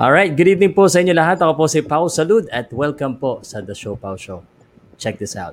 Alright, 0.00 0.32
good 0.32 0.48
evening 0.48 0.72
po 0.72 0.88
sa 0.88 1.04
inyo 1.04 1.12
lahat. 1.12 1.44
Ako 1.44 1.60
po 1.60 1.64
si 1.68 1.84
Pau 1.84 2.08
Salud 2.08 2.48
at 2.48 2.72
welcome 2.72 3.20
po 3.20 3.44
sa 3.44 3.60
The 3.60 3.76
Show 3.76 4.00
Pau 4.00 4.16
Show. 4.16 4.40
Check 4.96 5.20
this 5.20 5.36
out. 5.36 5.52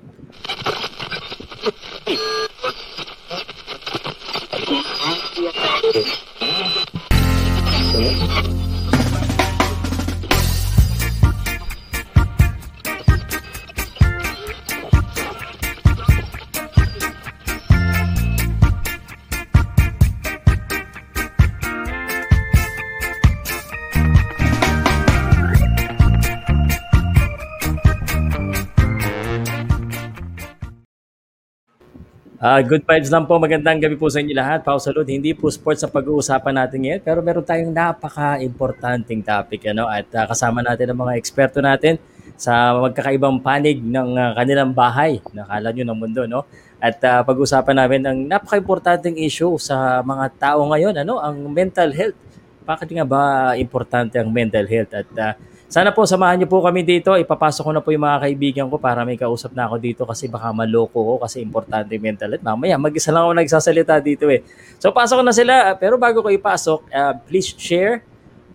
Uh, 32.47 32.63
good 32.63 32.79
vibes 32.87 33.11
lang 33.11 33.27
po. 33.27 33.35
Magandang 33.35 33.75
gabi 33.75 33.99
po 33.99 34.07
sa 34.07 34.23
inyo 34.23 34.31
lahat. 34.31 34.63
Pau 34.63 34.79
Salud. 34.79 35.03
Hindi 35.03 35.35
po 35.35 35.51
sports 35.51 35.83
sa 35.83 35.91
pag-uusapan 35.91 36.55
natin 36.55 36.79
ngayon, 36.79 37.01
pero 37.03 37.19
meron 37.19 37.43
tayong 37.43 37.75
napaka-importanting 37.75 39.19
topic. 39.19 39.67
Ano? 39.75 39.83
At 39.83 40.07
uh, 40.15 40.23
kasama 40.31 40.63
natin 40.63 40.95
ang 40.95 41.03
mga 41.03 41.19
eksperto 41.19 41.59
natin 41.59 41.99
sa 42.39 42.71
magkakaibang 42.79 43.43
panig 43.43 43.83
ng 43.83 44.15
uh, 44.15 44.31
kanilang 44.31 44.71
bahay. 44.71 45.19
Nakala 45.35 45.75
nyo 45.75 45.91
ng 45.91 45.99
mundo, 45.99 46.23
no? 46.23 46.47
At 46.79 46.95
uh, 47.03 47.19
pag-usapan 47.27 47.83
namin 47.83 48.01
ang 48.07 48.17
napaka-importanting 48.23 49.19
issue 49.19 49.59
sa 49.59 49.99
mga 49.99 50.31
tao 50.39 50.63
ngayon, 50.71 51.03
ano? 51.03 51.19
Ang 51.19 51.51
mental 51.51 51.91
health. 51.91 52.15
Bakit 52.63 52.95
nga 52.95 53.03
ba 53.03 53.21
importante 53.59 54.23
ang 54.23 54.31
mental 54.31 54.63
health? 54.71 54.95
At 54.95 55.09
uh, 55.19 55.35
sana 55.67 55.91
po 55.91 56.07
samahan 56.07 56.39
niyo 56.39 56.47
po 56.47 56.63
kami 56.63 56.79
dito. 56.79 57.11
Ipapasok 57.11 57.63
ko 57.67 57.71
na 57.75 57.83
po 57.83 57.91
yung 57.91 58.07
mga 58.07 58.23
kaibigan 58.23 58.65
ko 58.71 58.79
para 58.79 59.03
may 59.03 59.19
kausap 59.19 59.51
na 59.51 59.67
ako 59.67 59.75
dito 59.75 60.01
kasi 60.07 60.31
baka 60.31 60.55
maloko 60.55 60.95
ko 60.95 61.13
kasi 61.19 61.43
importante 61.43 61.91
mental 61.99 62.31
health. 62.31 62.43
Mamaya 62.43 62.79
mag-isa 62.79 63.11
lang 63.11 63.27
ako 63.27 63.33
nagsasalita 63.35 63.99
dito 63.99 64.31
eh. 64.31 64.47
So 64.79 64.95
pasok 64.95 65.27
na 65.27 65.35
sila. 65.35 65.75
Pero 65.75 65.99
bago 65.99 66.23
ko 66.23 66.31
ipasok, 66.31 66.87
uh, 66.87 67.19
please 67.27 67.51
share, 67.51 67.99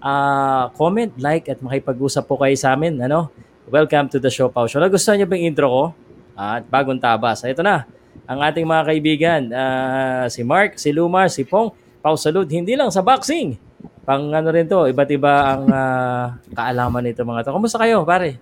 uh, 0.01 0.73
comment, 0.73 1.13
like 1.21 1.53
at 1.53 1.61
makipag-usap 1.61 2.25
po 2.25 2.41
kayo 2.41 2.57
sa 2.57 2.73
amin. 2.73 2.97
Ano? 3.05 3.29
Welcome 3.69 4.09
to 4.17 4.19
the 4.19 4.33
show, 4.33 4.49
Pau 4.49 4.65
Show. 4.65 4.81
Nagustuhan 4.81 5.21
niyo 5.21 5.29
ba 5.29 5.37
yung 5.37 5.53
intro 5.53 5.69
ko? 5.69 5.85
At 6.33 6.65
bagong 6.65 6.97
tabas. 6.97 7.45
Ito 7.45 7.61
na, 7.61 7.85
ang 8.25 8.41
ating 8.41 8.65
mga 8.65 8.83
kaibigan. 8.89 9.41
Uh, 9.53 10.25
si 10.33 10.41
Mark, 10.41 10.81
si 10.81 10.89
Lumar, 10.97 11.29
si 11.29 11.45
Pong, 11.45 11.77
Pau 12.01 12.17
Salud. 12.17 12.49
Hindi 12.49 12.73
lang 12.73 12.89
sa 12.89 13.05
boxing 13.05 13.72
pang 14.03 14.35
ano 14.35 14.49
rin 14.51 14.67
to, 14.67 14.91
iba't 14.91 15.11
iba 15.15 15.33
ang 15.55 15.65
uh, 15.71 16.25
kaalaman 16.55 17.07
nito 17.07 17.23
mga 17.23 17.47
to. 17.47 17.55
Kumusta 17.55 17.79
kayo, 17.79 18.03
pare? 18.03 18.39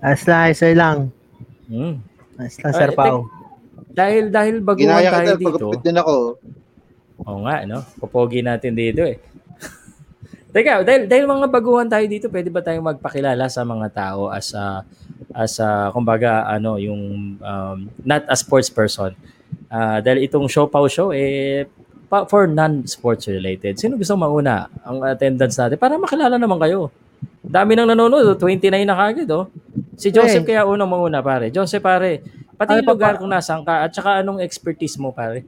As 0.00 0.22
lang, 0.24 0.54
sir 0.54 0.72
lang. 0.72 1.10
Hmm. 1.66 2.00
As 2.40 2.56
lang, 2.62 2.72
Sir 2.72 2.90
Pao. 2.96 3.28
Dahil, 3.90 4.30
dahil 4.30 4.62
baguhan 4.62 5.02
Ginaya 5.02 5.10
tayo 5.12 5.34
dito. 5.36 5.66
Ginaya 5.66 5.82
din 5.82 5.96
ako. 5.98 6.14
Oo 7.26 7.40
nga, 7.44 7.56
no? 7.68 7.84
Popogi 8.00 8.40
natin 8.40 8.72
dito 8.72 9.04
eh. 9.04 9.20
Teka, 10.54 10.86
dahil, 10.86 11.04
dahil 11.04 11.26
mga 11.28 11.46
baguhan 11.52 11.90
tayo 11.90 12.06
dito, 12.08 12.32
pwede 12.32 12.48
ba 12.48 12.64
tayong 12.64 12.96
magpakilala 12.96 13.44
sa 13.50 13.66
mga 13.66 13.88
tao 13.92 14.32
as 14.32 14.56
a, 14.56 14.86
as 15.36 15.60
a, 15.60 15.92
kumbaga, 15.92 16.48
ano, 16.48 16.80
yung, 16.80 17.36
um, 17.42 17.78
not 18.06 18.24
a 18.24 18.36
sports 18.38 18.72
person. 18.72 19.12
Uh, 19.68 20.00
dahil 20.00 20.24
itong 20.24 20.48
show 20.48 20.64
pau 20.70 20.88
show, 20.88 21.12
eh, 21.12 21.68
pa, 22.10 22.26
for 22.26 22.50
non-sports 22.50 23.30
related, 23.30 23.78
sino 23.78 23.94
gusto 23.94 24.18
mauna 24.18 24.66
ang 24.82 24.98
attendance 25.06 25.54
natin 25.54 25.78
para 25.78 25.94
makilala 25.94 26.34
naman 26.34 26.58
kayo? 26.58 26.90
Dami 27.40 27.78
nang 27.78 27.86
nanonood, 27.86 28.34
29 28.34 28.66
na 28.82 28.98
kagad, 28.98 29.30
oh. 29.30 29.46
Si 29.94 30.10
Joseph 30.10 30.42
hey. 30.42 30.58
kaya 30.58 30.66
unang 30.66 30.90
mauna, 30.90 31.22
pare. 31.22 31.54
Joseph, 31.54 31.84
pare, 31.84 32.24
pati 32.58 32.82
yung 32.82 32.88
lugar 32.90 33.20
kung 33.20 33.30
nasaan 33.30 33.62
ka 33.62 33.86
at 33.86 33.94
saka 33.94 34.20
anong 34.20 34.42
expertise 34.42 34.98
mo, 34.98 35.14
pare. 35.14 35.46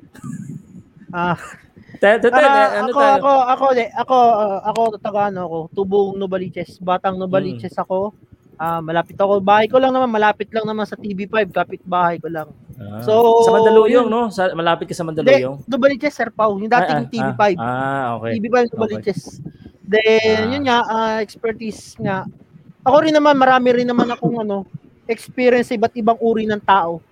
Ah, 1.10 1.36
tayo, 2.00 2.16
uh, 2.30 2.30
ano 2.30 2.88
ako, 2.94 3.00
tayo? 3.00 3.14
ako, 3.18 3.32
ako, 3.32 3.66
ako, 3.74 4.16
uh, 4.16 4.58
ako, 4.64 4.80
taga 5.02 5.20
ano 5.28 5.40
ako, 5.44 5.58
tubong 5.74 6.08
Novaliches, 6.16 6.78
batang 6.78 7.18
Novaliches 7.18 7.74
hmm. 7.74 7.84
ako. 7.84 7.98
Uh, 8.62 8.78
malapit 8.78 9.18
ako, 9.18 9.42
bahay 9.42 9.66
ko 9.66 9.82
lang 9.82 9.90
naman, 9.90 10.06
malapit 10.06 10.46
lang 10.54 10.62
naman 10.62 10.86
sa 10.86 10.94
TV5, 10.94 11.50
kapit 11.50 11.82
bahay 11.82 12.22
ko 12.22 12.30
lang. 12.30 12.46
Ah, 12.78 13.02
so, 13.02 13.42
sa 13.42 13.58
Mandaluyong, 13.58 14.06
no? 14.06 14.30
Sa, 14.30 14.54
malapit 14.54 14.86
ka 14.86 14.94
sa 14.94 15.02
Mandaluyong? 15.02 15.66
De, 15.66 15.66
Dubaliches, 15.66 16.14
Sir 16.14 16.30
Pau. 16.30 16.54
Yung 16.62 16.70
dating 16.70 17.02
ah, 17.02 17.10
TV5. 17.10 17.42
Ah, 17.58 17.66
ah, 17.66 18.06
okay. 18.22 18.38
TV5, 18.38 18.56
Dubaliches. 18.70 19.42
Okay. 19.42 19.98
Then, 19.98 20.38
ah. 20.46 20.50
yun 20.54 20.62
nga, 20.62 20.78
uh, 20.86 21.18
expertise 21.18 21.98
nga. 21.98 22.22
Ako 22.86 23.02
rin 23.02 23.18
naman, 23.18 23.34
marami 23.34 23.82
rin 23.82 23.88
naman 23.90 24.06
akong 24.14 24.46
ano, 24.46 24.62
experience 25.10 25.74
sa 25.74 25.74
iba't 25.74 25.98
ibang 25.98 26.18
uri 26.22 26.46
ng 26.46 26.62
tao 26.62 27.02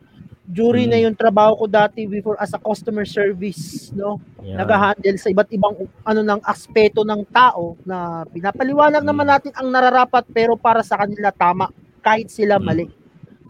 during 0.50 0.91
hmm. 0.91 0.94
na 0.99 1.05
yung 1.06 1.15
trabaho 1.15 1.55
ko 1.55 1.65
dati 1.71 2.11
before 2.11 2.34
as 2.43 2.50
a 2.50 2.61
customer 2.61 3.06
service, 3.06 3.94
no? 3.94 4.19
Yeah. 4.43 4.59
Nag-handle 4.59 5.16
sa 5.16 5.31
iba't 5.31 5.50
ibang 5.55 5.75
ano 6.03 6.21
ng 6.27 6.41
aspeto 6.43 7.06
ng 7.06 7.22
tao 7.31 7.78
na 7.87 8.27
pinapaliwanag 8.27 9.06
hmm. 9.06 9.10
naman 9.15 9.27
natin 9.31 9.53
ang 9.55 9.71
nararapat 9.71 10.27
pero 10.34 10.59
para 10.59 10.83
sa 10.83 10.99
kanila 10.99 11.31
tama 11.31 11.71
kahit 12.03 12.28
sila 12.28 12.59
hmm. 12.59 12.66
mali. 12.66 12.87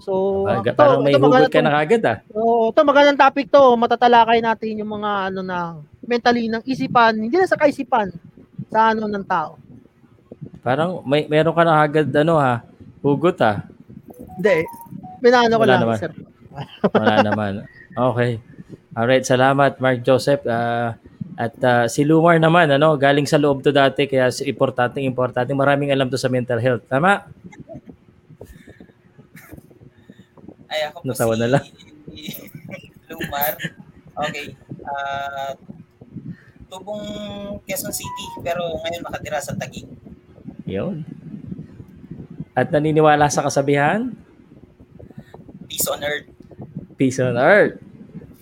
So, 0.01 0.45
Baga, 0.49 0.73
to, 0.73 0.81
parang 0.81 1.01
may 1.05 1.13
hugot 1.13 1.53
ka 1.53 1.61
na 1.61 1.77
kagad 1.81 2.03
ah. 2.09 2.19
So, 2.33 2.73
ito 2.73 2.81
magandang 2.89 3.21
topic 3.21 3.53
to. 3.53 3.77
Matatalakay 3.77 4.41
natin 4.41 4.81
yung 4.81 4.97
mga 4.97 5.33
ano 5.33 5.41
na 5.45 5.77
mentally 6.05 6.49
ng 6.49 6.65
isipan, 6.65 7.21
hindi 7.21 7.37
na 7.37 7.45
sa 7.45 7.61
kaisipan, 7.61 8.09
sa 8.73 8.97
ano 8.97 9.05
ng 9.05 9.25
tao. 9.29 9.61
Parang 10.65 11.05
may 11.05 11.29
meron 11.29 11.53
ka 11.53 11.65
na 11.65 11.85
agad 11.85 12.09
ano 12.17 12.41
ha, 12.41 12.65
hugot 13.05 13.37
ah. 13.45 13.65
Hindi. 14.41 14.65
Pinano 15.21 15.61
ko 15.61 15.65
lang, 15.69 15.85
naman. 15.85 16.01
sir. 16.01 16.13
Wala 16.95 17.17
naman. 17.23 17.53
Okay. 17.95 18.43
Alright, 18.95 19.25
salamat 19.27 19.79
Mark 19.79 20.03
Joseph. 20.03 20.43
Uh, 20.43 20.95
at 21.41 21.57
uh, 21.65 21.87
si 21.89 22.05
Lumar 22.05 22.37
naman, 22.37 22.69
ano, 22.69 22.99
galing 23.01 23.25
sa 23.25 23.41
loob 23.41 23.65
to 23.65 23.73
dati, 23.73 24.05
kaya 24.05 24.29
importante, 24.45 25.01
importante. 25.01 25.57
Maraming 25.57 25.89
alam 25.89 26.11
to 26.13 26.21
sa 26.21 26.29
mental 26.29 26.61
health. 26.61 26.85
Tama? 26.85 27.25
Ay, 30.69 30.87
ako 30.87 31.03
po 31.03 31.07
Natawa 31.09 31.35
si 31.35 31.41
na 31.41 31.49
lang. 31.49 31.65
Lumar. 33.11 33.53
Okay. 34.29 34.53
Uh, 34.85 35.53
tubong 36.71 37.05
Quezon 37.67 37.95
City, 37.95 38.27
pero 38.45 38.63
ngayon 38.85 39.03
makatira 39.03 39.43
sa 39.43 39.57
Taguig. 39.57 39.89
Yun. 40.69 41.03
At 42.55 42.71
naniniwala 42.71 43.27
sa 43.33 43.43
kasabihan? 43.43 44.13
Peace 45.67 45.89
on 45.91 46.05
Earth. 46.05 46.40
Peace 47.01 47.17
on 47.17 47.41
Earth. 47.41 47.81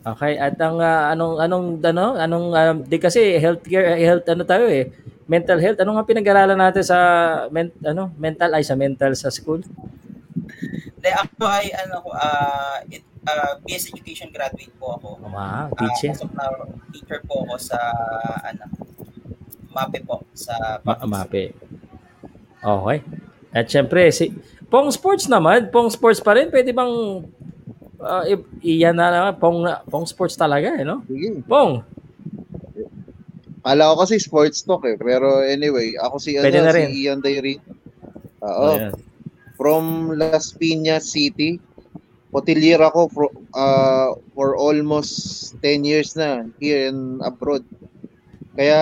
Okay, 0.03 0.35
at 0.35 0.59
ang 0.59 0.83
uh, 0.83 1.15
anong 1.15 1.39
anong 1.39 1.67
ano, 1.79 2.05
anong 2.19 2.47
um, 2.51 2.77
di 2.83 2.99
kasi 2.99 3.39
healthcare 3.39 3.95
eh, 3.95 4.03
health 4.03 4.27
ano 4.27 4.43
tayo 4.43 4.67
eh. 4.67 4.91
Mental 5.31 5.63
health. 5.63 5.79
Ano 5.79 5.95
nga 5.95 6.09
pinag-aralan 6.09 6.59
natin 6.59 6.83
sa 6.83 6.99
men, 7.55 7.71
ano, 7.87 8.11
mental 8.19 8.51
ay 8.51 8.67
sa 8.67 8.75
mental 8.75 9.15
sa 9.15 9.31
school? 9.31 9.63
De 10.99 11.11
ako 11.15 11.47
ay 11.47 11.71
ano 11.71 12.03
ko 12.03 12.11
uh, 12.11 12.83
it, 12.91 13.07
uh, 13.29 13.61
BS 13.63 13.95
Education 13.95 14.35
graduate 14.35 14.75
po 14.81 14.99
ako. 14.99 15.09
Wow, 15.29 15.71
teacher. 15.79 16.19
Uh, 16.19 16.27
na, 16.35 16.45
teacher 16.91 17.21
po 17.29 17.47
ako 17.47 17.55
sa 17.63 17.79
ano 18.43 18.65
MAPE 19.71 20.03
po 20.03 20.25
sa 20.35 20.83
Ma- 20.83 21.05
MAPE. 21.05 21.55
Okay. 22.59 22.99
At 23.55 23.71
syempre 23.71 24.09
si 24.11 24.35
Pong 24.73 24.89
Sports 24.91 25.29
naman, 25.29 25.69
Pong 25.69 25.93
Sports 25.93 26.19
pa 26.25 26.35
rin. 26.35 26.49
Pwede 26.49 26.73
bang 26.73 27.23
uh, 27.99 28.25
iyan 28.63 28.95
na 28.95 29.11
naman, 29.11 29.35
pong, 29.39 29.67
pong 29.91 30.07
sports 30.07 30.39
talaga, 30.39 30.75
eh, 30.75 30.87
no? 30.87 31.03
Sige. 31.07 31.43
Pong. 31.47 31.83
Kala 33.63 33.93
ko 33.93 33.95
kasi 34.01 34.17
sports 34.17 34.65
talk 34.65 34.87
eh. 34.89 34.97
Pero 34.97 35.45
anyway, 35.45 35.93
ako 35.99 36.17
si, 36.17 36.39
ano, 36.41 36.49
na 36.49 36.73
rin. 36.73 36.89
si 36.89 37.05
Ian 37.05 37.21
Dairy. 37.21 37.61
Oo. 38.41 38.65
Oh, 38.65 38.79
From 39.59 40.15
Las 40.15 40.55
Piñas 40.55 41.11
City. 41.11 41.59
Hotelier 42.31 42.79
ako 42.81 43.09
for, 43.11 43.27
uh, 43.57 44.15
for 44.33 44.55
almost 44.55 45.53
10 45.61 45.85
years 45.85 46.15
na 46.15 46.47
here 46.63 46.89
in 46.89 47.19
abroad. 47.25 47.65
Kaya 48.55 48.81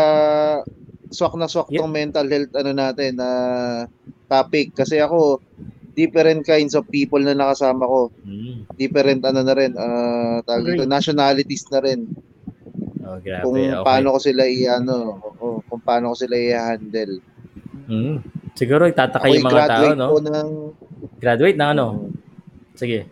swak 1.11 1.35
na 1.39 1.47
swak 1.47 1.71
yeah. 1.71 1.81
tong 1.83 1.95
mental 1.95 2.27
health 2.27 2.53
ano 2.59 2.75
natin 2.75 3.19
na 3.19 3.31
uh, 3.31 3.79
topic 4.27 4.75
kasi 4.75 4.99
ako 4.99 5.39
different 5.97 6.45
kinds 6.45 6.77
of 6.77 6.85
people 6.93 7.19
na 7.19 7.33
nakasama 7.33 7.89
ko. 7.89 8.13
Mm. 8.23 8.69
Different 8.77 9.25
ano 9.25 9.41
na 9.41 9.55
rin, 9.57 9.73
uh, 9.73 10.45
tawag 10.45 10.69
dito, 10.69 10.85
nationalities 10.85 11.65
na 11.73 11.81
rin. 11.81 12.05
Oh, 13.01 13.17
grabe. 13.17 13.43
Kung 13.49 13.57
okay. 13.57 13.81
paano 13.81 14.07
ko 14.15 14.19
sila 14.21 14.45
i-ano, 14.45 14.97
oh, 15.41 15.65
kung 15.65 15.81
paano 15.81 16.13
ko 16.13 16.17
sila 16.21 16.37
i-handle. 16.37 17.25
Mm. 17.89 18.21
Siguro 18.53 18.85
itataka 18.85 19.27
yung 19.33 19.49
mga 19.49 19.69
tao, 19.73 19.91
no? 19.97 20.07
Ko 20.13 20.21
ng, 20.21 20.51
graduate 21.17 21.57
ng 21.57 21.71
ano? 21.73 21.87
Sige. 22.77 23.09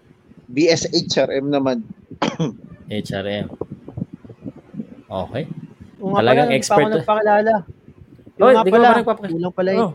BS 0.53 0.93
HRM 0.93 1.49
naman. 1.49 1.89
HRM. 2.93 3.49
Okay. 5.09 5.45
Kung 5.97 6.13
Talagang 6.21 6.49
pala, 6.53 6.59
expert. 6.61 6.85
Ako 6.85 6.97
nagpakilala. 7.01 7.55
Yung 8.35 8.45
oh, 8.45 8.51
nga 8.51 8.63
pala, 8.67 8.89
pala, 9.01 9.49
pala, 9.55 9.71
oh. 9.79 9.93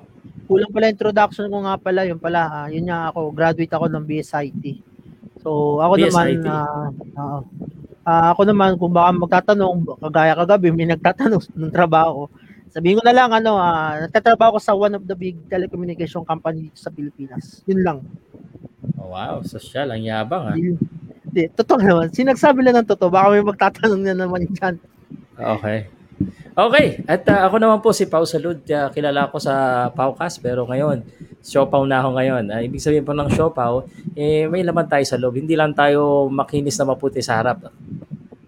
Kulang 0.49 0.73
pala 0.73 0.89
introduction 0.89 1.45
ko 1.45 1.61
nga 1.61 1.77
pala, 1.77 2.09
yun 2.09 2.17
pala, 2.17 2.41
uh, 2.49 2.67
yun 2.73 2.89
nga 2.89 3.13
ako, 3.13 3.29
graduate 3.29 3.69
ako 3.69 3.85
ng 3.85 4.01
BSIT. 4.01 4.81
So, 5.45 5.77
ako 5.77 5.93
BSIT. 5.93 6.09
naman, 6.09 6.27
uh, 6.49 6.89
uh, 7.13 7.41
uh, 8.01 8.27
ako 8.33 8.41
naman, 8.49 8.73
kung 8.81 8.89
baka 8.89 9.13
magtatanong, 9.13 10.01
kagaya 10.01 10.33
kagabi, 10.33 10.73
may 10.73 10.89
nagtatanong 10.89 11.45
ng 11.53 11.69
trabaho, 11.69 12.25
sabihin 12.73 12.97
ko 12.97 13.05
na 13.05 13.13
lang, 13.13 13.29
ano, 13.29 13.61
uh, 13.61 14.09
nagtatrabaho 14.09 14.57
ko 14.57 14.59
sa 14.59 14.73
one 14.73 14.97
of 14.97 15.05
the 15.05 15.13
big 15.13 15.37
telecommunication 15.53 16.25
company 16.25 16.73
sa 16.73 16.89
Pilipinas. 16.89 17.61
Yun 17.69 17.85
lang. 17.85 17.97
Oh, 18.97 19.13
wow, 19.13 19.45
social, 19.45 19.93
ang 19.93 20.01
yabang 20.01 20.43
ha. 20.49 20.53
Hindi, 20.57 21.45
totoo 21.53 21.77
naman. 21.77 22.09
Sinagsabi 22.09 22.65
lang 22.65 22.81
ng 22.81 22.89
totoo, 22.89 23.13
baka 23.13 23.37
may 23.37 23.45
magtatanong 23.45 24.01
na 24.01 24.17
naman 24.17 24.49
dyan. 24.49 24.81
Okay. 25.37 25.98
Okay, 26.59 26.99
at 27.07 27.23
uh, 27.31 27.47
ako 27.47 27.55
naman 27.55 27.79
po 27.79 27.95
si 27.95 28.03
Pau 28.03 28.27
Salud. 28.27 28.59
Uh, 28.67 28.91
kilala 28.91 29.31
ko 29.31 29.39
sa 29.39 29.87
Paucast 29.95 30.43
pero 30.43 30.67
ngayon, 30.67 31.07
Siopaw 31.39 31.87
na 31.87 32.03
ako 32.03 32.19
ngayon. 32.19 32.43
Uh, 32.51 32.59
ibig 32.67 32.83
sabihin 32.83 33.07
po 33.07 33.15
ng 33.15 33.31
Siopaw, 33.31 33.87
eh, 34.11 34.43
may 34.51 34.67
laman 34.67 34.83
tayo 34.91 34.99
sa 35.07 35.15
loob. 35.15 35.39
Hindi 35.39 35.55
lang 35.55 35.71
tayo 35.71 36.27
makinis 36.27 36.75
na 36.75 36.91
maputi 36.91 37.23
sa 37.23 37.39
harap. 37.39 37.71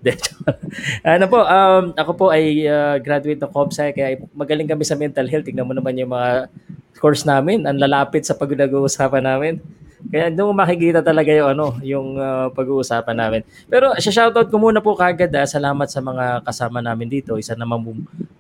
ano 1.08 1.26
po, 1.32 1.40
um, 1.40 1.96
ako 1.96 2.12
po 2.20 2.26
ay 2.36 2.68
uh, 2.68 3.00
graduate 3.00 3.40
ng 3.40 3.54
ComSci 3.54 3.96
kaya 3.96 4.20
magaling 4.36 4.68
kami 4.68 4.84
sa 4.84 5.00
mental 5.00 5.32
health. 5.32 5.48
Tingnan 5.48 5.64
mo 5.64 5.72
naman 5.72 5.96
yung 5.96 6.12
mga 6.12 6.52
course 7.00 7.24
namin. 7.24 7.64
Ang 7.64 7.80
lalapit 7.80 8.28
sa 8.28 8.36
pag-uusapan 8.36 9.24
namin. 9.24 9.64
Kaya 10.10 10.34
doon 10.34 10.58
makikita 10.58 11.06
talaga 11.06 11.30
yung 11.30 11.50
ano, 11.54 11.68
yung 11.86 12.08
uh, 12.18 12.50
pag-uusapan 12.56 13.16
namin. 13.16 13.42
Pero 13.70 13.94
shoutout 14.00 14.50
ko 14.50 14.58
muna 14.58 14.82
po 14.82 14.98
kagad 14.98 15.30
ah, 15.38 15.46
salamat 15.46 15.86
sa 15.92 16.02
mga 16.02 16.42
kasama 16.42 16.82
namin 16.82 17.12
dito. 17.12 17.38
Isa 17.38 17.54
naman 17.54 17.84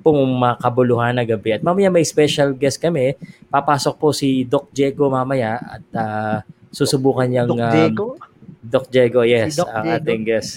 pong 0.01 0.21
makabuluhan 0.39 1.13
na 1.13 1.27
gabi. 1.27 1.59
At 1.59 1.61
mamaya 1.61 1.93
may 1.93 2.07
special 2.07 2.57
guest 2.57 2.81
kami. 2.81 3.13
Papasok 3.53 3.95
po 4.01 4.09
si 4.15 4.47
Doc 4.47 4.73
Diego 4.73 5.11
mamaya 5.11 5.61
at 5.61 5.85
uh, 5.93 6.37
susubukan 6.73 7.29
niyang 7.29 7.51
Doc 7.51 7.61
Diego? 7.69 8.05
Um, 8.17 8.29
Doc 8.61 8.85
Diego, 8.93 9.25
yes, 9.25 9.57
si 9.57 9.59
Doc 9.59 9.73
ang 9.73 9.83
Diego. 9.83 9.97
ating 9.99 10.21
guest. 10.23 10.49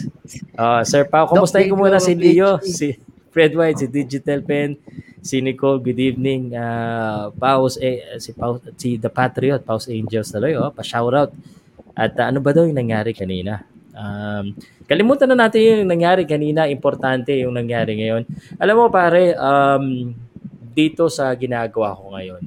Uh, 0.55 0.85
Sir 0.85 1.09
Pao, 1.09 1.27
kumustahin 1.27 1.73
ko 1.73 1.75
muna 1.75 1.99
si 1.99 2.13
Leo, 2.13 2.61
si 2.63 2.95
Fred 3.35 3.57
White, 3.57 3.83
si 3.83 3.87
Digital 3.91 4.45
Pen, 4.45 4.79
si 5.25 5.41
Nicole, 5.41 5.81
good 5.81 5.97
evening. 5.97 6.53
Uh, 6.53 7.33
Paus, 7.41 7.81
eh, 7.81 8.21
si, 8.21 8.37
Paus, 8.37 8.61
si 8.77 9.01
The 9.01 9.09
Patriot, 9.09 9.65
Paus 9.65 9.89
Angels 9.89 10.29
tuloy, 10.29 10.53
oh, 10.53 10.69
pa-shoutout. 10.69 11.33
At 11.97 12.13
uh, 12.21 12.29
ano 12.29 12.45
ba 12.45 12.53
daw 12.53 12.69
yung 12.69 12.77
nangyari 12.77 13.17
kanina? 13.17 13.65
Um, 13.97 14.53
kalimutan 14.85 15.33
na 15.33 15.49
natin 15.49 15.81
yung 15.81 15.89
nangyari 15.89 16.29
kanina, 16.29 16.69
importante 16.69 17.33
yung 17.41 17.57
nangyari 17.57 17.97
ngayon. 17.97 18.29
Alam 18.61 18.85
mo 18.85 18.87
pare, 18.93 19.33
um, 19.41 20.13
dito 20.77 21.09
sa 21.09 21.33
ginagawa 21.33 21.97
ko 21.97 22.13
ngayon, 22.13 22.43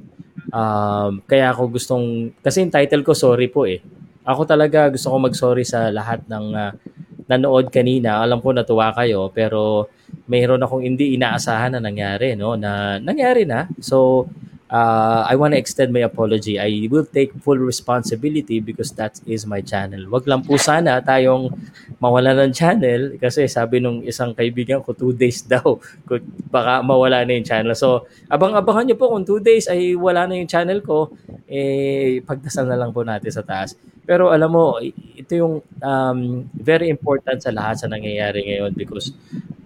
um, 0.53 1.12
kaya 1.25 1.50
ako 1.50 1.81
gustong, 1.81 2.29
kasi 2.45 2.62
yung 2.62 2.69
title 2.69 3.01
ko, 3.01 3.18
sorry 3.18 3.50
po 3.50 3.65
eh. 3.65 3.81
Ako 4.21 4.45
talaga 4.45 4.94
gusto 4.94 5.09
ko 5.09 5.18
mag-sorry 5.18 5.65
sa 5.65 5.89
lahat 5.89 6.21
ng 6.29 6.45
uh, 6.53 6.71
nanood 7.27 7.69
kanina. 7.69 8.24
Alam 8.24 8.39
ko 8.39 8.56
natuwa 8.56 8.91
kayo, 8.95 9.29
pero 9.31 9.91
mayroon 10.27 10.63
akong 10.63 10.83
hindi 10.83 11.15
inaasahan 11.19 11.75
na 11.75 11.81
nangyari, 11.83 12.33
no? 12.39 12.56
Na 12.56 12.97
nangyari 12.97 13.44
na. 13.44 13.68
So, 13.83 14.27
uh, 14.71 15.27
I 15.27 15.35
want 15.35 15.56
to 15.56 15.59
extend 15.59 15.91
my 15.91 16.03
apology. 16.03 16.59
I 16.59 16.88
will 16.91 17.06
take 17.07 17.35
full 17.44 17.59
responsibility 17.59 18.59
because 18.59 18.91
that 18.95 19.19
is 19.27 19.47
my 19.47 19.59
channel. 19.63 20.07
Wag 20.12 20.27
lang 20.27 20.44
po 20.44 20.56
sana 20.59 21.00
tayong 21.03 21.51
mawala 22.00 22.35
ng 22.35 22.53
channel 22.53 23.15
kasi 23.18 23.47
sabi 23.50 23.79
nung 23.79 24.03
isang 24.03 24.31
kaibigan 24.35 24.83
ko, 24.83 24.94
two 24.94 25.12
days 25.12 25.44
daw, 25.51 25.79
baka 26.51 26.83
mawala 26.83 27.24
na 27.27 27.35
yung 27.35 27.47
channel. 27.47 27.75
So, 27.75 28.07
abang-abangan 28.31 28.88
nyo 28.88 28.95
po 29.00 29.12
kung 29.12 29.27
two 29.27 29.44
days 29.44 29.68
ay 29.68 29.95
wala 29.95 30.27
na 30.27 30.39
yung 30.39 30.50
channel 30.50 30.83
ko, 30.83 31.12
eh, 31.47 32.24
pagdasal 32.24 32.68
na 32.68 32.79
lang 32.79 32.91
po 32.91 33.03
natin 33.03 33.31
sa 33.31 33.44
taas. 33.44 33.75
Pero 34.07 34.31
alam 34.31 34.48
mo, 34.56 34.80
ito 34.80 35.31
yung 35.36 35.59
um, 35.83 36.19
very 36.56 36.88
important 36.88 37.44
sa 37.44 37.51
lahat 37.51 37.83
sa 37.83 37.92
nangyayari 37.92 38.39
ngayon 38.48 38.71
because 38.71 39.12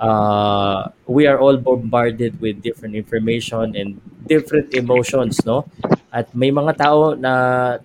uh, 0.01 0.89
we 1.05 1.29
are 1.29 1.37
all 1.37 1.61
bombarded 1.61 2.41
with 2.41 2.57
different 2.65 2.97
information 2.97 3.77
and 3.77 4.01
different 4.25 4.73
emotions, 4.73 5.37
no? 5.45 5.69
At 6.09 6.33
may 6.33 6.49
mga 6.49 6.73
tao 6.73 7.13
na 7.13 7.31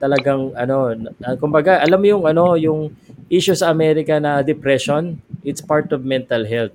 talagang 0.01 0.57
ano, 0.57 0.97
kumbaga, 1.37 1.79
alam 1.85 2.01
mo 2.01 2.07
yung 2.09 2.25
ano, 2.25 2.57
yung 2.57 2.89
issue 3.29 3.55
sa 3.55 3.69
Amerika 3.69 4.17
na 4.17 4.41
depression, 4.41 5.21
it's 5.45 5.61
part 5.61 5.93
of 5.93 6.09
mental 6.09 6.49
health. 6.49 6.73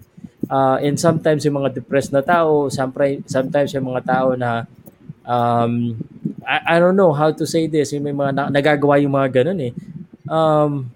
Uh, 0.52 0.78
and 0.84 1.02
sometimes 1.02 1.42
yung 1.42 1.58
mga 1.58 1.74
depressed 1.82 2.14
na 2.14 2.22
tao, 2.22 2.70
sometimes, 2.70 3.26
sometimes 3.26 3.74
yung 3.74 3.88
mga 3.90 4.04
tao 4.06 4.38
na 4.38 4.70
um, 5.26 5.98
I, 6.46 6.76
I 6.76 6.82
don't 6.82 6.98
know 6.98 7.14
how 7.14 7.30
to 7.30 7.46
say 7.46 7.70
this, 7.70 7.94
yung 7.94 8.06
may 8.06 8.16
mga 8.16 8.32
na, 8.34 8.44
nagagawa 8.50 8.98
yung 9.02 9.14
mga 9.14 9.42
ganun 9.42 9.60
eh. 9.62 9.74
Um, 10.26 10.90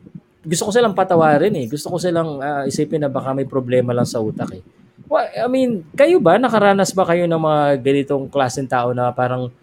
gusto 0.46 0.70
ko 0.70 0.72
silang 0.74 0.94
patawarin 0.94 1.54
eh. 1.58 1.66
Gusto 1.66 1.90
ko 1.90 1.98
silang 1.98 2.38
uh, 2.38 2.64
isipin 2.70 3.02
na 3.02 3.10
baka 3.10 3.34
may 3.34 3.50
problema 3.50 3.94
lang 3.94 4.06
sa 4.06 4.22
utak 4.22 4.54
eh. 4.54 4.64
Well, 5.06 5.26
I 5.26 5.46
mean, 5.50 5.86
kayo 5.94 6.18
ba 6.18 6.38
nakaranas 6.38 6.94
ba 6.94 7.06
kayo 7.06 7.30
ng 7.30 7.42
mga 7.42 7.62
ganitong 7.82 8.26
klaseng 8.30 8.70
tao 8.70 8.94
na 8.94 9.14
parang 9.14 9.54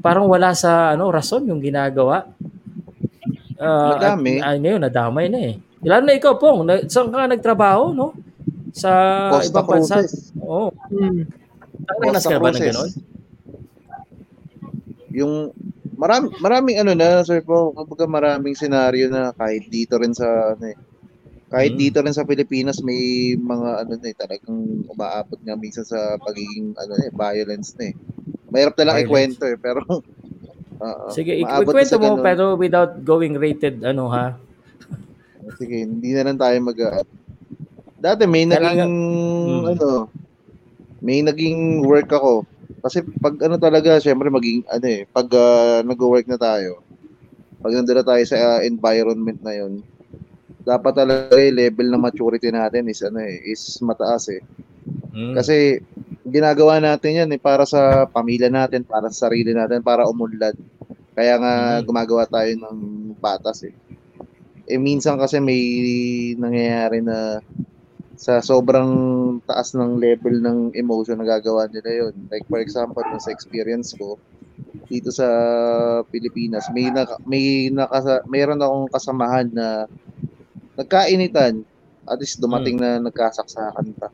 parang 0.00 0.28
wala 0.28 0.52
sa 0.56 0.96
ano 0.96 1.08
rason 1.12 1.44
yung 1.48 1.60
ginagawa? 1.60 2.28
Uh, 3.56 3.96
Madami. 3.96 4.40
At, 4.40 4.56
uh, 4.56 4.58
ngayon, 4.60 4.80
nadamay 4.84 5.26
na 5.32 5.40
eh. 5.40 5.54
Lalo 5.80 6.02
na 6.04 6.16
ikaw, 6.16 6.36
Pong. 6.36 6.64
Na, 6.64 6.84
saan 6.88 7.08
ka 7.08 7.24
nagtrabaho, 7.24 7.92
no? 7.96 8.12
Sa 8.76 8.90
Costa 9.32 9.48
ibang 9.48 9.68
bansa. 9.68 9.96
Oo. 10.40 10.68
Oh. 10.68 10.70
Hmm. 10.92 11.24
Nakaranas 11.88 12.24
ka 12.28 12.36
ba 12.36 12.48
na 12.52 12.60
gano'n? 12.60 12.90
Yung 15.16 15.50
marami 15.96 16.28
maraming 16.44 16.76
ano 16.84 16.92
na 16.92 17.24
sir 17.24 17.40
po 17.40 17.72
kapag 17.72 18.04
maraming 18.04 18.52
senaryo 18.52 19.08
na 19.08 19.32
kahit 19.32 19.64
dito 19.72 19.96
rin 19.96 20.12
sa 20.12 20.52
ano 20.52 20.64
eh, 20.68 20.76
kahit 21.48 21.72
hmm. 21.72 21.80
dito 21.80 21.98
rin 22.04 22.12
sa 22.12 22.28
Pilipinas 22.28 22.84
may 22.84 23.32
mga 23.32 23.68
ano 23.82 23.92
na 23.96 24.06
eh, 24.12 24.16
talagang 24.16 24.84
umaabot 24.92 25.40
nga 25.40 25.56
minsan 25.56 25.88
sa 25.88 26.20
pagiging 26.20 26.76
ano 26.76 26.92
eh, 27.00 27.10
violence 27.10 27.72
na 27.80 27.90
eh. 27.90 27.94
Mahirap 28.52 28.76
na 28.76 28.84
lang 28.84 28.96
violence. 29.00 29.08
ikwento 29.08 29.44
eh 29.48 29.58
pero 29.58 29.80
uh, 30.84 31.08
Sige, 31.08 31.32
ikwento 31.40 31.96
mo 31.96 32.20
ganun. 32.20 32.22
pero 32.22 32.44
without 32.60 32.92
going 33.00 33.34
rated 33.40 33.80
ano 33.80 34.12
ha. 34.12 34.36
Sige, 35.56 35.88
hindi 35.88 36.12
na 36.12 36.28
lang 36.28 36.36
tayo 36.36 36.56
mag 36.60 36.76
uh, 36.76 37.06
Dati 37.96 38.28
may 38.28 38.44
naging 38.44 38.92
hmm. 38.92 39.72
ano 39.72 40.12
may 41.00 41.24
naging 41.24 41.80
work 41.88 42.12
ako 42.12 42.44
kasi 42.82 43.02
pag 43.18 43.34
ano 43.42 43.56
talaga, 43.58 43.98
syempre 43.98 44.30
maging 44.30 44.66
ano 44.70 44.86
eh, 44.86 45.02
pag 45.10 45.28
uh, 45.30 45.80
nag-work 45.82 46.26
na 46.30 46.38
tayo, 46.38 46.82
pag 47.62 47.72
nandun 47.74 47.98
na 47.98 48.06
tayo 48.06 48.22
sa 48.26 48.36
uh, 48.36 48.60
environment 48.62 49.40
na 49.42 49.52
'yon, 49.54 49.82
dapat 50.66 50.92
talaga 50.98 51.38
eh, 51.38 51.54
level 51.54 51.90
ng 51.90 52.02
maturity 52.02 52.50
natin 52.50 52.90
is 52.90 53.02
ano 53.02 53.22
eh, 53.22 53.38
is 53.46 53.78
mataas 53.82 54.30
eh. 54.34 54.42
Mm. 55.14 55.34
Kasi 55.38 55.80
ginagawa 56.26 56.82
natin 56.82 57.22
'yan 57.22 57.30
eh 57.34 57.40
para 57.40 57.62
sa 57.62 58.04
pamilya 58.06 58.50
natin, 58.50 58.82
para 58.82 59.10
sa 59.10 59.30
sarili 59.30 59.54
natin, 59.54 59.80
para 59.82 60.06
umunlad. 60.06 60.58
Kaya 61.16 61.38
nga 61.40 61.52
mm. 61.80 61.82
gumagawa 61.86 62.26
tayo 62.26 62.50
ng 62.54 62.78
batas 63.16 63.64
eh. 63.66 63.74
Eh 64.66 64.82
minsan 64.82 65.14
kasi 65.16 65.38
may 65.38 65.62
nangyayari 66.34 66.98
na 66.98 67.38
sa 68.16 68.40
sobrang 68.40 68.90
taas 69.44 69.76
ng 69.76 70.00
level 70.00 70.40
ng 70.40 70.58
emotion 70.72 71.20
na 71.20 71.28
gagawa 71.28 71.68
nila 71.68 72.08
yon. 72.08 72.14
Like 72.32 72.48
for 72.48 72.58
example, 72.58 73.04
sa 73.20 73.30
experience 73.30 73.92
ko 73.92 74.16
dito 74.88 75.12
sa 75.12 75.28
Pilipinas, 76.08 76.66
may 76.72 76.88
naka, 76.88 77.20
may 77.28 77.68
nakasa, 77.68 78.24
mayroon 78.24 78.60
akong 78.60 78.88
kasamahan 78.88 79.48
na 79.52 79.84
nagkainitan 80.80 81.64
at 82.06 82.18
least 82.22 82.40
dumating 82.40 82.78
hmm. 82.80 82.84
na 82.84 82.90
nagkasaksakan 83.10 83.86
pa. 83.98 84.08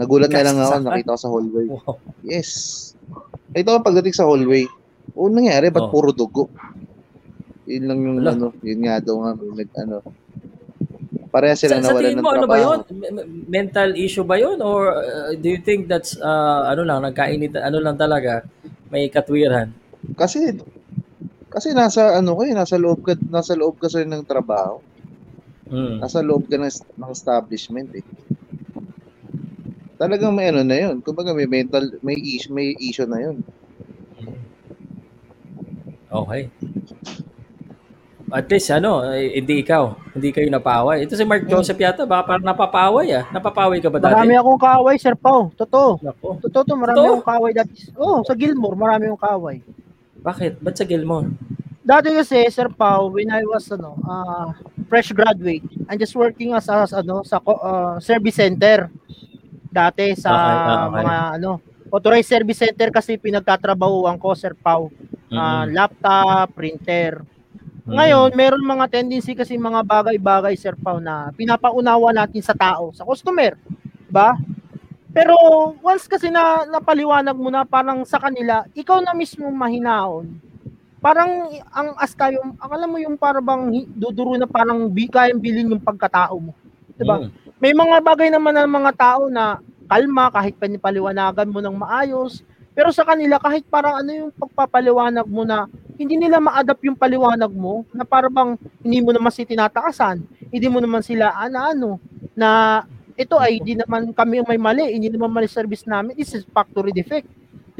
Nagulat 0.00 0.32
na 0.32 0.46
lang 0.46 0.56
ako, 0.56 0.74
nakita 0.80 1.12
ko 1.12 1.20
sa 1.20 1.30
hallway. 1.30 1.66
Wow. 1.68 2.00
Yes. 2.24 2.50
Ito 3.52 3.76
ang 3.76 3.84
pagdating 3.84 4.16
sa 4.16 4.24
hallway. 4.24 4.64
O 5.12 5.28
nangyari, 5.28 5.68
ba't 5.68 5.90
oh. 5.90 5.92
puro 5.92 6.16
dugo? 6.16 6.48
Yun 7.68 7.84
lang 7.84 7.98
yung 8.00 8.18
Wala. 8.24 8.32
ano, 8.32 8.46
yun 8.64 8.80
nga 8.88 8.96
daw 9.04 9.20
nga, 9.20 9.30
may, 9.36 9.68
ano, 9.76 10.00
Pareha 11.30 11.54
sila 11.54 11.78
sa, 11.78 11.94
nawalan 11.94 12.18
ng 12.18 12.24
mo, 12.26 12.34
trabaho. 12.34 12.42
Ano 12.42 12.50
ba 12.50 12.58
yun? 12.58 12.78
Mental 13.46 13.90
issue 13.94 14.26
ba 14.26 14.34
yun? 14.34 14.58
Or 14.58 14.98
uh, 14.98 15.30
do 15.38 15.46
you 15.46 15.62
think 15.62 15.86
that's, 15.86 16.18
uh, 16.18 16.66
ano 16.66 16.82
lang, 16.82 17.06
nagkainit, 17.06 17.54
ano 17.54 17.78
lang 17.78 17.94
talaga, 17.94 18.42
may 18.90 19.06
katwiran? 19.06 19.70
Kasi, 20.18 20.58
kasi 21.46 21.70
nasa, 21.70 22.18
ano 22.18 22.34
ko 22.34 22.42
eh, 22.42 22.50
nasa 22.50 22.74
loob 22.74 23.06
ka, 23.06 23.14
nasa 23.30 23.54
loob 23.54 23.78
ka 23.78 23.86
sa 23.86 24.02
ng 24.02 24.26
trabaho. 24.26 24.82
Hmm. 25.70 26.02
Nasa 26.02 26.18
loob 26.18 26.50
ka 26.50 26.58
ng, 26.58 26.66
ng 26.98 27.10
establishment 27.14 27.94
eh. 27.94 28.06
Talagang 30.00 30.34
may 30.34 30.50
ano 30.50 30.66
na 30.66 30.74
yun. 30.74 30.98
Kumbaga 30.98 31.30
may 31.30 31.46
mental, 31.46 31.94
may 32.02 32.18
issue, 32.18 32.50
may 32.50 32.74
issue 32.74 33.06
na 33.06 33.22
yun. 33.22 33.46
Okay. 36.10 36.50
At 38.30 38.46
least, 38.46 38.70
ano, 38.70 39.02
eh, 39.10 39.42
hindi 39.42 39.66
ikaw. 39.66 39.90
Hindi 40.14 40.30
kayo 40.30 40.46
napaway. 40.46 41.02
Ito 41.02 41.18
si 41.18 41.26
Mark 41.26 41.44
hmm. 41.44 41.50
Joseph 41.50 41.82
yata, 41.82 42.06
baka 42.06 42.30
parang 42.34 42.46
napapaway 42.46 43.10
ah. 43.10 43.24
Napapaway 43.34 43.82
ka 43.82 43.90
ba 43.90 43.98
dati? 43.98 44.14
Marami 44.14 44.34
akong 44.38 44.60
kaaway, 44.62 44.96
Sir 45.02 45.18
Pao. 45.18 45.50
Totoo. 45.58 45.98
Nako. 45.98 46.38
Totoo 46.46 46.62
to, 46.62 46.74
marami 46.78 46.96
Totoo? 47.02 47.12
akong 47.18 47.26
kaaway 47.26 47.52
dati. 47.52 47.72
Oh, 47.98 48.22
sa 48.22 48.38
Gilmore, 48.38 48.78
marami 48.78 49.10
akong 49.10 49.22
kaaway. 49.26 49.56
Bakit? 50.22 50.62
Ba't 50.62 50.74
sa 50.78 50.86
Gilmore? 50.86 51.28
Dati 51.82 52.14
kasi, 52.14 52.46
Sir 52.54 52.70
Pao, 52.70 53.10
when 53.10 53.34
I 53.34 53.42
was 53.42 53.66
ano, 53.74 53.98
uh, 54.06 54.54
fresh 54.86 55.10
graduate, 55.10 55.66
I'm 55.90 55.98
just 55.98 56.14
working 56.14 56.54
as, 56.54 56.70
as 56.70 56.94
ano 56.94 57.26
sa 57.26 57.42
uh, 57.42 57.98
service 57.98 58.38
center. 58.38 58.86
Dati 59.70 60.14
sa 60.14 60.30
okay, 60.30 60.54
okay. 60.70 60.94
mga 61.02 61.16
ano, 61.38 61.50
authorized 61.90 62.30
service 62.30 62.62
center 62.62 62.94
kasi 62.94 63.18
pinagtatrabahuan 63.18 64.22
ko, 64.22 64.38
Sir 64.38 64.54
Pao. 64.54 64.86
Uh, 65.30 65.34
mm-hmm. 65.34 65.66
laptop, 65.74 66.46
printer. 66.54 67.26
Mm-hmm. 67.80 67.96
Ngayon, 67.96 68.28
meron 68.36 68.64
mga 68.64 68.86
tendency 68.92 69.32
kasi 69.32 69.56
mga 69.56 69.80
bagay-bagay, 69.82 70.54
Sir 70.54 70.76
Pao, 70.76 71.00
na 71.00 71.32
pinapaunawa 71.32 72.12
natin 72.12 72.44
sa 72.44 72.52
tao, 72.52 72.92
sa 72.92 73.04
customer. 73.08 73.56
Ba? 74.12 74.36
Pero 75.10 75.34
once 75.82 76.06
kasi 76.06 76.30
na 76.30 76.68
napaliwanag 76.68 77.34
mo 77.34 77.50
na 77.50 77.66
parang 77.66 78.04
sa 78.06 78.20
kanila, 78.20 78.62
ikaw 78.76 79.02
na 79.02 79.16
mismo 79.16 79.48
mahinaon 79.50 80.50
parang 81.00 81.48
ang 81.72 81.96
asta 81.96 82.28
yung, 82.28 82.54
akala 82.60 82.84
mo 82.84 83.00
yung 83.00 83.16
para 83.16 83.40
bang 83.40 83.88
duduro 83.96 84.36
na 84.36 84.44
parang 84.44 84.84
bi, 84.86 85.08
kayang 85.08 85.40
bilin 85.40 85.72
yung 85.72 85.82
pagkatao 85.82 86.36
mo. 86.36 86.52
'Di 86.94 87.04
ba? 87.08 87.24
Mm. 87.24 87.28
May 87.56 87.72
mga 87.72 87.96
bagay 88.04 88.28
naman 88.28 88.54
ng 88.56 88.70
mga 88.70 88.92
tao 88.94 89.22
na 89.32 89.58
kalma 89.88 90.28
kahit 90.28 90.54
panipaliwanagan 90.60 91.48
mo 91.48 91.58
ng 91.64 91.76
maayos, 91.76 92.44
pero 92.76 92.92
sa 92.92 93.02
kanila 93.02 93.40
kahit 93.40 93.64
parang 93.66 94.04
ano 94.04 94.10
yung 94.12 94.30
pagpapaliwanag 94.36 95.26
mo 95.26 95.42
na 95.42 95.66
hindi 96.00 96.16
nila 96.16 96.40
ma-adapt 96.40 96.80
yung 96.80 96.96
paliwanag 96.96 97.52
mo 97.52 97.84
na 97.92 98.08
para 98.08 98.32
bang 98.32 98.56
hindi 98.80 99.04
mo 99.04 99.12
naman 99.12 99.28
si 99.28 99.44
tinatakasan, 99.44 100.24
hindi 100.48 100.68
mo 100.72 100.80
naman 100.80 101.04
sila 101.04 101.36
ana 101.36 101.76
ano 101.76 102.00
na 102.32 102.80
ito 103.20 103.36
ay 103.36 103.60
hindi 103.60 103.76
naman 103.76 104.16
kami 104.16 104.40
may 104.48 104.56
mali, 104.56 104.96
hindi 104.96 105.12
naman 105.12 105.28
mali 105.28 105.44
service 105.44 105.84
namin, 105.84 106.16
this 106.16 106.32
is 106.32 106.48
factory 106.48 106.88
defect 106.96 107.28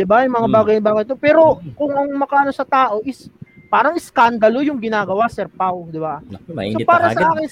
'Di 0.00 0.08
ba? 0.08 0.24
Yung 0.24 0.32
mga 0.32 0.48
hmm. 0.48 0.56
bagay-bagay 0.56 1.04
to. 1.12 1.16
Pero 1.20 1.60
kung 1.76 1.92
ang 1.92 2.08
makano 2.16 2.48
sa 2.56 2.64
tao 2.64 3.04
is 3.04 3.28
parang 3.68 3.92
iskandalo 3.94 4.64
yung 4.64 4.80
ginagawa 4.80 5.28
Sir 5.28 5.52
Pau, 5.52 5.84
'di 5.92 6.00
ba? 6.00 6.24
So 6.24 6.88
para 6.88 7.12
sa 7.12 7.36
akin 7.36 7.48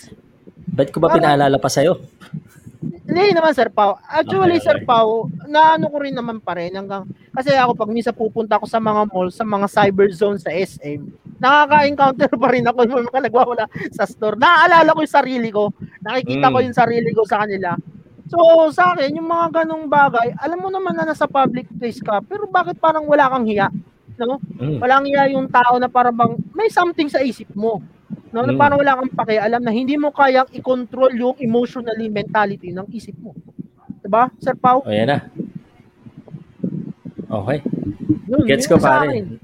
Ba't 0.68 0.88
ko 0.94 1.00
ba 1.00 1.12
pinaalala 1.12 1.56
pa 1.60 1.68
sa'yo? 1.68 2.00
Hindi 3.08 3.32
naman 3.32 3.56
Sir 3.56 3.72
Pau. 3.72 3.96
Actually 4.04 4.60
okay. 4.60 4.68
Sir 4.68 4.78
Pau, 4.84 5.32
naano 5.48 5.88
ko 5.88 5.96
rin 6.04 6.12
naman 6.12 6.44
pa 6.44 6.52
rin 6.60 6.76
hanggang 6.76 7.08
kasi 7.32 7.56
ako 7.56 7.72
pag 7.72 7.88
minsan 7.88 8.12
pupunta 8.12 8.60
ako 8.60 8.68
sa 8.68 8.76
mga 8.76 9.08
mall, 9.08 9.32
sa 9.32 9.48
mga 9.48 9.64
cyber 9.64 10.12
zone 10.12 10.36
sa 10.36 10.52
SM, 10.52 11.08
nakaka-encounter 11.40 12.28
pa 12.36 12.48
rin 12.52 12.68
ako 12.68 12.84
yung 12.84 13.08
mga 13.08 13.32
nagwawala 13.32 13.64
sa 13.96 14.04
store. 14.04 14.36
Naaalala 14.36 14.92
ko 14.92 15.00
yung 15.00 15.16
sarili 15.16 15.48
ko. 15.48 15.72
Nakikita 16.04 16.46
mm. 16.46 16.52
ko 16.52 16.58
yung 16.60 16.76
sarili 16.76 17.10
ko 17.16 17.24
sa 17.24 17.48
kanila. 17.48 17.72
So, 18.28 18.36
sa 18.76 18.92
akin, 18.92 19.16
yung 19.16 19.24
mga 19.24 19.64
ganong 19.64 19.88
bagay, 19.88 20.36
alam 20.36 20.60
mo 20.60 20.68
naman 20.68 20.92
na 20.92 21.08
nasa 21.08 21.24
public 21.24 21.64
place 21.80 22.04
ka, 22.04 22.20
pero 22.20 22.44
bakit 22.44 22.76
parang 22.76 23.08
wala 23.08 23.24
kang 23.32 23.48
hiya? 23.48 23.72
No? 24.20 24.36
Mm. 24.60 24.84
Walang 24.84 25.08
hiya 25.08 25.32
yung 25.32 25.48
tao 25.48 25.80
na 25.80 25.88
parang 25.88 26.12
bang 26.12 26.36
may 26.52 26.68
something 26.68 27.08
sa 27.08 27.24
isip 27.24 27.48
mo. 27.56 27.80
No? 28.30 28.44
Mm. 28.44 28.60
parang 28.60 28.78
wala 28.80 28.98
kang 29.00 29.12
pakialam 29.14 29.62
na 29.64 29.72
hindi 29.72 29.96
mo 29.96 30.12
kayang 30.12 30.48
i-control 30.52 31.12
yung 31.16 31.36
emotionally 31.40 32.12
mentality 32.12 32.72
ng 32.72 32.86
isip 32.92 33.16
mo. 33.20 33.32
'Di 34.04 34.08
ba? 34.08 34.28
Sir 34.40 34.56
Pau? 34.56 34.84
O 34.84 34.90
yan 34.92 35.08
na. 35.08 35.18
Okay. 37.28 37.58
Yun, 38.28 38.44
Gets 38.48 38.66
ko 38.68 38.76
pa 38.80 39.04
rin. 39.04 39.36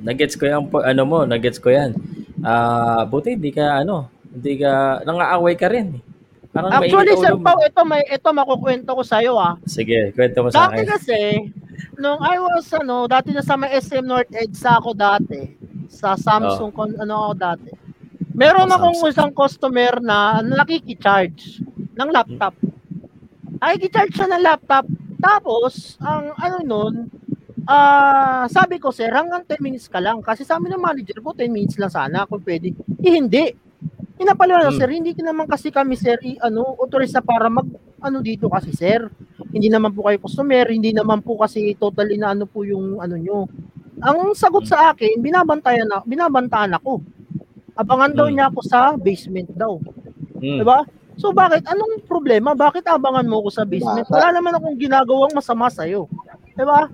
Nagets 0.00 0.34
ko 0.34 0.48
yung 0.48 0.66
ano 0.72 1.02
mo, 1.06 1.22
nagets 1.22 1.62
ko 1.62 1.70
yan. 1.70 1.94
Ah, 2.40 3.02
uh, 3.02 3.02
buti 3.04 3.36
hindi 3.36 3.52
ka 3.52 3.84
ano, 3.84 4.08
hindi 4.32 4.58
ka 4.58 5.04
nangaaway 5.04 5.54
ka 5.54 5.68
rin. 5.70 6.00
Parang 6.50 6.70
Actually, 6.74 7.14
Sir 7.14 7.38
Pao, 7.38 7.62
ito, 7.62 7.82
may, 7.86 8.02
ito 8.10 8.26
makukwento 8.34 8.90
ko 8.90 9.02
sa'yo 9.06 9.38
ah. 9.38 9.54
Sige, 9.70 10.10
kwento 10.10 10.42
mo 10.42 10.50
sa 10.50 10.66
akin. 10.66 10.82
Dati 10.82 10.90
kasi, 10.98 11.18
nung 11.94 12.18
I 12.18 12.42
was, 12.42 12.66
ano, 12.74 13.06
dati 13.06 13.30
na 13.30 13.38
sa 13.38 13.54
may 13.54 13.70
SM 13.78 14.02
North 14.02 14.26
EDSA 14.34 14.82
ako 14.82 14.90
dati, 14.98 15.54
sa 15.86 16.18
Samsung, 16.18 16.74
oh. 16.74 16.90
ano 16.98 17.30
ako 17.30 17.34
dati. 17.38 17.70
Meron 18.34 18.70
akong 18.70 18.98
isang 19.10 19.32
customer 19.34 19.98
na 19.98 20.40
nakikicharge 20.40 21.60
ng 21.94 22.10
laptop. 22.10 22.54
Nakikicharge 23.60 24.14
siya 24.14 24.28
ng 24.30 24.42
laptop. 24.44 24.84
Tapos, 25.20 26.00
ang 26.00 26.32
ano 26.38 26.58
nun, 26.64 26.94
ah 27.68 28.44
uh, 28.44 28.44
sabi 28.48 28.80
ko, 28.80 28.88
sir, 28.90 29.12
hanggang 29.12 29.44
10 29.44 29.60
minutes 29.60 29.86
ka 29.86 30.00
lang. 30.00 30.24
Kasi 30.24 30.42
sa 30.42 30.56
amin 30.56 30.74
ng 30.74 30.82
manager 30.82 31.20
ko, 31.20 31.36
10 31.36 31.52
minutes 31.52 31.76
lang 31.76 31.92
sana 31.92 32.24
kung 32.24 32.40
pwede. 32.42 32.72
Eh, 33.04 33.14
hindi 33.14 33.52
Pinapaliwanag, 34.20 34.76
hmm. 34.76 34.80
sir, 34.84 34.90
hindi 34.92 35.16
ka 35.16 35.24
naman 35.24 35.48
kasi 35.48 35.72
kami, 35.72 35.96
sir, 35.96 36.20
i, 36.20 36.36
ano, 36.44 36.76
authorized 36.76 37.16
na 37.16 37.24
para 37.24 37.48
mag, 37.48 37.64
ano 38.04 38.20
dito 38.20 38.52
kasi, 38.52 38.68
sir. 38.68 39.08
Hindi 39.48 39.72
naman 39.72 39.96
po 39.96 40.04
kayo 40.04 40.20
customer, 40.20 40.68
hindi 40.68 40.92
naman 40.92 41.24
po 41.24 41.40
kasi 41.40 41.72
totally 41.80 42.20
na 42.20 42.36
ano 42.36 42.44
po 42.44 42.60
yung, 42.60 43.00
ano 43.00 43.16
nyo. 43.16 43.48
Ang 44.04 44.36
sagot 44.36 44.68
sa 44.68 44.92
akin, 44.92 45.24
binabantayan 45.24 45.88
na, 45.88 46.04
binabantaan 46.04 46.76
ako. 46.76 47.00
Abangan 47.80 48.12
daw 48.12 48.26
hmm. 48.28 48.34
niya 48.36 48.46
ako 48.52 48.60
sa 48.60 48.92
basement 49.00 49.48
daw. 49.56 49.80
Hmm. 50.36 50.60
Diba? 50.60 50.84
So 51.16 51.32
bakit? 51.32 51.64
Anong 51.64 52.04
problema? 52.04 52.52
Bakit 52.52 52.84
abangan 52.84 53.24
mo 53.24 53.40
ako 53.44 53.48
sa 53.52 53.64
basement? 53.64 54.08
Wala 54.12 54.36
naman 54.36 54.52
akong 54.56 54.76
ginagawang 54.76 55.32
masama 55.32 55.72
sa'yo. 55.72 56.04
Diba? 56.52 56.92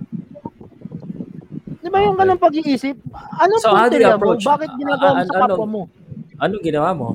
Di 1.83 1.87
ba 1.91 2.03
yung 2.03 2.19
ganong 2.19 2.39
pag-iisip? 2.39 2.95
Anong 3.39 3.61
so, 3.63 3.71
punto 3.71 3.95
mo? 3.95 4.35
Bakit 4.35 4.69
ginagawa 4.75 5.11
mo 5.11 5.23
uh, 5.23 5.27
sa 5.27 5.39
kapwa 5.43 5.67
mo? 5.67 5.81
Anong 6.39 6.63
ginawa 6.63 6.89
mo? 6.91 7.07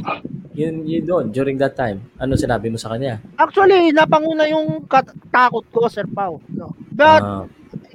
Yun, 0.53 0.85
yun 0.85 1.05
doon, 1.05 1.25
during 1.33 1.57
that 1.57 1.77
time. 1.77 2.01
Ano 2.21 2.37
sinabi 2.37 2.69
mo 2.69 2.77
sa 2.77 2.93
kanya? 2.93 3.21
Actually, 3.41 3.93
napanguna 3.93 4.49
yung 4.49 4.85
kat- 4.85 5.17
takot 5.33 5.65
ko, 5.73 5.89
Sir 5.89 6.09
Pau. 6.09 6.41
No? 6.53 6.73
But, 6.93 7.21
uh, 7.25 7.45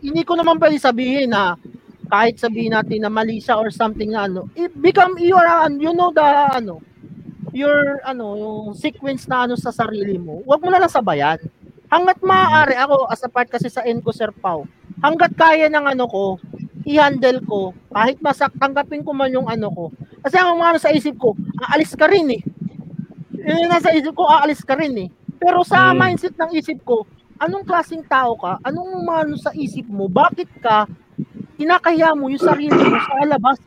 hindi 0.02 0.22
ko 0.22 0.38
naman 0.38 0.62
pwede 0.62 0.78
sabihin 0.78 1.34
na 1.34 1.58
kahit 2.08 2.40
sabihin 2.40 2.74
natin 2.74 3.04
na 3.04 3.12
mali 3.12 3.38
siya 3.40 3.60
or 3.60 3.70
something 3.70 4.16
na 4.16 4.26
ano, 4.26 4.48
it 4.56 4.72
become 4.80 5.16
your, 5.20 5.44
you 5.78 5.92
know 5.92 6.10
the, 6.12 6.24
ano, 6.56 6.80
your, 7.52 8.00
ano, 8.08 8.26
yung 8.40 8.60
sequence 8.74 9.28
na 9.28 9.46
ano 9.46 9.56
sa 9.60 9.72
sarili 9.72 10.16
mo, 10.16 10.42
huwag 10.48 10.64
mo 10.64 10.72
na 10.72 10.80
lang 10.82 10.92
sabayan. 10.92 11.40
Hanggat 11.88 12.20
maaari, 12.20 12.76
ako, 12.76 13.08
as 13.08 13.24
a 13.24 13.30
part 13.32 13.48
kasi 13.48 13.72
sa 13.72 13.84
end 13.88 14.04
ko, 14.04 14.12
Sir 14.12 14.32
Pau, 14.36 14.68
hanggat 15.00 15.32
kaya 15.36 15.72
ng 15.72 15.86
ano 15.88 16.04
ko, 16.08 16.24
i-handle 16.88 17.44
ko, 17.44 17.76
kahit 17.92 18.20
masak, 18.24 18.52
tanggapin 18.56 19.04
ko 19.04 19.12
man 19.12 19.32
yung 19.32 19.48
ano 19.48 19.68
ko. 19.72 19.86
Kasi 20.24 20.40
ang 20.40 20.60
mga 20.60 20.80
sa 20.80 20.92
isip 20.92 21.16
ko, 21.20 21.36
aalis 21.68 21.96
ka 21.96 22.08
rin 22.08 22.40
eh. 22.40 22.42
Yung 23.48 23.72
nasa 23.72 23.92
isip 23.96 24.16
ko, 24.16 24.28
aalis 24.28 24.64
ka 24.64 24.76
rin 24.76 25.08
eh. 25.08 25.10
Pero 25.38 25.64
sa 25.64 25.92
hmm. 25.92 25.98
mindset 26.00 26.36
ng 26.36 26.52
isip 26.56 26.84
ko, 26.84 27.08
anong 27.40 27.64
klaseng 27.64 28.04
tao 28.04 28.36
ka? 28.36 28.60
Anong 28.66 29.04
mga 29.06 29.22
sa 29.40 29.52
isip 29.54 29.86
mo? 29.88 30.10
Bakit 30.10 30.50
ka 30.60 30.90
kinakaya 31.58 32.14
mo 32.14 32.30
yung 32.30 32.40
sarili 32.42 32.78
mo 32.78 32.98
sa 33.02 33.26
labas 33.26 33.58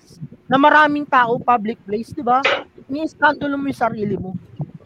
na 0.46 0.56
maraming 0.56 1.06
tao, 1.06 1.36
public 1.42 1.78
place, 1.84 2.14
di 2.14 2.22
ba? 2.22 2.40
Ni-scandalo 2.90 3.58
mo 3.58 3.66
yung 3.66 3.82
sarili 3.82 4.16
mo. 4.16 4.34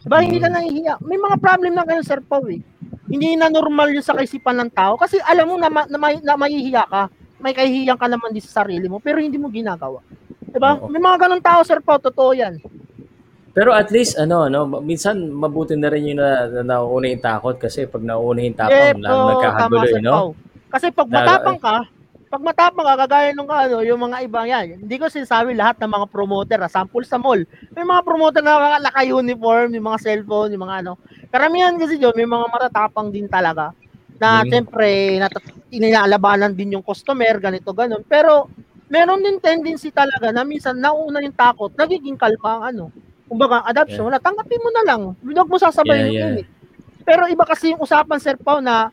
Di 0.01 0.09
ba? 0.09 0.21
Hindi 0.21 0.41
ka 0.41 0.49
hmm. 0.49 0.55
nahihiya. 0.57 0.93
May 1.05 1.17
mga 1.21 1.37
problem 1.37 1.73
na 1.73 1.85
kayo, 1.85 2.01
Sir 2.01 2.21
Pao 2.21 2.45
eh. 2.49 2.61
Hindi 3.05 3.37
na 3.37 3.53
normal 3.53 3.93
yung 3.93 4.05
sa 4.05 4.17
kaisipan 4.17 4.57
ng 4.65 4.71
tao 4.73 4.97
kasi 4.97 5.21
alam 5.21 5.45
mo 5.45 5.55
na, 5.61 5.69
ma- 5.69 5.85
na, 5.85 5.97
may, 6.01 6.17
na 6.25 6.33
mahihiya 6.33 6.89
ka 6.89 7.09
may 7.45 7.53
kahihiyang 7.53 7.99
ka 7.99 8.07
naman 8.07 8.31
din 8.33 8.43
sa 8.43 8.65
sarili 8.65 8.87
mo, 8.87 8.97
pero 8.97 9.19
hindi 9.19 9.37
mo 9.37 9.51
ginagawa. 9.51 10.01
'Di 10.49 10.57
ba? 10.57 10.81
May 10.87 10.97
mga 10.97 11.27
ganung 11.27 11.43
tao, 11.45 11.61
sir 11.61 11.77
po, 11.83 12.01
totoo 12.01 12.33
'yan. 12.33 12.57
Pero 13.55 13.71
at 13.71 13.93
least 13.93 14.19
ano 14.19 14.49
ano 14.49 14.67
minsan 14.83 15.31
mabuti 15.31 15.77
na 15.77 15.87
rin 15.93 16.11
yung 16.11 16.19
na, 16.19 16.49
na 16.49 16.75
nauna 16.75 17.07
yung 17.07 17.23
takot 17.23 17.55
kasi 17.55 17.87
pag 17.87 18.03
nauna 18.03 18.41
yung 18.43 18.57
tapang 18.57 18.99
na, 18.99 19.09
nagkakagulo 19.13 19.87
eh, 19.93 20.01
no? 20.01 20.35
Kasi 20.73 20.91
pag 20.91 21.07
matapang 21.07 21.59
ka, 21.61 21.75
pag 22.29 22.41
matapang 22.41 22.85
ka 22.85 22.95
kagaya 23.05 23.29
nung 23.31 23.47
ano, 23.47 23.85
yung 23.85 24.01
mga 24.01 24.17
ibang 24.25 24.47
yan. 24.49 24.81
Hindi 24.81 24.95
ko 24.97 25.07
sinasabi 25.07 25.53
lahat 25.53 25.77
ng 25.79 25.91
mga 25.91 26.07
promoter, 26.09 26.59
ah, 26.61 26.71
sample 26.71 27.05
sa 27.05 27.21
mall. 27.21 27.39
May 27.71 27.85
mga 27.85 28.01
promoter 28.01 28.41
na 28.41 28.81
naka-uniform, 28.81 29.71
yung 29.77 29.87
mga 29.87 30.01
cellphone, 30.01 30.51
yung 30.53 30.63
mga 30.65 30.85
ano. 30.85 30.97
Karamihan 31.29 31.77
kasi 31.77 32.01
yun, 32.01 32.13
may 32.17 32.27
mga 32.27 32.45
matatapang 32.49 33.13
din 33.13 33.29
talaga 33.29 33.71
na 34.15 34.41
mm. 34.41 34.47
siyempre 34.47 34.87
inilalabanan 35.71 36.55
din 36.55 36.79
yung 36.79 36.85
customer, 36.85 37.35
ganito, 37.39 37.75
ganun. 37.75 38.03
Pero 38.07 38.47
meron 38.87 39.21
din 39.21 39.41
tendency 39.43 39.91
talaga 39.91 40.31
na 40.31 40.47
minsan 40.47 40.77
nauna 40.77 41.19
yung 41.19 41.35
takot, 41.35 41.73
nagiging 41.75 42.15
kalma 42.15 42.59
ang 42.59 42.63
ano. 42.73 42.85
Kumbaga, 43.25 43.65
adoption, 43.65 44.05
yeah. 44.05 44.09
wala, 44.13 44.21
tanggapin 44.21 44.61
mo 44.61 44.69
na 44.69 44.83
lang. 44.85 45.01
Huwag 45.17 45.49
mo 45.49 45.57
sasabayin 45.57 46.13
yeah, 46.13 46.31
yeah. 46.39 46.47
Pero 47.05 47.29
iba 47.29 47.45
kasi 47.45 47.73
yung 47.73 47.81
usapan, 47.81 48.17
Sir 48.21 48.37
Pao, 48.37 48.61
na 48.61 48.89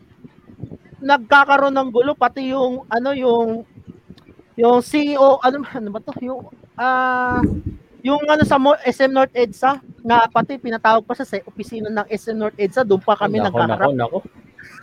nagkakaroon 1.02 1.74
ng 1.74 1.90
gulo, 1.90 2.14
pati 2.14 2.54
yung, 2.54 2.86
ano, 2.86 3.10
yung, 3.12 3.66
yung 4.56 4.78
CEO, 4.80 5.42
ano, 5.42 5.66
ano 5.78 5.88
ba 5.90 6.00
to? 6.00 6.14
Yung, 6.22 6.40
ah, 6.78 7.38
uh, 7.38 7.40
yung 8.02 8.18
ano 8.26 8.42
sa 8.42 8.58
SM 8.82 9.14
North 9.14 9.30
EDSA, 9.30 9.78
na 10.02 10.26
pati 10.26 10.58
pinatawag 10.58 11.06
pa 11.06 11.14
sa 11.14 11.26
opisina 11.46 11.86
ng 11.86 12.06
SM 12.10 12.34
North 12.34 12.58
EDSA, 12.58 12.82
doon 12.82 12.98
pa 12.98 13.14
kami 13.14 13.38
nako, 13.38 13.62
nagkakarap. 13.62 13.90
Nako, 13.94 13.94
nako. 13.94 14.18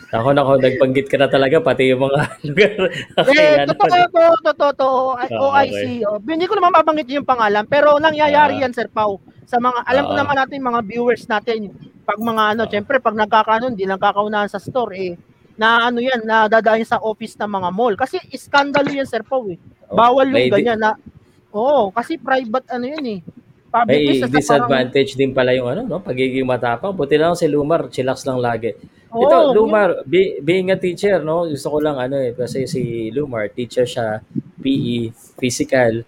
Ako 0.09 0.33
nako, 0.33 0.57
nagbanggit 0.57 1.05
ka 1.05 1.21
na 1.21 1.29
talaga 1.29 1.61
pati 1.61 1.93
yung 1.93 2.01
mga 2.09 2.19
lugar. 2.49 2.73
okay, 3.13 3.61
eh, 3.61 3.67
totoo, 3.69 3.93
totoo, 3.93 4.33
totoo, 4.41 4.73
totoo, 5.21 5.45
OIC. 5.53 6.01
Oh, 6.09 6.17
hindi 6.17 6.49
ko 6.49 6.57
naman 6.57 6.73
mabanggit 6.73 7.13
yung 7.13 7.29
pangalan, 7.29 7.61
pero 7.69 8.01
nangyayari 8.01 8.57
uh, 8.57 8.61
yan, 8.65 8.73
Sir 8.73 8.89
Pau. 8.89 9.21
Sa 9.45 9.61
mga, 9.61 9.85
alam 9.85 10.03
ko 10.09 10.13
uh, 10.17 10.19
naman 10.23 10.35
natin, 10.41 10.65
mga 10.65 10.81
viewers 10.81 11.29
natin, 11.29 11.69
pag 12.09 12.17
mga 12.17 12.43
ano, 12.57 12.63
uh, 12.65 12.69
syempre, 12.73 12.97
pag 12.97 13.13
nagkakaano, 13.13 13.69
hindi 13.69 13.85
nagkakaunahan 13.85 14.49
sa 14.49 14.57
store, 14.57 14.93
eh, 14.97 15.13
na 15.59 15.91
ano 15.91 15.99
yan, 15.99 16.23
na 16.23 16.47
dadaan 16.47 16.87
sa 16.87 17.03
office 17.03 17.35
ng 17.35 17.51
mga 17.51 17.69
mall. 17.75 17.95
Kasi 17.99 18.15
iskandalo 18.31 18.87
yan, 18.87 19.03
Sir 19.03 19.27
Pau 19.27 19.43
eh. 19.51 19.59
Oh, 19.91 19.99
Bawal 19.99 20.31
yung 20.31 20.47
ganyan 20.55 20.79
na, 20.79 20.95
oo, 21.51 21.91
kasi 21.91 22.15
private 22.15 22.71
ano 22.71 22.87
yan 22.87 23.05
eh. 23.05 23.21
Public 23.69 24.01
May 24.01 24.25
disadvantage 24.33 25.13
parang, 25.13 25.19
din 25.21 25.31
pala 25.35 25.51
yung 25.53 25.67
ano, 25.69 25.81
no? 25.85 25.99
pagiging 26.01 26.47
matapang. 26.47 26.95
Buti 26.95 27.19
lang 27.19 27.37
si 27.37 27.45
Lumar, 27.45 27.91
chillax 27.91 28.25
lang 28.25 28.39
lagi. 28.41 28.73
Oh, 29.13 29.21
Ito, 29.21 29.53
Lumar, 29.53 30.07
be, 30.07 30.41
being 30.41 30.71
a 30.73 30.77
teacher, 30.79 31.21
no? 31.21 31.45
Gusto 31.45 31.75
ko 31.75 31.77
lang 31.77 31.99
ano 31.99 32.17
eh, 32.17 32.33
kasi 32.33 32.65
si 32.65 33.13
Lumar, 33.13 33.51
teacher 33.53 33.85
siya, 33.85 34.25
PE, 34.57 35.13
physical. 35.37 36.01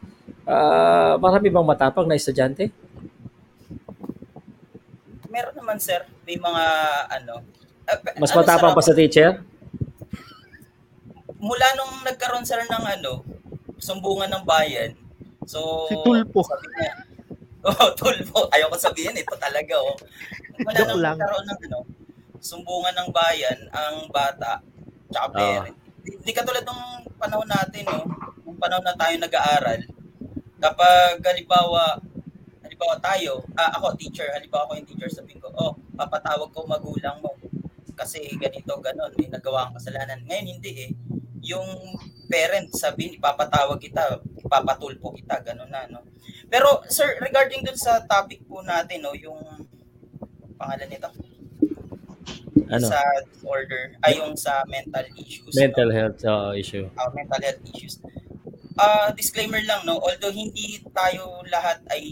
Uh, 0.47 1.21
marami 1.21 1.53
bang 1.53 1.67
matapang 1.67 2.09
na 2.09 2.17
estudyante? 2.17 2.73
Meron 5.29 5.53
naman, 5.53 5.77
sir. 5.77 6.01
May 6.25 6.41
mga 6.41 6.63
ano, 7.13 7.45
Mas 8.17 8.31
ano, 8.31 8.37
matapang 8.43 8.73
pa 8.73 8.83
sa 8.83 8.95
teacher? 8.95 9.43
Mula 11.41 11.67
nung 11.75 12.05
nagkaroon 12.05 12.45
sir 12.45 12.61
ng 12.63 12.85
ano, 12.85 13.25
sumbungan 13.81 14.29
ng 14.29 14.43
bayan. 14.45 14.93
So, 15.49 15.89
si 15.89 15.97
Tulpo. 16.05 16.45
Sabi 16.45 16.67
niya, 16.77 16.93
oh, 17.67 17.89
Tulpo. 17.97 18.47
Ayoko 18.53 18.77
sabihin, 18.77 19.17
ito 19.17 19.35
talaga, 19.35 19.75
oh. 19.81 19.97
Mula 20.61 20.79
nung 20.85 21.01
lang. 21.01 21.17
nagkaroon 21.17 21.45
ng 21.49 21.59
ano, 21.67 21.79
sumbungan 22.37 22.93
ng 22.93 23.09
bayan, 23.09 23.57
ang 23.73 24.05
bata, 24.13 24.61
tsaka 25.09 25.27
oh. 25.27 25.35
parent. 25.35 25.77
Hindi 26.01 26.31
katulad 26.33 26.65
ng 26.65 26.81
panahon 27.17 27.49
natin, 27.49 27.83
no? 27.89 28.05
Nung 28.45 28.57
panahon 28.57 28.85
na 28.85 28.97
tayo 28.97 29.13
nag-aaral, 29.17 29.81
kapag 30.61 31.21
halimbawa, 31.25 31.97
halimbawa 32.61 32.95
tayo, 33.01 33.41
ah, 33.57 33.73
ako 33.77 33.97
teacher, 33.97 34.29
halimbawa 34.33 34.69
ako 34.69 34.77
yung 34.77 34.89
teacher, 34.89 35.09
sabihin 35.09 35.41
ko, 35.41 35.49
oh, 35.57 35.73
papatawag 35.97 36.49
ko 36.53 36.65
magulang 36.65 37.17
mo 37.21 37.33
kasi 38.01 38.33
ganito, 38.41 38.73
ganon, 38.81 39.13
may 39.13 39.29
nagawa 39.29 39.69
kang 39.69 39.77
kasalanan. 39.77 40.19
Ngayon, 40.25 40.47
hindi 40.57 40.71
eh. 40.89 40.91
Yung 41.41 41.97
parent, 42.25 42.73
sabi, 42.73 43.21
ipapatawag 43.21 43.77
kita, 43.77 44.21
ipapatulpo 44.41 45.13
kita, 45.13 45.41
ganon 45.45 45.69
na, 45.69 45.85
no? 45.85 46.01
Pero, 46.49 46.81
sir, 46.89 47.21
regarding 47.21 47.61
dun 47.61 47.77
sa 47.77 48.01
topic 48.05 48.41
po 48.49 48.65
natin, 48.65 49.05
no, 49.05 49.13
yung 49.13 49.37
pangalan 50.57 50.89
nito? 50.89 51.09
Ano? 52.71 52.87
Sa 52.87 52.99
disorder, 53.29 53.93
ay 54.01 54.17
yung 54.17 54.33
sa 54.33 54.65
mental 54.65 55.05
issues. 55.17 55.53
Mental 55.53 55.89
no? 55.89 55.95
health 55.95 56.21
uh, 56.25 56.51
issue. 56.57 56.87
Uh, 56.97 57.11
mental 57.13 57.41
health 57.41 57.61
issues 57.69 58.01
uh, 58.77 59.09
disclaimer 59.15 59.59
lang 59.65 59.83
no? 59.83 59.99
Although 59.99 60.31
hindi 60.31 60.79
tayo 60.93 61.43
lahat 61.49 61.83
ay 61.91 62.03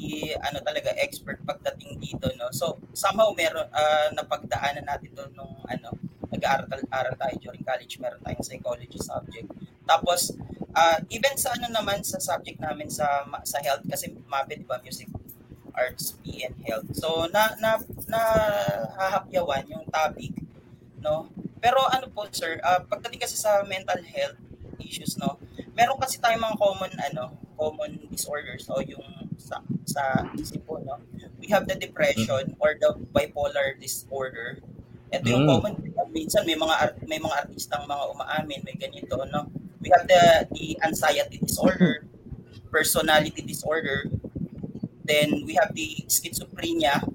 ano 0.44 0.60
talaga 0.64 0.92
expert 1.00 1.40
pagdating 1.46 2.00
dito 2.00 2.28
no? 2.36 2.52
So 2.52 2.80
somehow 2.92 3.32
meron 3.36 3.68
uh, 3.72 4.08
napagdaanan 4.16 4.84
natin 4.88 5.12
doon 5.16 5.32
nung 5.36 5.56
ano 5.68 5.96
nag-aaral 6.30 7.16
tayo 7.18 7.36
during 7.42 7.64
college. 7.66 7.98
Meron 7.98 8.22
tayong 8.22 8.46
psychology 8.46 9.00
subject. 9.00 9.48
Tapos 9.88 10.34
uh, 10.76 10.98
even 11.10 11.34
sa 11.40 11.56
ano 11.56 11.68
naman 11.72 12.04
sa 12.06 12.20
subject 12.22 12.60
namin 12.62 12.90
sa 12.90 13.26
sa 13.46 13.58
health 13.64 13.86
kasi 13.88 14.12
MAPE 14.28 14.60
di 14.62 14.66
ba 14.68 14.82
music 14.84 15.10
arts 15.74 16.18
P 16.22 16.44
and 16.44 16.58
health. 16.66 16.88
So 16.98 17.30
na 17.32 17.56
na 17.58 17.80
na 18.10 18.22
hahapyawan 18.98 19.70
yung 19.70 19.86
topic 19.88 20.36
no? 21.00 21.32
Pero 21.60 21.80
ano 21.92 22.08
po 22.12 22.28
sir 22.32 22.60
uh, 22.64 22.84
pagdating 22.88 23.24
kasi 23.24 23.36
sa 23.36 23.64
mental 23.68 24.00
health 24.04 24.40
issues 24.82 25.18
no 25.18 25.40
meron 25.80 25.96
kasi 25.96 26.20
tayong 26.20 26.44
mga 26.44 26.58
common 26.60 26.92
ano, 27.08 27.24
common 27.56 27.96
disorders 28.12 28.68
o 28.68 28.84
yung 28.84 29.04
sa 29.40 29.64
sa 29.88 30.28
isip 30.36 30.68
po, 30.68 30.84
no. 30.84 31.00
We 31.40 31.48
have 31.56 31.72
the 31.72 31.80
depression 31.80 32.60
or 32.60 32.76
the 32.76 33.00
bipolar 33.16 33.80
disorder. 33.80 34.60
Ito 35.16 35.24
yung 35.24 35.48
mm. 35.48 35.50
common 35.56 35.74
minsan 36.12 36.44
may 36.44 36.60
mga 36.60 37.00
may 37.08 37.22
mga 37.22 37.48
artistang 37.48 37.88
mga 37.88 38.04
umaamin 38.12 38.60
may 38.68 38.76
ganito 38.76 39.16
no. 39.32 39.48
We 39.80 39.88
have 39.96 40.04
the 40.04 40.52
the 40.52 40.76
anxiety 40.84 41.40
disorder, 41.40 42.04
personality 42.76 43.40
disorder. 43.40 44.12
Then 45.08 45.48
we 45.48 45.56
have 45.56 45.72
the 45.72 46.04
schizophrenia. 46.12 47.08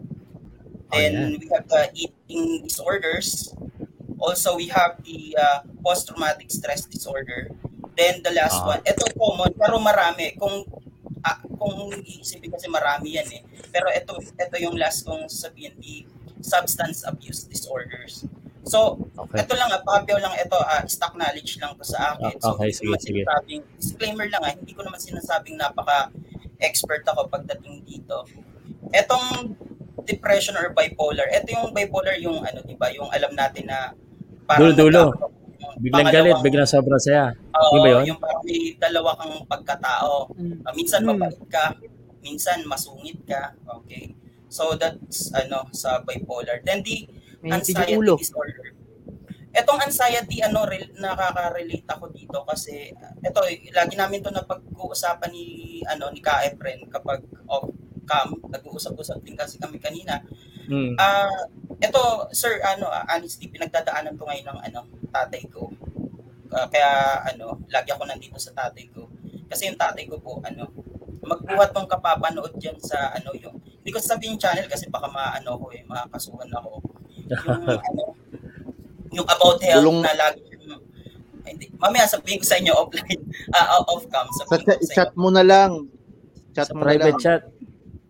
Then 0.89 1.13
oh, 1.13 1.29
yeah. 1.29 1.39
we 1.39 1.47
have 1.53 1.69
the 1.69 1.83
eating 1.93 2.65
disorders. 2.65 3.53
Also 4.25 4.57
we 4.57 4.73
have 4.73 4.97
the 5.05 5.37
uh, 5.37 5.61
post-traumatic 5.85 6.49
stress 6.49 6.89
disorder 6.89 7.53
Then 7.95 8.23
the 8.27 8.35
last 8.35 8.59
uh, 8.59 8.75
one, 8.75 8.83
ito 8.83 9.07
common 9.15 9.55
pero 9.55 9.79
marami. 9.79 10.35
Kung 10.35 10.67
ah, 11.23 11.39
kung 11.47 11.95
iisipin 12.03 12.51
kasi 12.51 12.67
marami 12.67 13.15
yan 13.17 13.29
eh. 13.31 13.43
Pero 13.71 13.87
ito 13.95 14.19
ito 14.19 14.57
yung 14.59 14.75
last 14.75 15.07
kong 15.07 15.31
sabihin, 15.31 15.79
the 15.79 16.03
substance 16.43 17.07
abuse 17.07 17.47
disorders. 17.47 18.27
So, 18.65 18.97
okay. 19.13 19.45
ito 19.45 19.53
lang, 19.61 19.69
ah, 19.71 19.81
pahabyaw 19.85 20.19
lang 20.25 20.35
ito, 20.41 20.57
uh, 20.57 20.83
stock 20.89 21.15
knowledge 21.21 21.61
lang 21.61 21.77
to 21.77 21.85
sa 21.85 22.17
akin. 22.17 22.33
So, 22.41 22.57
okay, 22.57 22.73
sige, 22.73 22.97
sige. 22.97 23.23
disclaimer 23.77 24.25
lang 24.27 24.41
ah, 24.41 24.53
hindi 24.57 24.73
ko 24.73 24.83
naman 24.83 24.97
sinasabing 24.97 25.61
napaka-expert 25.61 27.05
ako 27.13 27.29
pagdating 27.29 27.85
dito. 27.85 28.25
Etong 28.89 29.53
depression 30.09 30.57
or 30.57 30.73
bipolar, 30.73 31.29
ito 31.29 31.53
yung 31.53 31.77
bipolar 31.77 32.17
yung 32.17 32.41
ano, 32.41 32.65
di 32.65 32.73
ba, 32.73 32.89
yung 32.89 33.13
alam 33.13 33.37
natin 33.37 33.69
na 33.69 33.93
parang 34.47 34.73
dulo, 34.73 34.73
dulo. 34.77 35.05
Biglang 35.75 36.11
galit, 36.15 36.37
biglang 36.39 36.71
sobrang 36.71 37.03
saya. 37.03 37.35
Oo, 37.51 37.83
ba 37.83 37.89
yun? 37.99 38.15
yung 38.15 38.21
parang 38.23 38.43
may 38.47 38.79
dalawa 38.79 39.19
kang 39.19 39.43
pagkatao. 39.51 40.31
Uh, 40.39 40.73
minsan 40.79 41.03
mm. 41.03 41.09
mabait 41.11 41.43
ka, 41.51 41.75
minsan 42.23 42.63
masungit 42.65 43.19
ka. 43.27 43.53
Okay. 43.83 44.15
So 44.47 44.79
that's 44.79 45.35
ano 45.35 45.67
sa 45.75 45.99
bipolar. 46.07 46.63
Then 46.63 46.87
the 46.87 47.11
may 47.43 47.51
anxiety 47.59 47.99
ulo. 47.99 48.15
disorder. 48.15 48.71
Etong 49.55 49.83
anxiety 49.83 50.43
ano 50.43 50.67
re, 50.67 50.95
nakaka-relate 50.99 51.87
ako 51.87 52.11
dito 52.11 52.43
kasi 52.47 52.91
ito 53.23 53.41
lagi 53.75 53.95
namin 53.95 54.23
to 54.23 54.31
na 54.31 54.43
pag-uusapan 54.47 55.31
ni 55.31 55.79
ano 55.87 56.11
ni 56.11 56.23
Ka 56.23 56.43
Efren 56.47 56.87
kapag 56.91 57.23
off 57.51 57.71
cam, 58.05 58.37
nag-uusap-usap 58.37 59.25
din 59.25 59.35
kasi 59.35 59.57
kami 59.57 59.81
kanina. 59.81 60.21
Mm. 60.69 60.95
Uh, 60.97 61.41
ito, 61.81 62.03
sir, 62.33 62.61
ano, 62.65 62.89
uh, 62.89 63.05
honestly, 63.11 63.51
pinagdadaanan 63.51 64.17
ko 64.17 64.29
ngayon 64.29 64.47
ng 64.49 64.61
ano, 64.73 64.79
tatay 65.13 65.43
ko. 65.53 65.69
Uh, 66.53 66.67
kaya, 66.71 67.21
ano, 67.35 67.61
lagi 67.69 67.91
ako 67.93 68.09
nandito 68.09 68.39
sa 68.41 68.55
tatay 68.55 68.89
ko. 68.93 69.11
Kasi 69.51 69.69
yung 69.69 69.81
tatay 69.81 70.09
ko 70.09 70.17
po, 70.21 70.41
ano, 70.45 70.71
magbuhat 71.25 71.73
tong 71.73 71.89
kapapanood 71.89 72.57
dyan 72.61 72.77
sa, 72.81 73.13
ano, 73.17 73.33
yung, 73.37 73.57
hindi 73.85 73.91
ko 73.93 74.01
sabihin 74.01 74.41
channel 74.41 74.65
kasi 74.69 74.89
baka 74.89 75.09
maano 75.09 75.61
ko 75.61 75.67
eh, 75.73 75.85
makakasuhan 75.85 76.49
ako. 76.53 76.81
Yung, 77.29 77.81
ano, 77.93 78.03
yung 79.15 79.27
about 79.29 79.61
health 79.61 79.85
Bulong... 79.85 80.01
na 80.01 80.15
lagi 80.17 80.55
hindi. 81.55 81.71
Mamaya 81.79 82.09
sabihin 82.09 82.41
ko 82.41 82.47
sa 82.49 82.57
inyo 82.59 82.73
offline, 82.73 83.23
uh, 83.55 83.85
off 83.87 84.05
cam. 84.11 84.27
Sa, 84.33 84.45
chat 84.91 85.11
mo 85.15 85.29
na 85.31 85.45
lang. 85.45 85.87
Chat 86.57 86.73
sa 86.73 86.75
mo 86.75 86.83
private 86.83 87.15
na 87.15 87.21
lang. 87.21 87.23
chat. 87.23 87.43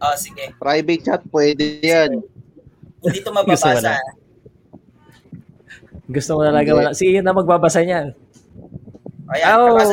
Oh, 0.01 0.17
sige. 0.17 0.45
Private 0.57 1.03
chat, 1.05 1.21
pwede 1.29 1.65
yan. 1.85 2.11
Hindi 3.05 3.21
ito 3.21 3.31
mababasa. 3.31 4.01
Gusto 6.09 6.31
mo 6.37 6.41
talaga 6.45 6.71
wala. 6.73 6.91
Si 6.97 7.05
Ian 7.09 7.25
na 7.25 7.37
magbabasa 7.37 7.85
niyan. 7.85 8.13
Ayan, 9.25 9.57
oh, 9.57 9.73
okay. 9.73 9.89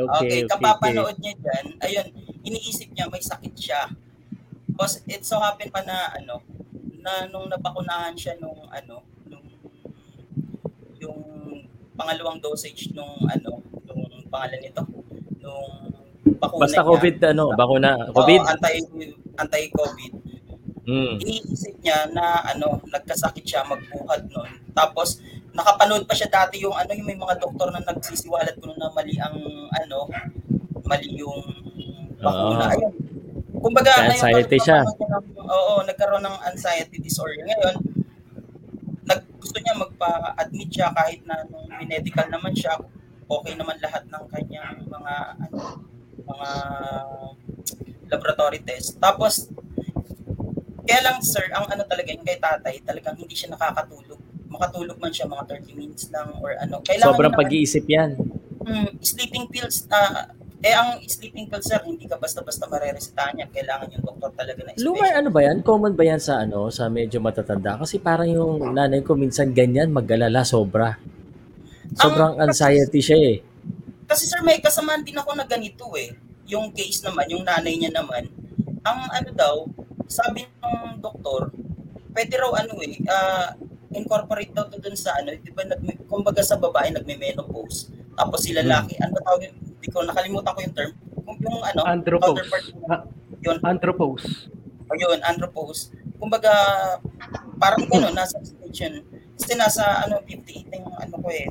okay, 0.00 0.40
kapapanood 0.48 1.20
niya 1.20 1.36
dyan, 1.36 1.64
ayun, 1.84 2.06
iniisip 2.40 2.88
niya 2.96 3.12
may 3.12 3.20
sakit 3.20 3.52
siya. 3.52 3.92
Because 4.64 5.04
it 5.04 5.20
so 5.20 5.36
happen 5.36 5.68
pa 5.68 5.84
na, 5.84 6.08
ano, 6.16 6.40
na 7.04 7.28
nung 7.28 7.52
nabakunahan 7.52 8.16
siya 8.16 8.40
nung, 8.40 8.56
ano, 8.72 9.04
nung, 9.28 9.44
yung 10.96 11.20
pangalawang 11.92 12.40
dosage 12.40 12.88
nung, 12.96 13.20
ano, 13.28 13.60
nung 13.84 14.08
pangalan 14.32 14.64
nito, 14.64 14.80
nung 15.44 15.92
bakuna 16.40 16.64
Basta 16.64 16.80
niya. 16.80 16.88
COVID, 16.88 17.16
ano, 17.36 17.44
bakuna. 17.52 17.90
COVID? 18.16 18.40
Oh, 18.40 18.52
anti, 18.56 18.72
anti-COVID. 19.36 20.12
Mm. 20.84 21.16
Iniisip 21.16 21.80
niya 21.80 22.12
na 22.12 22.44
ano, 22.44 22.80
nagkasakit 22.84 23.44
siya 23.44 23.64
magbuhat 23.64 24.28
noon. 24.28 24.52
Tapos 24.76 25.20
nakapanood 25.54 26.04
pa 26.04 26.12
siya 26.12 26.28
dati 26.28 26.60
yung 26.60 26.74
ano 26.74 26.90
yung 26.92 27.08
may 27.08 27.16
mga 27.16 27.40
doktor 27.40 27.72
na 27.72 27.80
nagsisiwalat 27.80 28.58
ko 28.60 28.74
na 28.76 28.92
mali 28.92 29.16
ang 29.16 29.38
ano, 29.72 30.10
mali 30.84 31.08
yung 31.16 31.40
bakuna. 32.20 32.68
Oh. 32.68 32.72
Ayun. 32.74 32.94
Kumbaga, 33.64 34.12
anxiety 34.12 34.60
siya. 34.60 34.84
Ng, 34.84 35.40
oo, 35.40 35.74
nagkaroon 35.88 36.20
ng 36.20 36.38
anxiety 36.52 37.00
disorder. 37.00 37.40
Ngayon, 37.48 37.74
nag, 39.08 39.20
gusto 39.40 39.56
niya 39.56 39.72
magpa-admit 39.80 40.68
siya 40.68 40.92
kahit 40.92 41.24
na 41.24 41.48
nung 41.48 41.64
medical 41.88 42.28
naman 42.28 42.52
siya, 42.52 42.76
okay 43.24 43.56
naman 43.56 43.80
lahat 43.80 44.04
ng 44.04 44.24
kanyang 44.28 44.84
mga 44.84 45.14
ano, 45.48 45.80
mga 46.28 46.50
laboratory 48.12 48.60
test. 48.60 49.00
Tapos, 49.00 49.48
kaya 50.84 51.00
lang 51.00 51.18
sir, 51.24 51.44
ang 51.52 51.64
ano 51.68 51.82
talaga 51.88 52.08
yung 52.12 52.24
kay 52.24 52.38
tatay, 52.38 52.80
talagang 52.84 53.16
hindi 53.16 53.32
siya 53.32 53.56
nakakatulog. 53.56 54.20
Makatulog 54.52 54.96
man 55.00 55.10
siya 55.10 55.26
mga 55.26 55.44
30 55.64 55.80
minutes 55.80 56.04
lang 56.14 56.30
or 56.38 56.54
ano. 56.60 56.78
Kailangan 56.84 57.10
Sobrang 57.16 57.34
pag-iisip 57.34 57.84
yan. 57.88 58.14
Mm, 58.64 58.96
sleeping 59.02 59.48
pills, 59.50 59.84
uh, 59.90 60.30
Eh, 60.64 60.72
ang 60.72 60.96
sleeping 61.04 61.44
pill, 61.44 61.60
sir, 61.60 61.76
hindi 61.84 62.08
ka 62.08 62.16
basta-basta 62.16 62.64
mareresitahan 62.64 63.36
yan. 63.36 63.52
Kailangan 63.52 63.84
yung 63.92 64.00
doktor 64.00 64.32
talaga 64.32 64.64
na 64.64 64.72
special. 64.72 64.96
Lumar, 64.96 65.12
ano 65.12 65.28
ba 65.28 65.40
yan? 65.44 65.60
Common 65.60 65.92
ba 65.92 66.04
yan 66.08 66.16
sa 66.24 66.40
ano 66.40 66.72
sa 66.72 66.88
medyo 66.88 67.20
matatanda? 67.20 67.76
Kasi 67.76 68.00
parang 68.00 68.32
yung 68.32 68.72
nanay 68.72 69.04
ko 69.04 69.12
minsan 69.12 69.52
ganyan, 69.52 69.92
maggalala, 69.92 70.40
sobra. 70.40 70.96
Sobrang 71.92 72.40
ang, 72.40 72.48
anxiety 72.48 73.04
siya 73.04 73.18
eh. 73.20 73.36
Kasi 74.08 74.24
sir, 74.24 74.40
may 74.40 74.56
kasamaan 74.64 75.04
din 75.04 75.20
ako 75.20 75.36
na 75.36 75.44
ganito 75.44 75.84
eh. 76.00 76.16
Yung 76.48 76.72
case 76.72 77.04
naman, 77.04 77.28
yung 77.28 77.44
nanay 77.44 77.76
niya 77.76 77.92
naman, 77.92 78.24
ang 78.84 79.00
ano 79.08 79.30
daw, 79.32 79.54
sabi 80.06 80.44
ng 80.44 81.00
doktor, 81.00 81.50
pwede 82.12 82.36
raw 82.36 82.52
ano 82.60 82.78
eh, 82.84 83.00
uh, 83.08 83.56
incorporate 83.96 84.52
daw 84.52 84.68
to 84.68 84.76
dun 84.78 84.94
sa 84.94 85.16
ano, 85.18 85.32
di 85.34 85.50
ba, 85.50 85.64
nag, 85.64 85.80
kumbaga 86.06 86.44
sa 86.44 86.60
babae 86.60 86.92
nagme-menopause, 86.92 87.90
tapos 88.14 88.44
si 88.44 88.52
lalaki, 88.52 88.94
hmm. 89.00 89.04
ano 89.08 89.16
tawag 89.24 89.42
hindi 89.50 89.88
ko 89.90 90.04
nakalimutan 90.04 90.52
ko 90.54 90.60
yung 90.62 90.76
term. 90.76 90.92
Yung 91.44 91.58
ano, 91.60 91.80
andropause. 91.84 92.48
Ah, 92.88 93.02
yun. 93.40 93.58
Andropause. 93.64 94.48
O 94.88 94.92
yun, 94.96 95.18
andropause. 95.24 95.92
Kumbaga, 96.20 96.52
parang 97.56 97.84
gano'n, 97.88 98.14
nasa 98.20 98.40
stage 98.40 99.02
Kasi 99.34 99.52
nasa 99.58 100.04
ano, 100.06 100.22
58 100.24 100.72
yung 100.72 100.94
ano 100.94 101.14
ko 101.20 101.28
eh, 101.32 101.48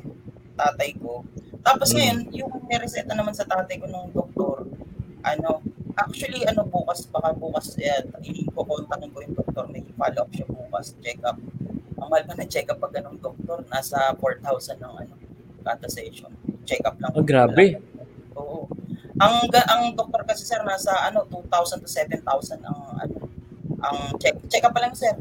tatay 0.54 0.90
ko. 0.98 1.22
Tapos 1.62 1.90
mm. 1.90 1.96
ngayon, 1.98 2.18
yung 2.32 2.52
nireseta 2.70 3.12
naman 3.12 3.34
sa 3.34 3.44
tatay 3.46 3.76
ko 3.78 3.86
ng 3.86 4.14
doktor, 4.14 4.66
ano, 5.22 5.60
actually, 5.96 6.42
ano 6.46 6.66
bukas, 6.66 7.06
baka 7.10 7.34
bukas, 7.34 7.74
eh, 7.78 8.02
i-contact 8.22 9.10
ko 9.10 9.18
yung 9.22 9.34
doktor, 9.34 9.64
may 9.70 9.82
follow 9.94 10.22
up 10.26 10.30
siya 10.34 10.46
bukas, 10.50 10.94
check 11.02 11.20
up. 11.22 11.38
Ang 11.98 12.08
mahal 12.10 12.24
pa 12.26 12.34
na 12.34 12.46
check 12.46 12.68
up 12.70 12.78
pag 12.82 12.94
ganong 12.94 13.18
doktor, 13.22 13.62
nasa 13.70 14.12
4,000 14.18 14.82
ng 14.82 14.94
ano, 15.06 15.14
kada 15.64 15.88
session. 15.88 16.30
Check 16.68 16.84
up 16.84 17.00
lang. 17.00 17.12
Oh, 17.16 17.24
grabe. 17.24 17.80
Lang 17.80 17.94
Oo. 18.36 18.68
Ang 19.14 19.46
ang 19.46 19.82
doktor 19.94 20.26
kasi 20.26 20.42
sir 20.42 20.58
nasa 20.66 20.90
ano 21.06 21.22
2,000 21.30 21.86
to 21.86 21.88
7,000 21.88 22.66
ang 22.66 22.80
ano 22.98 23.16
ang 23.78 23.96
check 24.18 24.34
check 24.50 24.66
up 24.66 24.74
pa 24.74 24.82
lang 24.82 24.92
sir. 24.92 25.14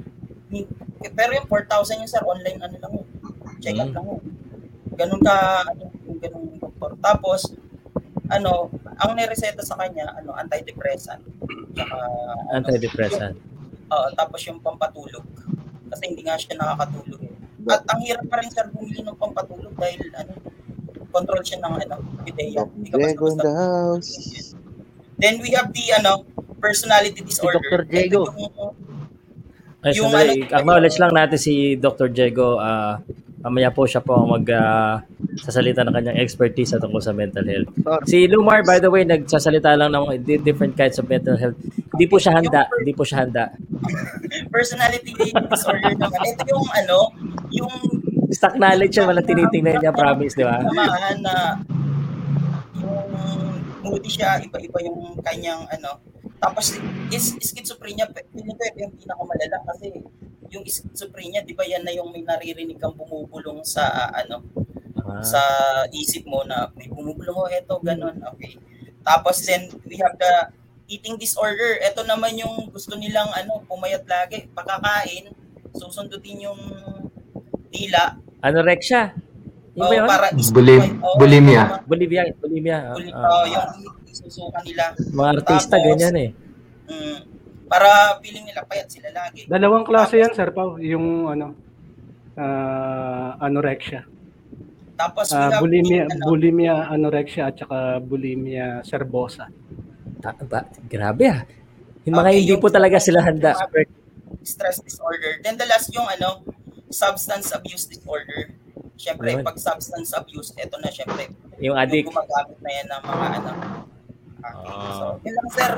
Pero 1.14 1.32
yung 1.38 1.46
4,000 1.46 2.02
yung 2.02 2.10
sir 2.10 2.24
online 2.26 2.58
ano 2.58 2.76
lang 2.82 2.92
yun. 2.98 3.08
Check 3.62 3.78
up 3.78 3.94
mm. 3.94 3.96
lang 3.96 4.06
yun. 4.10 4.22
Ganun 4.98 5.22
ka 5.22 5.36
ano 5.70 5.84
yung 6.10 6.20
ganung 6.20 6.48
doktor. 6.58 6.98
Tapos 7.00 7.54
ano, 8.34 8.72
ang 9.00 9.12
nireseta 9.18 9.62
sa 9.66 9.80
kanya 9.80 10.14
ano 10.18 10.36
antidepressant. 10.38 11.24
Saka 11.74 11.98
ano, 12.54 12.66
antidepressant. 12.66 13.36
Oo, 13.94 13.98
uh, 13.98 14.10
tapos 14.18 14.40
yung 14.46 14.60
pampatulog. 14.62 15.26
Kasi 15.90 16.04
hindi 16.10 16.26
nga 16.26 16.38
siya 16.38 16.58
nakakatulog. 16.58 17.22
Eh. 17.22 17.34
At 17.70 17.86
ang 17.88 18.02
hirap 18.04 18.26
pa 18.28 18.42
rin 18.42 18.50
sir 18.52 18.68
bumili 18.74 19.02
ng 19.06 19.18
pampatulog 19.18 19.74
dahil 19.78 20.02
ano 20.18 20.34
control 21.14 21.42
siya 21.46 21.62
ng 21.62 21.74
ano, 21.86 21.96
ideya. 22.26 22.66
Diego 22.74 23.30
in 23.30 23.38
the 23.38 23.54
house. 23.54 24.12
Then 25.22 25.38
we 25.40 25.54
have 25.54 25.70
the 25.70 25.86
ano, 26.02 26.26
personality 26.58 27.22
disorder. 27.22 27.62
Si 27.62 27.70
Dr. 27.70 27.82
Diego. 27.86 28.22
Ay, 29.84 30.00
yung, 30.00 30.10
ano, 30.16 30.32
acknowledge 30.48 30.98
lang 30.98 31.12
natin 31.14 31.38
si 31.38 31.76
Dr. 31.78 32.10
Diego. 32.10 32.58
Uh, 32.58 32.98
mamaya 33.44 33.70
po 33.76 33.84
siya 33.84 34.00
po 34.00 34.24
mag 34.24 34.48
uh, 34.48 35.04
sasalita 35.36 35.84
ng 35.84 35.92
kanyang 35.92 36.18
expertise 36.24 36.72
sa 36.72 36.80
tungkol 36.80 37.04
sa 37.04 37.12
mental 37.12 37.44
health. 37.44 37.70
Si 38.08 38.24
Lumar, 38.32 38.64
by 38.64 38.80
the 38.80 38.88
way, 38.88 39.04
nagsasalita 39.04 39.76
lang 39.76 39.92
ng 39.92 40.24
different 40.48 40.80
kinds 40.80 40.96
of 40.96 41.12
mental 41.12 41.36
health. 41.36 41.60
Hindi 41.92 42.06
po 42.08 42.18
siya 42.18 42.40
handa. 42.40 42.72
Hindi 42.80 42.94
po 42.96 43.04
siya 43.04 43.28
handa. 43.28 43.52
Personality 44.48 45.12
disorder 45.52 45.94
naman. 46.00 46.24
Ito 46.24 46.44
yung 46.48 46.68
ano, 46.72 46.98
yung 47.52 47.74
Stock 48.34 48.58
knowledge 48.58 48.98
yan, 48.98 49.06
walang 49.06 49.30
tinitingnan 49.30 49.78
niya, 49.78 49.94
promise, 49.94 50.34
di 50.34 50.42
ba? 50.42 50.58
Samahan 50.58 51.18
na 51.22 51.62
yung 52.82 53.06
moody 53.86 54.10
siya, 54.10 54.42
iba-iba 54.42 54.80
yung 54.90 55.22
kanyang 55.22 55.62
ano. 55.70 56.02
Tapos 56.42 56.82
is 57.14 57.38
schizophrenia, 57.40 58.10
feeling 58.34 58.58
ko 58.58 58.64
yung 58.74 58.94
pinakamalala 58.98 59.58
kasi 59.70 60.02
yung 60.50 60.64
schizophrenia, 60.68 61.46
di 61.46 61.56
ba 61.56 61.64
yan 61.64 61.86
na 61.86 61.94
yung 61.96 62.12
may 62.12 62.26
naririnig 62.26 62.80
kang 62.82 62.96
bumubulong 62.98 63.64
sa 63.64 63.88
uh, 63.88 64.12
ano, 64.20 64.44
ah. 65.00 65.24
sa 65.24 65.42
isip 65.94 66.28
mo 66.28 66.44
na 66.44 66.68
may 66.76 66.90
bumubulong 66.90 67.38
oh, 67.38 67.50
eto, 67.52 67.80
ganun, 67.80 68.20
okay. 68.28 68.60
Tapos 69.04 69.44
then 69.44 69.68
we 69.88 70.00
have 70.00 70.16
the 70.16 70.34
eating 70.88 71.20
disorder. 71.20 71.80
Ito 71.84 72.08
naman 72.08 72.40
yung 72.40 72.72
gusto 72.72 72.96
nilang 72.96 73.32
ano, 73.36 73.64
pumayat 73.68 74.08
lagi, 74.08 74.48
pagkakain, 74.52 75.32
susundutin 75.76 76.48
yung 76.48 76.62
dila. 77.74 78.20
Anorexia. 78.44 79.16
Yung 79.74 79.90
oh, 79.90 80.06
para 80.06 80.30
Bulim, 80.54 81.02
oh, 81.02 81.18
bulimia. 81.18 81.82
Bulimia, 81.90 82.30
bulimia. 82.38 82.94
Bulim, 82.94 83.10
uh, 83.10 83.26
oh, 83.26 83.46
yung 83.50 83.68
isusuka 84.06 84.62
nila. 84.62 84.94
Mga 84.94 85.30
artista 85.42 85.76
Tapos, 85.82 85.88
ganyan 85.90 86.16
eh. 86.16 86.30
Mm, 86.86 87.20
para 87.74 88.22
feeling 88.22 88.46
nila 88.46 88.62
payat 88.70 88.86
sila 88.86 89.10
lagi. 89.10 89.50
Dalawang 89.50 89.82
klase 89.82 90.22
Tapos, 90.22 90.22
yan, 90.22 90.32
Sir 90.38 90.50
Pao. 90.54 90.78
Yung 90.78 91.26
ano, 91.26 91.58
uh, 92.38 93.34
anorexia. 93.42 94.06
Tapos 94.94 95.34
uh, 95.34 95.58
bulimia, 95.58 96.06
ano, 96.06 96.30
bulimia 96.30 96.86
anorexia 96.94 97.50
at 97.50 97.58
saka 97.58 97.98
bulimia 97.98 98.86
serbosa. 98.86 99.50
Ta- 100.22 100.38
ba, 100.46 100.70
grabe 100.86 101.26
ah. 101.34 101.42
Yung 102.06 102.14
mga 102.14 102.30
okay, 102.30 102.40
hindi 102.46 102.54
yung, 102.54 102.62
po 102.62 102.70
talaga 102.70 103.02
sila 103.02 103.26
handa. 103.26 103.58
Stress 104.46 104.78
disorder. 104.86 105.42
Then 105.42 105.58
the 105.58 105.66
last 105.66 105.90
yung 105.98 106.06
ano, 106.06 106.46
substance 106.94 107.50
abuse 107.58 107.90
disorder. 107.90 108.54
Siyempre, 108.94 109.34
Ayun. 109.34 109.42
pag 109.42 109.58
substance 109.58 110.14
abuse, 110.14 110.54
ito 110.62 110.78
na 110.78 110.94
siyempre. 110.94 111.34
Yung 111.58 111.74
addict. 111.74 112.06
Yung 112.06 112.14
gumagamit 112.14 112.58
na 112.62 112.70
yan 112.70 112.86
ng 112.86 113.02
mga 113.02 113.26
ano. 113.42 113.52
Okay. 114.44 114.92
So, 115.00 115.06
yun 115.24 115.34
lang 115.40 115.50
sir. 115.56 115.72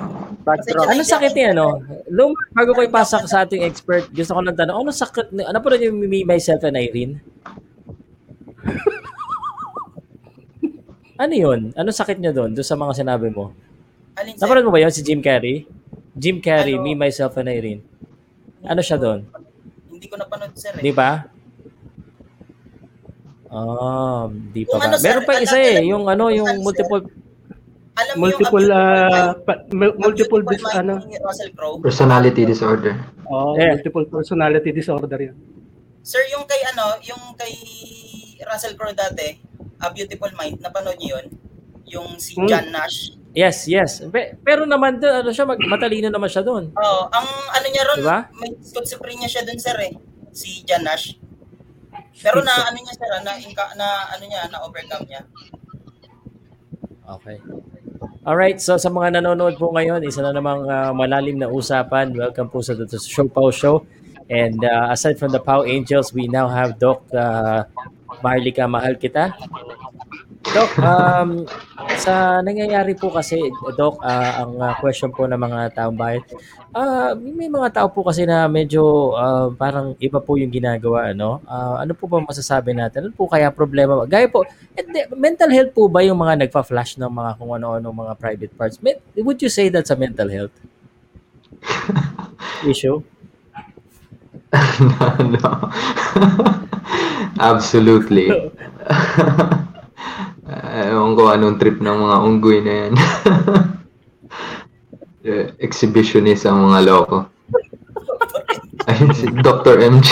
Ano 0.89 1.01
sakit 1.05 1.33
niya, 1.37 1.53
no? 1.53 1.85
Lum, 2.09 2.33
bago 2.53 2.73
ko 2.73 2.81
ipasok 2.81 3.29
sa 3.29 3.45
ating 3.45 3.61
expert, 3.61 4.09
gusto 4.09 4.33
ko 4.33 4.41
lang 4.41 4.57
tanong, 4.57 4.81
ano 4.81 4.89
sakit, 4.89 5.29
ano 5.37 5.57
po 5.61 5.69
rin 5.69 5.85
yung 5.89 5.97
Me, 6.01 6.25
Myself, 6.25 6.65
and 6.65 6.77
Irene? 6.77 7.21
ano 11.21 11.33
yun? 11.33 11.73
Ano 11.77 11.89
sakit 11.93 12.17
niya 12.17 12.33
doon, 12.33 12.57
doon 12.57 12.65
sa 12.65 12.77
mga 12.77 13.05
sinabi 13.05 13.29
mo? 13.29 13.53
Alin, 14.17 14.33
Napanood 14.37 14.65
mo 14.65 14.73
ba 14.73 14.81
yun 14.81 14.89
si 14.89 15.05
Jim 15.05 15.21
Carrey? 15.21 15.69
Jim 16.17 16.41
Carrey, 16.41 16.77
ano? 16.77 16.85
Me, 16.85 16.97
Myself, 16.97 17.37
and 17.37 17.53
Irene. 17.53 17.85
Ano 18.65 18.81
siya 18.81 18.97
doon? 18.97 19.29
Hindi 19.93 20.09
ko 20.09 20.17
napanood, 20.17 20.57
sir. 20.57 20.73
Eh. 20.73 20.81
Di 20.81 20.93
ba? 20.93 21.29
Ah, 23.53 24.25
di 24.29 24.65
pa 24.65 24.81
ba? 24.81 24.89
Ano, 24.89 24.97
Meron 24.99 25.23
pa 25.23 25.37
isa 25.37 25.57
eh, 25.61 25.85
yung 25.85 26.09
ano, 26.09 26.33
yung 26.33 26.65
multiple 26.65 27.05
alam 27.95 28.13
multiple 28.19 28.67
yung, 28.67 28.75
uh, 28.75 29.31
pa, 29.39 29.53
multiple 29.71 30.43
dis, 30.43 30.63
ano 30.75 30.99
personality 31.79 32.43
disorder. 32.43 32.99
Oh, 33.31 33.55
yeah. 33.55 33.79
multiple 33.79 34.05
personality 34.11 34.75
disorder 34.75 35.15
'yan. 35.15 35.35
Sir, 36.03 36.21
yung 36.35 36.43
kay 36.45 36.61
ano, 36.75 36.99
yung 37.07 37.33
kay 37.39 37.55
Russell 38.43 38.75
Crowe 38.75 38.93
dati, 38.93 39.39
A 39.79 39.89
Beautiful 39.95 40.35
Mind, 40.35 40.59
napanood 40.59 40.99
niyo 40.99 41.17
'yon? 41.17 41.25
Yung 41.87 42.09
si 42.19 42.35
hmm. 42.35 42.47
John 42.51 42.67
Nash. 42.69 43.15
Yes, 43.35 43.67
yes. 43.67 43.99
Pero 44.43 44.63
naman 44.63 44.95
doon, 44.99 45.27
ano 45.27 45.31
siya, 45.35 45.43
mag, 45.43 45.59
matalino 45.59 46.07
naman 46.07 46.31
siya 46.31 46.43
doon. 46.43 46.71
Oo, 46.71 46.87
oh, 46.87 47.03
ang 47.11 47.27
ano 47.27 47.65
niya 47.67 47.83
ron, 47.83 47.99
diba? 47.99 48.19
may 48.39 48.51
schizophrenia 48.63 49.27
siya 49.27 49.43
doon, 49.43 49.59
sir 49.59 49.75
eh. 49.83 49.91
Si 50.31 50.63
John 50.63 50.87
Nash. 50.87 51.19
Pero 52.15 52.39
na 52.39 52.63
ano 52.63 52.79
niya 52.79 52.95
sir, 52.95 53.11
na, 53.11 53.35
na 53.75 53.87
ano 54.15 54.23
niya, 54.23 54.47
na 54.47 54.63
overcome 54.63 55.03
niya. 55.03 55.27
Okay. 57.05 57.37
All 58.25 58.33
right, 58.33 58.57
so 58.57 58.73
sa 58.73 58.89
mga 58.89 59.21
nanonood 59.21 59.53
po 59.61 59.69
ngayon, 59.69 60.01
isa 60.01 60.25
na 60.25 60.33
namang 60.33 60.65
uh, 60.65 60.89
malalim 60.97 61.37
na 61.37 61.45
usapan. 61.45 62.09
Welcome 62.09 62.49
po 62.49 62.57
sa 62.57 62.73
The 62.73 62.89
Show 62.97 63.29
Pau 63.29 63.53
Show. 63.53 63.85
And 64.33 64.65
uh, 64.65 64.89
aside 64.89 65.21
from 65.21 65.29
the 65.29 65.37
Pau 65.37 65.61
Angels, 65.61 66.09
we 66.09 66.25
now 66.25 66.49
have 66.49 66.81
Doc 66.81 67.05
uh, 67.13 67.69
Marlika 68.25 68.65
Mahal 68.65 68.97
Kita. 68.97 69.29
Doc, 70.53 70.69
um, 70.77 71.29
sa 71.97 72.43
nangyayari 72.45 72.93
po 72.93 73.09
kasi, 73.09 73.39
Doc, 73.73 73.97
uh, 74.03 74.31
ang 74.45 74.53
uh, 74.61 74.73
question 74.77 75.09
po 75.09 75.25
ng 75.25 75.39
mga 75.39 75.73
taong 75.73 75.97
bayan, 75.97 76.21
uh, 76.75 77.17
may 77.17 77.49
mga 77.49 77.81
tao 77.81 77.87
po 77.89 78.05
kasi 78.05 78.29
na 78.29 78.45
medyo 78.45 79.15
uh, 79.17 79.49
parang 79.57 79.97
iba 79.97 80.21
po 80.21 80.37
yung 80.37 80.53
ginagawa, 80.53 81.09
ano? 81.15 81.41
Uh, 81.49 81.81
ano 81.81 81.97
po 81.97 82.05
ba 82.05 82.21
masasabi 82.21 82.77
natin? 82.77 83.09
Ano 83.09 83.15
po 83.17 83.25
kaya 83.25 83.49
problema? 83.49 84.05
Gaya 84.05 84.29
po, 84.29 84.45
mental 85.17 85.49
health 85.49 85.71
po 85.73 85.89
ba 85.89 86.05
yung 86.05 86.21
mga 86.21 86.45
nagpa-flash 86.45 87.01
ng 87.01 87.09
mga 87.09 87.31
kung 87.41 87.51
ano-ano 87.55 87.87
mga 87.89 88.13
private 88.19 88.53
parts? 88.53 88.77
Would 89.17 89.41
you 89.41 89.49
say 89.49 89.73
that's 89.73 89.89
a 89.89 89.97
mental 89.97 90.29
health 90.29 90.53
issue? 92.69 93.01
no, 94.79 95.09
no. 95.19 95.51
Absolutely. 97.39 98.51
Ewan 101.15 101.23
ko 101.23 101.31
anong 101.31 101.63
trip 101.63 101.79
ng 101.79 101.95
mga 101.95 102.17
unggoy 102.27 102.59
na 102.59 102.73
yan. 102.75 102.93
Exhibitionist 105.63 106.43
ang 106.43 106.67
mga 106.67 106.91
loko. 106.91 107.31
Ayun 108.83 109.15
si 109.15 109.31
Dr. 109.39 109.79
MJ. 109.79 110.11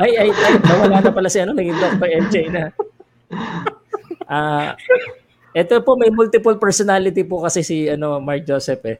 ay, 0.00 0.12
ay, 0.16 0.32
ay, 0.32 0.52
nawala 0.64 1.04
na 1.04 1.12
pala 1.12 1.28
si 1.28 1.44
ano, 1.44 1.52
naging 1.52 1.76
Dr. 1.76 2.08
MJ 2.16 2.48
na. 2.48 2.72
Ah, 4.24 4.72
uh, 4.72 5.52
Ito 5.52 5.84
po, 5.84 6.00
may 6.00 6.08
multiple 6.08 6.56
personality 6.56 7.28
po 7.28 7.44
kasi 7.44 7.60
si 7.60 7.92
ano 7.92 8.24
Mark 8.24 8.48
Joseph 8.48 8.80
eh. 8.88 8.96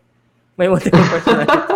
May 0.61 0.69
multiple 0.69 1.01
personality. 1.09 1.65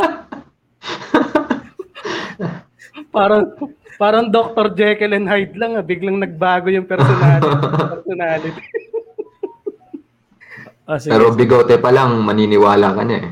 parang 3.17 3.57
parang 3.97 4.29
Dr. 4.29 4.73
Jekyll 4.77 5.17
and 5.17 5.29
Hyde 5.29 5.57
lang, 5.57 5.77
ah. 5.77 5.85
biglang 5.85 6.21
nagbago 6.21 6.73
yung 6.73 6.89
personality. 6.89 7.67
personality. 7.97 8.63
oh, 10.89 10.99
Pero 11.01 11.25
bigote 11.35 11.77
pa 11.81 11.91
lang, 11.93 12.17
maniniwala 12.23 12.95
ka 12.97 13.03
na 13.03 13.15
eh. 13.21 13.27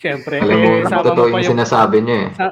Siyempre. 0.00 0.42
Alam 0.42 0.56
mo, 0.60 0.68
eh, 0.68 0.82
sama 0.84 1.04
totoo 1.04 1.16
mo 1.16 1.32
pa 1.32 1.38
yung, 1.38 1.40
yung 1.40 1.52
sinasabi 1.56 1.96
niya 2.04 2.18
eh. 2.18 2.28
Sa, 2.36 2.46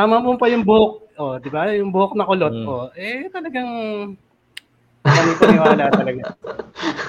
sama 0.00 0.16
mo 0.22 0.38
pa 0.40 0.46
yung 0.48 0.64
buhok, 0.64 0.92
oh, 1.20 1.36
di 1.42 1.50
ba? 1.52 1.68
Yung 1.74 1.92
buhok 1.92 2.16
na 2.16 2.28
kulot, 2.28 2.54
mm. 2.54 2.66
oh, 2.68 2.88
eh 2.96 3.28
talagang 3.28 3.70
Panipaniwala 5.00 5.84
talaga. 5.88 6.22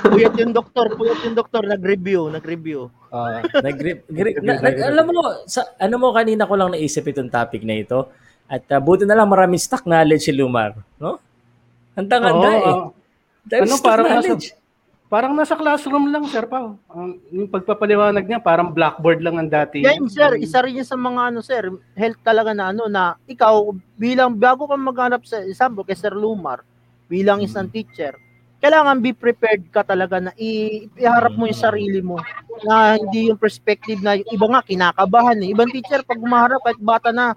Puyat 0.07 0.33
yung 0.39 0.55
doktor, 0.55 0.95
puyat 0.95 1.19
yung 1.27 1.35
doktor, 1.35 1.67
nag-review, 1.67 2.31
nag-review. 2.31 2.87
Uh, 3.11 3.43
nag, 3.59 3.75
na, 4.39 4.53
nag 4.65 4.75
alam 4.79 5.05
mo, 5.11 5.43
sa, 5.43 5.75
ano 5.75 5.99
mo 5.99 6.15
kanina 6.15 6.47
ko 6.47 6.55
lang 6.55 6.71
naisip 6.71 7.03
itong 7.11 7.27
topic 7.27 7.67
na 7.67 7.83
ito. 7.83 8.07
At 8.51 8.67
uh, 8.67 8.83
buti 8.83 9.07
na 9.07 9.15
lang 9.15 9.31
maraming 9.31 9.63
stock 9.63 9.87
knowledge 9.87 10.27
si 10.27 10.35
Lumar, 10.35 10.75
no? 10.99 11.23
Handa-handa 11.95 12.49
oh, 12.51 12.59
eh. 12.59 12.75
Uh, 13.55 13.63
ano 13.63 13.75
parang 13.79 14.07
knowledge. 14.11 14.51
nasa, 14.51 15.07
parang 15.07 15.31
nasa 15.31 15.55
classroom 15.55 16.11
lang, 16.11 16.27
Sir 16.27 16.43
Pao. 16.51 16.75
Um, 16.91 17.15
yung 17.31 17.47
pagpapaliwanag 17.47 18.27
niya, 18.27 18.43
parang 18.43 18.75
blackboard 18.75 19.23
lang 19.23 19.39
ang 19.39 19.47
dati. 19.47 19.87
Yeah, 19.87 20.03
sir, 20.11 20.35
isa 20.35 20.59
rin 20.67 20.83
sa 20.83 20.99
mga 20.99 21.31
ano, 21.31 21.39
sir, 21.39 21.71
health 21.95 22.19
talaga 22.27 22.51
na 22.51 22.75
ano, 22.75 22.91
na 22.91 23.15
ikaw, 23.23 23.71
bilang 23.95 24.35
bago 24.35 24.67
ka 24.67 24.75
maghanap 24.75 25.23
sa 25.23 25.39
example 25.47 25.87
kay 25.87 25.95
Sir 25.95 26.11
Lumar, 26.11 26.67
bilang 27.07 27.39
isang 27.39 27.71
teacher, 27.71 28.19
kailangan 28.61 29.01
be 29.01 29.11
prepared 29.11 29.65
ka 29.73 29.81
talaga 29.81 30.21
na 30.21 30.31
i- 30.37 30.85
iharap 30.93 31.33
mo 31.33 31.49
yung 31.49 31.57
sarili 31.57 31.99
mo 31.99 32.21
na 32.61 32.93
hindi 32.93 33.33
yung 33.33 33.41
perspective 33.41 33.97
na 34.05 34.21
yung 34.21 34.29
iba 34.29 34.45
nga 34.53 34.61
kinakabahan 34.61 35.41
eh. 35.41 35.49
Ibang 35.49 35.73
teacher 35.73 36.05
pag 36.05 36.21
umaharap 36.21 36.61
kahit 36.61 36.77
bata 36.77 37.09
na 37.09 37.33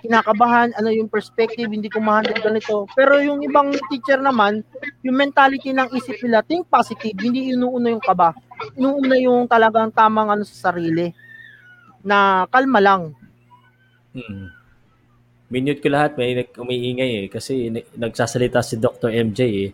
kinakabahan, 0.00 0.70
ano 0.78 0.94
yung 0.94 1.10
perspective, 1.10 1.66
hindi 1.66 1.90
ko 1.90 1.98
ma-handle 1.98 2.38
ganito. 2.38 2.86
Pero 2.94 3.18
yung 3.18 3.42
ibang 3.42 3.74
teacher 3.90 4.22
naman, 4.22 4.62
yung 5.02 5.18
mentality 5.18 5.74
ng 5.74 5.90
isip 5.98 6.22
nila, 6.22 6.46
think 6.46 6.70
positive, 6.70 7.18
hindi 7.18 7.50
inuuna 7.50 7.98
yung 7.98 8.04
kaba. 8.04 8.30
Inuuna 8.78 9.16
yung 9.18 9.50
talagang 9.50 9.90
tamang 9.90 10.30
ano 10.30 10.46
sa 10.46 10.70
sarili 10.70 11.10
na 12.06 12.46
kalma 12.46 12.78
lang. 12.78 13.02
Hmm 14.14 14.58
minute 15.48 15.80
ko 15.80 15.88
lahat, 15.88 16.14
may 16.20 16.36
umiingay 16.44 17.24
eh. 17.24 17.26
Kasi 17.28 17.72
nagsasalita 17.72 18.60
si 18.60 18.76
Dr. 18.76 19.10
MJ 19.12 19.40
eh. 19.48 19.70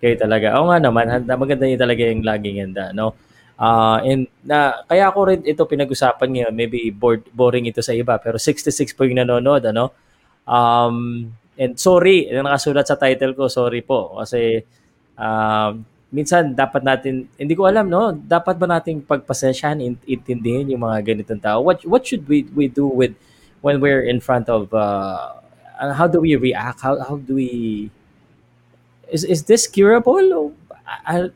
Kaya 0.00 0.16
talaga, 0.16 0.56
oo 0.56 0.72
nga 0.72 0.80
naman, 0.80 1.06
handa, 1.06 1.36
maganda 1.36 1.68
yun 1.68 1.76
talaga 1.76 2.02
yung 2.08 2.24
laging 2.24 2.58
handa, 2.64 2.84
no? 2.96 3.12
Uh, 3.60 4.00
and 4.08 4.24
na, 4.40 4.80
kaya 4.88 5.12
ako 5.12 5.18
rin 5.28 5.40
ito 5.44 5.68
pinag-usapan 5.68 6.28
ngayon, 6.32 6.54
maybe 6.56 6.88
bored, 6.88 7.28
boring 7.36 7.68
ito 7.68 7.84
sa 7.84 7.92
iba, 7.92 8.16
pero 8.16 8.40
66 8.40 8.96
po 8.96 9.04
yung 9.04 9.20
nanonood, 9.20 9.60
ano? 9.68 9.92
Um, 10.48 11.28
and 11.60 11.76
sorry, 11.76 12.32
yung 12.32 12.48
nakasulat 12.48 12.88
sa 12.88 12.96
title 12.96 13.36
ko, 13.36 13.52
sorry 13.52 13.84
po. 13.84 14.16
Kasi 14.16 14.64
um, 15.20 15.84
minsan 16.08 16.56
dapat 16.56 16.80
natin, 16.80 17.28
hindi 17.36 17.52
ko 17.52 17.68
alam, 17.68 17.92
no? 17.92 18.16
Dapat 18.16 18.56
ba 18.56 18.80
nating 18.80 19.04
pagpasensyahan, 19.04 19.84
intindihin 20.08 20.72
yung 20.72 20.80
mga 20.80 21.04
ganitong 21.04 21.44
tao? 21.44 21.60
What, 21.60 21.84
what 21.84 22.08
should 22.08 22.24
we, 22.24 22.48
we 22.56 22.72
do 22.72 22.88
with 22.88 23.12
when 23.60 23.80
we're 23.80 24.02
in 24.02 24.20
front 24.20 24.48
of 24.48 24.72
uh, 24.72 25.36
uh, 25.80 25.92
how 25.92 26.06
do 26.06 26.20
we 26.20 26.36
react 26.36 26.80
how, 26.80 26.98
how 27.00 27.16
do 27.16 27.34
we 27.34 27.90
is 29.10 29.22
is 29.26 29.40
this 29.44 29.66
curable? 29.66 30.54
I, 30.86 31.30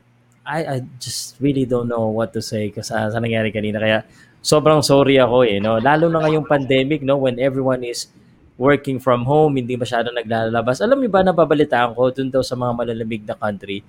I 0.45 0.59
I 0.65 0.75
just 0.99 1.37
really 1.39 1.67
don't 1.67 1.87
know 1.87 2.09
what 2.11 2.33
to 2.33 2.41
say 2.41 2.71
kasi 2.71 2.91
sa, 2.91 3.11
sa 3.11 3.19
nangyari 3.19 3.51
kanina. 3.51 3.77
Kaya 3.77 4.07
sobrang 4.41 4.81
sorry 4.81 5.19
ako 5.19 5.45
eh 5.45 5.61
no? 5.61 5.77
Lalo 5.79 6.09
na 6.09 6.23
ngayong 6.23 6.47
pandemic 6.47 7.05
no? 7.05 7.19
When 7.21 7.37
everyone 7.37 7.83
is 7.83 8.07
working 8.55 9.03
from 9.03 9.27
home 9.27 9.59
hindi 9.59 9.75
masyado 9.75 10.09
naglalabas. 10.15 10.79
Alam 10.79 11.03
niyo 11.03 11.11
ba 11.11 11.21
nababalitaan 11.21 11.91
ko 11.91 12.07
dun 12.09 12.31
daw 12.31 12.39
sa 12.39 12.55
mga 12.55 12.71
malalamig 12.71 13.23
na 13.27 13.35
country 13.35 13.83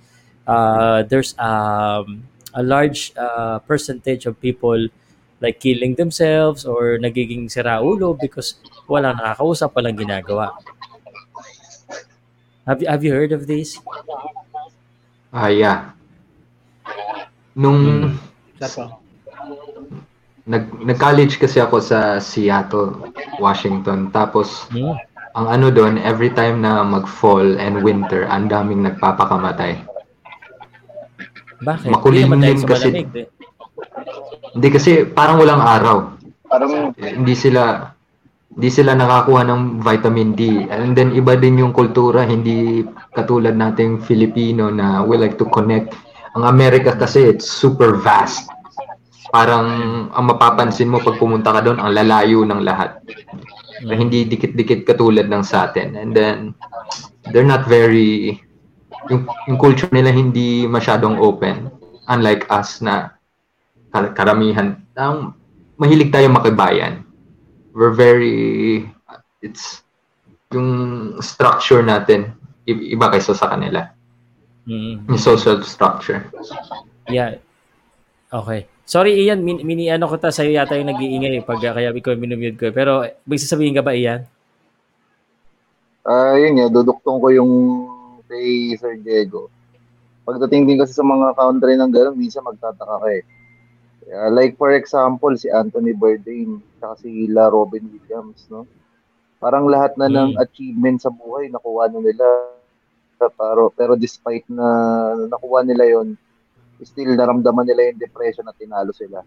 uh, 0.46 1.02
there's 1.02 1.34
um, 1.38 2.22
a 2.54 2.62
large 2.62 3.12
uh, 3.18 3.58
percentage 3.60 4.24
of 4.24 4.40
people 4.40 4.88
like 5.40 5.60
killing 5.60 5.94
themselves 5.94 6.64
or 6.64 6.96
nagiging 6.96 7.50
siraulo 7.52 8.16
because 8.16 8.56
walang 8.88 9.20
nakakausap, 9.20 9.74
walang 9.76 9.98
ginagawa. 9.98 10.56
Have 12.66 12.82
you, 12.82 12.88
have 12.90 13.04
you 13.06 13.14
heard 13.14 13.30
of 13.30 13.46
this? 13.46 13.78
Ah, 15.30 15.46
uh, 15.46 15.50
yeah. 15.54 15.78
Nung 17.54 18.10
hmm. 18.10 18.82
nag 20.50 20.64
nag-college 20.82 21.38
kasi 21.38 21.62
ako 21.62 21.78
sa 21.78 22.18
Seattle, 22.18 23.14
Washington. 23.38 24.10
Tapos 24.10 24.66
hmm. 24.74 24.98
ang 25.38 25.46
ano 25.46 25.70
doon, 25.70 26.02
every 26.02 26.34
time 26.34 26.58
na 26.58 26.82
mag-fall 26.82 27.54
and 27.62 27.86
winter, 27.86 28.26
ang 28.26 28.50
daming 28.50 28.82
nagpapakamatay. 28.82 29.86
Bakit? 31.62 31.86
Makulimlim 31.86 32.66
kasi. 32.66 32.90
Malamig, 32.90 33.30
hindi 34.58 34.68
kasi 34.74 35.06
parang 35.06 35.38
walang 35.38 35.62
araw. 35.62 35.96
Parang 36.50 36.90
hindi 36.98 37.34
sila 37.38 37.94
hindi 38.56 38.72
sila 38.72 38.96
nakakuha 38.96 39.44
ng 39.44 39.84
vitamin 39.84 40.32
D. 40.32 40.64
And 40.72 40.96
then 40.96 41.12
iba 41.12 41.36
din 41.36 41.60
yung 41.60 41.76
kultura, 41.76 42.24
hindi 42.24 42.88
katulad 43.12 43.52
nating 43.52 44.00
Filipino 44.00 44.72
na 44.72 45.04
we 45.04 45.20
like 45.20 45.36
to 45.36 45.44
connect. 45.52 45.92
Ang 46.32 46.48
Amerika 46.48 46.96
kasi 46.96 47.28
it's 47.28 47.44
super 47.44 47.92
vast. 48.00 48.48
Parang 49.28 49.68
ang 50.08 50.24
mapapansin 50.24 50.88
mo 50.88 51.04
pag 51.04 51.20
pumunta 51.20 51.52
ka 51.52 51.60
doon, 51.60 51.76
ang 51.76 51.92
lalayo 51.92 52.48
ng 52.48 52.64
lahat. 52.64 52.96
Na 53.84 53.92
hindi 53.92 54.24
dikit-dikit 54.24 54.88
katulad 54.88 55.28
ng 55.28 55.44
sa 55.44 55.68
atin. 55.68 55.92
And 55.92 56.16
then 56.16 56.56
they're 57.28 57.44
not 57.44 57.68
very 57.68 58.40
yung, 59.12 59.28
yung 59.46 59.58
culture 59.60 59.90
nila 59.92 60.10
hindi 60.10 60.64
masyadong 60.64 61.20
open 61.20 61.70
unlike 62.08 62.48
us 62.48 62.80
na 62.82 63.14
karamihan, 63.92 64.76
um, 64.98 65.32
mahilig 65.80 66.12
tayo 66.12 66.28
makibayan. 66.28 67.05
We're 67.76 67.92
very, 67.92 68.88
it's, 69.44 69.84
yung 70.48 71.12
structure 71.20 71.84
natin, 71.84 72.32
iba 72.64 73.12
kaysa 73.12 73.36
sa 73.36 73.52
kanila. 73.52 73.92
Mm-hmm. 74.64 75.12
Yung 75.12 75.20
social 75.20 75.60
structure. 75.60 76.24
Yeah. 77.04 77.36
Okay. 78.32 78.64
Sorry, 78.88 79.28
Ian, 79.28 79.44
mini, 79.44 79.60
mini 79.60 79.84
ano 79.92 80.08
ko 80.08 80.16
ta 80.16 80.32
sa'yo 80.32 80.56
yata 80.56 80.80
yung 80.80 80.88
nag-iingay 80.88 81.44
pag 81.44 81.60
kaya 81.60 81.92
ko 81.92 82.16
minumute 82.16 82.56
ko. 82.56 82.72
Pero 82.72 83.04
may 83.28 83.36
sasabihin 83.36 83.76
ka 83.76 83.84
ba, 83.84 83.92
Ian? 83.92 84.24
Ah, 86.08 86.32
uh, 86.32 86.34
yun 86.40 86.56
nga, 86.56 86.72
duduktong 86.72 87.20
ko 87.20 87.28
yung 87.28 87.52
kay 88.24 88.72
Sir 88.80 88.96
Diego. 89.04 89.52
Pagdating 90.24 90.64
din 90.64 90.80
kasi 90.80 90.96
sa 90.96 91.04
mga 91.04 91.36
country 91.36 91.76
ng 91.76 91.92
gano'n, 91.92 92.16
minsan 92.16 92.40
magtataka 92.40 93.04
ka 93.04 93.08
eh 93.12 93.35
Uh, 94.06 94.30
like 94.30 94.54
for 94.54 94.70
example, 94.70 95.34
si 95.34 95.50
Anthony 95.50 95.90
Bourdain 95.90 96.62
at 96.78 97.02
si 97.02 97.26
La 97.26 97.50
Robin 97.50 97.82
Williams, 97.90 98.46
no? 98.46 98.62
Parang 99.42 99.66
lahat 99.66 99.98
na 99.98 100.06
mm. 100.06 100.14
ng 100.14 100.30
achievement 100.38 101.02
sa 101.02 101.10
buhay 101.10 101.50
nakuha 101.50 101.90
na 101.90 101.98
nila. 101.98 102.26
Pero, 103.18 103.72
pero 103.74 103.92
despite 103.98 104.46
na 104.46 104.66
nakuha 105.26 105.66
nila 105.66 105.84
yon 105.88 106.14
still 106.84 107.16
naramdaman 107.16 107.66
nila 107.66 107.90
yung 107.90 107.98
depression 107.98 108.46
at 108.46 108.54
tinalo 108.54 108.94
sila. 108.94 109.26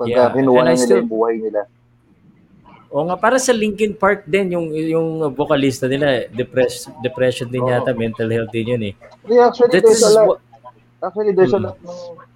Pagka 0.00 0.10
yeah. 0.10 0.32
kinuha 0.32 0.60
na 0.66 0.72
nila 0.74 0.82
still... 0.82 1.00
yung 1.06 1.12
buhay 1.12 1.36
nila. 1.38 1.70
O 2.90 3.06
nga, 3.06 3.14
para 3.14 3.38
sa 3.38 3.54
Linkin 3.54 3.94
Park 3.94 4.26
din, 4.26 4.58
yung 4.58 4.74
yung 4.74 5.30
vocalista 5.38 5.86
nila, 5.86 6.26
depress, 6.34 6.90
depression 6.98 7.46
din 7.46 7.62
oh. 7.62 7.70
yata, 7.70 7.94
mental 7.94 8.26
health 8.26 8.50
din 8.50 8.74
yun 8.74 8.82
eh. 8.90 8.94
Yeah, 9.30 9.46
actually, 9.46 9.78
That 9.78 9.86
there's 9.86 10.02
a 10.02 10.10
lot, 10.10 10.26
what... 10.26 10.40
actually, 10.98 11.30
there's 11.30 11.54
hmm. 11.54 11.62
a 11.62 11.70
lot 11.70 11.78
ng 11.78 12.29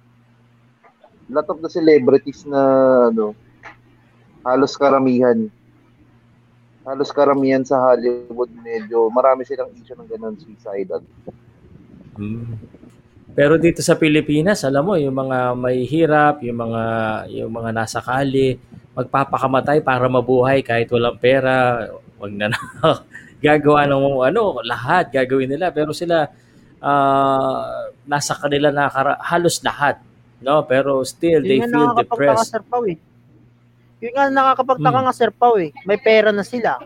lot 1.29 1.47
of 1.49 1.57
the 1.61 1.69
celebrities 1.69 2.45
na 2.45 2.61
ano 3.09 3.33
halos 4.45 4.77
karamihan 4.77 5.49
halos 6.85 7.09
karamihan 7.09 7.65
sa 7.65 7.81
Hollywood 7.81 8.53
medyo 8.61 9.09
marami 9.09 9.41
silang 9.41 9.73
issue 9.73 9.97
ng 9.97 10.05
ganun 10.05 10.37
suicidal. 10.37 11.01
Hmm. 12.13 12.61
Pero 13.35 13.57
dito 13.57 13.81
sa 13.81 13.99
Pilipinas, 13.99 14.63
alam 14.63 14.85
mo, 14.85 14.95
yung 14.95 15.11
mga 15.11 15.59
may 15.59 15.83
hirap, 15.83 16.39
yung 16.45 16.61
mga 16.61 16.83
yung 17.35 17.51
mga 17.51 17.73
nasa 17.73 17.99
kali, 17.99 18.55
magpapakamatay 18.95 19.83
para 19.83 20.07
mabuhay 20.07 20.63
kahit 20.63 20.87
walang 20.93 21.19
pera, 21.19 21.89
wag 22.15 22.31
na 22.31 22.47
na 22.53 22.59
gagawa 23.43 23.83
ng 23.89 24.23
ano, 24.31 24.63
lahat 24.63 25.11
gagawin 25.11 25.51
nila 25.51 25.69
pero 25.69 25.91
sila 25.91 26.31
uh, 26.79 27.91
nasa 28.07 28.33
kanila 28.39 28.71
na 28.71 28.87
halos 29.19 29.59
lahat 29.61 29.99
No, 30.43 30.67
pero 30.67 31.03
still, 31.07 31.43
Yun 31.43 31.47
they 31.47 31.59
feel 31.67 31.91
depressed. 31.95 32.51
Sir 32.51 32.63
Pao, 32.63 32.83
eh. 32.83 32.99
Yun 34.03 34.11
nga 34.11 34.27
nakakapagtaka 34.27 34.99
hmm. 34.99 35.05
nga 35.07 35.13
Sir 35.15 35.31
Pao 35.31 35.55
eh. 35.55 35.71
May 35.87 35.97
pera 35.97 36.35
na 36.35 36.43
sila. 36.43 36.77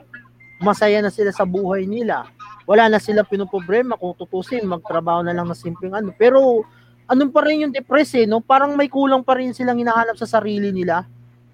Masaya 0.62 1.02
na 1.02 1.10
sila 1.10 1.34
sa 1.34 1.48
buhay 1.48 1.90
nila. 1.90 2.30
wala 2.70 2.86
na 2.86 3.02
silang 3.02 3.26
pinoproblema 3.26 3.98
kung 3.98 4.14
tutusin, 4.14 4.62
magtrabaho 4.70 5.26
na 5.26 5.34
lang 5.34 5.50
na 5.50 5.58
simpleng 5.58 5.98
ano. 5.98 6.14
Pero 6.14 6.62
anong 7.10 7.34
pa 7.34 7.42
rin 7.42 7.66
yung 7.66 7.74
depress 7.74 8.14
eh, 8.14 8.30
no? 8.30 8.46
Parang 8.46 8.78
may 8.78 8.86
kulang 8.86 9.26
pa 9.26 9.34
rin 9.34 9.58
silang 9.58 9.82
hinahanap 9.82 10.14
sa 10.14 10.30
sarili 10.30 10.70
nila. 10.70 11.02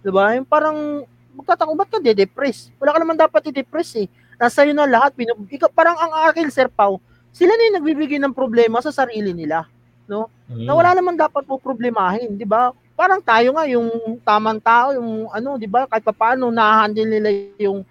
'Di 0.04 0.12
ba? 0.12 0.36
Yung 0.36 0.44
parang 0.44 1.08
magtatako 1.40 1.72
ba't 1.72 1.88
ka 1.88 2.04
de-depress? 2.04 2.68
Wala 2.76 2.92
ka 2.92 3.00
naman 3.00 3.16
dapat 3.16 3.48
i-depress 3.48 3.96
eh. 4.04 4.08
Nasa 4.36 4.68
iyo 4.68 4.76
na 4.76 4.84
lahat. 4.84 5.16
Pinub- 5.16 5.48
ikaw, 5.48 5.72
parang 5.72 5.96
ang 5.96 6.28
akin, 6.28 6.52
Sir 6.52 6.68
Pau, 6.68 7.00
sila 7.32 7.56
na 7.56 7.64
yung 7.72 7.76
nagbibigay 7.80 8.20
ng 8.20 8.36
problema 8.36 8.84
sa 8.84 8.92
sarili 8.92 9.32
nila. 9.32 9.68
No? 10.06 10.30
Mm. 10.50 10.66
Na 10.66 10.72
wala 10.78 10.92
naman 10.94 11.18
dapat 11.18 11.44
po 11.46 11.58
problemahin, 11.58 12.38
'di 12.38 12.46
ba? 12.46 12.72
Parang 12.96 13.20
tayo 13.20 13.52
nga 13.58 13.66
yung 13.68 13.90
tamang 14.24 14.62
tao, 14.62 14.96
yung 14.96 15.28
ano, 15.34 15.58
'di 15.58 15.68
ba? 15.68 15.90
Kahit 15.90 16.06
paano 16.16 16.54
na-handle 16.54 17.10
nila 17.10 17.30
yung 17.60 17.82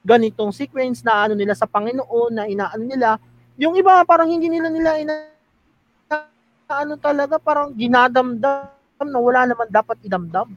ganitong 0.00 0.50
sequence 0.50 1.04
na 1.04 1.28
ano 1.28 1.34
nila 1.36 1.52
sa 1.52 1.68
Panginoon 1.68 2.32
na 2.32 2.44
inaano 2.48 2.82
nila. 2.82 3.20
Yung 3.60 3.76
iba 3.76 4.00
parang 4.08 4.28
hindi 4.28 4.48
nila 4.48 4.72
nila 4.72 4.96
ina 4.96 5.14
ano 6.70 6.94
talaga 6.96 7.36
parang 7.42 7.74
ginadamdam 7.74 8.70
na 9.02 9.18
wala 9.18 9.42
naman 9.48 9.66
dapat 9.68 9.98
idamdam. 10.06 10.54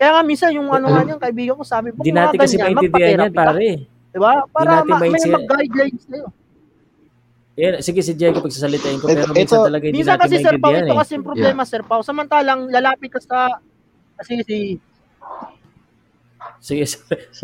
Kaya 0.00 0.16
nga 0.16 0.22
minsan 0.24 0.56
yung 0.56 0.72
ano 0.72 0.88
nga 0.88 1.04
niyan 1.04 1.20
kaibigan 1.20 1.54
ko 1.60 1.64
sabi 1.66 1.92
mo, 1.92 2.00
hindi 2.00 2.16
natin 2.16 2.38
kasi 2.40 2.56
maintindihan 2.56 3.28
yan 3.28 3.34
pare. 3.36 3.70
Di 4.10 4.18
ba? 4.18 4.32
Para 4.48 4.80
ma- 4.82 4.98
may 4.98 5.12
mag-guidelines 5.12 6.04
na 6.08 6.16
yun. 6.24 6.32
Yeah, 7.60 7.84
sige 7.84 8.00
si 8.00 8.16
Diego 8.16 8.40
pagsasalitain 8.40 8.96
ko 8.96 9.04
pero 9.04 9.28
minsan 9.36 9.60
talaga 9.60 9.84
hindi 9.84 10.00
minsan 10.00 10.16
natin 10.16 10.24
kasi 10.32 10.36
Sir 10.40 10.56
Pao, 10.56 10.72
ito 10.72 10.88
eh. 10.88 10.96
kasi 10.96 11.12
yung 11.20 11.26
problema 11.28 11.60
yeah. 11.60 11.68
Sir 11.68 11.82
Pao. 11.84 12.00
Samantalang 12.00 12.72
lalapit 12.72 13.12
ka 13.12 13.20
sa 13.20 13.60
kasi 14.16 14.40
si 14.48 14.58
Sige, 16.60 16.84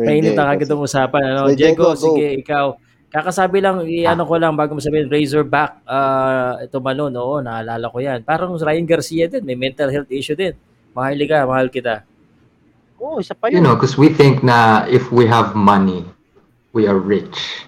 mainit 0.01 0.37
na 0.37 0.53
kagad 0.53 0.73
ang 0.73 0.85
usapan. 0.85 1.21
Ano? 1.25 1.53
Sir 1.53 1.57
Diego, 1.57 1.93
Diego 1.93 1.97
sige, 1.97 2.27
ikaw. 2.41 2.77
Kakasabi 3.13 3.65
lang, 3.65 3.85
i-ano 3.85 4.29
ko 4.29 4.35
lang 4.37 4.57
bago 4.57 4.77
mo 4.77 4.81
sabihin, 4.81 5.09
Razorback, 5.09 5.81
uh, 5.89 6.61
ito 6.61 6.81
Malone, 6.85 7.17
oo, 7.17 7.41
naalala 7.41 7.89
ko 7.89 8.01
yan. 8.01 8.21
Parang 8.25 8.53
Ryan 8.57 8.85
Garcia 8.85 9.25
din, 9.29 9.45
may 9.45 9.57
mental 9.57 9.89
health 9.89 10.11
issue 10.13 10.37
din. 10.37 10.53
Mahal 10.93 11.17
ka, 11.25 11.49
mahal 11.49 11.69
kita. 11.73 12.05
Oh, 13.01 13.21
isa 13.21 13.37
pa 13.37 13.49
yun. 13.49 13.61
You 13.61 13.65
know, 13.65 13.77
because 13.77 13.97
we 13.97 14.09
think 14.09 14.41
na 14.41 14.89
if 14.89 15.13
we 15.13 15.29
have 15.29 15.53
money, 15.53 16.05
we 16.73 16.89
are 16.89 16.97
rich. 16.97 17.66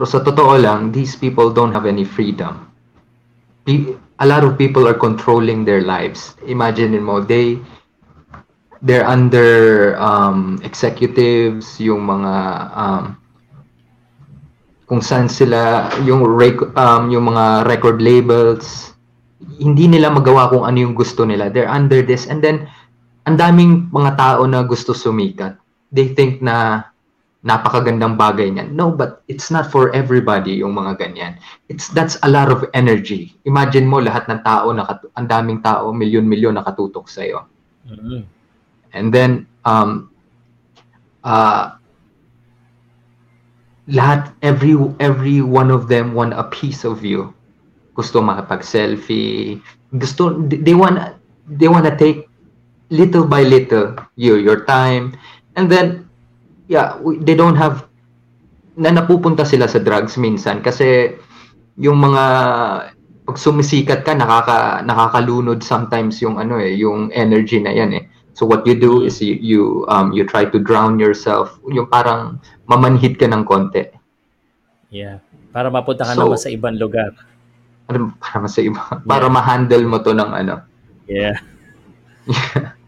Pero 0.00 0.08
sa 0.08 0.24
totoo 0.24 0.56
lang, 0.56 0.96
these 0.96 1.12
people 1.12 1.52
don't 1.52 1.76
have 1.76 1.84
any 1.84 2.08
freedom. 2.08 2.72
A 3.68 4.24
lot 4.24 4.48
of 4.48 4.56
people 4.56 4.88
are 4.88 4.96
controlling 4.96 5.68
their 5.68 5.84
lives. 5.84 6.40
Imagine 6.48 6.96
mo, 7.04 7.20
they 7.20 7.60
they're 8.80 9.04
under 9.04 9.92
um, 10.00 10.56
executives, 10.64 11.76
yung 11.76 12.08
mga 12.08 12.32
um, 12.72 13.20
kung 14.88 15.04
saan 15.04 15.28
sila 15.28 15.92
yung 16.08 16.24
rec- 16.24 16.72
um, 16.80 17.12
yung 17.12 17.28
mga 17.36 17.68
record 17.68 18.00
labels 18.00 18.96
hindi 19.60 19.86
nila 19.86 20.10
magawa 20.10 20.50
kung 20.50 20.66
ano 20.66 20.82
yung 20.82 20.98
gusto 20.98 21.22
nila 21.22 21.46
they're 21.46 21.70
under 21.70 22.02
this 22.02 22.26
and 22.26 22.42
then 22.42 22.66
ang 23.30 23.38
daming 23.38 23.86
mga 23.94 24.18
tao 24.18 24.42
na 24.50 24.66
gusto 24.66 24.90
sumikat 24.90 25.54
they 25.94 26.10
think 26.10 26.42
na 26.42 26.90
napakagandang 27.40 28.20
bagay 28.20 28.52
niyan 28.52 28.76
no 28.76 28.92
but 28.92 29.24
it's 29.32 29.48
not 29.48 29.64
for 29.64 29.88
everybody 29.96 30.60
yung 30.60 30.76
mga 30.76 31.00
ganyan 31.00 31.32
it's 31.72 31.88
that's 31.96 32.20
a 32.20 32.28
lot 32.28 32.52
of 32.52 32.68
energy 32.76 33.32
imagine 33.48 33.88
mo 33.88 33.96
lahat 33.96 34.28
ng 34.28 34.44
tao 34.44 34.68
na 34.76 34.84
ang 35.16 35.24
daming 35.24 35.64
tao 35.64 35.88
milyon-milyon 35.88 36.60
nakatutok 36.60 37.08
sa 37.08 37.24
iyo 37.24 37.48
mm-hmm 37.88 38.40
And 38.92 39.14
then, 39.14 39.46
um, 39.64 40.10
uh, 41.22 41.76
lahat, 43.88 44.32
every, 44.42 44.74
every 44.98 45.40
one 45.40 45.70
of 45.70 45.88
them 45.88 46.14
want 46.14 46.34
a 46.34 46.44
piece 46.44 46.84
of 46.84 47.04
you. 47.04 47.34
Gusto 47.94 48.20
makapag-selfie. 48.20 49.62
Gusto, 49.98 50.42
they 50.46 50.74
want, 50.74 51.14
they 51.46 51.68
want 51.68 51.86
to 51.86 51.94
take 51.96 52.28
little 52.90 53.26
by 53.26 53.42
little 53.42 53.94
you, 54.16 54.36
your 54.36 54.64
time. 54.64 55.16
And 55.56 55.70
then, 55.70 56.09
yeah, 56.70 56.94
they 57.26 57.34
don't 57.34 57.58
have, 57.58 57.90
na 58.78 58.94
napupunta 58.94 59.42
sila 59.42 59.66
sa 59.66 59.82
drugs 59.82 60.14
minsan 60.14 60.62
kasi 60.62 61.18
yung 61.74 61.98
mga 61.98 62.24
pag 63.26 63.36
sumisikat 63.36 64.06
ka 64.06 64.14
nakaka 64.14 64.80
nakakalunod 64.86 65.60
sometimes 65.60 66.22
yung 66.22 66.38
ano 66.38 66.56
eh 66.56 66.72
yung 66.78 67.10
energy 67.12 67.60
na 67.60 67.74
yan 67.74 67.92
eh 67.92 68.04
So 68.40 68.48
what 68.48 68.64
you 68.64 68.72
do 68.72 69.04
is 69.04 69.20
you 69.20 69.36
you 69.36 69.62
um 69.92 70.16
you 70.16 70.24
try 70.24 70.48
to 70.48 70.56
drown 70.56 70.96
yourself, 70.96 71.60
yung 71.68 71.92
parang 71.92 72.40
mamanhid 72.70 73.20
ka 73.20 73.28
ng 73.28 73.44
konti. 73.44 73.84
Yeah. 74.88 75.20
Para 75.52 75.68
mapunta 75.68 76.08
ka 76.08 76.16
so, 76.16 76.24
naman 76.24 76.40
sa 76.40 76.48
ibang 76.48 76.80
lugar. 76.80 77.12
Para, 77.84 78.08
para 78.16 78.48
sa 78.48 78.64
iba, 78.64 78.80
yeah. 78.80 79.04
para 79.04 79.28
ma-handle 79.28 79.84
mo 79.84 80.00
to 80.00 80.16
ng 80.16 80.30
ano. 80.32 80.62
Yeah. 81.04 81.36
yeah, 82.24 82.72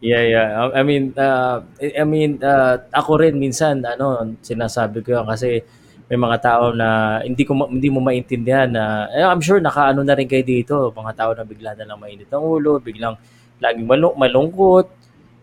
yeah. 0.00 0.70
I 0.74 0.82
mean, 0.86 1.14
uh, 1.18 1.62
I 1.80 2.04
mean, 2.06 2.38
uh, 2.42 2.78
ako 2.94 3.18
rin 3.18 3.34
minsan 3.38 3.82
ano, 3.82 4.36
sinasabi 4.42 5.02
ko 5.02 5.18
yan 5.18 5.26
kasi 5.26 5.62
may 6.08 6.16
mga 6.16 6.38
tao 6.40 6.72
na 6.72 7.20
hindi 7.20 7.44
ko 7.44 7.52
hindi 7.68 7.90
mo 7.92 8.00
maintindihan 8.00 8.70
na 8.70 9.10
eh, 9.12 9.26
I'm 9.26 9.42
sure 9.42 9.60
nakaano 9.60 10.00
na 10.06 10.16
rin 10.16 10.30
kayo 10.30 10.46
dito, 10.46 10.88
mga 10.94 11.12
tao 11.18 11.30
na 11.34 11.44
bigla 11.44 11.76
na 11.76 11.84
lang 11.84 11.98
mainit 12.00 12.30
ang 12.32 12.46
ulo, 12.46 12.80
biglang 12.80 13.18
laging 13.60 13.84
malung 13.84 14.16
malungkot. 14.16 14.86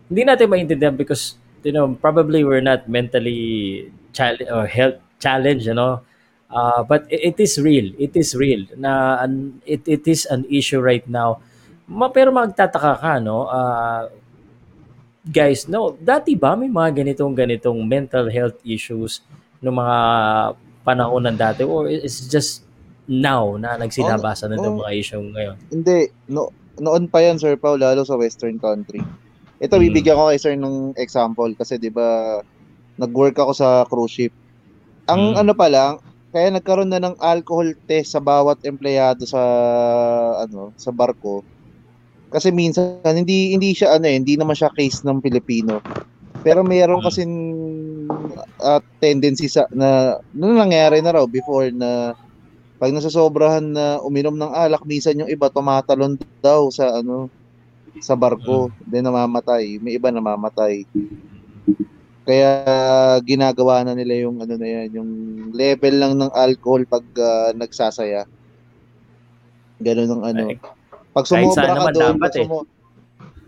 Hindi 0.08 0.22
natin 0.24 0.46
maintindihan 0.50 0.96
because 0.96 1.36
you 1.66 1.74
know, 1.74 1.98
probably 1.98 2.46
we're 2.46 2.62
not 2.62 2.86
mentally 2.86 3.90
challenge 4.14 4.46
or 4.46 4.70
health 4.70 5.02
challenge, 5.18 5.66
you 5.66 5.74
know. 5.74 6.00
Uh, 6.46 6.86
but 6.86 7.10
it, 7.10 7.34
it 7.34 7.36
is 7.42 7.58
real. 7.58 7.90
It 7.98 8.14
is 8.14 8.38
real 8.38 8.70
na 8.78 9.18
an, 9.18 9.60
it, 9.66 9.82
it 9.86 10.06
is 10.06 10.30
an 10.30 10.46
issue 10.46 10.78
right 10.78 11.02
now. 11.10 11.42
Ma, 11.90 12.06
pero 12.08 12.30
magtataka 12.30 13.02
ka, 13.02 13.12
no? 13.18 13.50
Uh, 13.50 14.06
guys, 15.26 15.66
no, 15.66 15.98
dati 15.98 16.38
ba 16.38 16.54
may 16.54 16.70
mga 16.70 17.02
ganitong 17.02 17.34
ganitong 17.34 17.82
mental 17.82 18.30
health 18.30 18.58
issues 18.62 19.20
no 19.58 19.74
mga 19.74 19.98
panahon 20.86 21.26
ng 21.26 21.38
dati 21.38 21.66
or 21.66 21.90
it's 21.90 22.30
just 22.30 22.62
now 23.10 23.58
na 23.58 23.74
nagsilabasa 23.74 24.46
oh, 24.46 24.50
na 24.50 24.56
oh, 24.62 24.78
mga 24.82 24.92
issue 24.94 25.18
ngayon? 25.18 25.56
Hindi, 25.70 26.14
no, 26.30 26.54
noon 26.78 27.10
pa 27.10 27.24
yan, 27.24 27.40
Sir 27.40 27.58
Paul, 27.58 27.82
lalo 27.82 28.06
sa 28.06 28.18
western 28.18 28.60
country. 28.62 29.02
Ito, 29.58 29.80
hmm. 29.80 29.84
bibigyan 29.90 30.18
ko 30.18 30.30
kay 30.30 30.38
Sir 30.38 30.54
ng 30.54 30.94
example 31.00 31.50
kasi 31.56 31.80
'di 31.80 31.90
ba 31.90 32.38
nag-work 33.00 33.36
ako 33.36 33.52
sa 33.56 33.68
cruise 33.88 34.12
ship. 34.12 34.32
Ang 35.10 35.34
hmm. 35.34 35.40
ano 35.42 35.52
pa 35.56 35.66
lang, 35.66 35.98
kaya 36.30 36.52
nagkaroon 36.52 36.90
na 36.92 37.00
ng 37.00 37.16
alcohol 37.18 37.72
test 37.88 38.12
sa 38.12 38.20
bawat 38.20 38.60
empleyado 38.68 39.24
sa 39.24 39.40
ano, 40.44 40.76
sa 40.76 40.92
barko. 40.92 41.40
Kasi 42.30 42.50
minsan 42.50 43.00
hindi 43.04 43.54
hindi 43.54 43.72
siya 43.72 43.96
ano 43.96 44.06
eh, 44.10 44.18
hindi 44.18 44.34
naman 44.34 44.58
siya 44.58 44.74
case 44.74 45.06
ng 45.06 45.22
Pilipino. 45.22 45.78
Pero 46.42 46.62
mayroon 46.66 47.02
hmm. 47.02 47.08
kasi 47.08 47.22
uh, 48.62 48.80
tendency 49.02 49.46
sa 49.50 49.66
na 49.70 50.18
ano 50.20 50.52
nangyari 50.54 51.02
na 51.02 51.14
raw 51.14 51.24
before 51.26 51.70
na 51.70 52.14
pag 52.76 52.92
nasasobrahan 52.92 53.72
na 53.72 53.96
uminom 54.04 54.36
ng 54.36 54.52
alak, 54.52 54.84
minsan 54.84 55.16
yung 55.16 55.32
iba 55.32 55.48
tumatalon 55.48 56.20
daw 56.44 56.68
sa 56.68 57.00
ano 57.00 57.32
sa 58.04 58.12
barko, 58.12 58.68
mm. 58.68 58.92
then 58.92 59.08
namamatay. 59.08 59.80
May 59.80 59.96
iba 59.96 60.12
namamatay. 60.12 60.84
Kaya 62.28 62.50
ginagawa 63.24 63.80
na 63.80 63.96
nila 63.96 64.28
yung 64.28 64.44
ano 64.44 64.60
na 64.60 64.68
yan, 64.68 64.88
yung 64.92 65.10
level 65.56 65.94
lang 65.96 66.12
ng 66.20 66.32
alcohol 66.36 66.84
pag 66.84 67.06
uh, 67.16 67.56
nagsasaya. 67.56 68.28
Ganun 69.80 70.10
ng 70.12 70.24
ano. 70.26 70.44
Pag 71.16 71.24
sumobra 71.24 71.72
ka 71.72 71.90
doon, 71.96 72.14
pag, 72.20 72.32
eh. 72.36 72.44
sumo- 72.44 72.68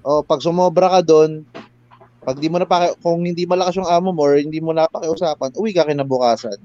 oh, 0.00 0.22
pag 0.24 0.40
sumobra 0.40 0.86
ka 0.88 1.00
doon, 1.04 1.44
pag 2.24 2.40
di 2.40 2.48
mo 2.48 2.56
na 2.56 2.64
pa 2.64 2.96
kung 3.04 3.28
hindi 3.28 3.44
malakas 3.44 3.76
yung 3.76 3.88
amo 3.88 4.08
mo 4.16 4.24
or 4.24 4.40
hindi 4.40 4.56
mo 4.56 4.72
na 4.72 4.88
pakiusapan, 4.88 5.52
uwi 5.52 5.76
ka 5.76 5.84
kinabukasan. 5.84 6.56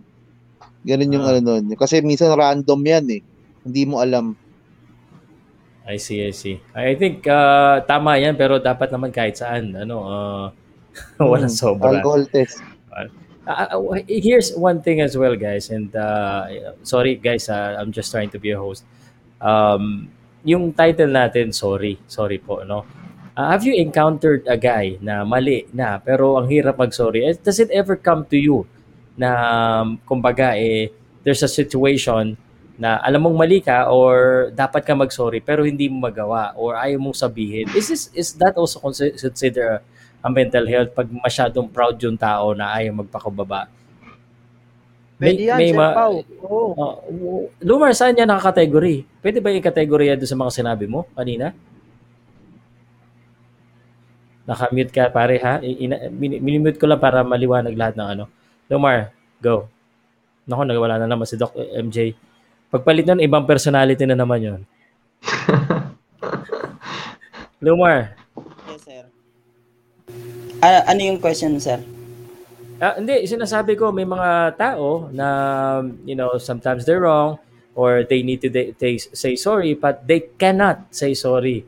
Ganun 0.88 1.16
yung 1.16 1.26
uh, 1.28 1.36
ano 1.36 1.40
nun. 1.44 1.76
Kasi 1.76 2.00
minsan 2.00 2.32
random 2.32 2.80
yan 2.80 3.06
eh. 3.20 3.22
Hindi 3.68 3.84
mo 3.84 4.00
alam. 4.00 4.36
I 5.84 6.00
see, 6.00 6.24
I 6.24 6.32
see. 6.32 6.64
I 6.72 6.96
think 6.96 7.28
uh, 7.28 7.84
tama 7.84 8.16
yan 8.16 8.40
pero 8.40 8.60
dapat 8.60 8.88
naman 8.88 9.12
kahit 9.12 9.36
saan 9.36 9.76
ano 9.76 9.96
uh, 10.08 10.46
walang 11.20 11.52
hmm, 11.52 11.60
sobra. 11.60 12.00
Alcohol 12.00 12.24
test. 12.32 12.64
Uh, 12.92 13.12
uh, 13.44 14.00
here's 14.08 14.56
one 14.56 14.80
thing 14.80 15.04
as 15.04 15.20
well 15.20 15.36
guys 15.36 15.68
and 15.68 15.92
uh, 16.00 16.48
sorry 16.88 17.20
guys 17.20 17.52
uh, 17.52 17.76
I'm 17.76 17.92
just 17.92 18.08
trying 18.16 18.32
to 18.32 18.40
be 18.40 18.56
a 18.56 18.60
host. 18.60 18.88
Um, 19.44 20.08
yung 20.44 20.76
title 20.76 21.12
natin 21.12 21.56
sorry, 21.56 22.00
sorry 22.08 22.38
po 22.40 22.64
no. 22.68 22.84
Uh, 23.34 23.50
have 23.50 23.66
you 23.66 23.74
encountered 23.74 24.46
a 24.46 24.54
guy 24.54 24.94
na 25.02 25.26
mali 25.26 25.66
na 25.74 25.98
pero 25.98 26.38
ang 26.38 26.46
hirap 26.46 26.78
mag-sorry? 26.78 27.26
Does 27.42 27.58
it 27.58 27.74
ever 27.74 27.98
come 27.98 28.28
to 28.30 28.38
you 28.38 28.70
na 29.18 29.82
kumbaga 30.06 30.54
eh 30.54 30.94
there's 31.26 31.42
a 31.42 31.50
situation 31.50 32.38
na 32.78 32.98
alam 33.06 33.22
mong 33.22 33.38
mali 33.38 33.62
ka 33.62 33.90
or 33.90 34.50
dapat 34.54 34.82
ka 34.82 34.94
mag-sorry 34.98 35.40
pero 35.40 35.62
hindi 35.62 35.86
mo 35.88 36.10
magawa 36.10 36.54
or 36.58 36.74
ayaw 36.78 36.98
mong 37.00 37.18
sabihin. 37.18 37.70
Is 37.74 37.90
this 37.90 38.04
is 38.14 38.34
that 38.42 38.58
also 38.58 38.82
consider 38.82 39.82
a 40.24 40.30
mental 40.30 40.66
health 40.66 40.92
pag 40.94 41.10
masyadong 41.10 41.70
proud 41.70 41.98
yung 42.02 42.18
tao 42.18 42.54
na 42.58 42.74
ayaw 42.78 43.02
magpakubaba? 43.06 43.70
Pwede 45.18 45.46
yan, 45.46 45.60
may, 45.62 45.72
ma- 45.72 45.96
Pao. 45.96 46.16
Oo. 46.44 46.68
Uh, 46.74 47.46
Lumar, 47.62 47.94
saan 47.94 48.18
yan 48.18 48.28
nakakategory? 48.28 49.06
Pwede 49.22 49.40
ba 49.40 49.54
yung 49.54 49.64
kategory 49.64 50.10
yan 50.10 50.20
sa 50.26 50.36
mga 50.36 50.52
sinabi 50.52 50.86
mo 50.90 51.06
kanina? 51.14 51.54
Nakamute 54.44 54.92
ka 54.92 55.08
pare 55.08 55.40
ha? 55.40 55.64
Ina, 55.64 56.12
minimute 56.20 56.76
ko 56.76 56.90
lang 56.90 57.00
para 57.00 57.24
maliwanag 57.24 57.78
lahat 57.78 57.96
ng 57.96 58.08
ano. 58.18 58.26
Lumar, 58.68 59.16
go. 59.40 59.70
Naku, 60.44 60.62
nagwala 60.68 61.00
na 61.00 61.08
naman 61.08 61.24
si 61.24 61.40
Doc 61.40 61.56
MJ. 61.56 62.12
Pagpalit 62.68 63.08
nun, 63.08 63.24
ibang 63.24 63.48
personality 63.48 64.04
na 64.04 64.20
naman 64.20 64.44
yon. 64.44 64.62
Lumar. 67.64 68.20
Yes, 68.68 68.84
sir. 68.84 69.04
Uh, 70.60 70.84
ano 70.84 71.00
yung 71.00 71.20
question, 71.24 71.56
sir? 71.64 71.80
Ah, 72.84 73.00
hindi, 73.00 73.24
sinasabi 73.24 73.80
ko 73.80 73.96
may 73.96 74.04
mga 74.04 74.60
tao 74.60 75.08
na 75.16 75.28
you 76.04 76.20
know, 76.20 76.36
sometimes 76.36 76.84
they're 76.84 77.00
wrong 77.00 77.40
or 77.80 78.04
they 78.04 78.20
need 78.20 78.44
to 78.44 78.52
they, 78.52 78.76
they 78.76 79.00
say 79.00 79.40
sorry 79.40 79.72
but 79.72 80.04
they 80.04 80.28
cannot 80.36 80.92
say 80.92 81.16
sorry. 81.16 81.64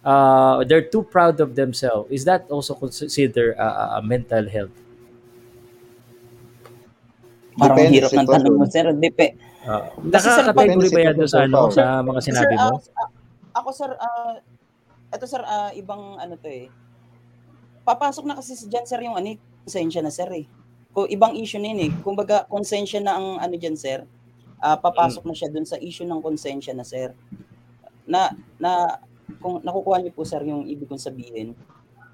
Uh, 0.00 0.64
they're 0.64 0.88
too 0.88 1.04
proud 1.04 1.36
of 1.44 1.52
themselves. 1.52 2.08
Is 2.08 2.24
that 2.24 2.48
also 2.48 2.72
considered 2.72 3.60
uh, 3.60 4.00
uh, 4.00 4.02
mental 4.04 4.48
health? 4.48 4.72
Parang 7.60 7.76
Depende 7.78 7.94
hirap 8.00 8.10
ng 8.12 8.28
tanong 8.28 8.54
mo, 8.56 8.64
sir. 8.66 8.86
Depe. 8.92 9.26
Uh, 9.64 9.88
Nakaka-category 10.04 10.90
ba 10.90 11.00
yan 11.08 11.16
sa, 11.24 11.46
ano, 11.46 11.70
sa 11.72 12.02
mga 12.04 12.20
sinabi 12.20 12.54
mo? 12.56 12.76
Sir, 12.82 12.92
uh, 12.92 13.08
ako, 13.56 13.68
sir, 13.72 13.90
uh, 13.96 14.34
ito, 15.14 15.24
sir, 15.24 15.40
uh, 15.40 15.70
ibang 15.78 16.18
ano 16.18 16.34
to 16.36 16.48
eh. 16.50 16.66
Papasok 17.86 18.24
na 18.26 18.36
kasi 18.36 18.58
dyan, 18.68 18.84
sir, 18.84 19.00
yung 19.00 19.16
ano, 19.16 19.38
konsensya 19.64 20.04
na 20.04 20.12
sir 20.12 20.28
eh. 20.28 20.44
Kung 20.94 21.10
ibang 21.10 21.34
issue 21.34 21.58
na 21.58 21.74
yun 21.74 21.90
eh. 21.90 21.92
Kumbaga, 22.04 22.46
konsensya 22.46 23.02
na 23.02 23.18
ang 23.18 23.42
ano 23.42 23.54
dyan, 23.58 23.74
sir. 23.74 24.06
Uh, 24.62 24.78
papasok 24.78 25.26
mm. 25.26 25.28
na 25.28 25.34
siya 25.34 25.48
dun 25.50 25.66
sa 25.66 25.80
issue 25.82 26.06
ng 26.06 26.22
konsensya 26.22 26.70
na, 26.70 26.86
sir. 26.86 27.10
Na, 28.06 28.30
na, 28.62 29.02
kung 29.42 29.58
nakukuha 29.64 29.98
niyo 29.98 30.14
po, 30.14 30.22
sir, 30.22 30.38
yung 30.46 30.68
ibig 30.70 30.86
kong 30.86 31.02
sabihin. 31.02 31.58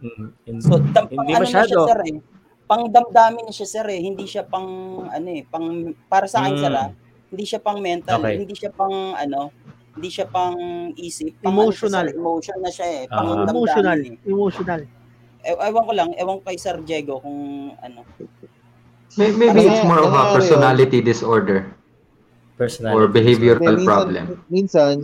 Mm. 0.01 0.63
So, 0.65 0.81
tam, 0.97 1.13
hindi 1.13 1.37
ano 1.37 1.45
masyado. 1.45 1.69
siya, 1.69 1.81
sir, 1.93 2.01
eh. 2.09 2.17
Pang 2.65 2.89
damdamin 2.89 3.45
na 3.45 3.53
siya, 3.53 3.69
sir, 3.69 3.87
eh. 3.93 4.01
Hindi 4.01 4.25
siya 4.25 4.49
pang, 4.49 4.69
ano 5.13 5.29
eh, 5.29 5.45
pang, 5.45 5.93
para 6.09 6.25
sa 6.25 6.49
akin, 6.49 6.55
mm. 6.57 6.63
sir, 6.65 6.73
ah, 6.73 6.91
hindi 7.31 7.45
siya 7.45 7.61
pang 7.61 7.79
mental, 7.85 8.17
okay. 8.17 8.41
hindi 8.41 8.55
siya 8.57 8.73
pang, 8.73 9.13
ano, 9.13 9.53
hindi 9.93 10.09
siya 10.09 10.25
pang 10.25 10.57
isip, 10.97 11.37
pang 11.45 11.53
emotional. 11.53 12.09
Ano 12.09 12.11
siya, 12.11 12.17
emotion 12.17 12.59
na 12.65 12.71
siya 12.73 12.89
eh. 12.89 13.03
Pang 13.13 13.29
uh, 13.29 13.45
emotional, 13.45 13.99
eh. 14.01 14.17
emotional 14.25 14.83
e- 15.45 15.61
ewan 15.61 15.84
ko 15.84 15.93
lang, 15.93 16.09
ewan 16.16 16.41
ko 16.41 16.43
kay 16.49 16.59
Sir 16.59 16.76
Diego 16.82 17.20
kung 17.20 17.72
ano. 17.80 18.05
Maybe 19.18 19.66
it's 19.66 19.82
more 19.82 20.03
of 20.07 20.14
a 20.14 20.38
personality 20.38 21.03
disorder. 21.03 21.66
Personality 22.55 22.97
or 22.97 23.03
behavioral 23.11 23.74
minsan, 23.74 23.88
problem. 23.88 24.24
Minsan, 24.47 24.95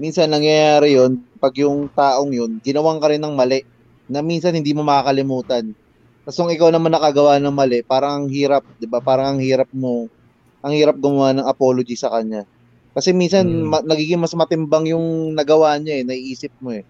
minsan 0.00 0.28
nangyayari 0.32 0.96
yon 0.96 1.20
pag 1.36 1.52
yung 1.60 1.90
taong 1.92 2.32
yun, 2.32 2.62
ginawang 2.64 3.02
ka 3.02 3.12
rin 3.12 3.20
ng 3.20 3.34
mali 3.36 3.60
na 4.08 4.24
minsan 4.24 4.56
hindi 4.56 4.72
mo 4.72 4.80
makakalimutan. 4.86 5.76
Tapos 6.24 6.36
kung 6.40 6.48
ikaw 6.48 6.72
naman 6.72 6.94
nakagawa 6.94 7.36
ng 7.36 7.52
mali, 7.52 7.84
parang 7.84 8.24
ang 8.24 8.28
hirap, 8.32 8.64
'di 8.80 8.88
ba? 8.88 9.04
Parang 9.04 9.36
ang 9.36 9.40
hirap 9.44 9.68
mo 9.76 10.08
ang 10.64 10.72
hirap 10.72 10.96
gumawa 10.96 11.36
ng 11.36 11.44
apology 11.44 11.92
sa 11.92 12.08
kanya. 12.08 12.48
Kasi 12.96 13.12
minsan 13.12 13.44
hmm. 13.44 13.68
ma- 13.68 13.84
nagiging 13.84 14.16
mas 14.16 14.32
matimbang 14.32 14.88
yung 14.88 15.36
nagawa 15.36 15.76
niya 15.76 16.00
eh, 16.00 16.04
naiisip 16.08 16.56
mo 16.64 16.72
eh. 16.72 16.88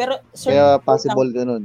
Pero 0.00 0.16
sir, 0.32 0.56
Kaya 0.56 0.80
possible 0.80 1.28
lang, 1.28 1.36
ganun. 1.36 1.64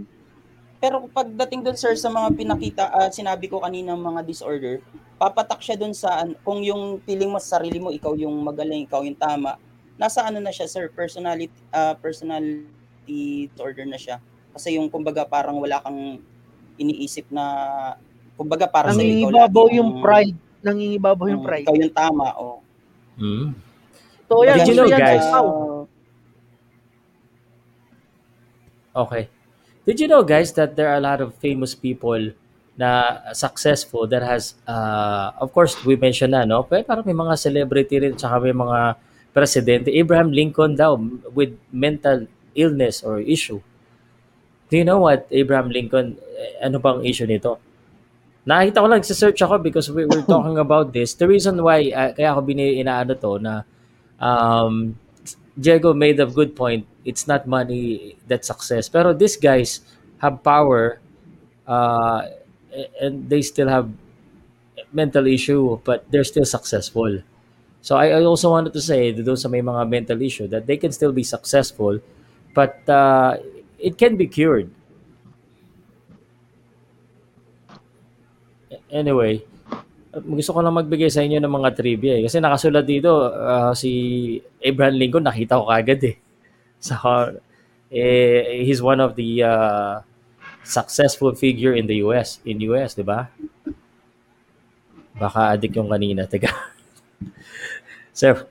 Pero 0.84 1.08
pagdating 1.08 1.64
doon 1.64 1.78
sir 1.80 1.96
sa 1.96 2.12
mga 2.12 2.36
pinakita, 2.36 2.92
uh, 2.92 3.08
sinabi 3.08 3.48
ko 3.48 3.64
kanina 3.64 3.96
mga 3.96 4.28
disorder, 4.28 4.84
papatak 5.16 5.64
siya 5.64 5.80
doon 5.80 5.96
sa 5.96 6.28
kung 6.44 6.60
yung 6.60 7.00
feeling 7.08 7.32
mo 7.32 7.40
sa 7.40 7.58
sarili 7.58 7.80
mo 7.80 7.96
ikaw 7.96 8.12
yung 8.20 8.36
magaling, 8.44 8.84
ikaw 8.84 9.08
yung 9.08 9.16
tama. 9.16 9.56
Nasa 9.96 10.28
ano 10.28 10.44
na 10.44 10.52
siya 10.52 10.68
sir, 10.68 10.92
personality 10.92 11.56
uh, 11.72 11.96
personality 11.96 12.68
disorder 13.56 13.88
na 13.88 13.96
siya. 13.96 14.20
Kasi 14.52 14.76
yung 14.76 14.92
kumbaga 14.92 15.24
parang 15.24 15.56
wala 15.56 15.80
kang 15.80 16.20
iniisip 16.76 17.32
na 17.32 17.46
kumbaga 18.36 18.68
para 18.68 18.92
sa 18.92 19.00
ikaw 19.00 19.32
Nangingibabaw 19.32 19.66
yung 19.72 19.92
pride, 20.04 20.36
nangingibabaw 20.60 21.26
yung 21.32 21.40
hmm, 21.40 21.48
pride. 21.48 21.66
Ikaw 21.72 21.76
yung 21.80 21.96
tama, 21.96 22.36
oh. 22.36 22.60
Mm. 23.16 23.56
So 24.28 24.44
yan, 24.44 24.60
Did 24.60 24.68
you 24.68 24.76
know 24.76 24.92
guys? 24.92 25.24
Uh, 25.24 25.75
Okay. 28.96 29.28
Did 29.86 30.00
you 30.00 30.08
know 30.08 30.24
guys 30.24 30.56
that 30.56 30.80
there 30.80 30.88
are 30.88 30.98
a 30.98 31.04
lot 31.04 31.20
of 31.20 31.36
famous 31.36 31.76
people 31.76 32.32
na 32.76 33.20
successful 33.32 34.08
that 34.08 34.24
has 34.24 34.56
uh, 34.68 35.32
of 35.40 35.52
course 35.52 35.76
we 35.84 36.00
mentioned 36.00 36.32
na 36.32 36.48
no? 36.48 36.64
Pero 36.64 36.82
parang 36.88 37.04
may 37.04 37.14
mga 37.14 37.36
celebrity 37.36 38.00
rin 38.00 38.16
tsaka 38.16 38.40
may 38.40 38.56
mga 38.56 38.96
presidente. 39.36 39.92
Abraham 39.92 40.32
Lincoln 40.32 40.80
daw 40.80 40.96
with 41.36 41.60
mental 41.70 42.26
illness 42.56 43.04
or 43.04 43.20
issue. 43.20 43.60
Do 44.72 44.80
you 44.80 44.88
know 44.88 45.04
what 45.04 45.28
Abraham 45.30 45.70
Lincoln 45.70 46.16
eh, 46.40 46.66
ano 46.66 46.80
bang 46.80 47.04
issue 47.04 47.28
nito? 47.28 47.60
Nakita 48.48 48.80
ko 48.80 48.88
lang 48.88 49.04
search 49.04 49.44
ako 49.44 49.60
because 49.60 49.92
we 49.92 50.08
were 50.08 50.24
talking 50.24 50.58
about 50.66 50.96
this. 50.96 51.14
The 51.20 51.28
reason 51.28 51.60
why 51.60 51.92
uh, 51.92 52.16
kaya 52.16 52.32
ako 52.32 52.48
bini 52.48 52.80
inaano 52.80 53.14
to 53.20 53.44
na 53.44 53.68
um, 54.24 54.96
Diego 55.54 55.92
made 55.92 56.18
a 56.24 56.26
good 56.26 56.56
point 56.56 56.88
it's 57.06 57.30
not 57.30 57.46
money 57.48 58.18
that's 58.28 58.50
success. 58.50 58.90
Pero 58.90 59.14
these 59.14 59.38
guys 59.38 59.86
have 60.18 60.42
power 60.42 61.00
uh, 61.70 62.26
and 63.00 63.30
they 63.30 63.46
still 63.46 63.70
have 63.70 63.88
mental 64.92 65.30
issue 65.30 65.80
but 65.86 66.04
they're 66.10 66.26
still 66.26 66.46
successful. 66.46 67.22
So 67.86 67.96
I, 67.96 68.18
I 68.18 68.22
also 68.26 68.50
wanted 68.50 68.74
to 68.74 68.82
say 68.82 69.14
to 69.14 69.22
those 69.22 69.46
sa 69.46 69.50
may 69.50 69.62
mga 69.62 69.88
mental 69.88 70.20
issue 70.20 70.50
that 70.50 70.66
they 70.66 70.76
can 70.76 70.92
still 70.92 71.14
be 71.14 71.24
successful 71.24 72.02
but 72.58 72.82
uh, 72.90 73.38
it 73.78 74.02
can 74.02 74.18
be 74.18 74.26
cured. 74.26 74.74
Anyway, 78.90 79.44
gusto 80.16 80.56
ko 80.56 80.64
lang 80.64 80.74
magbigay 80.74 81.12
sa 81.12 81.22
inyo 81.22 81.38
ng 81.44 81.52
mga 81.52 81.70
trivia 81.76 82.14
eh. 82.18 82.24
Kasi 82.24 82.40
nakasulat 82.40 82.88
dito, 82.88 83.12
uh, 83.28 83.76
si 83.76 83.92
Abraham 84.64 84.96
Lincoln, 84.96 85.28
nakita 85.28 85.60
ko 85.60 85.68
kagad 85.68 86.02
eh. 86.08 86.16
So, 86.86 86.94
eh, 87.90 88.62
he's 88.62 88.78
one 88.78 89.02
of 89.02 89.18
the 89.18 89.42
uh, 89.42 89.94
successful 90.62 91.34
figure 91.34 91.74
in 91.74 91.90
the 91.90 92.06
US, 92.06 92.38
in 92.46 92.62
US, 92.70 92.94
di 92.94 93.02
ba? 93.02 93.30
Baka 95.18 95.58
adik 95.58 95.74
yung 95.74 95.90
kanina. 95.90 96.30
Teka. 96.30 96.52
Sir, 98.20 98.46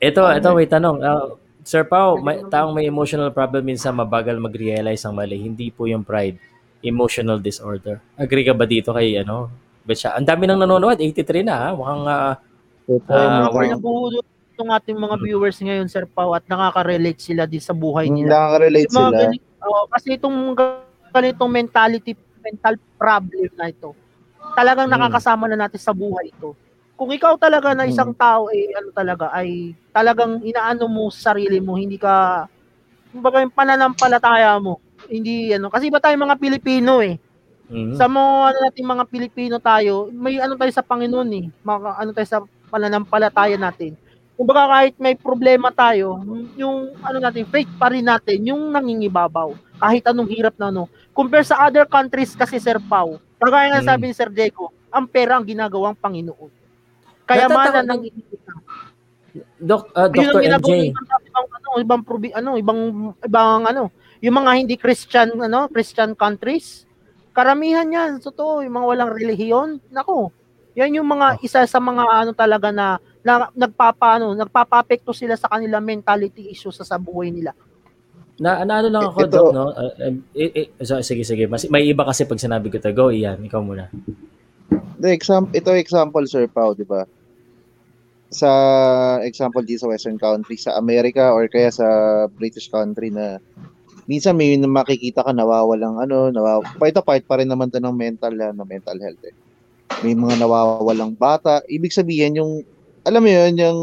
ito, 0.00 0.22
ito, 0.24 0.48
may 0.56 0.68
tanong. 0.68 0.96
Uh, 1.04 1.36
Sir 1.66 1.82
Pao, 1.82 2.16
may, 2.22 2.46
taong 2.46 2.72
may 2.72 2.86
emotional 2.86 3.34
problem 3.34 3.66
minsan 3.66 3.92
mabagal 3.92 4.38
mag-realize 4.38 5.02
ang 5.02 5.18
mali. 5.18 5.36
Hindi 5.36 5.68
po 5.74 5.84
yung 5.90 6.06
pride. 6.06 6.38
Emotional 6.80 7.42
disorder. 7.42 7.98
Agree 8.14 8.46
ka 8.46 8.54
ba 8.54 8.64
dito 8.64 8.94
kay 8.94 9.18
ano? 9.18 9.50
Betcha? 9.82 10.14
Ang 10.14 10.24
dami 10.24 10.46
nang 10.46 10.62
nanonood, 10.62 11.02
83 11.02 11.42
na 11.42 11.54
ha. 11.58 11.68
Mukhang 11.74 12.04
uh, 12.06 12.32
uh, 13.10 13.50
uh, 13.50 14.35
itong 14.56 14.72
ating 14.72 14.96
mga 14.96 15.20
viewers 15.20 15.60
ngayon, 15.60 15.84
Sir 15.84 16.08
Pau, 16.08 16.32
at 16.32 16.40
nakaka-relate 16.48 17.20
sila 17.20 17.44
din 17.44 17.60
sa 17.60 17.76
buhay 17.76 18.08
nila. 18.08 18.32
Nakaka-relate 18.32 18.88
sila. 18.88 19.12
Ganit, 19.12 19.44
oh, 19.60 19.84
kasi 19.92 20.16
itong 20.16 20.56
ganitong 21.12 21.52
mentality, 21.52 22.16
mental 22.40 22.80
problem 22.96 23.52
na 23.52 23.68
ito, 23.68 23.92
talagang 24.56 24.88
hmm. 24.88 24.96
nakakasama 24.96 25.44
na 25.44 25.68
natin 25.68 25.76
sa 25.76 25.92
buhay 25.92 26.32
ito. 26.32 26.56
Kung 26.96 27.12
ikaw 27.12 27.36
talaga 27.36 27.76
na 27.76 27.84
isang 27.84 28.16
hmm. 28.16 28.20
tao, 28.20 28.48
eh, 28.48 28.72
ano 28.72 28.88
talaga, 28.96 29.28
ay 29.36 29.76
talagang 29.92 30.40
inaano 30.40 30.88
mo 30.88 31.12
sa 31.12 31.36
sarili 31.36 31.60
mo, 31.60 31.76
hindi 31.76 32.00
ka, 32.00 32.48
kumbaga 33.12 33.44
yung 33.44 33.52
pananampalataya 33.52 34.56
mo, 34.56 34.80
hindi 35.12 35.52
ano, 35.52 35.68
kasi 35.68 35.92
ba 35.92 36.00
tayo 36.00 36.16
mga 36.16 36.40
Pilipino 36.40 37.04
eh, 37.04 37.20
Mm-hmm. 37.66 37.98
Sa 37.98 38.06
mga 38.06 38.34
ano 38.54 38.58
natin 38.62 38.84
mga 38.86 39.04
Pilipino 39.10 39.58
tayo, 39.58 40.06
may 40.14 40.38
ano 40.38 40.54
tayo 40.54 40.70
sa 40.70 40.86
Panginoon 40.86 41.30
eh. 41.34 41.50
Mga, 41.66 41.98
ano 41.98 42.10
tayo 42.14 42.28
sa 42.30 42.38
pananampalataya 42.70 43.58
natin 43.58 43.98
kumbaga 44.36 44.68
kahit 44.68 44.94
may 45.00 45.16
problema 45.16 45.72
tayo, 45.72 46.20
yung 46.60 46.92
ano 47.00 47.18
natin, 47.18 47.48
faith 47.48 47.72
pa 47.80 47.88
rin 47.88 48.04
natin, 48.04 48.44
yung 48.44 48.68
nangingibabaw. 48.68 49.56
Kahit 49.80 50.04
anong 50.08 50.28
hirap 50.28 50.54
na 50.60 50.68
ano. 50.68 50.88
Compare 51.16 51.48
sa 51.48 51.64
other 51.64 51.88
countries 51.88 52.36
kasi 52.36 52.60
Sir 52.60 52.76
Pau, 52.84 53.16
kagaya 53.40 53.72
nga 53.72 53.80
hmm. 53.82 53.88
sabi 53.88 54.02
ni 54.08 54.14
Sir 54.14 54.28
Diego, 54.28 54.72
ang 54.92 55.08
pera 55.08 55.40
ang 55.40 55.44
ginagawang 55.48 55.96
Panginoon. 55.96 56.52
Kaya 57.26 57.48
man 57.48 57.84
nang 57.84 58.04
Doc, 59.60 59.92
uh, 59.92 60.08
Dr. 60.08 60.40
MJ. 60.40 60.92
Ibang, 60.92 61.48
ano, 61.52 61.70
ibang 61.80 62.02
probi, 62.04 62.32
ano, 62.32 62.56
ibang 62.56 62.80
ibang 63.20 63.68
ano, 63.68 63.92
yung 64.24 64.36
mga 64.40 64.50
hindi 64.56 64.76
Christian 64.80 65.36
ano, 65.36 65.68
Christian 65.68 66.16
countries, 66.16 66.88
karamihan 67.36 67.84
yan, 67.84 68.10
totoo, 68.20 68.64
yung 68.64 68.80
mga 68.80 68.86
walang 68.88 69.10
relihiyon, 69.12 69.80
nako. 69.92 70.32
Yan 70.76 70.92
yung 70.92 71.08
mga 71.08 71.40
oh. 71.40 71.44
isa 71.44 71.64
sa 71.64 71.80
mga 71.80 72.04
ano 72.04 72.32
talaga 72.36 72.68
na 72.68 73.00
na 73.26 73.50
nagpapaano, 73.50 74.38
nagpapapekto 74.38 75.10
sila 75.10 75.34
sa 75.34 75.50
kanila 75.50 75.82
mentality 75.82 76.46
issues 76.46 76.78
sa, 76.78 76.86
sa 76.86 76.94
buhay 76.94 77.34
nila. 77.34 77.50
Na, 78.38 78.62
na 78.62 78.78
ano 78.78 78.88
lang 78.92 79.02
ako, 79.10 79.18
Ito, 79.26 79.32
Doc, 79.34 79.46
no? 79.50 79.66
Uh, 79.74 79.92
uh, 79.98 80.14
eh, 80.38 80.70
eh, 80.78 81.02
sige, 81.02 81.26
sige. 81.26 81.50
Mas, 81.50 81.66
may 81.66 81.90
iba 81.90 82.06
kasi 82.06 82.22
pag 82.22 82.38
sinabi 82.38 82.70
ko 82.70 82.78
to, 82.78 82.94
go, 82.94 83.10
iyan, 83.10 83.42
ikaw 83.42 83.58
muna. 83.58 83.90
The 85.02 85.10
example, 85.10 85.50
ito 85.50 85.74
example, 85.74 86.22
Sir 86.30 86.46
Pao, 86.46 86.70
di 86.76 86.86
ba? 86.86 87.02
Sa 88.30 88.50
example 89.26 89.66
dito 89.66 89.86
sa 89.86 89.90
Western 89.90 90.22
country, 90.22 90.54
sa 90.54 90.78
Amerika 90.78 91.34
or 91.34 91.50
kaya 91.50 91.72
sa 91.74 91.86
British 92.30 92.70
country 92.70 93.10
na 93.10 93.42
minsan 94.06 94.38
may 94.38 94.54
makikita 94.58 95.22
ka 95.22 95.30
nawawalang 95.30 95.98
ano, 96.02 96.30
nawaw 96.34 96.62
part 96.78 96.94
part 97.06 97.22
pa 97.22 97.38
rin 97.38 97.46
naman 97.46 97.70
to 97.70 97.78
ng 97.78 97.94
mental 97.94 98.34
na 98.34 98.50
mental 98.66 98.98
health 98.98 99.22
eh. 99.26 99.34
May 100.02 100.18
mga 100.18 100.42
nawawalang 100.42 101.14
bata. 101.14 101.62
Ibig 101.70 101.94
sabihin 101.94 102.42
yung 102.42 102.66
alam 103.06 103.22
mo 103.22 103.30
yun, 103.30 103.54
yung 103.54 103.80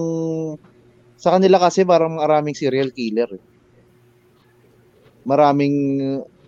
sa 1.16 1.40
kanila 1.40 1.56
kasi 1.56 1.88
parang 1.88 2.20
maraming 2.20 2.52
serial 2.52 2.92
killer. 2.92 3.32
Eh. 3.32 3.44
Maraming 5.24 5.76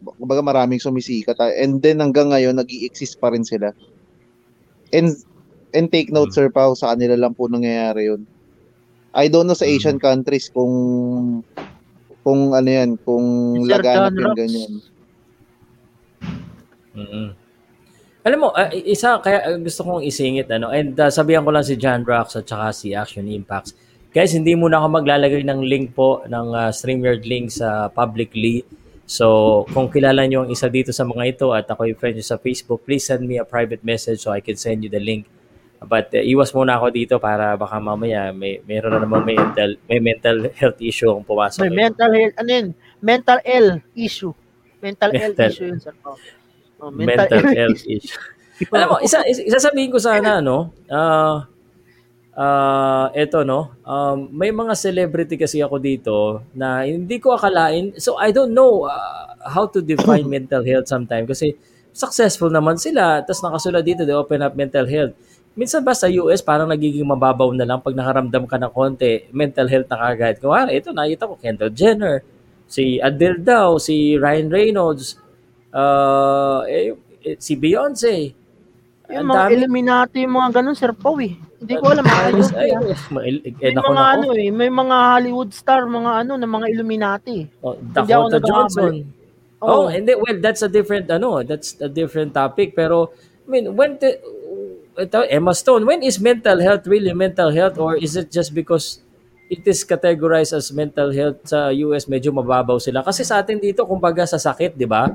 kumbaga 0.05 0.43
maraming 0.43 0.77
sumisikat 0.83 1.39
and 1.57 1.81
then 1.81 2.03
hanggang 2.03 2.29
ngayon 2.29 2.59
nag-exist 2.59 3.17
pa 3.23 3.31
rin 3.31 3.47
sila. 3.47 3.71
And 4.91 5.15
and 5.71 5.87
take 5.87 6.11
note 6.11 6.35
hmm. 6.35 6.37
Sir 6.37 6.47
Pao 6.51 6.75
sa 6.75 6.91
kanila 6.93 7.15
lang 7.15 7.33
po 7.33 7.47
nangyayari 7.47 8.11
yun. 8.11 8.27
I 9.15 9.31
don't 9.31 9.47
know 9.47 9.55
sa 9.55 9.63
hmm. 9.63 9.79
Asian 9.79 9.97
countries 9.97 10.51
kung 10.51 10.75
kung 12.27 12.51
ano 12.51 12.67
yan, 12.67 12.99
kung 13.07 13.23
laganap 13.63 14.11
yung 14.17 14.35
ganyan. 14.35 14.71
Mm-hmm. 16.95 17.44
Alam 18.25 18.39
mo, 18.41 18.49
uh, 18.57 18.73
isa 18.73 19.21
kaya 19.21 19.53
gusto 19.61 19.85
kong 19.85 20.01
isingit 20.01 20.49
ano 20.49 20.73
and 20.73 20.97
uh, 20.97 21.13
sabihan 21.13 21.45
ko 21.45 21.53
lang 21.53 21.61
si 21.61 21.77
John 21.77 22.01
Rocks 22.01 22.33
at 22.33 22.49
saka 22.49 22.73
si 22.73 22.97
Action 22.97 23.29
Impacts. 23.29 23.77
Guys, 24.09 24.33
hindi 24.33 24.57
muna 24.57 24.81
ako 24.81 24.97
maglalagay 24.97 25.45
ng 25.45 25.61
link 25.61 25.93
po 25.93 26.25
ng 26.25 26.47
uh, 26.57 26.73
StreamYard 26.73 27.21
link 27.21 27.53
sa 27.53 27.85
publicly. 27.93 28.65
So, 29.05 29.69
kung 29.69 29.93
kilala 29.93 30.25
niyo 30.25 30.41
ang 30.41 30.49
isa 30.49 30.65
dito 30.73 30.89
sa 30.89 31.05
mga 31.05 31.37
ito 31.37 31.53
at 31.53 31.69
ako 31.69 31.85
yung 31.85 31.99
friend 32.01 32.17
niyo 32.17 32.25
sa 32.25 32.41
Facebook, 32.41 32.81
please 32.81 33.05
send 33.05 33.29
me 33.29 33.37
a 33.37 33.45
private 33.45 33.85
message 33.85 34.25
so 34.25 34.33
I 34.33 34.41
can 34.41 34.57
send 34.57 34.81
you 34.81 34.89
the 34.89 35.03
link. 35.03 35.29
But 35.85 36.09
uh, 36.17 36.25
iwas 36.25 36.49
muna 36.57 36.81
ako 36.81 36.89
dito 36.89 37.21
para 37.21 37.53
baka 37.53 37.77
mamaya 37.77 38.33
may 38.33 38.57
meron 38.65 38.97
na 38.97 39.05
naman 39.05 39.21
may 39.21 39.37
mental 39.37 39.77
may 39.85 40.01
mental 40.01 40.49
health 40.57 40.81
issue 40.81 41.13
ang 41.13 41.21
pumasok. 41.21 41.61
May 41.61 41.85
mental 41.85 42.09
health 42.09 42.35
ano 42.41 42.49
yun? 42.49 42.67
Mental 43.05 43.37
L 43.45 43.85
issue. 43.93 44.33
Mental, 44.81 45.13
mental 45.13 45.21
health 45.21 45.37
issue 45.53 45.69
yun, 45.69 45.77
sir. 45.77 45.93
Oh, 46.01 46.17
mental, 46.91 47.27
mental 47.27 47.43
health 47.51 47.81
issue. 47.87 48.19
Alam 48.75 48.87
mo, 48.87 48.97
isa, 49.03 49.19
isa, 49.27 49.41
isasabihin 49.43 49.91
ko 49.91 49.99
sana, 49.99 50.39
no, 50.45 50.71
uh, 50.87 51.43
uh, 52.35 53.07
eto, 53.11 53.43
no, 53.43 53.75
um, 53.83 54.31
may 54.31 54.51
mga 54.51 54.73
celebrity 54.75 55.35
kasi 55.35 55.59
ako 55.59 55.75
dito 55.79 56.15
na 56.55 56.87
hindi 56.87 57.19
ko 57.19 57.35
akalain, 57.35 57.95
so 57.99 58.15
I 58.15 58.31
don't 58.31 58.55
know 58.55 58.87
uh, 58.87 59.35
how 59.47 59.67
to 59.67 59.83
define 59.83 60.27
mental 60.35 60.63
health 60.63 60.87
sometimes 60.87 61.27
kasi 61.27 61.55
successful 61.95 62.51
naman 62.51 62.75
sila, 62.75 63.23
tapos 63.23 63.39
nakasulat 63.43 63.83
dito, 63.83 64.03
they 64.03 64.15
open 64.15 64.43
up 64.43 64.55
mental 64.55 64.83
health. 64.83 65.15
Minsan 65.55 65.87
ba 65.87 65.95
sa 65.95 66.11
US, 66.11 66.43
parang 66.43 66.67
nagiging 66.67 67.07
mababaw 67.07 67.55
na 67.55 67.63
lang 67.63 67.79
pag 67.79 67.95
nakaramdam 67.95 68.43
ka 68.43 68.59
ng 68.59 68.71
konti, 68.75 69.31
mental 69.31 69.71
health 69.71 69.87
na 69.87 69.97
kagad. 70.03 70.43
Kung 70.43 70.51
ito, 70.67 70.91
nakita 70.91 71.31
ko, 71.31 71.39
Kendall 71.39 71.71
Jenner, 71.71 72.19
si 72.67 72.99
Adele 72.99 73.39
daw, 73.39 73.79
si 73.79 74.19
Ryan 74.19 74.51
Reynolds, 74.51 75.15
uh, 75.75 76.63
eh, 76.65 76.95
eh, 77.21 77.35
si 77.37 77.59
Beyonce. 77.59 78.31
Yung 79.11 79.27
mga 79.27 79.43
dami. 79.45 79.53
Illuminati, 79.59 80.17
yung 80.23 80.35
mga 80.39 80.49
ganun, 80.61 80.75
Sir 80.79 80.95
Pau 80.95 81.19
eh. 81.19 81.35
Hindi 81.35 81.73
ko 81.77 81.85
alam. 81.91 82.03
Mga 82.07 82.23
ayos, 82.31 82.49
ay, 82.55 82.69
eh, 82.71 83.73
may 83.73 83.75
mga 83.75 84.03
ano 84.17 84.27
eh, 84.33 84.49
may 84.49 84.71
mga 84.71 84.97
Hollywood 85.13 85.51
star, 85.53 85.85
mga 85.85 86.11
ano, 86.25 86.33
ng 86.39 86.51
mga 86.51 86.67
Illuminati. 86.73 87.37
Oh, 87.61 87.77
Dakota 87.77 88.39
Johnson. 88.41 89.05
Oh. 89.61 89.85
oh, 89.85 89.87
and 89.87 90.05
then, 90.05 90.19
well, 90.21 90.37
that's 90.41 90.61
a 90.61 90.69
different, 90.69 91.09
ano, 91.09 91.41
that's 91.41 91.79
a 91.81 91.89
different 91.89 92.33
topic. 92.33 92.75
Pero, 92.75 93.13
I 93.45 93.47
mean, 93.49 93.73
when 93.73 93.97
the, 93.97 94.19
ito, 94.95 95.19
Emma 95.27 95.53
Stone, 95.53 95.85
when 95.85 96.01
is 96.01 96.17
mental 96.19 96.59
health 96.59 96.87
really 96.87 97.11
mental 97.11 97.51
health 97.51 97.75
or 97.77 97.99
is 97.99 98.15
it 98.15 98.31
just 98.31 98.55
because 98.55 99.03
it 99.51 99.61
is 99.67 99.83
categorized 99.83 100.55
as 100.55 100.71
mental 100.71 101.11
health 101.11 101.43
sa 101.45 101.69
US 101.69 102.07
medyo 102.07 102.31
mababaw 102.31 102.79
sila 102.81 103.03
kasi 103.03 103.21
sa 103.27 103.43
atin 103.43 103.59
dito 103.59 103.83
kumbaga 103.83 104.23
sa 104.25 104.39
sakit, 104.39 104.73
'di 104.73 104.87
ba? 104.87 105.11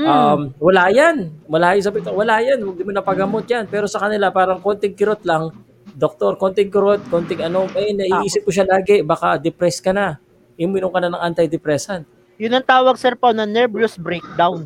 Mm. 0.00 0.08
Um, 0.08 0.40
wala 0.56 0.88
'yan. 0.88 1.28
Malayo 1.44 1.80
sa 1.84 1.92
pito. 1.92 2.08
Wala 2.16 2.40
'yan. 2.40 2.64
Huwag 2.64 2.80
mo 2.80 2.92
na 2.96 3.04
pagamot 3.04 3.44
'yan. 3.44 3.68
Pero 3.68 3.84
sa 3.84 4.00
kanila 4.00 4.32
parang 4.32 4.56
konting 4.64 4.96
kirot 4.96 5.20
lang, 5.28 5.52
doktor, 5.92 6.40
konting 6.40 6.72
kirot, 6.72 7.04
konting 7.12 7.44
ano, 7.44 7.68
eh 7.76 7.92
naiisip 7.92 8.48
ko 8.48 8.50
siya 8.50 8.64
lagi, 8.64 9.04
baka 9.04 9.36
depressed 9.36 9.84
ka 9.84 9.92
na. 9.92 10.16
Iminom 10.56 10.88
ka 10.88 11.04
na 11.04 11.12
ng 11.12 11.20
antidepressant. 11.20 12.08
Yun 12.40 12.56
ang 12.56 12.64
tawag 12.64 12.96
sir 12.96 13.12
po 13.12 13.36
na 13.36 13.44
nervous 13.44 14.00
breakdown. 14.00 14.64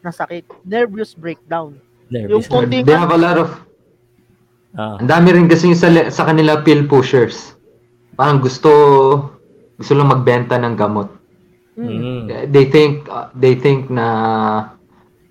Na 0.00 0.08
sakit. 0.08 0.48
Nervous 0.64 1.12
breakdown. 1.12 1.76
Nervous. 2.08 2.32
Yung 2.32 2.44
konting 2.48 2.88
They 2.88 2.96
have 2.96 3.12
a 3.12 3.20
lot 3.20 3.36
of 3.36 3.68
Ah. 4.70 5.02
Ang 5.02 5.10
dami 5.10 5.34
rin 5.34 5.46
kasi 5.50 5.74
sa, 5.74 5.90
sa 6.14 6.30
kanila 6.30 6.62
pill 6.62 6.86
pushers 6.86 7.58
parang 8.14 8.38
gusto 8.38 8.70
gusto 9.74 9.92
lang 9.98 10.12
magbenta 10.12 10.54
ng 10.60 10.78
gamot. 10.78 11.10
Mm. 11.78 12.52
They 12.52 12.66
think 12.66 13.08
uh, 13.08 13.30
they 13.34 13.54
think 13.54 13.90
na 13.90 14.70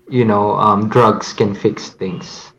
you 0.08 0.24
know 0.24 0.56
um, 0.56 0.88
drugs 0.88 1.32
can 1.32 1.54
fix 1.54 1.90
things 1.90 2.52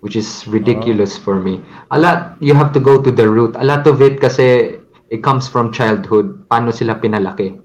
which 0.00 0.14
is 0.14 0.46
ridiculous 0.46 1.16
oh. 1.18 1.22
for 1.22 1.36
me. 1.40 1.62
A 1.90 1.98
lot 1.98 2.36
you 2.40 2.54
have 2.54 2.72
to 2.74 2.80
go 2.80 3.00
to 3.00 3.10
the 3.10 3.28
root. 3.28 3.56
A 3.56 3.64
lot 3.64 3.86
of 3.86 4.02
it 4.02 4.20
kasi 4.20 4.78
it 5.10 5.22
comes 5.22 5.48
from 5.48 5.72
childhood. 5.72 6.46
Paano 6.50 6.74
sila 6.74 6.98
pinalaki? 7.00 7.58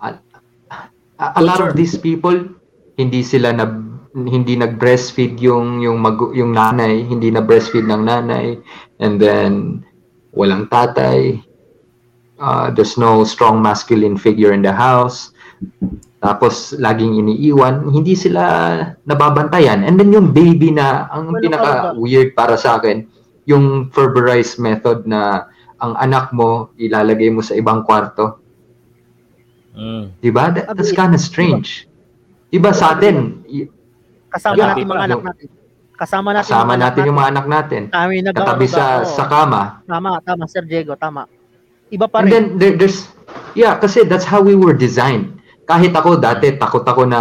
A, 0.00 0.16
a, 0.70 1.26
a 1.36 1.42
lot 1.42 1.58
sure. 1.58 1.68
of 1.70 1.76
these 1.76 1.96
people 1.96 2.60
hindi 3.00 3.24
sila 3.24 3.56
na 3.56 3.64
hindi 4.12 4.58
nag-breastfeed 4.58 5.38
yung 5.40 5.80
yung 5.80 6.02
mag, 6.02 6.18
yung 6.34 6.52
nanay, 6.52 7.06
hindi 7.06 7.30
na 7.32 7.40
breastfeed 7.40 7.86
ng 7.86 8.04
nanay 8.04 8.58
and 9.00 9.16
then 9.16 9.80
walang 10.34 10.68
tatay, 10.68 11.40
uh, 12.40 12.72
there's 12.72 12.96
no 12.96 13.22
strong 13.22 13.60
masculine 13.60 14.16
figure 14.16 14.50
in 14.56 14.64
the 14.64 14.72
house, 14.72 15.30
tapos 16.20 16.76
laging 16.76 17.16
iniiwan, 17.16 17.88
hindi 17.88 18.12
sila 18.12 18.76
nababantayan. 19.08 19.84
And 19.84 19.96
then 19.96 20.12
yung 20.12 20.36
baby 20.36 20.72
na, 20.72 21.08
ang 21.08 21.36
pinaka-weird 21.40 22.36
para 22.36 22.60
sa 22.60 22.80
akin, 22.80 23.08
yung 23.48 23.88
Ferberized 23.92 24.60
method 24.60 25.08
na 25.08 25.48
ang 25.80 25.96
anak 25.96 26.28
mo, 26.36 26.72
ilalagay 26.76 27.32
mo 27.32 27.40
sa 27.40 27.56
ibang 27.56 27.88
kwarto. 27.88 28.36
Mm. 29.72 30.12
Diba? 30.20 30.52
That, 30.52 30.76
that's 30.76 30.92
kind 30.92 31.16
of 31.16 31.24
strange. 31.24 31.88
Diba 32.52 32.76
sa 32.76 32.98
atin, 32.98 33.40
kasama 34.28 34.60
natin 34.60 34.84
mga 34.84 35.04
anak 35.08 35.22
natin. 35.24 35.48
Kasama 36.00 36.28
natin, 36.32 36.48
Kasama 36.48 36.72
natin, 36.72 36.80
natin 36.80 37.08
yung 37.12 37.18
mga 37.20 37.30
anak 37.32 37.46
natin. 37.48 37.82
Kami 37.92 38.24
Katabi 38.24 38.66
sa, 38.68 39.04
sa 39.04 39.24
kama. 39.28 39.84
Tama, 39.84 40.20
tama, 40.24 40.44
Sir 40.48 40.64
Diego, 40.64 40.96
tama. 40.96 41.28
Iba 41.90 42.06
pa 42.06 42.22
rin. 42.22 42.26
And 42.26 42.32
then 42.32 42.44
there, 42.58 42.74
there's, 42.78 43.10
yeah, 43.58 43.76
kasi 43.78 44.06
that's 44.06 44.26
how 44.26 44.40
we 44.40 44.54
were 44.54 44.74
designed. 44.74 45.38
Kahit 45.66 45.94
ako 45.94 46.18
dati, 46.18 46.54
takot 46.58 46.82
ako 46.82 47.06
na 47.06 47.20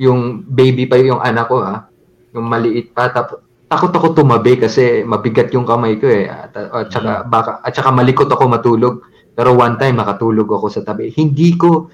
yung 0.00 0.42
baby 0.46 0.88
pa 0.88 0.98
yung 0.98 1.22
anak 1.22 1.46
ko, 1.50 1.62
ha? 1.62 1.86
Yung 2.34 2.46
maliit 2.46 2.94
pa. 2.96 3.10
Tap, 3.10 3.42
takot 3.70 3.92
ako 3.92 4.24
tumabi 4.24 4.58
kasi 4.58 5.02
mabigat 5.02 5.50
yung 5.54 5.66
kamay 5.66 5.98
ko 5.98 6.08
eh. 6.10 6.26
At, 6.26 6.56
at, 6.56 6.88
saka, 6.90 7.22
mm. 7.22 7.30
baka, 7.30 7.50
at 7.62 7.72
saka 7.74 7.90
malikot 7.92 8.30
ako 8.30 8.50
matulog. 8.50 8.94
Pero 9.34 9.54
one 9.54 9.78
time 9.78 9.98
nakatulog 9.98 10.50
ako 10.50 10.66
sa 10.70 10.82
tabi. 10.82 11.14
Hindi 11.14 11.54
ko 11.54 11.86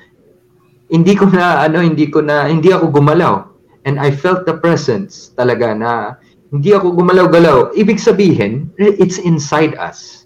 hindi 0.86 1.18
ko 1.18 1.26
na 1.28 1.66
ano, 1.66 1.82
hindi 1.82 2.06
ko 2.08 2.22
na 2.22 2.46
hindi 2.46 2.70
ako 2.70 2.94
gumalaw 2.94 3.56
And 3.86 4.02
I 4.02 4.10
felt 4.10 4.50
the 4.50 4.58
presence 4.58 5.30
talaga 5.38 5.70
na 5.70 6.18
hindi 6.50 6.74
ako 6.74 6.98
gumalaw-galaw. 6.98 7.78
Ibig 7.78 8.02
sabihin, 8.02 8.74
it's 8.82 9.22
inside 9.22 9.78
us. 9.78 10.25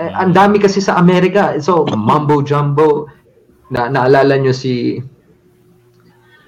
Eh, 0.00 0.08
ang 0.16 0.32
dami 0.32 0.56
kasi 0.56 0.80
sa 0.80 0.96
Amerika. 0.96 1.60
So, 1.60 1.84
mumbo 1.84 2.40
jumbo. 2.40 3.12
Na 3.70 3.86
naalala 3.92 4.40
nyo 4.40 4.50
si 4.50 4.98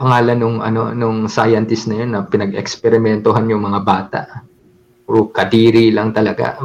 pangalan 0.01 0.43
nung 0.43 0.59
ano 0.59 0.91
nung 0.91 1.31
scientist 1.31 1.87
na 1.87 2.03
yun 2.03 2.11
na 2.17 2.27
pinag-eksperimentohan 2.27 3.53
yung 3.53 3.63
mga 3.69 3.81
bata. 3.85 4.21
Puro 5.05 5.29
kadiri 5.29 5.93
lang 5.93 6.17
talaga. 6.17 6.59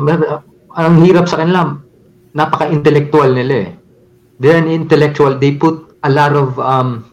Ang 0.79 1.03
hirap 1.03 1.27
sa 1.27 1.43
kanila. 1.43 1.75
Napaka-intellectual 2.33 3.35
nila 3.35 3.55
eh. 3.67 3.69
They're 4.39 4.57
an 4.57 4.71
intellectual. 4.71 5.35
They 5.37 5.59
put 5.59 5.99
a 6.01 6.09
lot 6.09 6.33
of 6.33 6.55
um, 6.57 7.05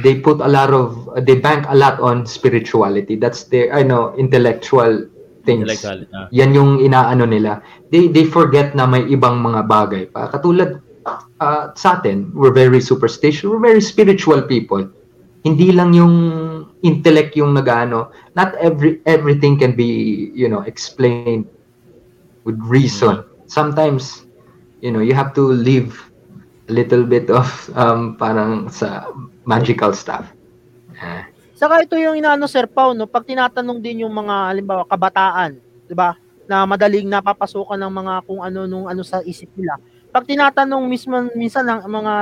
they 0.00 0.16
put 0.16 0.40
a 0.40 0.48
lot 0.48 0.72
of 0.72 0.96
they 1.28 1.36
bank 1.36 1.66
a 1.68 1.76
lot 1.76 2.00
on 2.00 2.24
spirituality 2.24 3.12
that's 3.20 3.44
their 3.52 3.68
I 3.74 3.84
know 3.84 4.16
intellectual 4.16 5.11
things. 5.44 5.66
Intellectual, 5.66 6.06
uh. 6.14 6.26
yan 6.30 6.54
yung 6.54 6.78
inaano 6.78 7.26
nila. 7.26 7.62
They 7.90 8.08
they 8.08 8.26
forget 8.26 8.74
na 8.74 8.86
may 8.86 9.06
ibang 9.10 9.42
mga 9.42 9.66
bagay 9.66 10.02
pa. 10.10 10.30
Katulad 10.30 10.80
uh, 11.06 11.74
sa 11.74 11.98
atin 11.98 12.30
we're 12.34 12.54
very 12.54 12.80
superstitious. 12.80 13.46
We're 13.46 13.62
very 13.62 13.82
spiritual 13.82 14.42
people. 14.46 14.86
Hindi 15.42 15.74
lang 15.74 15.90
yung 15.92 16.14
intellect 16.86 17.34
yung 17.38 17.54
nagano 17.54 18.10
not 18.34 18.54
every 18.58 18.98
everything 19.06 19.54
can 19.58 19.74
be 19.74 20.30
you 20.34 20.50
know 20.50 20.62
explained 20.66 21.46
with 22.46 22.58
reason. 22.62 23.22
Sometimes 23.46 24.26
you 24.82 24.90
know 24.90 25.02
you 25.02 25.14
have 25.14 25.34
to 25.34 25.42
live 25.42 25.94
a 26.70 26.72
little 26.72 27.02
bit 27.02 27.30
of 27.30 27.46
um, 27.74 28.14
parang 28.16 28.70
sa 28.70 29.10
magical 29.46 29.92
stuff. 29.92 30.30
Uh, 31.02 31.26
Saka 31.62 31.86
ito 31.86 31.94
yung 31.94 32.18
inaano 32.18 32.50
Sir 32.50 32.66
Pao, 32.66 32.90
no, 32.90 33.06
pag 33.06 33.22
tinatanong 33.22 33.78
din 33.78 34.02
yung 34.02 34.10
mga 34.10 34.50
halimbawa 34.50 34.82
kabataan, 34.82 35.62
'di 35.86 35.94
ba? 35.94 36.18
Na 36.50 36.66
madaling 36.66 37.06
napapasukan 37.06 37.78
ng 37.78 37.92
mga 38.02 38.14
kung 38.26 38.42
ano 38.42 38.66
nung 38.66 38.90
ano 38.90 39.06
sa 39.06 39.22
isip 39.22 39.46
nila. 39.54 39.78
Pag 40.10 40.26
tinatanong 40.26 40.82
mismo 40.90 41.22
minsan 41.38 41.62
ng 41.62 41.86
mga 41.86 42.14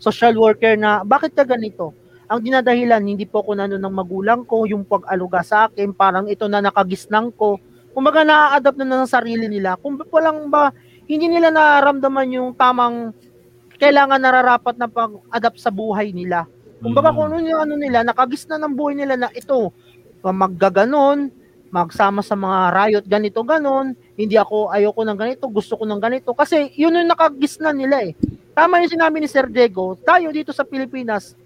social 0.00 0.32
worker 0.40 0.72
na 0.80 1.04
bakit 1.04 1.36
ka 1.36 1.44
ganito? 1.44 1.92
Ang 2.32 2.40
dinadahilan, 2.40 3.04
hindi 3.04 3.28
po 3.28 3.44
ako 3.44 3.60
nano 3.60 3.76
ng 3.76 3.92
magulang 3.92 4.48
ko, 4.48 4.64
yung 4.64 4.88
pag-aluga 4.88 5.44
sa 5.44 5.68
akin, 5.68 5.92
parang 5.92 6.24
ito 6.24 6.48
na 6.48 6.64
nakagisnang 6.64 7.36
ko. 7.36 7.60
Kumbaga 7.92 8.24
na-adapt 8.24 8.80
na 8.80 9.04
ng 9.04 9.04
sarili 9.04 9.52
nila. 9.52 9.76
Kung 9.76 10.00
walang 10.08 10.48
ba, 10.48 10.72
hindi 11.04 11.28
nila 11.28 11.52
nararamdaman 11.52 12.40
yung 12.40 12.56
tamang 12.56 13.12
kailangan 13.76 14.16
nararapat 14.16 14.80
na 14.80 14.88
pag-adapt 14.88 15.60
sa 15.60 15.68
buhay 15.68 16.16
nila. 16.16 16.48
Kumbaga 16.80 17.12
kung 17.12 17.28
ano 17.28 17.44
yung 17.44 17.62
ano 17.68 17.74
nila, 17.76 18.00
nakagisna 18.02 18.56
ng 18.56 18.72
buhay 18.72 18.96
nila 18.96 19.14
na 19.16 19.28
ito, 19.36 19.72
maggaganon, 20.24 21.28
magsama 21.70 22.20
sa 22.20 22.34
mga 22.34 22.58
riot, 22.74 23.04
ganito, 23.06 23.40
ganon, 23.46 23.94
hindi 24.18 24.34
ako, 24.34 24.74
ayoko 24.74 25.00
ng 25.06 25.18
ganito, 25.18 25.44
gusto 25.46 25.78
ko 25.78 25.86
ng 25.86 26.02
ganito. 26.02 26.34
Kasi 26.34 26.74
yun 26.74 26.98
yung 26.98 27.08
nakagisna 27.08 27.70
nila 27.70 28.02
eh. 28.04 28.12
Tama 28.56 28.82
yung 28.82 28.92
sinabi 28.92 29.22
ni 29.22 29.28
Sir 29.30 29.46
Diego, 29.46 29.94
tayo 30.02 30.32
dito 30.34 30.50
sa 30.50 30.66
Pilipinas, 30.66 31.38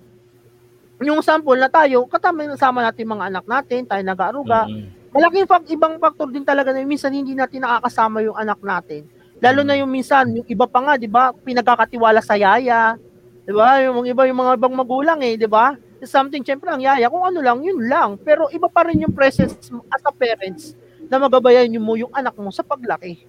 yung 1.02 1.20
sample 1.20 1.60
na 1.60 1.68
tayo, 1.68 2.08
katama 2.08 2.56
sama 2.56 2.80
natin 2.80 3.04
mga 3.04 3.24
anak 3.28 3.44
natin, 3.44 3.84
tayo 3.84 4.02
nag-aaruga. 4.06 4.64
Mm-hmm. 4.64 4.86
Malaking 5.14 5.46
fact, 5.46 5.66
ibang 5.70 5.94
factor 6.00 6.26
din 6.32 6.42
talaga 6.42 6.74
na 6.74 6.82
minsan 6.82 7.14
hindi 7.14 7.38
natin 7.38 7.62
nakakasama 7.62 8.24
yung 8.24 8.34
anak 8.34 8.58
natin. 8.64 9.06
Lalo 9.38 9.60
na 9.62 9.76
yung 9.78 9.90
minsan, 9.90 10.26
yung 10.30 10.46
iba 10.48 10.66
pa 10.66 10.80
nga, 10.82 10.94
di 10.98 11.06
ba, 11.06 11.30
pinagkakatiwala 11.30 12.18
sa 12.24 12.34
yaya, 12.34 12.96
di 13.44 13.52
ba, 13.52 13.80
yung 13.84 14.04
iba 14.08 14.22
yung 14.26 14.40
mga 14.40 14.52
ibang 14.58 14.74
magulang 14.74 15.20
eh, 15.22 15.36
di 15.36 15.48
ba? 15.48 15.76
Something, 16.04 16.44
syempre, 16.44 16.68
ang 16.68 16.84
yaya, 16.84 17.08
kung 17.08 17.24
ano 17.24 17.40
lang, 17.40 17.64
yun 17.64 17.80
lang. 17.88 18.20
Pero 18.20 18.52
iba 18.52 18.68
pa 18.68 18.84
rin 18.84 19.04
yung 19.04 19.14
presence 19.16 19.56
as 19.88 20.02
a 20.04 20.12
parents 20.12 20.76
na 21.08 21.16
magabayan 21.16 21.72
mo 21.80 21.96
yung 21.96 22.12
anak 22.12 22.36
mo 22.36 22.52
sa 22.52 22.60
paglaki. 22.60 23.24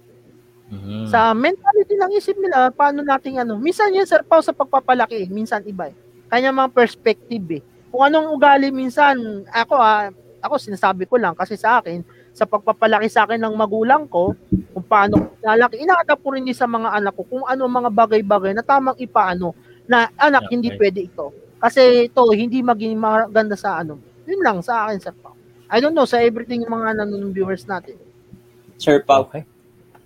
Mm-hmm. 0.68 1.08
Sa 1.08 1.32
mentality 1.32 1.94
ng 1.96 2.12
isip 2.16 2.36
nila, 2.36 2.68
paano 2.74 3.00
nating 3.00 3.40
ano, 3.40 3.56
minsan 3.56 3.94
yan, 3.94 4.04
sir, 4.04 4.20
pa 4.20 4.44
sa 4.44 4.52
pagpapalaki, 4.52 5.24
minsan 5.32 5.64
iba 5.64 5.88
eh 5.88 5.96
kanya 6.30 6.50
mga 6.50 6.70
perspective 6.74 7.46
eh. 7.58 7.62
Kung 7.90 8.02
anong 8.02 8.34
ugali 8.34 8.68
minsan, 8.74 9.46
ako 9.48 9.74
ah, 9.78 10.10
ako 10.42 10.60
sinasabi 10.60 11.08
ko 11.08 11.16
lang 11.16 11.34
kasi 11.34 11.56
sa 11.56 11.80
akin, 11.80 12.02
sa 12.36 12.44
pagpapalaki 12.44 13.08
sa 13.08 13.24
akin 13.24 13.40
ng 13.40 13.54
magulang 13.56 14.04
ko, 14.06 14.36
kung 14.74 14.86
paano 14.86 15.38
nalaki, 15.40 15.80
ina-adapt 15.80 16.20
ko 16.20 16.36
rin 16.36 16.46
sa 16.52 16.68
mga 16.68 16.92
anak 16.92 17.16
ko 17.16 17.24
kung 17.24 17.44
ano 17.48 17.64
mga 17.64 17.90
bagay-bagay 17.90 18.52
na 18.52 18.62
tamang 18.66 18.98
ipaano 19.00 19.56
na 19.86 20.10
anak 20.18 20.46
okay. 20.46 20.52
hindi 20.54 20.68
pwede 20.74 21.00
ito. 21.06 21.32
Kasi 21.58 22.10
ito 22.10 22.22
hindi 22.34 22.60
maging 22.60 22.94
maganda 22.98 23.56
sa 23.56 23.80
ano. 23.80 23.98
Yun 24.26 24.42
lang 24.42 24.58
sa 24.60 24.86
akin 24.86 24.98
sir 25.00 25.14
Pao. 25.14 25.34
I 25.66 25.82
don't 25.82 25.94
know 25.94 26.06
sa 26.06 26.22
everything 26.22 26.62
yung 26.62 26.74
mga 26.74 27.02
nanonood 27.02 27.34
viewers 27.34 27.66
natin. 27.66 27.98
Sir 28.78 29.02
Pao. 29.02 29.26
Okay. 29.26 29.42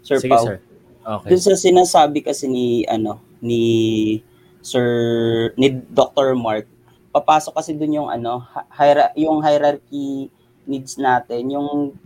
Sir 0.01 0.20
Sige, 0.20 0.33
Pao. 0.33 0.45
Sir. 0.45 0.57
Okay. 1.01 1.28
Dun 1.33 1.41
sa 1.41 1.57
sinasabi 1.57 2.20
kasi 2.24 2.47
ni 2.47 2.85
ano 2.87 3.20
ni 3.41 3.62
Sir 4.61 4.87
ni 5.57 5.72
Dr. 5.89 6.37
Mark, 6.37 6.68
papasok 7.11 7.57
kasi 7.57 7.72
dun 7.74 7.97
yung 7.97 8.09
ano, 8.12 8.45
hier- 8.76 9.12
yung 9.16 9.41
hierarchy 9.41 10.28
needs 10.68 11.01
natin, 11.01 11.51
yung 11.51 11.97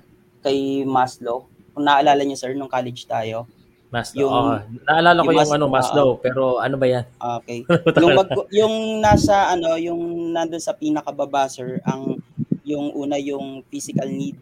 kay 0.41 0.87
Maslow. 0.87 1.51
Kung 1.75 1.85
naalala 1.85 2.23
niyo 2.23 2.39
sir 2.39 2.55
nung 2.55 2.71
college 2.71 3.05
tayo. 3.05 3.51
Maslow. 3.95 4.21
Yung, 4.27 4.35
oh, 4.35 4.59
naalala 4.91 5.23
ko 5.23 5.31
yung, 5.31 5.39
yung 5.39 5.55
ano 5.55 5.67
Maslow, 5.71 6.09
uh, 6.11 6.19
pero 6.19 6.43
ano 6.59 6.75
ba 6.75 6.87
'yan? 6.91 7.05
Okay. 7.39 7.63
yung 8.03 8.13
mag, 8.19 8.29
yung 8.51 8.75
nasa 8.99 9.55
ano, 9.55 9.79
yung 9.79 10.35
nandoon 10.35 10.63
sa 10.63 10.75
pinakababa 10.75 11.47
sir, 11.47 11.79
ang 11.87 12.19
yung 12.67 12.91
una 12.99 13.15
yung 13.23 13.63
physical 13.71 14.11
need 14.11 14.35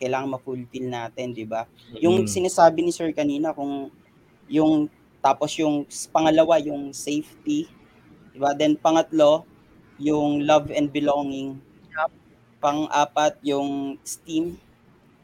kailangan 0.00 0.38
ma-fulfill 0.38 0.86
natin, 0.86 1.34
'di 1.34 1.44
ba? 1.44 1.66
Yung 1.98 2.24
mm. 2.24 2.30
sinasabi 2.30 2.86
ni 2.86 2.94
sir 2.94 3.10
kanina 3.10 3.50
kung 3.50 3.90
yung 4.46 4.86
tapos 5.20 5.52
yung 5.60 5.84
pangalawa, 6.14 6.56
yung 6.62 6.96
safety. 6.96 7.68
Diba? 8.32 8.56
Then 8.56 8.80
pangatlo, 8.80 9.44
yung 10.00 10.48
love 10.48 10.72
and 10.72 10.88
belonging. 10.88 11.60
Yep. 11.92 12.10
Pang-apat, 12.60 13.36
yung 13.44 14.00
steam. 14.04 14.56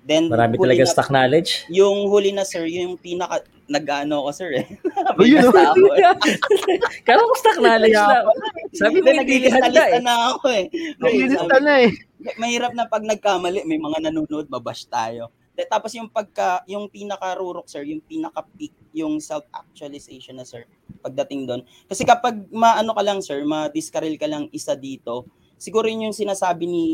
Then, 0.06 0.30
Marami 0.30 0.54
talaga 0.54 0.84
na, 0.86 0.92
stock 0.92 1.10
knowledge. 1.10 1.66
Yung 1.66 2.06
huli 2.06 2.30
na, 2.30 2.46
sir, 2.46 2.62
yung 2.70 2.94
pinaka, 2.94 3.42
nag-ano 3.66 4.26
ko, 4.26 4.30
sir, 4.30 4.50
eh. 4.62 4.66
Yun, 5.22 5.50
Kala 7.06 7.20
ko 7.22 7.34
stock 7.38 7.58
knowledge 7.58 7.98
na. 7.98 8.22
Sabi 8.74 9.02
ko, 9.02 9.08
naglilista 9.10 9.66
eh. 9.70 10.02
na 10.02 10.34
ako, 10.34 10.46
eh. 10.50 10.64
Naglilista 11.02 11.56
na 11.58 11.74
eh. 11.86 11.90
Mahirap 12.38 12.72
na 12.74 12.86
pag 12.86 13.02
nagkamali, 13.02 13.66
may 13.66 13.78
mga 13.78 14.10
nanonood, 14.10 14.46
babash 14.46 14.86
tayo. 14.86 15.30
Tapos 15.56 15.96
yung 15.96 16.12
pagka, 16.12 16.60
yung 16.68 16.92
pinaka-rurok, 16.92 17.64
sir, 17.66 17.82
yung 17.88 18.04
pinaka-peak, 18.04 18.76
yung 18.92 19.18
self-actualization 19.18 20.36
na, 20.36 20.44
sir, 20.44 20.68
pagdating 21.00 21.48
doon. 21.48 21.62
Kasi 21.88 22.04
kapag 22.04 22.44
maano 22.52 22.92
ka 22.92 23.02
lang, 23.02 23.24
sir, 23.24 23.40
ma-discarrel 23.42 24.20
ka 24.20 24.28
lang 24.28 24.52
isa 24.52 24.76
dito, 24.76 25.24
siguro 25.56 25.88
yun 25.88 26.12
yung 26.12 26.16
sinasabi 26.16 26.68
ni 26.68 26.84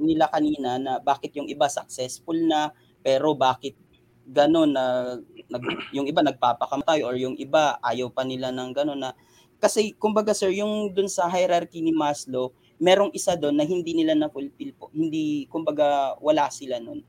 nila 0.00 0.26
kanina 0.32 0.80
na 0.80 0.92
bakit 0.98 1.36
yung 1.36 1.46
iba 1.46 1.68
successful 1.68 2.34
na, 2.34 2.72
pero 3.04 3.36
bakit 3.36 3.76
gano'n 4.26 4.70
na 4.72 4.84
nag, 5.50 5.62
yung 5.96 6.06
iba 6.06 6.20
nagpapakamatay 6.20 7.02
or 7.02 7.16
yung 7.16 7.34
iba 7.40 7.80
ayaw 7.80 8.12
pa 8.12 8.22
nila 8.22 8.52
ng 8.52 8.70
gano'n 8.74 9.00
na 9.00 9.10
kasi 9.60 9.92
kumbaga 9.96 10.32
sir 10.32 10.52
yung 10.52 10.92
dun 10.92 11.08
sa 11.08 11.28
hierarchy 11.28 11.84
ni 11.84 11.92
Maslow 11.92 12.52
merong 12.80 13.12
isa 13.12 13.36
doon 13.36 13.56
na 13.56 13.64
hindi 13.66 13.92
nila 13.92 14.16
na 14.16 14.32
fulfill 14.32 14.72
po 14.76 14.88
hindi 14.92 15.44
kumbaga 15.50 16.16
wala 16.20 16.48
sila 16.48 16.80
noon 16.80 17.04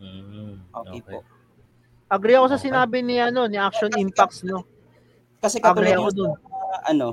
Mm, 0.00 0.64
okay, 0.72 0.88
okay 0.96 1.00
po. 1.04 1.18
Agree 2.10 2.34
ako 2.34 2.46
sa 2.50 2.58
okay. 2.58 2.66
sinabi 2.72 2.98
ni 3.04 3.20
ano 3.20 3.46
ni 3.46 3.60
Action 3.60 3.92
Impacts 3.94 4.42
no. 4.42 4.64
Kasi 5.38 5.60
katulad 5.60 5.94
ako 5.94 6.10
dun. 6.10 6.32
Sa, 6.34 6.90
ano. 6.90 7.08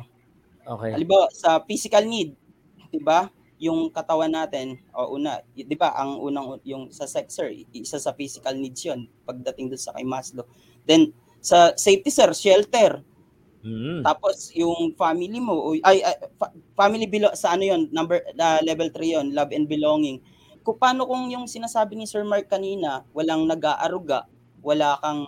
Okay. 0.67 0.91
Halimbawa 0.95 1.27
sa 1.31 1.61
physical 1.67 2.07
need, 2.07 2.33
'di 2.89 2.99
ba? 3.03 3.27
Yung 3.57 3.89
katawan 3.89 4.29
natin, 4.29 4.77
o 4.93 5.17
una, 5.17 5.41
'di 5.53 5.75
ba, 5.77 5.93
ang 5.97 6.21
unang 6.21 6.61
yung 6.61 6.93
sa 6.93 7.09
sex 7.09 7.37
sir, 7.37 7.49
isa 7.73 7.97
sa 7.97 8.13
physical 8.13 8.53
needs 8.53 8.85
'yon 8.85 9.09
pagdating 9.25 9.73
doon 9.73 9.81
sa 9.81 9.93
kay 9.97 10.05
Maslow. 10.05 10.45
Then 10.85 11.13
sa 11.41 11.73
safety 11.73 12.13
sir, 12.13 12.29
shelter. 12.37 13.01
Mm. 13.65 14.05
Tapos 14.05 14.53
yung 14.53 14.93
family 14.93 15.41
mo 15.41 15.73
ay, 15.81 16.05
ay 16.05 16.15
family 16.77 17.09
below 17.09 17.33
sa 17.33 17.57
ano 17.57 17.65
'yon, 17.65 17.89
number 17.89 18.21
uh, 18.37 18.61
level 18.61 18.89
3 18.93 19.15
'yon, 19.17 19.27
love 19.33 19.49
and 19.51 19.65
belonging 19.65 20.21
kung 20.67 20.75
paano 20.75 21.07
kung 21.07 21.31
yung 21.31 21.47
sinasabi 21.47 21.95
ni 21.95 22.03
Sir 22.03 22.27
Mark 22.27 22.51
kanina, 22.51 23.07
walang 23.15 23.47
nag-aaruga, 23.47 24.27
wala 24.59 24.99
kang 24.99 25.23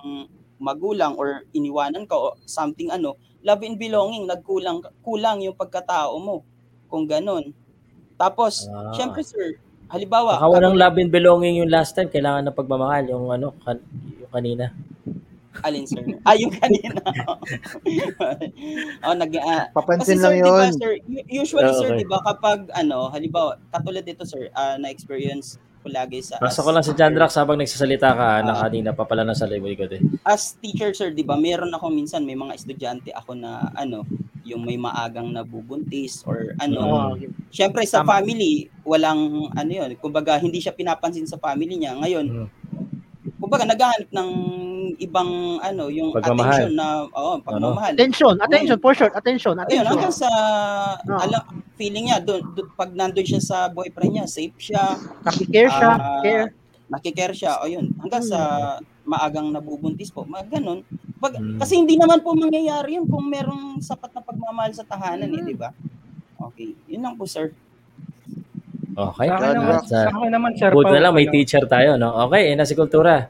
magulang 0.59 1.15
or 1.15 1.47
iniwanan 1.55 2.03
ka 2.03 2.11
o 2.11 2.35
something 2.43 2.91
ano, 2.91 3.15
love 3.39 3.63
and 3.63 3.79
belonging, 3.79 4.27
nagkulang 4.27 4.83
kulang 4.99 5.39
yung 5.39 5.55
pagkatao 5.55 6.19
mo. 6.19 6.43
Kung 6.91 7.07
ganun. 7.07 7.55
Tapos, 8.19 8.67
ah. 8.67 8.91
syempre 8.91 9.23
sir, 9.23 9.55
halimbawa, 9.87 10.35
Baka 10.35 10.51
walang 10.51 10.75
love 10.75 10.99
and 10.99 11.07
belonging 11.07 11.63
yung 11.63 11.71
last 11.71 11.95
time, 11.95 12.11
kailangan 12.11 12.43
ng 12.51 12.55
pagmamahal 12.55 13.07
yung 13.07 13.31
ano, 13.31 13.55
kan, 13.63 13.79
yung 14.19 14.27
kanina. 14.27 14.75
Alin, 15.63 15.83
sir? 15.87 16.03
Ah, 16.23 16.35
yung 16.35 16.51
kanina. 16.51 16.99
oh, 19.07 19.15
nag 19.15 19.31
uh, 19.33 19.65
Papansin 19.75 20.19
kasi, 20.19 20.23
lang 20.23 20.35
sir, 20.35 20.43
yun. 20.43 20.47
Diba, 20.47 20.67
sir, 20.75 20.91
usually, 21.27 21.67
oh, 21.67 21.75
okay. 21.75 21.81
sir, 21.81 21.89
di 21.99 22.07
ba, 22.07 22.19
kapag, 22.23 22.67
ano, 22.75 23.07
halimbawa, 23.11 23.55
katulad 23.71 24.03
dito, 24.03 24.23
sir, 24.23 24.51
uh, 24.55 24.75
na-experience 24.79 25.59
ko 25.79 25.87
lagi 25.91 26.19
sa... 26.19 26.39
Basta 26.39 26.63
ko 26.63 26.69
lang 26.75 26.83
si 26.83 26.91
John 26.95 27.15
Drax 27.15 27.39
habang 27.39 27.59
nagsasalita 27.59 28.07
ka, 28.13 28.27
uh, 28.39 28.39
na 28.45 28.53
kanina 28.55 28.91
pa 28.95 29.03
pala 29.07 29.23
nasa 29.23 29.47
live 29.47 29.79
ko 29.79 29.87
eh. 29.89 30.03
As 30.27 30.55
teacher, 30.59 30.91
sir, 30.95 31.11
di 31.11 31.23
ba, 31.23 31.35
meron 31.35 31.71
ako 31.71 31.91
minsan, 31.91 32.23
may 32.23 32.35
mga 32.35 32.55
estudyante 32.55 33.09
ako 33.11 33.35
na, 33.35 33.71
ano, 33.75 34.03
yung 34.49 34.65
may 34.65 34.75
maagang 34.75 35.29
nabubuntis 35.29 36.25
or 36.25 36.57
ano. 36.57 36.79
Oh, 36.81 37.13
Siyempre 37.53 37.85
sa 37.85 38.01
Tama. 38.01 38.19
family, 38.19 38.67
walang 38.81 39.53
ano 39.53 39.71
yun, 39.71 39.93
kumbaga 40.01 40.41
hindi 40.41 40.57
siya 40.57 40.73
pinapansin 40.73 41.29
sa 41.29 41.37
family 41.37 41.77
niya. 41.77 41.93
Ngayon, 41.97 42.25
mm 42.25 42.47
kumbaga 43.49 43.65
naghahanap 43.65 44.09
ng 44.13 44.29
ibang 45.01 45.57
ano, 45.63 45.89
yung 45.89 46.13
pagmamahal. 46.13 46.69
attention 46.69 46.71
na 46.77 46.87
oh, 47.17 47.41
pagmamahal. 47.41 47.91
Attention, 47.97 48.35
attention 48.45 48.77
for 48.77 48.93
short, 48.93 49.13
attention, 49.17 49.57
attention. 49.57 49.81
Ayun, 49.81 49.85
hanggang 49.89 50.13
sa 50.13 50.29
no. 51.07 51.17
alam 51.17 51.41
feeling 51.73 52.13
niya 52.13 52.21
doon 52.21 52.45
pag 52.77 52.93
nandoon 52.93 53.25
siya 53.25 53.41
sa 53.41 53.57
boyfriend 53.73 54.21
niya, 54.21 54.25
safe 54.29 54.53
siya. 54.59 55.01
Nakikare 55.25 55.69
siya, 55.71 55.91
uh, 55.97 56.21
care. 56.21 56.47
Nakikare 56.93 57.33
siya. 57.33 57.51
O 57.63 57.65
yun, 57.65 57.89
hanggang 57.97 58.21
hmm. 58.21 58.29
sa 58.29 58.39
maagang 59.07 59.49
nabubuntis 59.49 60.13
po. 60.13 60.27
Mga 60.29 60.61
ganun. 60.61 60.85
Pag, 61.19 61.35
hmm. 61.35 61.59
Kasi 61.59 61.75
hindi 61.75 61.99
naman 61.99 62.23
po 62.23 62.31
mangyayari 62.31 62.95
yun 62.95 63.05
kung 63.05 63.27
merong 63.27 63.83
sapat 63.83 64.15
na 64.15 64.23
pagmamahal 64.23 64.71
sa 64.71 64.87
tahanan 64.87 65.27
hmm. 65.27 65.37
eh, 65.43 65.43
di 65.51 65.55
ba? 65.55 65.69
Okay, 66.39 66.71
yun 66.87 67.03
lang 67.03 67.19
po 67.19 67.27
sir. 67.27 67.51
Okay. 68.95 69.27
Sa 69.27 69.35
akin 69.35 69.51
naman, 69.55 69.75
sa, 69.83 69.97
sa 70.07 70.11
akin 70.15 70.31
naman 70.31 70.51
sir 70.55 70.71
Buti 70.71 70.91
na 70.95 71.03
lang 71.03 71.13
may 71.15 71.27
ano, 71.27 71.33
teacher 71.35 71.63
tayo, 71.67 71.99
no? 71.99 72.09
Okay, 72.27 72.51
eh, 72.51 72.55
nasa 72.55 72.71
kultura. 72.71 73.27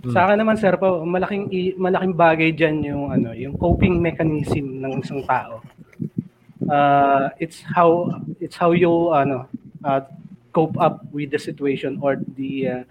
Hmm. 0.00 0.12
Sa 0.16 0.18
akin 0.24 0.38
naman 0.40 0.56
sir 0.56 0.74
po, 0.80 1.04
malaking 1.04 1.76
malaking 1.76 2.14
bagay 2.16 2.48
diyan 2.56 2.76
yung 2.88 3.04
ano, 3.12 3.36
yung 3.36 3.54
coping 3.60 4.00
mechanism 4.00 4.80
ng 4.80 5.04
isang 5.04 5.20
tao. 5.28 5.60
Uh, 6.68 7.32
it's 7.40 7.64
how 7.64 8.08
it's 8.40 8.56
how 8.56 8.72
you 8.72 9.12
ano, 9.12 9.44
uh, 9.84 10.00
cope 10.52 10.76
up 10.80 11.04
with 11.12 11.28
the 11.32 11.40
situation 11.40 12.00
or 12.00 12.16
the 12.36 12.52
uh, 12.68 12.82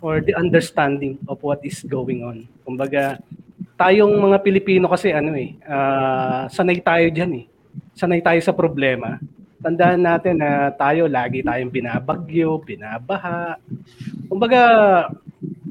or 0.00 0.20
the 0.20 0.32
understanding 0.36 1.20
of 1.28 1.40
what 1.44 1.60
is 1.64 1.84
going 1.84 2.24
on. 2.24 2.48
Kumbaga, 2.64 3.20
tayong 3.78 4.10
mga 4.18 4.42
Pilipino 4.42 4.90
kasi 4.90 5.14
ano 5.14 5.30
eh, 5.38 5.54
uh, 5.62 6.50
sanay 6.50 6.82
tayo 6.82 7.06
diyan 7.14 7.32
eh. 7.38 7.44
Sanay 7.94 8.18
tayo 8.18 8.42
sa 8.42 8.50
problema. 8.50 9.22
Tandaan 9.62 10.02
natin 10.02 10.42
na 10.42 10.74
tayo 10.74 11.06
lagi 11.06 11.46
tayong 11.46 11.70
binabagyo, 11.70 12.58
binabaha. 12.58 13.54
Kumbaga, 14.26 14.62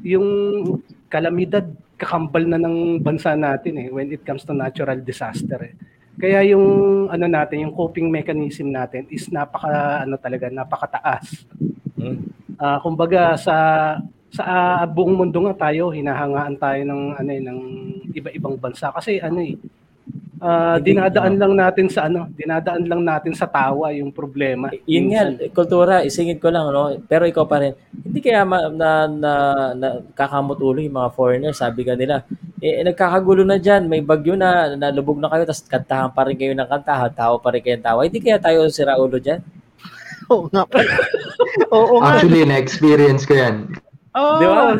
yung 0.00 0.26
kalamidad 1.12 1.68
kakambal 1.98 2.46
na 2.46 2.56
ng 2.56 3.02
bansa 3.02 3.34
natin 3.34 3.74
eh 3.74 3.88
when 3.90 4.08
it 4.08 4.22
comes 4.22 4.46
to 4.46 4.56
natural 4.56 4.96
disaster 5.02 5.58
eh. 5.60 5.74
Kaya 6.18 6.42
yung 6.50 7.06
ano 7.12 7.26
natin, 7.30 7.68
yung 7.68 7.74
coping 7.74 8.10
mechanism 8.10 8.74
natin 8.74 9.06
is 9.12 9.30
napaka 9.30 10.02
ano 10.02 10.18
talaga, 10.18 10.50
napakataas. 10.50 11.46
Uh, 12.58 12.78
kumbaga 12.82 13.38
sa 13.38 13.56
sa 14.28 14.44
uh, 14.44 14.84
buong 14.84 15.16
mundo 15.16 15.38
nga 15.48 15.68
tayo 15.68 15.88
hinahangaan 15.88 16.54
tayo 16.60 16.80
ng 16.84 17.02
ano 17.16 17.30
eh, 17.32 17.40
ng 17.40 17.60
iba-ibang 18.12 18.60
bansa 18.60 18.92
kasi 18.92 19.16
ano 19.24 19.40
eh 19.40 19.56
uh, 20.42 20.76
dinadaan 20.80 21.36
lang 21.38 21.52
natin 21.54 21.86
sa 21.90 22.06
ano, 22.06 22.30
dinadaan 22.34 22.86
lang 22.86 23.02
natin 23.02 23.34
sa 23.34 23.46
tawa 23.46 23.90
yung 23.94 24.10
problema. 24.14 24.70
Yun 24.86 25.04
nga, 25.12 25.22
kultura, 25.50 26.06
isingit 26.06 26.38
ko 26.38 26.48
lang, 26.50 26.70
no? 26.70 26.94
pero 27.06 27.26
ikaw 27.26 27.44
pa 27.46 27.62
rin, 27.62 27.72
hindi 27.92 28.18
kaya 28.22 28.42
ma, 28.46 28.70
na, 28.70 29.06
na, 29.06 29.32
na 29.74 29.88
kakamot 30.14 30.58
ulo 30.58 30.78
yung 30.82 30.98
mga 30.98 31.14
foreigner, 31.14 31.54
sabi 31.54 31.82
ka 31.86 31.94
nila, 31.98 32.22
eh, 32.58 32.82
nagkakagulo 32.82 33.46
na 33.46 33.58
dyan, 33.58 33.86
may 33.86 34.02
bagyo 34.02 34.34
na, 34.34 34.74
nalubog 34.74 35.18
na 35.18 35.30
kayo, 35.30 35.46
tapos 35.46 35.62
kantahan 35.66 36.10
pa 36.10 36.26
rin 36.26 36.38
kayo 36.38 36.52
ng 36.54 36.68
kantahan, 36.68 37.10
tao 37.14 37.38
pa 37.38 37.54
rin 37.54 37.62
kayo 37.62 37.78
tawa. 37.78 38.06
Hindi 38.06 38.18
kaya 38.22 38.38
tayo 38.38 38.66
sira 38.70 38.98
ulo 38.98 39.18
dyan? 39.18 39.42
Oo 40.28 40.46
nga. 40.52 40.64
Oo 41.72 41.94
nga. 42.02 42.18
Actually, 42.18 42.44
na-experience 42.44 43.24
ko 43.24 43.34
yan. 43.38 43.87
Oh, 44.18 44.42
Di 44.42 44.46
ba? 44.50 44.74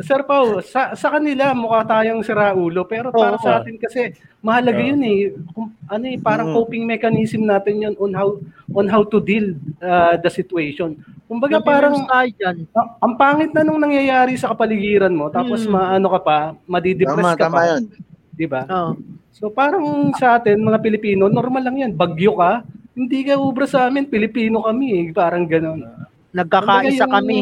Sir 0.00 0.24
Pau, 0.24 0.64
sa, 0.64 0.96
sa 0.96 1.12
kanila 1.12 1.52
mukha 1.52 1.84
tayong 1.84 2.24
siraulo 2.24 2.88
pero 2.88 3.12
para 3.12 3.36
oh, 3.36 3.42
sa 3.44 3.60
atin 3.60 3.76
kasi 3.76 4.16
mahalaga 4.40 4.80
oh. 4.80 4.88
yun 4.88 5.02
eh. 5.04 5.18
Kung, 5.52 5.68
ano 5.84 6.04
eh 6.08 6.16
parang 6.16 6.48
mm. 6.48 6.56
coping 6.56 6.84
mechanism 6.88 7.44
natin 7.44 7.84
yun 7.84 7.94
on 8.00 8.16
how 8.16 8.40
on 8.72 8.88
how 8.88 9.04
to 9.04 9.20
deal 9.20 9.52
uh, 9.84 10.16
the 10.16 10.32
situation. 10.32 10.96
Kumbaga 11.28 11.60
parang 11.60 12.08
yan. 12.40 12.64
Uh, 12.72 12.88
ang 13.04 13.20
pangit 13.20 13.52
na 13.52 13.60
nung 13.60 13.78
nangyayari 13.78 14.40
sa 14.40 14.56
kapaligiran 14.56 15.12
mo 15.12 15.28
tapos 15.28 15.68
mm. 15.68 15.70
maano 15.76 16.08
ka 16.16 16.20
pa, 16.24 16.38
madidepress 16.64 17.36
tama, 17.36 17.36
ka 17.36 17.44
tama 17.44 17.56
pa. 17.60 17.64
Yun. 17.68 17.84
'Di 18.32 18.46
ba? 18.48 18.62
Oh. 18.64 18.96
So 19.36 19.52
parang 19.52 19.84
sa 20.16 20.40
atin 20.40 20.56
mga 20.56 20.80
Pilipino, 20.80 21.28
normal 21.28 21.68
lang 21.68 21.76
'yan. 21.84 21.92
Bagyo 21.92 22.32
ka, 22.40 22.64
hindi 22.96 23.28
ka 23.28 23.36
ubra 23.36 23.68
sa 23.68 23.92
amin, 23.92 24.08
Pilipino 24.08 24.64
kami 24.64 24.86
eh. 24.96 25.04
Parang 25.12 25.44
ganoon. 25.44 25.84
Nagkakaisa 26.32 27.04
yung, 27.04 27.12
kami. 27.12 27.38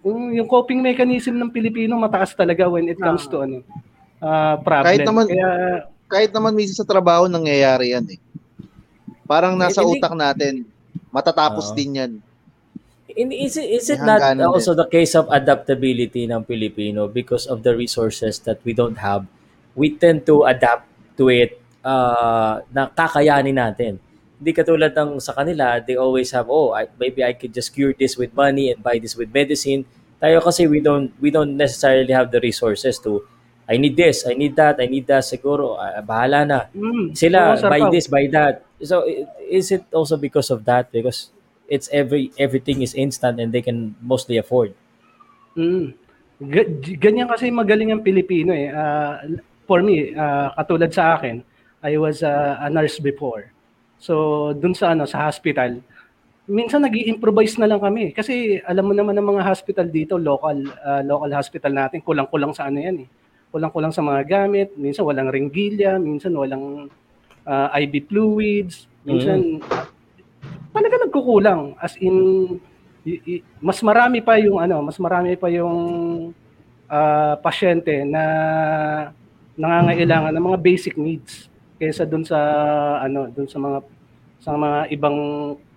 Yung, 0.00 0.32
yung 0.32 0.48
coping 0.48 0.80
mechanism 0.80 1.36
ng 1.36 1.52
Pilipino 1.52 1.96
mataas 2.00 2.32
talaga 2.32 2.64
when 2.68 2.88
it 2.88 2.96
comes 2.96 3.28
to 3.28 3.44
ano 3.44 3.60
uh, 4.20 4.56
problem. 4.60 4.88
Kahit 4.88 5.04
naman 5.04 5.24
Kaya, 5.28 5.50
kahit 6.10 6.30
naman 6.32 6.52
minsan 6.56 6.76
sa 6.80 6.86
trabaho 6.88 7.28
nangyayari 7.28 7.92
yan 7.96 8.06
eh. 8.16 8.20
Parang 9.28 9.54
nasa 9.54 9.84
hindi, 9.84 10.02
utak 10.02 10.14
natin, 10.16 10.66
matatapos 11.14 11.70
uh, 11.70 11.74
din 11.76 11.90
yan. 12.00 12.12
Is 13.10 13.58
it, 13.58 13.68
is 13.70 13.86
it 13.90 14.02
not 14.02 14.22
also 14.42 14.74
din. 14.74 14.82
the 14.82 14.88
case 14.90 15.14
of 15.18 15.30
adaptability 15.30 16.26
ng 16.26 16.42
Pilipino 16.46 17.06
because 17.06 17.46
of 17.46 17.62
the 17.62 17.74
resources 17.74 18.42
that 18.42 18.58
we 18.66 18.74
don't 18.74 18.98
have? 18.98 19.26
We 19.78 19.94
tend 19.94 20.26
to 20.26 20.46
adapt 20.50 20.86
to 21.14 21.30
it 21.30 21.62
uh, 21.86 22.62
na 22.74 22.90
kakayanin 22.90 23.54
natin 23.54 23.92
hindi 24.40 24.56
katulad 24.56 24.96
ng 24.96 25.20
sa 25.20 25.36
kanila, 25.36 25.84
they 25.84 26.00
always 26.00 26.32
have, 26.32 26.48
oh, 26.48 26.72
I, 26.72 26.88
maybe 26.96 27.20
I 27.20 27.36
could 27.36 27.52
just 27.52 27.76
cure 27.76 27.92
this 27.92 28.16
with 28.16 28.32
money 28.32 28.72
and 28.72 28.80
buy 28.80 28.96
this 28.96 29.12
with 29.12 29.28
medicine. 29.28 29.84
Tayo 30.16 30.40
kasi 30.40 30.64
we 30.64 30.80
don't 30.80 31.12
we 31.20 31.28
don't 31.28 31.60
necessarily 31.60 32.12
have 32.16 32.32
the 32.32 32.40
resources 32.40 32.96
to 33.04 33.20
I 33.70 33.76
need 33.76 33.94
this, 33.94 34.26
I 34.26 34.34
need 34.34 34.56
that, 34.56 34.80
I 34.80 34.90
need 34.90 35.06
that 35.06 35.22
siguro, 35.28 35.78
uh, 35.78 36.00
bahala 36.02 36.42
na. 36.42 36.58
Mm, 36.72 37.14
Sila 37.14 37.54
oh, 37.54 37.68
buy 37.68 37.86
this, 37.92 38.08
buy 38.08 38.26
that. 38.32 38.64
So 38.82 39.04
is 39.44 39.70
it 39.70 39.84
also 39.92 40.16
because 40.16 40.50
of 40.50 40.64
that 40.64 40.90
because 40.90 41.30
it's 41.68 41.86
every 41.94 42.32
everything 42.34 42.82
is 42.82 42.96
instant 42.96 43.38
and 43.38 43.52
they 43.52 43.62
can 43.62 43.94
mostly 44.02 44.40
afford. 44.40 44.72
Mm. 45.54 45.94
Ganyan 46.96 47.28
kasi 47.28 47.52
magaling 47.52 47.92
ang 47.92 48.00
Pilipino 48.00 48.56
eh. 48.56 48.72
Uh, 48.72 49.38
for 49.68 49.84
me, 49.84 50.16
uh, 50.16 50.50
katulad 50.56 50.90
sa 50.90 51.20
akin, 51.20 51.44
I 51.84 51.94
was 52.00 52.24
uh, 52.24 52.58
a 52.58 52.72
nurse 52.72 52.98
before. 52.98 53.52
So, 54.00 54.56
dun 54.56 54.72
sa 54.72 54.96
ano 54.96 55.04
sa 55.04 55.28
hospital, 55.28 55.84
minsan 56.48 56.80
nag 56.80 56.96
improvise 56.96 57.60
na 57.60 57.68
lang 57.68 57.84
kami 57.84 58.16
kasi 58.16 58.58
alam 58.64 58.88
mo 58.88 58.96
naman 58.96 59.12
ng 59.12 59.28
mga 59.36 59.44
hospital 59.44 59.86
dito, 59.92 60.16
local 60.16 60.56
uh, 60.80 61.04
local 61.04 61.30
hospital 61.36 61.76
natin, 61.76 62.00
kulang-kulang 62.00 62.56
sa 62.56 62.72
ano 62.72 62.80
'yan 62.80 63.04
eh. 63.04 63.08
Kulang-kulang 63.52 63.92
sa 63.92 64.00
mga 64.00 64.24
gamit, 64.24 64.72
minsan 64.80 65.04
walang 65.04 65.28
ringgilya, 65.28 66.00
minsan 66.00 66.32
walang 66.32 66.88
uh, 67.44 67.68
ah, 67.68 67.76
IV 67.76 68.08
fluids, 68.08 68.88
minsan 69.04 69.60
mm. 69.60 70.72
talaga 70.72 70.96
nagkukulang 71.04 71.76
as 71.76 71.92
in 72.00 72.16
y- 73.04 73.20
y- 73.26 73.44
mas 73.60 73.84
marami 73.84 74.24
pa 74.24 74.40
yung 74.40 74.64
ano, 74.64 74.80
mas 74.80 74.96
marami 74.96 75.36
pa 75.36 75.52
yung 75.52 75.76
uh, 76.88 77.34
pasyente 77.44 78.06
na 78.08 78.24
nangangailangan 79.60 80.32
ng 80.32 80.46
mga 80.46 80.58
basic 80.64 80.94
needs 80.96 81.49
kaysa 81.80 82.04
doon 82.04 82.28
sa 82.28 82.36
ano 83.00 83.32
doon 83.32 83.48
sa 83.48 83.56
mga 83.56 83.78
sa 84.44 84.50
mga 84.52 84.78
ibang 84.92 85.16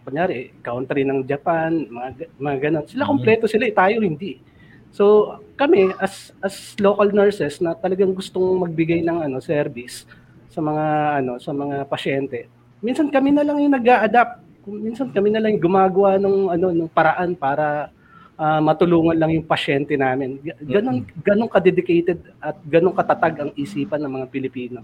kunyari 0.04 0.52
country 0.60 1.08
ng 1.08 1.24
Japan 1.24 1.88
mga 1.88 2.28
mga 2.36 2.58
ganun 2.60 2.86
sila 2.92 3.08
kompleto 3.08 3.48
sila 3.48 3.64
eh, 3.64 3.72
tayo 3.72 4.04
hindi. 4.04 4.44
So 4.92 5.40
kami 5.56 5.96
as 6.04 6.36
as 6.44 6.76
local 6.84 7.08
nurses 7.16 7.64
na 7.64 7.72
talagang 7.72 8.12
gustong 8.12 8.44
magbigay 8.68 9.00
ng 9.00 9.24
ano 9.24 9.40
service 9.40 10.04
sa 10.52 10.60
mga 10.60 10.86
ano 11.24 11.40
sa 11.40 11.56
mga 11.56 11.88
pasyente 11.88 12.52
minsan 12.84 13.08
kami 13.08 13.32
na 13.32 13.48
lang 13.48 13.64
yung 13.64 13.74
nag-a-adapt. 13.80 14.44
Minsan 14.68 15.16
kami 15.16 15.32
na 15.32 15.40
lang 15.40 15.56
yung 15.56 15.72
gumagawa 15.72 16.20
ng 16.20 16.52
ano 16.52 16.68
ng 16.76 16.92
paraan 16.92 17.32
para 17.32 17.88
uh, 18.36 18.60
matulungan 18.60 19.16
lang 19.16 19.32
yung 19.32 19.48
pasyente 19.48 19.96
namin. 19.96 20.44
Ganun 20.68 21.08
ganun 21.24 21.48
ka-dedicated 21.48 22.20
at 22.44 22.60
ganun 22.68 22.92
katatag 22.92 23.40
ang 23.40 23.52
isipan 23.56 24.04
ng 24.04 24.14
mga 24.20 24.28
Pilipino 24.28 24.84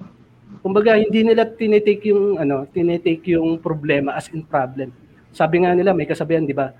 Kumbaga 0.59 0.97
hindi 0.97 1.21
nila 1.21 1.45
tinetake 1.45 2.09
yung 2.09 2.41
ano, 2.41 2.65
tinetake 2.69 3.37
yung 3.37 3.61
problema 3.61 4.17
as 4.17 4.27
in 4.33 4.41
problem. 4.41 4.89
Sabi 5.29 5.61
nga 5.61 5.77
nila 5.77 5.93
may 5.93 6.09
kasabihan, 6.09 6.43
'di 6.43 6.57
ba? 6.57 6.73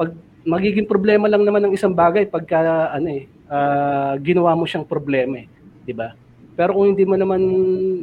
Pag 0.00 0.16
magiging 0.42 0.88
problema 0.88 1.28
lang 1.28 1.44
naman 1.44 1.68
ng 1.68 1.76
isang 1.76 1.92
bagay 1.92 2.24
pagka 2.24 2.90
ano 2.90 3.08
eh, 3.12 3.28
uh, 3.46 4.16
ginawa 4.24 4.56
mo 4.56 4.64
siyang 4.64 4.88
problema 4.88 5.44
eh, 5.44 5.46
'di 5.84 5.94
ba? 5.94 6.16
Pero 6.56 6.76
kung 6.76 6.92
hindi 6.92 7.04
mo 7.04 7.14
naman 7.14 7.40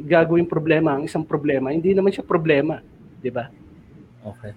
gagawin 0.06 0.46
problema 0.46 0.96
ang 0.96 1.04
isang 1.10 1.26
problema, 1.26 1.74
hindi 1.74 1.98
naman 1.98 2.14
siya 2.14 2.24
problema, 2.24 2.80
'di 3.20 3.32
ba? 3.34 3.50
Okay. 4.22 4.54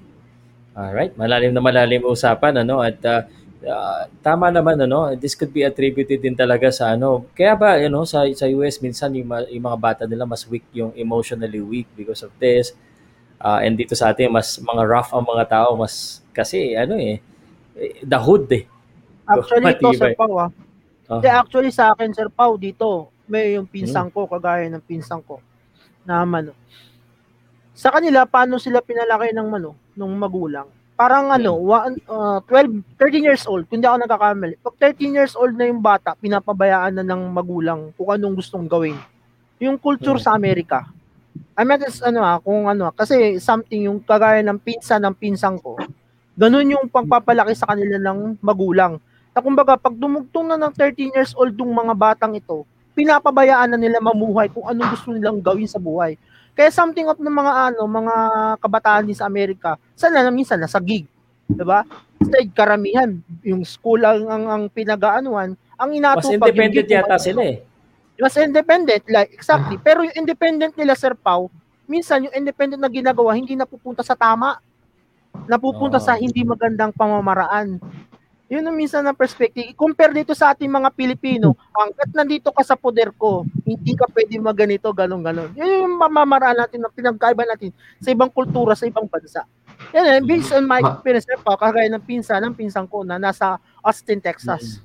All 0.77 0.95
right, 0.95 1.11
malalim 1.19 1.51
na 1.51 1.65
malalim 1.65 2.07
usapan 2.07 2.63
ano 2.63 2.79
at 2.79 3.01
uh, 3.03 3.27
uh, 3.65 4.09
tama 4.25 4.49
naman 4.49 4.81
ano, 4.81 5.13
this 5.17 5.37
could 5.37 5.53
be 5.53 5.65
attributed 5.65 6.21
din 6.21 6.37
talaga 6.37 6.73
sa 6.73 6.97
ano. 6.97 7.29
Kaya 7.37 7.57
ba 7.57 7.77
you 7.77 7.93
know, 7.93 8.05
sa 8.09 8.25
sa 8.33 8.49
US 8.49 8.81
minsan 8.81 9.13
yung, 9.13 9.29
yung 9.53 9.65
mga 9.65 9.79
bata 9.81 10.03
nila 10.09 10.25
mas 10.25 10.45
weak 10.49 10.65
yung 10.73 10.93
emotionally 10.97 11.61
weak 11.61 11.89
because 11.97 12.25
of 12.25 12.33
this. 12.41 12.73
Uh, 13.41 13.65
and 13.65 13.77
dito 13.81 13.97
sa 13.97 14.13
atin 14.13 14.29
mas 14.29 14.61
mga 14.61 14.83
rough 14.85 15.11
ang 15.17 15.25
mga 15.25 15.49
tao 15.49 15.73
mas 15.73 16.21
kasi 16.37 16.77
ano 16.77 16.97
eh 16.97 17.21
the 18.05 18.19
hood 18.21 18.49
eh. 18.53 18.65
Actually 19.25 19.73
ito 19.77 19.89
Sir 19.97 20.13
Pau 20.17 20.35
ah. 20.37 20.51
Uh-huh. 21.11 21.27
actually 21.27 21.73
sa 21.75 21.91
akin 21.97 22.13
Sir 22.13 22.29
Pau 22.31 22.55
dito 22.61 23.11
may 23.31 23.57
yung 23.57 23.67
pinsang 23.67 24.11
hmm. 24.11 24.15
ko 24.15 24.21
kagaya 24.29 24.67
ng 24.69 24.85
pinsang 24.85 25.23
ko 25.25 25.41
na 26.05 26.23
mano. 26.27 26.53
Sa 27.73 27.89
kanila 27.89 28.29
paano 28.29 28.61
sila 28.61 28.85
pinalaki 28.85 29.33
ng 29.33 29.49
mano 29.49 29.73
nung 29.97 30.13
magulang 30.21 30.69
parang 31.01 31.33
ano, 31.33 31.57
one, 31.57 31.97
uh, 32.13 32.45
12, 32.45 32.85
13 33.01 33.25
years 33.25 33.49
old, 33.49 33.65
kung 33.73 33.81
di 33.81 33.89
ako 33.89 34.05
nagkakamali. 34.05 34.61
Pag 34.61 34.93
13 35.01 35.17
years 35.17 35.33
old 35.33 35.57
na 35.57 35.65
yung 35.65 35.81
bata, 35.81 36.13
pinapabayaan 36.13 37.01
na 37.01 37.05
ng 37.09 37.33
magulang 37.33 37.89
kung 37.97 38.13
anong 38.13 38.37
gustong 38.37 38.69
gawin. 38.69 39.01
Yung 39.65 39.81
culture 39.81 40.21
sa 40.21 40.37
Amerika. 40.37 40.93
I 41.57 41.65
mean, 41.65 41.81
it's, 41.81 42.05
ano 42.05 42.21
ah, 42.21 42.37
kung 42.37 42.69
ano, 42.69 42.93
kasi 42.93 43.41
something 43.41 43.89
yung 43.89 44.05
kagaya 44.05 44.45
ng 44.45 44.61
pinsa 44.61 45.01
ng 45.01 45.17
pinsang 45.17 45.57
ko, 45.57 45.81
ganun 46.37 46.69
yung 46.69 46.85
pagpapalaki 46.93 47.57
sa 47.57 47.73
kanila 47.73 47.97
ng 47.97 48.37
magulang. 48.45 49.01
Na 49.33 49.41
kumbaga, 49.41 49.81
pag 49.81 49.97
dumugtong 49.97 50.53
na 50.53 50.61
ng 50.61 50.73
13 50.77 51.17
years 51.17 51.33
old 51.33 51.57
yung 51.57 51.73
mga 51.73 51.97
batang 51.97 52.37
ito, 52.37 52.69
pinapabayaan 52.93 53.73
na 53.73 53.81
nila 53.81 54.05
mamuhay 54.05 54.53
kung 54.53 54.69
anong 54.69 54.93
gusto 54.93 55.17
nilang 55.17 55.41
gawin 55.41 55.65
sa 55.65 55.81
buhay. 55.81 56.21
Kaya 56.55 56.71
something 56.73 57.07
of 57.09 57.19
ng 57.19 57.31
mga 57.31 57.53
ano, 57.73 57.83
mga 57.87 58.17
kabataan 58.61 59.07
din 59.07 59.17
sa 59.17 59.27
Amerika, 59.31 59.79
sana 59.97 60.21
na 60.21 60.33
minsan 60.35 60.59
nasa 60.61 60.83
gig, 60.83 61.07
'di 61.47 61.65
ba? 61.65 61.87
Instead 62.21 62.53
karamihan 62.53 63.17
yung 63.47 63.65
school 63.65 64.03
ang 64.05 64.29
ang, 64.29 64.45
ang 64.47 64.63
pinagaanuan, 64.69 65.57
ang 65.79 65.91
inatupag 65.95 66.27
Mas 66.27 66.37
independent 66.37 66.87
yung 66.87 66.97
yata 67.01 67.17
sila 67.17 67.43
eh. 67.47 67.59
Mas 68.21 68.37
independent, 68.37 69.03
like 69.09 69.33
exactly. 69.33 69.81
Pero 69.81 70.05
yung 70.05 70.13
independent 70.13 70.77
nila 70.77 70.93
Sir 70.93 71.17
Pau, 71.17 71.49
minsan 71.89 72.29
yung 72.29 72.35
independent 72.37 72.79
na 72.79 72.93
ginagawa 72.93 73.33
hindi 73.33 73.57
napupunta 73.57 74.05
sa 74.05 74.15
tama. 74.15 74.61
napupunta 75.47 75.97
oh. 75.97 76.05
sa 76.05 76.19
hindi 76.19 76.43
magandang 76.43 76.91
pamamaraan. 76.91 77.79
Yun 78.51 78.67
ang 78.67 78.75
minsan 78.75 79.07
ng 79.07 79.15
perspective. 79.15 79.71
Compare 79.79 80.11
dito 80.11 80.35
sa 80.35 80.51
ating 80.51 80.67
mga 80.67 80.91
Pilipino, 80.91 81.55
hanggat 81.71 82.11
nandito 82.11 82.51
ka 82.51 82.67
sa 82.67 82.75
poder 82.75 83.15
ko, 83.15 83.47
hindi 83.63 83.95
ka 83.95 84.11
pwede 84.11 84.43
maganito, 84.43 84.91
ganun, 84.91 85.23
ganun. 85.23 85.55
Yun 85.55 85.87
yung 85.87 85.95
mamamaraan 85.95 86.59
natin, 86.59 86.83
na 86.83 86.91
pinagkaiba 86.91 87.47
natin 87.47 87.71
sa 88.03 88.11
ibang 88.11 88.27
kultura, 88.27 88.75
sa 88.75 88.91
ibang 88.91 89.07
bansa. 89.07 89.47
Yan, 89.95 90.19
eh, 90.19 90.21
based 90.27 90.51
on 90.51 90.67
my 90.67 90.83
experience, 90.83 91.31
pa, 91.47 91.55
kagaya 91.55 91.87
ng 91.95 92.03
pinsan, 92.03 92.43
ng 92.43 92.59
pinsan 92.59 92.91
ko 92.91 93.07
na 93.07 93.23
nasa 93.23 93.55
Austin, 93.87 94.19
Texas. 94.19 94.83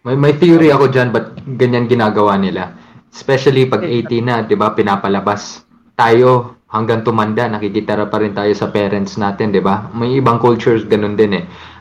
May, 0.00 0.16
may 0.16 0.32
theory 0.32 0.72
ako 0.72 0.88
dyan, 0.88 1.12
but 1.12 1.36
ganyan 1.60 1.84
ginagawa 1.84 2.40
nila. 2.40 2.72
Especially 3.12 3.68
pag 3.68 3.84
18 3.84 4.24
na, 4.24 4.40
di 4.40 4.56
ba, 4.56 4.72
pinapalabas. 4.72 5.68
Tayo, 5.92 6.56
hanggang 6.72 7.04
tumanda, 7.04 7.44
nakikitara 7.44 8.08
pa 8.08 8.24
rin 8.24 8.32
tayo 8.32 8.56
sa 8.56 8.72
parents 8.72 9.20
natin, 9.20 9.52
di 9.52 9.60
ba? 9.60 9.92
May 9.92 10.16
ibang 10.16 10.40
cultures, 10.40 10.88
ganun 10.88 11.12
din 11.12 11.36
eh 11.36 11.71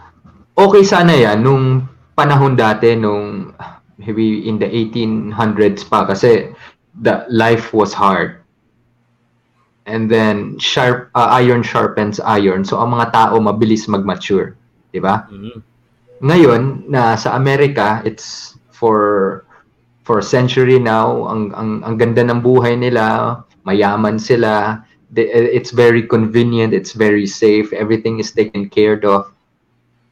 okay 0.57 0.83
sana 0.83 1.13
yan 1.15 1.43
nung 1.43 1.87
panahon 2.15 2.53
dati 2.53 2.93
nung 2.93 3.55
maybe 4.01 4.47
in 4.49 4.57
the 4.57 4.67
1800s 4.67 5.85
pa 5.85 6.05
kasi 6.05 6.51
the 6.99 7.23
life 7.29 7.71
was 7.71 7.93
hard. 7.93 8.41
And 9.85 10.09
then 10.09 10.61
sharp 10.61 11.09
uh, 11.17 11.33
iron 11.41 11.65
sharpens 11.65 12.21
iron. 12.21 12.61
So 12.65 12.77
ang 12.77 12.93
mga 12.93 13.13
tao 13.13 13.35
mabilis 13.41 13.89
mag-mature, 13.89 14.53
'di 14.93 15.01
ba? 15.01 15.25
Mm-hmm. 15.29 15.57
Ngayon 16.21 16.61
na 16.85 17.17
sa 17.17 17.33
Amerika, 17.33 18.05
it's 18.05 18.57
for 18.69 19.41
for 20.05 20.21
a 20.21 20.25
century 20.25 20.77
now 20.77 21.25
ang 21.25 21.49
ang 21.57 21.81
ang 21.81 21.95
ganda 21.97 22.21
ng 22.21 22.45
buhay 22.45 22.77
nila, 22.77 23.41
mayaman 23.65 24.21
sila. 24.21 24.85
It's 25.11 25.75
very 25.75 26.07
convenient, 26.07 26.71
it's 26.71 26.95
very 26.95 27.27
safe, 27.27 27.75
everything 27.75 28.23
is 28.23 28.31
taken 28.31 28.71
care 28.71 28.95
of 29.03 29.27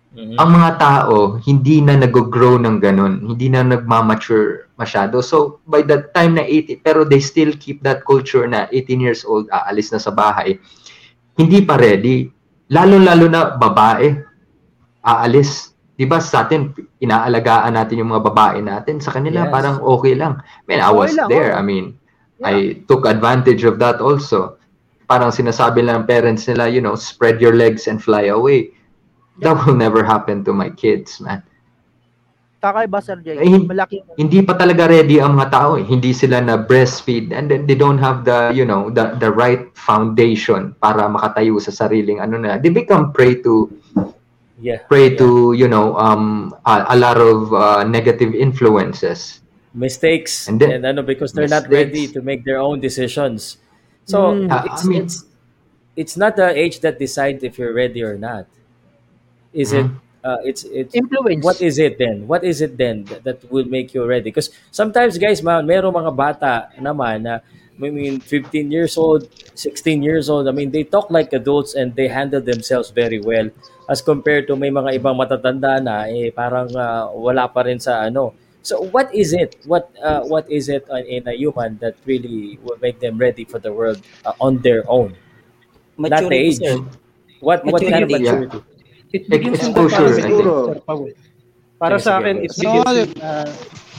Mm-hmm. 0.09 0.41
Ang 0.41 0.49
mga 0.57 0.71
tao, 0.81 1.37
hindi 1.37 1.85
na 1.85 1.93
nag-grow 1.93 2.57
ng 2.57 2.81
ganun. 2.81 3.21
Hindi 3.29 3.45
na 3.53 3.61
nagmamature 3.61 4.73
masyado. 4.73 5.21
So, 5.21 5.61
by 5.69 5.85
the 5.85 6.09
time 6.17 6.41
na 6.41 6.41
80, 6.41 6.81
pero 6.81 7.05
they 7.05 7.21
still 7.21 7.53
keep 7.53 7.85
that 7.85 8.01
culture 8.09 8.49
na 8.49 8.65
18 8.73 9.05
years 9.05 9.21
old, 9.21 9.45
aalis 9.53 9.93
na 9.93 10.01
sa 10.01 10.09
bahay. 10.09 10.57
Hindi 11.37 11.61
pa 11.61 11.77
ready. 11.77 12.25
Lalo-lalo 12.73 13.25
na 13.29 13.53
babae, 13.53 14.17
aalis. 15.05 15.77
Di 15.93 16.09
ba 16.09 16.17
sa 16.17 16.47
atin, 16.47 16.73
inaalagaan 17.05 17.77
natin 17.77 18.01
yung 18.01 18.09
mga 18.09 18.25
babae 18.33 18.65
natin. 18.65 18.97
Sa 18.97 19.13
kanila, 19.13 19.45
yes. 19.45 19.53
parang 19.53 19.77
okay 19.77 20.17
lang. 20.17 20.41
Man, 20.65 20.81
I 20.81 20.89
was 20.89 21.13
okay 21.13 21.29
there. 21.29 21.53
I 21.53 21.61
mean, 21.61 21.93
yeah. 22.41 22.49
I 22.49 22.53
took 22.89 23.05
advantage 23.05 23.61
of 23.61 23.77
that 23.77 24.01
also. 24.01 24.57
Parang 25.05 25.29
sinasabi 25.29 25.85
lang 25.85 26.01
ng 26.01 26.07
parents 26.09 26.49
nila, 26.49 26.65
you 26.65 26.81
know, 26.81 26.97
spread 26.97 27.37
your 27.37 27.53
legs 27.53 27.85
and 27.85 28.01
fly 28.01 28.33
away 28.33 28.73
That 29.41 29.59
will 29.65 29.75
never 29.75 30.03
happen 30.03 30.43
to 30.45 30.53
my 30.53 30.69
kids, 30.69 31.19
man. 31.19 31.43
Takay 32.59 32.91
ba, 32.91 32.99
Sir 32.99 33.23
Jay? 33.23 33.39
Eh, 33.39 33.55
Malaki. 33.55 34.03
Hindi 34.19 34.43
pa 34.43 34.51
talaga 34.59 34.91
ready 34.91 35.23
ang 35.23 35.39
mga 35.39 35.47
tao. 35.47 35.79
Eh. 35.79 35.85
Hindi 35.87 36.11
sila 36.11 36.43
na 36.43 36.59
breastfeed 36.59 37.31
and 37.31 37.47
then 37.47 37.63
they 37.63 37.75
don't 37.75 38.03
have 38.03 38.27
the, 38.27 38.51
you 38.51 38.67
know, 38.67 38.91
the 38.91 39.15
the 39.23 39.31
right 39.31 39.71
foundation 39.79 40.75
para 40.83 41.07
makatayo 41.07 41.55
sa 41.63 41.71
sariling 41.71 42.19
ano 42.19 42.35
na. 42.35 42.59
They 42.59 42.67
become 42.67 43.15
prey 43.15 43.39
to 43.47 43.71
yeah, 44.59 44.83
prey 44.91 45.15
yeah. 45.15 45.23
to, 45.23 45.55
you 45.55 45.71
know, 45.71 45.95
um 45.95 46.51
a, 46.67 46.91
a 46.91 46.97
lot 46.99 47.15
of 47.15 47.55
uh, 47.55 47.87
negative 47.87 48.35
influences. 48.35 49.39
Mistakes 49.71 50.51
and, 50.51 50.59
then, 50.59 50.83
and 50.83 50.83
ano 50.83 50.99
because 50.99 51.31
they're 51.31 51.47
mistakes. 51.47 51.71
not 51.71 51.71
ready 51.71 52.11
to 52.11 52.19
make 52.19 52.43
their 52.43 52.59
own 52.59 52.83
decisions. 52.83 53.55
So 54.03 54.35
mm. 54.35 54.51
it's, 54.51 54.83
I 54.83 54.87
mean, 54.89 55.07
it's 55.07 55.23
it's 55.95 56.15
not 56.19 56.35
the 56.35 56.51
age 56.51 56.83
that 56.83 56.99
decides 56.99 57.39
if 57.47 57.55
you're 57.55 57.71
ready 57.71 58.03
or 58.03 58.19
not 58.19 58.51
is 59.53 59.73
mm-hmm. 59.73 59.95
it 59.95 60.01
uh, 60.23 60.37
it's 60.43 60.63
it's 60.65 60.93
influence. 60.95 61.43
what 61.43 61.61
is 61.61 61.79
it 61.79 61.97
then? 61.97 62.27
What 62.27 62.43
is 62.43 62.61
it 62.61 62.77
then 62.77 63.05
that, 63.05 63.23
that 63.23 63.51
will 63.51 63.65
make 63.65 63.93
you 63.93 64.05
ready? 64.05 64.29
Because 64.31 64.49
sometimes 64.71 65.17
guys 65.17 65.41
man 65.41 65.65
meron 65.65 65.93
mga 65.93 66.13
bata 66.15 66.53
naman 66.79 67.23
na 67.23 67.39
I 67.79 67.87
mean 67.87 68.19
15 68.19 68.71
years 68.71 68.99
old 68.99 69.31
16 69.55 70.03
years 70.03 70.27
old 70.27 70.47
I 70.47 70.51
mean 70.51 70.71
they 70.71 70.83
talk 70.83 71.07
like 71.07 71.31
adults 71.31 71.75
and 71.75 71.95
they 71.95 72.11
handle 72.11 72.41
themselves 72.41 72.91
very 72.91 73.19
well. 73.19 73.47
As 73.87 74.03
compared 74.03 74.47
to 74.51 74.55
may 74.59 74.69
mga 74.69 74.99
ibang 74.99 75.15
matatanda 75.15 75.79
na 75.79 76.05
eh 76.11 76.29
parang 76.35 76.69
uh, 76.75 77.09
wala 77.15 77.47
pa 77.47 77.63
rin 77.63 77.79
sa 77.79 78.03
ano. 78.03 78.35
So 78.59 78.83
what 78.91 79.07
is 79.15 79.31
it? 79.31 79.55
What 79.63 79.87
uh, 80.03 80.27
what 80.27 80.45
is 80.51 80.67
it 80.67 80.83
in 81.07 81.23
a 81.25 81.33
human 81.33 81.79
that 81.79 81.95
really 82.03 82.59
will 82.59 82.77
make 82.83 82.99
them 82.99 83.15
ready 83.15 83.47
for 83.47 83.57
the 83.57 83.71
world 83.71 84.03
uh, 84.27 84.35
on 84.43 84.59
their 84.59 84.83
own? 84.91 85.15
Maturity, 85.95 86.23
not 86.23 86.29
the 86.29 86.35
age. 86.35 86.59
sir. 86.59 86.77
what 87.39 87.63
maturity, 87.63 87.71
what 87.71 87.81
kind 87.91 88.03
of 88.03 88.09
maturity. 88.11 88.59
yeah. 88.59 88.68
It 89.09 89.25
begins 89.25 89.59
in 89.65 89.73
the 89.73 89.89
family. 89.89 90.21
Sir 90.21 90.77
Para 91.79 91.95
sa 91.97 92.19
akin, 92.19 92.43
it 92.43 92.53
begins 92.53 92.91
in, 92.93 93.09
uh, 93.23 93.49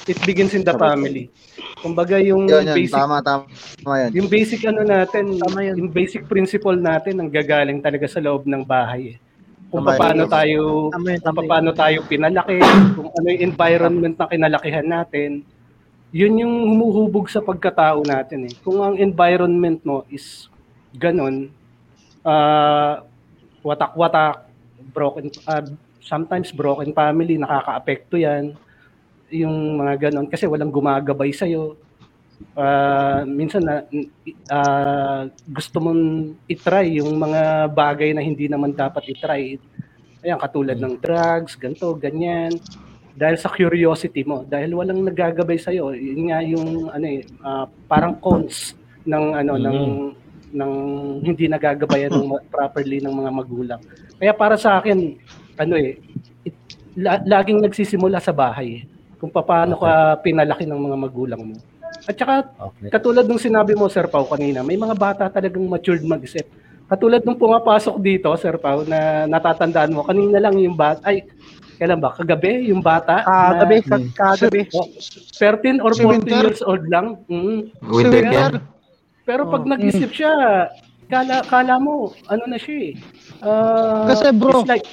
it 0.06 0.18
begins 0.22 0.52
in 0.54 0.62
the 0.62 0.76
family. 0.76 1.32
Kumbaga 1.80 2.20
yung 2.20 2.44
yan, 2.44 2.70
yan. 2.70 2.76
basic 2.76 2.94
tama 2.94 3.18
tama 3.24 3.48
yan. 3.96 4.11
Yung 4.12 4.28
basic 4.28 4.61
ano 4.68 4.84
natin, 4.84 5.40
tama 5.40 5.58
yan. 5.64 5.74
yung 5.80 5.90
basic 5.90 6.28
principle 6.28 6.76
natin 6.76 7.18
ang 7.18 7.32
gagaling 7.32 7.80
talaga 7.80 8.04
sa 8.04 8.20
loob 8.20 8.44
ng 8.44 8.62
bahay. 8.62 9.16
Eh. 9.16 9.18
Kung 9.72 9.82
tama 9.82 9.96
paano 9.96 10.22
yan. 10.28 10.30
tayo 10.30 10.61
tama 10.92 11.06
yan, 11.08 11.20
tama 11.24 11.36
kung 11.40 11.48
paano 11.48 11.70
tayo 11.72 11.98
pinalaki, 12.04 12.56
kung 12.94 13.11
ano 13.11 13.26
yung 13.32 13.42
environment 13.48 14.14
na 14.14 14.28
kinalakihan 14.28 14.86
natin. 14.86 15.30
Yun 16.11 16.42
yung 16.42 16.54
humuhubog 16.74 17.32
sa 17.32 17.40
pagkatao 17.40 18.04
natin 18.04 18.50
eh. 18.50 18.54
Kung 18.61 18.82
ang 18.82 18.98
environment 19.00 19.80
mo 19.86 20.04
is 20.12 20.52
ganun, 20.92 21.48
uh, 22.26 23.00
watak-watak, 23.62 24.49
broken 24.91 25.30
uh, 25.47 25.64
sometimes 26.03 26.51
broken 26.51 26.91
family 26.93 27.38
nakakaapekto 27.38 28.18
'yan. 28.18 28.55
Yung 29.30 29.78
mga 29.78 30.11
ganon. 30.11 30.26
Kasi 30.26 30.51
walang 30.51 30.74
gumagabay 30.74 31.30
sa 31.30 31.47
iyo 31.47 31.78
uh, 32.57 33.22
minsan 33.26 33.62
na 33.64 33.84
uh, 34.51 35.22
gusto 35.49 35.76
mong 35.78 36.34
i-try 36.49 37.01
yung 37.01 37.16
mga 37.16 37.70
bagay 37.70 38.11
na 38.16 38.24
hindi 38.24 38.49
naman 38.49 38.74
dapat 38.74 39.07
i-try. 39.12 39.57
Ayan 40.20 40.41
katulad 40.41 40.76
ng 40.76 41.01
drugs 41.01 41.57
ganto 41.57 41.97
ganyan. 41.97 42.53
Dahil 43.11 43.36
sa 43.36 43.53
curiosity 43.53 44.22
mo. 44.24 44.47
Dahil 44.47 44.72
walang 44.72 45.05
nagagabay 45.05 45.59
sa 45.61 45.74
iyo 45.74 45.93
yun 45.93 46.30
nga 46.30 46.41
yung 46.45 46.88
ano 46.88 47.07
eh 47.07 47.22
uh, 47.45 47.66
parang 47.86 48.16
cons 48.18 48.76
ng 49.05 49.24
ano 49.36 49.53
mm-hmm. 49.57 49.66
ng 49.66 49.78
ng 50.51 50.72
hindi 51.22 51.46
nagagabayan 51.46 52.11
ng 52.11 52.51
properly 52.51 52.98
ng 53.03 53.14
mga 53.14 53.30
magulang. 53.30 53.80
Kaya 54.18 54.32
para 54.34 54.59
sa 54.59 54.82
akin, 54.82 55.16
ano 55.57 55.74
eh, 55.78 55.96
it, 56.44 56.55
la, 56.98 57.22
laging 57.22 57.62
nagsisimula 57.62 58.18
sa 58.18 58.34
bahay. 58.34 58.82
Eh, 58.82 58.82
kung 59.20 59.30
paano 59.30 59.76
okay. 59.76 59.84
ka 59.84 59.92
pinalaki 60.24 60.64
ng 60.64 60.80
mga 60.80 60.96
magulang 60.96 61.42
mo. 61.44 61.55
At 62.09 62.16
saka, 62.16 62.48
okay. 62.57 62.88
katulad 62.88 63.28
ng 63.28 63.40
sinabi 63.40 63.76
mo, 63.76 63.86
Sir 63.92 64.09
Pau, 64.09 64.24
kanina, 64.24 64.64
may 64.64 64.80
mga 64.80 64.96
bata 64.96 65.24
talagang 65.28 65.68
matured 65.68 66.01
mag-isip. 66.01 66.48
Katulad 66.88 67.22
nung 67.22 67.38
pumapasok 67.38 68.01
dito, 68.01 68.32
Sir 68.40 68.57
Pau, 68.57 68.82
na 68.88 69.28
natatandaan 69.28 69.92
mo, 69.92 70.03
kanina 70.03 70.40
lang 70.40 70.57
yung 70.57 70.74
bata, 70.74 71.05
ay, 71.05 71.28
kailan 71.76 72.01
ba? 72.01 72.12
Kagabi, 72.12 72.72
yung 72.72 72.84
bata. 72.84 73.24
Kagabi, 73.24 73.76
na, 73.88 73.96
kagabi. 74.12 74.61
13 74.68 75.80
or 75.80 75.92
14 75.96 76.28
years 76.28 76.61
old 76.61 76.84
lang. 76.88 77.20
Mm. 77.28 77.72
Winter 77.84 78.61
pero 79.31 79.47
pag 79.47 79.62
oh. 79.62 79.70
nag-isip 79.70 80.11
siya, 80.11 80.66
kala, 81.07 81.47
kala 81.47 81.78
mo, 81.78 82.11
ano 82.26 82.51
na 82.51 82.59
siya 82.59 82.91
eh. 82.91 82.95
Uh, 83.39 84.11
Kasi 84.11 84.35
bro, 84.35 84.66
it's 84.66 84.66
like 84.66 84.87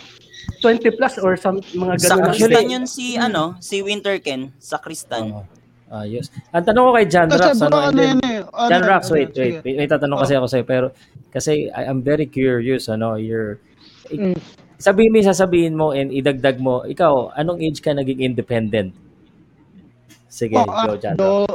20 0.62 0.94
plus 0.94 1.18
or 1.18 1.34
some 1.34 1.58
mga 1.74 1.98
ganun. 1.98 2.06
Sa 2.06 2.16
Kristan 2.22 2.66
yun 2.70 2.86
si, 2.86 3.18
ano, 3.18 3.58
si 3.58 3.82
Winterken, 3.82 4.54
sa 4.62 4.78
Kristan. 4.78 5.34
Oh. 5.34 5.46
Ayos. 5.90 6.30
Ah, 6.54 6.62
Ang 6.62 6.66
tanong 6.70 6.84
ko 6.86 6.92
kay 7.00 7.08
John 7.10 7.30
Rax, 7.34 7.64
ano, 7.64 7.80
ano, 7.82 7.98
then, 7.98 8.20
eh, 8.22 8.46
ano, 8.46 8.70
John 8.70 8.86
Rax, 8.86 9.02
wait, 9.10 9.34
wait, 9.34 9.64
wait, 9.66 9.78
may 9.80 9.90
tatanong 9.90 10.22
kasi 10.22 10.38
ako 10.38 10.48
sa'yo, 10.52 10.66
pero 10.68 10.88
kasi 11.34 11.72
I, 11.74 11.90
I'm 11.90 12.04
very 12.04 12.28
curious, 12.30 12.92
ano, 12.92 13.16
you're, 13.16 13.58
mm. 14.12 14.36
sabihin 14.78 15.16
mo, 15.16 15.24
sasabihin 15.24 15.74
mo, 15.80 15.96
and 15.98 16.14
idagdag 16.14 16.62
mo, 16.62 16.84
ikaw, 16.86 17.34
anong 17.40 17.64
age 17.64 17.80
ka 17.82 17.96
naging 17.96 18.20
independent? 18.20 18.92
Sige, 20.28 20.60
oh, 20.60 20.68
go, 20.68 21.00
John. 21.00 21.16
Do, 21.16 21.48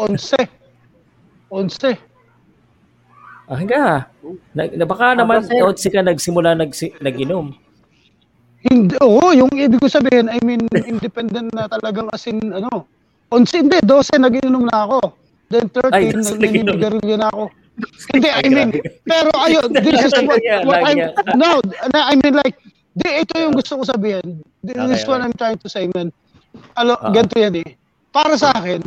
11. 0.00 0.57
11. 1.50 1.96
Ah, 3.48 3.56
hangga. 3.56 4.12
Na, 4.52 4.62
na 4.68 4.84
baka 4.84 5.16
naman 5.16 5.48
11 5.48 5.88
ka 5.88 6.04
nagsimula 6.04 6.52
nag 6.52 6.72
nag-inom. 7.00 7.56
Hindi, 8.68 8.98
oo, 9.00 9.32
yung 9.32 9.48
ibig 9.54 9.78
ko 9.80 9.86
sabihin, 9.86 10.28
I 10.28 10.36
mean, 10.42 10.66
independent 10.74 11.54
na 11.54 11.70
talagang 11.70 12.10
as 12.10 12.26
in, 12.26 12.42
ano, 12.52 12.84
11, 13.30 13.64
hindi, 13.64 13.78
12, 13.86 14.18
nag-inom 14.18 14.66
na 14.68 14.84
ako. 14.84 15.14
Then 15.48 15.70
13, 15.72 16.42
naninigarilyo 16.42 17.16
na 17.16 17.30
ako. 17.32 17.48
hindi, 18.12 18.28
I 18.28 18.48
mean, 18.50 18.70
pero 19.06 19.30
ayun, 19.38 19.70
this 19.86 20.10
is 20.10 20.12
what, 20.26 20.42
what 20.66 20.82
I'm, 20.82 21.14
no, 21.38 21.62
I 21.94 22.18
mean 22.18 22.34
like, 22.36 22.58
di, 22.98 23.22
ito 23.22 23.38
yung 23.38 23.54
gusto 23.54 23.78
ko 23.78 23.82
sabihin. 23.86 24.42
This 24.60 24.74
okay, 24.74 24.92
is 24.98 25.06
what 25.06 25.22
okay. 25.22 25.30
I'm 25.30 25.34
trying 25.38 25.60
to 25.62 25.68
say, 25.70 25.86
man. 25.94 26.10
Alo, 26.74 26.98
uh-huh. 26.98 27.14
ganito 27.14 27.38
yan 27.38 27.54
eh. 27.62 27.78
Para 28.10 28.34
sa 28.34 28.50
akin, 28.58 28.82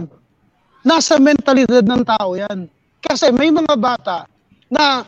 nasa 0.81 1.17
mentalidad 1.21 1.85
ng 1.85 2.03
tao 2.05 2.37
yan. 2.37 2.69
Kasi 3.01 3.33
may 3.33 3.49
mga 3.49 3.73
bata 3.77 4.25
na 4.69 5.05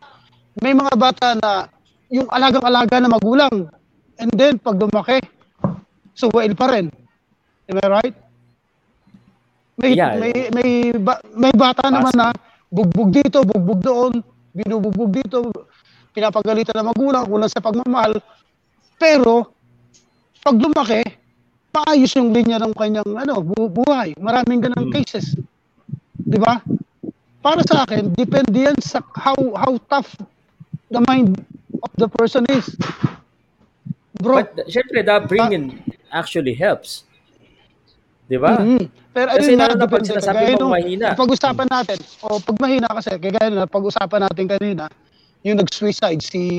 may 0.62 0.74
mga 0.74 0.94
bata 0.98 1.28
na 1.38 1.52
yung 2.14 2.30
alagang-alaga 2.30 3.02
na 3.02 3.10
magulang. 3.10 3.70
And 4.22 4.30
then, 4.38 4.62
pag 4.62 4.78
lumaki, 4.78 5.18
suwail 6.14 6.54
pa 6.54 6.70
rin. 6.70 6.94
Am 7.66 7.82
I 7.82 7.88
right? 7.90 8.16
May, 9.82 9.98
yeah. 9.98 10.14
may, 10.22 10.34
may, 10.54 10.70
ba, 10.94 11.18
may 11.34 11.50
bata 11.50 11.90
Pass. 11.90 11.94
naman 11.98 12.14
na 12.14 12.30
bugbog 12.70 13.10
dito, 13.10 13.42
bugbog 13.42 13.82
doon, 13.82 14.14
binubugbog 14.54 15.10
dito, 15.10 15.50
pinapagalitan 16.14 16.78
ng 16.78 16.94
magulang, 16.94 17.26
kulang 17.26 17.50
sa 17.50 17.66
pagmamahal. 17.66 18.22
Pero, 19.02 19.50
pag 20.46 20.54
lumaki, 20.54 21.02
paayos 21.74 22.14
yung 22.14 22.30
linya 22.30 22.62
ng 22.62 22.78
kanyang 22.78 23.10
ano, 23.18 23.42
buhay. 23.50 24.14
Maraming 24.22 24.62
ganang 24.62 24.94
hmm. 24.94 24.96
cases. 25.02 25.34
Di 26.24 26.40
ba? 26.40 26.64
Para 27.44 27.60
sa 27.68 27.84
akin, 27.84 28.16
depende 28.16 28.56
yan 28.56 28.80
sa 28.80 29.04
how, 29.20 29.36
how 29.60 29.76
tough 29.92 30.16
the 30.88 31.04
mind 31.04 31.44
of 31.84 31.92
the 32.00 32.08
person 32.08 32.48
is. 32.48 32.72
Bro, 34.24 34.40
But 34.40 34.72
syempre, 34.72 35.04
that 35.04 35.28
bringing 35.28 35.84
uh, 35.84 36.16
actually 36.16 36.56
helps. 36.56 37.04
Di 38.32 38.40
ba? 38.40 38.56
Mm-hmm. 38.64 38.88
Pero 39.12 39.30
kasi 39.36 39.52
ayun 39.54 39.60
na, 39.60 39.76
depende. 39.76 40.08
Sinasabi 40.10 40.56
mong 40.56 40.72
mahina. 40.72 41.08
Pag-usapan 41.20 41.68
natin, 41.68 42.00
o 42.24 42.40
pag 42.40 42.58
mahina 42.64 42.88
kasi, 42.88 43.12
kagaya 43.20 43.52
na 43.52 43.68
pag-usapan 43.68 44.24
natin 44.24 44.46
kanina, 44.48 44.88
yung 45.44 45.60
nag-suicide, 45.60 46.24
si 46.24 46.56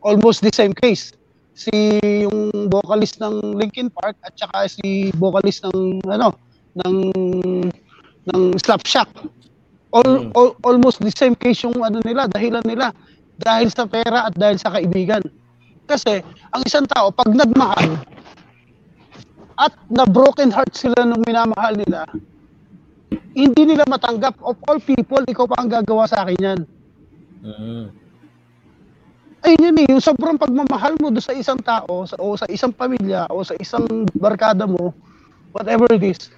almost 0.00 0.40
the 0.40 0.50
same 0.50 0.72
case. 0.72 1.12
Si 1.54 1.70
yung 2.02 2.50
vocalist 2.66 3.22
ng 3.22 3.54
Linkin 3.54 3.86
Park 3.86 4.18
at 4.26 4.34
saka 4.34 4.66
si 4.66 5.14
vocalist 5.14 5.62
ng 5.70 6.02
ano 6.10 6.34
ng 6.82 6.94
ng 8.32 8.56
Slapshot. 8.56 9.08
All, 9.94 10.28
mm. 10.28 10.34
all, 10.34 10.58
almost 10.66 10.98
the 10.98 11.12
same 11.14 11.38
case 11.38 11.62
yung 11.62 11.78
ano 11.78 12.02
nila, 12.02 12.26
dahilan 12.26 12.64
nila 12.66 12.90
dahil 13.38 13.70
sa 13.70 13.86
pera 13.86 14.26
at 14.26 14.34
dahil 14.34 14.58
sa 14.58 14.74
kaibigan. 14.74 15.22
Kasi 15.84 16.24
ang 16.50 16.62
isang 16.64 16.88
tao 16.88 17.12
pag 17.12 17.30
nagmahal 17.30 18.00
at 19.54 19.74
na 19.86 20.02
broken 20.08 20.50
heart 20.50 20.74
sila 20.74 21.06
nung 21.06 21.22
minamahal 21.22 21.78
nila, 21.78 22.08
hindi 23.34 23.62
nila 23.62 23.86
matanggap 23.86 24.34
of 24.42 24.58
all 24.66 24.78
people, 24.82 25.22
ikaw 25.26 25.46
pa 25.46 25.62
ang 25.62 25.70
gagawa 25.70 26.10
sa 26.10 26.26
akin 26.26 26.38
yan. 26.40 26.60
Mm. 27.44 27.86
Ayun 29.44 29.60
yun 29.60 29.76
eh, 29.84 29.86
yung 29.92 30.00
sobrang 30.00 30.40
pagmamahal 30.40 30.96
mo 31.04 31.12
do 31.12 31.20
sa 31.20 31.36
isang 31.36 31.60
tao 31.60 32.08
sa, 32.08 32.16
o 32.16 32.32
sa 32.32 32.48
isang 32.48 32.72
pamilya 32.72 33.28
o 33.28 33.44
sa 33.44 33.52
isang 33.60 34.08
barkada 34.16 34.64
mo, 34.64 34.96
whatever 35.52 35.84
it 35.92 36.00
is, 36.00 36.32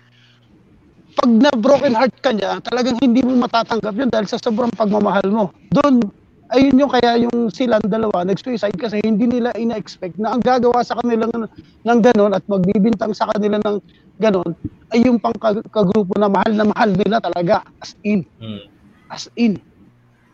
pag 1.17 1.31
na 1.33 1.51
broken 1.57 1.97
heart 1.97 2.15
ka 2.21 2.31
niya, 2.31 2.61
talagang 2.61 3.01
hindi 3.01 3.25
mo 3.25 3.41
matatanggap 3.41 3.95
yun 3.97 4.13
dahil 4.13 4.29
sa 4.29 4.37
sobrang 4.37 4.69
pagmamahal 4.77 5.27
mo. 5.33 5.45
Doon, 5.73 6.05
ayun 6.53 6.77
yung 6.77 6.93
kaya 6.93 7.25
yung 7.25 7.49
silang 7.51 7.83
dalawa 7.89 8.23
nag-suicide 8.23 8.77
kasi 8.77 9.01
hindi 9.03 9.27
nila 9.27 9.51
ina-expect 9.57 10.21
na 10.21 10.37
ang 10.37 10.45
gagawa 10.45 10.85
sa 10.85 10.95
kanila 11.01 11.27
ng, 11.33 11.49
ng 11.83 11.99
ganon 12.05 12.33
at 12.37 12.45
magbibintang 12.47 13.17
sa 13.17 13.33
kanila 13.33 13.59
ng 13.65 13.77
ganon 14.21 14.53
ay 14.95 15.03
yung 15.09 15.19
pang 15.19 15.35
kagrupo 15.73 16.15
na 16.21 16.31
mahal 16.31 16.53
na 16.55 16.69
mahal 16.69 16.95
nila 16.95 17.19
talaga 17.19 17.65
as 17.83 17.97
in. 18.07 18.23
Hmm. 18.39 18.63
As 19.11 19.27
in. 19.35 19.59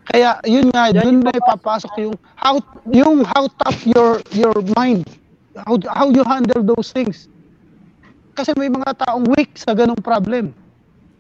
Kaya 0.03 0.43
yun 0.45 0.69
nga, 0.75 0.91
Yan 0.91 1.23
doon 1.23 1.31
na 1.31 1.33
ipapasok 1.39 1.93
yung 2.03 2.17
how 2.35 2.59
yung 2.91 3.23
how 3.23 3.47
tough 3.63 3.87
your 3.87 4.19
your 4.35 4.53
mind. 4.75 5.07
How 5.55 5.79
how 5.89 6.11
you 6.11 6.27
handle 6.27 6.65
those 6.65 6.91
things. 6.91 7.31
Kasi 8.35 8.51
may 8.59 8.73
mga 8.73 8.99
taong 8.99 9.29
weak 9.37 9.55
sa 9.55 9.77
ganong 9.77 10.01
problem. 10.01 10.51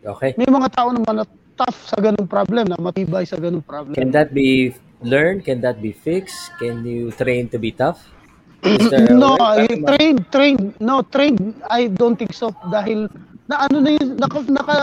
Okay. 0.02 0.34
May 0.34 0.50
mga 0.50 0.68
tao 0.74 0.90
naman 0.90 1.22
na 1.22 1.26
tough 1.54 1.78
sa 1.86 1.98
ganung 2.02 2.26
problem, 2.26 2.66
na 2.66 2.74
matibay 2.78 3.22
sa 3.22 3.38
ganung 3.38 3.62
problem. 3.62 3.94
Can 3.94 4.10
that 4.10 4.34
be 4.34 4.74
learned? 4.98 5.46
Can 5.46 5.62
that 5.62 5.78
be 5.78 5.94
fixed? 5.94 6.50
Can 6.58 6.82
you 6.82 7.14
train 7.14 7.46
to 7.54 7.58
be 7.58 7.70
tough? 7.70 8.02
no, 9.10 9.34
train, 9.86 10.22
train, 10.30 10.56
no, 10.78 11.02
train, 11.02 11.34
I 11.66 11.90
don't 11.90 12.14
think 12.14 12.34
so. 12.34 12.54
Dahil 12.70 13.10
na 13.46 13.66
ano 13.66 13.82
na 13.82 13.90
yun, 13.94 14.08
naka, 14.18 14.38
naka, 14.46 14.74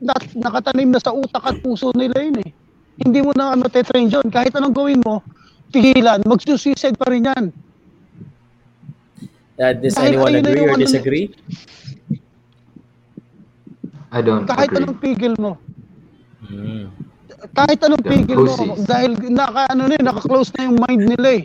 na, 0.00 0.14
nakatanim 0.36 0.88
na 0.92 1.00
sa 1.00 1.12
utak 1.12 1.44
at 1.44 1.56
puso 1.60 1.92
nila 1.92 2.16
yun 2.20 2.40
eh. 2.44 2.50
Hindi 2.96 3.20
mo 3.20 3.36
na 3.36 3.52
ano, 3.52 3.68
train 3.68 4.08
yun. 4.08 4.28
Kahit 4.32 4.56
anong 4.56 4.76
gawin 4.76 5.00
mo, 5.04 5.20
pigilan, 5.72 6.24
mag-suicide 6.24 6.96
pa 6.96 7.12
rin 7.12 7.28
yan. 7.28 7.44
Uh, 9.56 9.72
does 9.72 9.96
Dahil 9.96 10.20
anyone 10.20 10.36
agree 10.36 10.64
or 10.68 10.76
ano 10.76 10.84
disagree? 10.84 11.32
I 14.16 14.24
don't 14.24 14.48
Kahit 14.48 14.72
agree. 14.72 14.84
anong 14.88 14.98
pigil 15.04 15.34
mo. 15.36 15.52
Mm. 16.48 16.88
Kahit 17.52 17.78
anong 17.84 18.04
pigil 18.04 18.40
mo, 18.48 18.54
dahil 18.88 19.12
naka, 19.28 19.68
ano 19.68 19.92
na, 19.92 20.00
naka-close 20.00 20.56
na 20.56 20.72
yung 20.72 20.78
mind 20.80 21.02
nila 21.12 21.28
eh. 21.36 21.44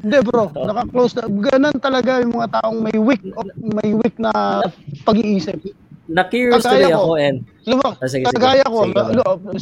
Hindi 0.00 0.18
bro, 0.22 0.54
naka-close 0.54 1.18
na. 1.18 1.22
Ganun 1.26 1.76
talaga 1.82 2.22
yung 2.22 2.32
mga 2.38 2.48
taong 2.62 2.78
may 2.78 2.96
weak, 2.96 3.22
may 3.58 3.90
weak 3.90 4.14
na 4.22 4.30
pag-iisip. 5.02 5.58
Na-curious 6.10 6.62
tuloy 6.62 6.90
ako, 6.94 7.10
and... 7.18 7.42
Luma, 7.66 7.94
ah, 7.94 8.08
sige, 8.10 8.26
kagaya 8.30 8.66
ko, 8.66 8.86
sige, 8.86 8.98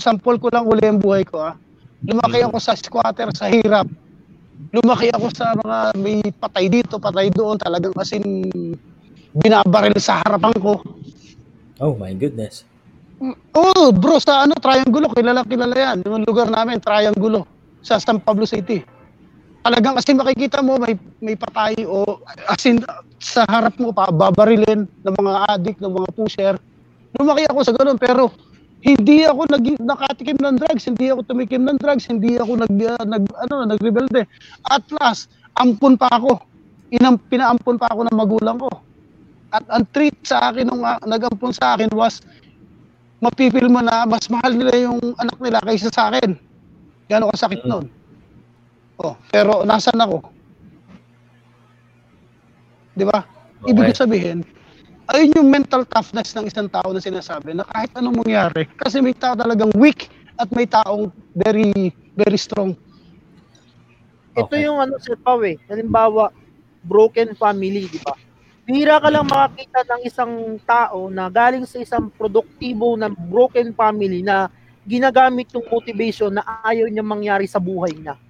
sample 0.01 0.39
ko 0.41 0.49
lang 0.53 0.65
uli 0.65 0.85
ang 0.85 1.01
buhay 1.01 1.25
ko 1.25 1.45
ah. 1.45 1.57
Lumaki 2.05 2.41
hmm. 2.45 2.49
ako 2.53 2.57
sa 2.61 2.73
squatter, 2.79 3.29
sa 3.35 3.51
hirap. 3.51 3.89
Lumaki 4.71 5.09
ako 5.13 5.27
sa 5.33 5.57
mga 5.57 5.79
may 5.97 6.21
patay 6.37 6.69
dito, 6.69 7.01
patay 7.01 7.33
doon, 7.33 7.57
talagang 7.57 7.93
asin 7.97 8.49
binabaril 9.37 9.97
sa 10.01 10.21
harapan 10.25 10.55
ko. 10.61 10.81
Oh 11.79 11.95
my 11.95 12.11
goodness. 12.15 12.67
Oh, 13.55 13.91
bro, 13.91 14.19
sa 14.23 14.47
ano, 14.47 14.55
Triangulo, 14.59 15.11
kilala 15.11 15.43
kilala 15.43 15.75
yan. 15.75 16.07
Yung 16.07 16.23
lugar 16.23 16.47
namin, 16.51 16.79
Triangulo, 16.79 17.47
sa 17.83 17.99
San 17.99 18.23
Pablo 18.23 18.47
City. 18.47 18.83
Talagang 19.63 19.99
kasi 19.99 20.15
makikita 20.15 20.63
mo 20.63 20.79
may 20.79 20.95
may 21.19 21.35
patay 21.35 21.83
o 21.83 22.23
asin 22.47 22.79
sa 23.19 23.43
harap 23.51 23.75
mo 23.83 23.91
pa 23.91 24.07
babarilin 24.11 24.87
ng 24.87 25.15
mga 25.19 25.41
addict, 25.51 25.79
ng 25.83 25.91
mga 25.91 26.09
pusher. 26.15 26.55
Lumaki 27.19 27.47
ako 27.51 27.61
sa 27.67 27.75
ganun 27.75 27.99
pero 27.99 28.31
hindi 28.87 29.27
ako 29.27 29.51
nag 29.51 29.65
nakatikim 29.83 30.39
ng 30.39 30.57
drugs, 30.63 30.87
hindi 30.87 31.11
ako 31.11 31.27
tumikim 31.27 31.67
ng 31.67 31.79
drugs, 31.83 32.07
hindi 32.07 32.39
ako 32.39 32.63
nag, 32.63 32.75
uh, 32.79 33.03
nag 33.03 33.25
ano 33.47 33.55
nagrebelde. 33.67 34.23
At 34.71 34.87
last, 35.03 35.27
ampun 35.59 35.99
pa 35.99 36.07
ako. 36.15 36.39
Inam, 36.95 37.19
pinaampun 37.19 37.77
pa 37.77 37.91
ako 37.91 38.07
ng 38.07 38.17
magulang 38.17 38.57
ko. 38.63 38.71
At 39.49 39.65
ang 39.73 39.85
treat 39.97 40.17
sa 40.25 40.53
akin 40.53 40.69
nung 40.69 40.85
uh, 40.85 41.01
nagampun 41.09 41.57
sa 41.57 41.77
akin 41.77 41.89
was 41.97 42.21
mapipil 43.19 43.67
mo 43.73 43.81
na 43.81 44.05
mas 44.05 44.29
mahal 44.29 44.53
nila 44.53 44.75
yung 44.77 45.01
anak 45.17 45.37
nila 45.41 45.59
kaysa 45.65 45.89
sa 45.89 46.13
akin. 46.13 46.37
Gano'ng 47.09 47.33
kasakit 47.33 47.65
mm. 47.65 47.69
noon. 47.69 47.87
Oh, 49.01 49.15
pero 49.33 49.65
nasan 49.65 49.97
ako? 49.97 50.21
'Di 52.99 53.05
ba? 53.07 53.25
Okay. 53.63 53.71
Ibig 53.73 53.95
sabihin, 53.95 54.39
ayun 55.11 55.39
yung 55.39 55.49
mental 55.49 55.87
toughness 55.87 56.35
ng 56.35 56.51
isang 56.51 56.67
tao 56.67 56.91
na 56.91 56.99
sinasabi 56.99 57.55
na 57.55 57.65
kahit 57.67 57.91
anong 57.95 58.23
mangyari, 58.27 58.67
kasi 58.79 58.99
may 58.99 59.15
tao 59.15 59.39
talagang 59.39 59.71
weak 59.79 60.11
at 60.39 60.51
may 60.51 60.67
taong 60.67 61.11
very 61.35 61.95
very 62.19 62.39
strong. 62.39 62.75
Okay. 64.35 64.45
Ito 64.45 64.55
yung 64.71 64.79
ano 64.79 64.95
Sir 65.03 65.19
Pao 65.19 65.43
eh. 65.43 65.59
Halimbawa, 65.67 66.31
broken 66.87 67.35
family, 67.35 67.91
di 67.91 67.99
ba? 68.03 68.15
Bira 68.69 69.01
ka 69.01 69.09
lang 69.09 69.25
makakita 69.25 69.81
ng 69.81 70.03
isang 70.05 70.61
tao 70.69 71.09
na 71.09 71.33
galing 71.33 71.65
sa 71.65 71.81
isang 71.81 72.13
produktibo 72.13 73.01
na 73.01 73.09
broken 73.09 73.73
family 73.73 74.21
na 74.21 74.53
ginagamit 74.85 75.49
yung 75.57 75.65
motivation 75.73 76.29
na 76.29 76.45
ayaw 76.61 76.85
niya 76.85 77.01
mangyari 77.01 77.49
sa 77.49 77.57
buhay 77.57 77.97
niya. 77.97 78.21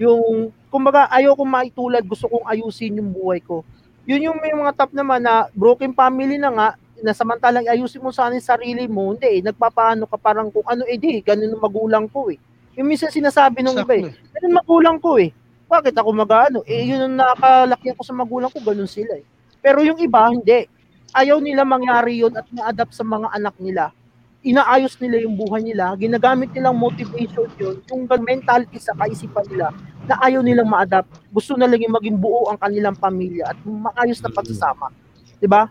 Yung, 0.00 0.48
kumbaga, 0.72 1.12
ayaw 1.12 1.36
kong 1.36 1.52
maitulad, 1.52 2.00
gusto 2.08 2.24
kong 2.24 2.48
ayusin 2.48 3.04
yung 3.04 3.12
buhay 3.12 3.44
ko. 3.44 3.60
Yun 4.08 4.32
yung 4.32 4.40
may 4.40 4.56
mga 4.56 4.72
top 4.72 4.96
naman 4.96 5.28
na 5.28 5.52
broken 5.52 5.92
family 5.92 6.40
na 6.40 6.48
nga, 6.56 6.68
na 7.04 7.12
samantalang 7.12 7.68
ayusin 7.68 8.00
mo 8.00 8.08
sana 8.16 8.40
yung 8.40 8.48
sarili 8.48 8.88
mo, 8.88 9.12
hindi 9.12 9.28
eh, 9.28 9.44
nagpapaano 9.44 10.08
ka 10.08 10.16
parang 10.16 10.48
kung 10.48 10.64
ano, 10.64 10.88
eh 10.88 10.96
di, 10.96 11.20
ganun 11.20 11.52
ang 11.52 11.60
magulang 11.60 12.08
ko 12.08 12.32
eh. 12.32 12.40
Yung 12.80 12.88
minsan 12.88 13.12
sinasabi 13.12 13.60
nung 13.60 13.76
exactly. 13.76 14.08
iba 14.08 14.16
eh, 14.16 14.32
ganun 14.40 14.56
magulang 14.56 14.96
ko 14.96 15.20
eh. 15.20 15.36
Bakit 15.68 16.00
ako 16.00 16.08
mag-ano? 16.16 16.64
Eh, 16.64 16.88
yun 16.88 17.12
ang 17.12 17.20
nakalaki 17.20 17.92
ko 17.92 18.00
sa 18.00 18.16
magulang 18.16 18.48
ko, 18.48 18.56
ganun 18.64 18.88
sila 18.88 19.20
eh. 19.20 19.24
Pero 19.60 19.84
yung 19.84 20.00
iba, 20.00 20.28
hindi. 20.32 20.66
Ayaw 21.12 21.38
nila 21.42 21.62
mangyari 21.66 22.20
yun 22.22 22.32
at 22.36 22.46
ma-adapt 22.52 22.96
sa 22.96 23.04
mga 23.04 23.28
anak 23.34 23.54
nila. 23.60 23.92
Inaayos 24.40 24.96
nila 24.96 25.20
yung 25.20 25.36
buhay 25.36 25.60
nila. 25.60 25.92
Ginagamit 26.00 26.48
nilang 26.56 26.76
motivation 26.80 27.48
yun, 27.60 27.76
yung 27.92 28.08
mentality 28.08 28.80
sa 28.80 28.96
kaisipan 28.96 29.44
nila 29.52 29.68
na 30.08 30.16
ayaw 30.24 30.40
nilang 30.40 30.70
ma-adapt. 30.70 31.12
Gusto 31.28 31.58
na 31.60 31.68
lang 31.68 31.82
yung 31.82 31.92
maging 31.92 32.16
buo 32.16 32.48
ang 32.48 32.56
kanilang 32.56 32.96
pamilya 32.96 33.52
at 33.52 33.58
maayos 33.62 34.22
na 34.24 34.30
pagsasama. 34.32 34.88
Di 35.36 35.46
ba? 35.50 35.68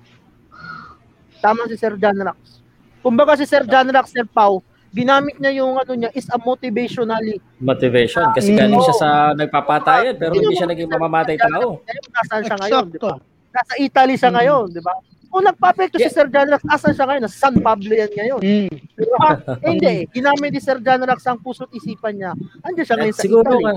Tama 1.40 1.66
si 1.72 1.76
Sir 1.80 1.96
John 1.96 2.20
Rax. 2.20 2.60
Kumbaga 3.00 3.40
si 3.40 3.48
Sir 3.48 3.64
John 3.64 3.88
Rax, 3.90 4.12
Sir 4.12 4.28
Pau, 4.28 4.60
ginamit 4.92 5.40
niya 5.40 5.64
yung 5.64 5.80
ano 5.80 5.94
niya 5.96 6.12
is 6.12 6.28
a 6.30 6.38
motivationally. 6.38 7.40
Motivation 7.64 8.28
kasi 8.36 8.54
galing 8.54 8.82
siya 8.84 8.96
sa 9.00 9.10
nagpapatayan 9.34 10.20
pero 10.20 10.36
hindi 10.36 10.54
siya 10.54 10.68
naging 10.68 10.92
mamamatay 10.92 11.40
tao. 11.40 11.80
Nasaan 11.88 12.44
siya 12.44 12.58
ngayon, 12.60 12.86
di 12.92 13.00
ba? 13.00 13.16
Nasa 13.50 13.74
Italy 13.82 14.16
sa 14.16 14.30
ngayon, 14.30 14.70
di 14.74 14.82
ba? 14.82 14.94
Kung 15.30 15.46
nagpa-apekto 15.46 16.02
yeah. 16.02 16.10
si 16.10 16.18
Sir 16.18 16.26
John 16.26 16.50
Rax, 16.50 16.66
asan 16.66 16.94
siya 16.98 17.06
ngayon? 17.06 17.24
San 17.30 17.56
Pablo 17.62 17.94
yan 17.94 18.10
ngayon. 18.10 18.42
Mm. 18.42 18.70
Pero, 18.98 19.14
ah, 19.22 19.38
eh, 19.38 19.70
hindi 19.70 19.86
eh. 19.86 20.02
Ginamit 20.10 20.50
ni 20.50 20.62
Sir 20.62 20.82
John 20.82 21.06
Rax 21.06 21.22
ang 21.30 21.38
puso't 21.38 21.70
isipan 21.70 22.18
niya. 22.18 22.34
Andiyan 22.66 22.86
siya 22.90 22.98
ngayon 22.98 23.14
sa 23.14 23.22
siguro 23.22 23.46
Italy. 23.46 23.62
Nga, 23.62 23.74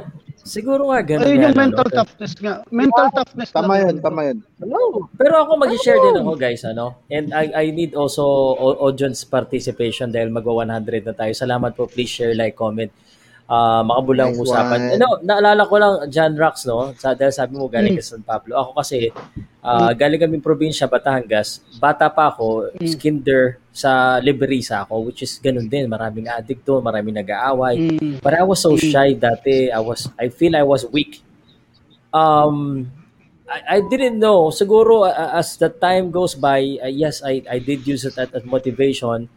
siguro 0.48 0.82
nga 0.88 1.00
ganun. 1.04 1.24
Ayun 1.28 1.44
yung 1.44 1.58
mental 1.60 1.88
no? 1.92 1.96
toughness 2.00 2.32
nga. 2.40 2.54
Mental 2.72 3.06
wow. 3.12 3.16
toughness. 3.20 3.50
Tama 3.52 3.74
yun, 3.84 3.94
tama 4.00 4.20
yun. 4.32 4.38
Hello. 4.64 4.82
Pero 5.12 5.34
ako 5.44 5.50
mag-share 5.60 6.00
din 6.00 6.16
ako 6.24 6.32
guys, 6.40 6.64
ano? 6.64 7.04
And 7.12 7.36
I, 7.36 7.44
I 7.52 7.64
need 7.68 7.92
also 7.92 8.24
audience 8.80 9.20
participation 9.28 10.08
dahil 10.08 10.32
magwa 10.32 10.64
100 10.64 11.04
na 11.04 11.12
tayo. 11.12 11.36
Salamat 11.36 11.76
po. 11.76 11.84
Please 11.84 12.08
share, 12.08 12.32
like, 12.32 12.56
comment 12.56 12.88
uh, 13.48 13.82
makabulang 13.86 14.34
nice 14.34 14.42
usapan. 14.42 14.78
One. 14.78 14.92
Ano, 14.98 15.06
naalala 15.22 15.62
ko 15.66 15.74
lang, 15.78 15.94
John 16.10 16.34
Rax, 16.36 16.66
no? 16.66 16.92
Sa, 16.98 17.14
dahil 17.14 17.32
sabi 17.34 17.52
mo 17.58 17.66
galing 17.66 17.98
ka 17.98 18.04
San 18.04 18.22
Pablo. 18.22 18.58
Ako 18.58 18.70
kasi, 18.78 19.10
uh, 19.64 19.90
galing 19.94 20.20
kami 20.20 20.38
probinsya, 20.38 20.90
Batangas. 20.90 21.62
Bata 21.80 22.10
pa 22.12 22.30
ako, 22.30 22.74
mm. 22.76 22.88
skinder 22.92 23.58
sa 23.72 24.20
Liberisa 24.20 24.84
ako, 24.84 25.08
which 25.08 25.24
is 25.24 25.40
ganun 25.40 25.66
din. 25.70 25.88
Maraming 25.88 26.28
addict 26.28 26.62
doon, 26.62 26.84
maraming 26.84 27.16
nag-aaway. 27.16 27.74
Mm. 27.78 28.20
But 28.20 28.36
I 28.36 28.44
was 28.44 28.60
so 28.60 28.76
shy 28.76 29.16
dati. 29.16 29.72
I 29.72 29.80
was, 29.80 30.06
I 30.20 30.28
feel 30.28 30.52
I 30.54 30.62
was 30.62 30.84
weak. 30.92 31.24
Um, 32.12 32.92
I, 33.48 33.76
I 33.76 33.78
didn't 33.80 34.20
know. 34.20 34.52
Siguro, 34.52 35.08
uh, 35.08 35.32
as 35.32 35.56
the 35.56 35.72
time 35.72 36.12
goes 36.12 36.36
by, 36.36 36.60
uh, 36.84 36.92
yes, 36.92 37.24
I, 37.24 37.40
I 37.48 37.58
did 37.58 37.88
use 37.88 38.04
it 38.04 38.16
as, 38.20 38.28
as 38.32 38.44
motivation. 38.44 39.28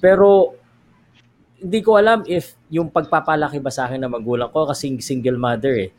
Pero 0.00 0.59
hindi 1.60 1.80
ko 1.84 2.00
alam 2.00 2.24
if 2.24 2.56
yung 2.72 2.88
pagpapalaki 2.88 3.60
ba 3.60 3.68
sa 3.68 3.84
akin 3.86 4.00
ng 4.00 4.12
magulang 4.16 4.48
ko 4.48 4.64
kasi 4.64 4.96
single 5.04 5.36
mother 5.36 5.76
eh. 5.76 5.90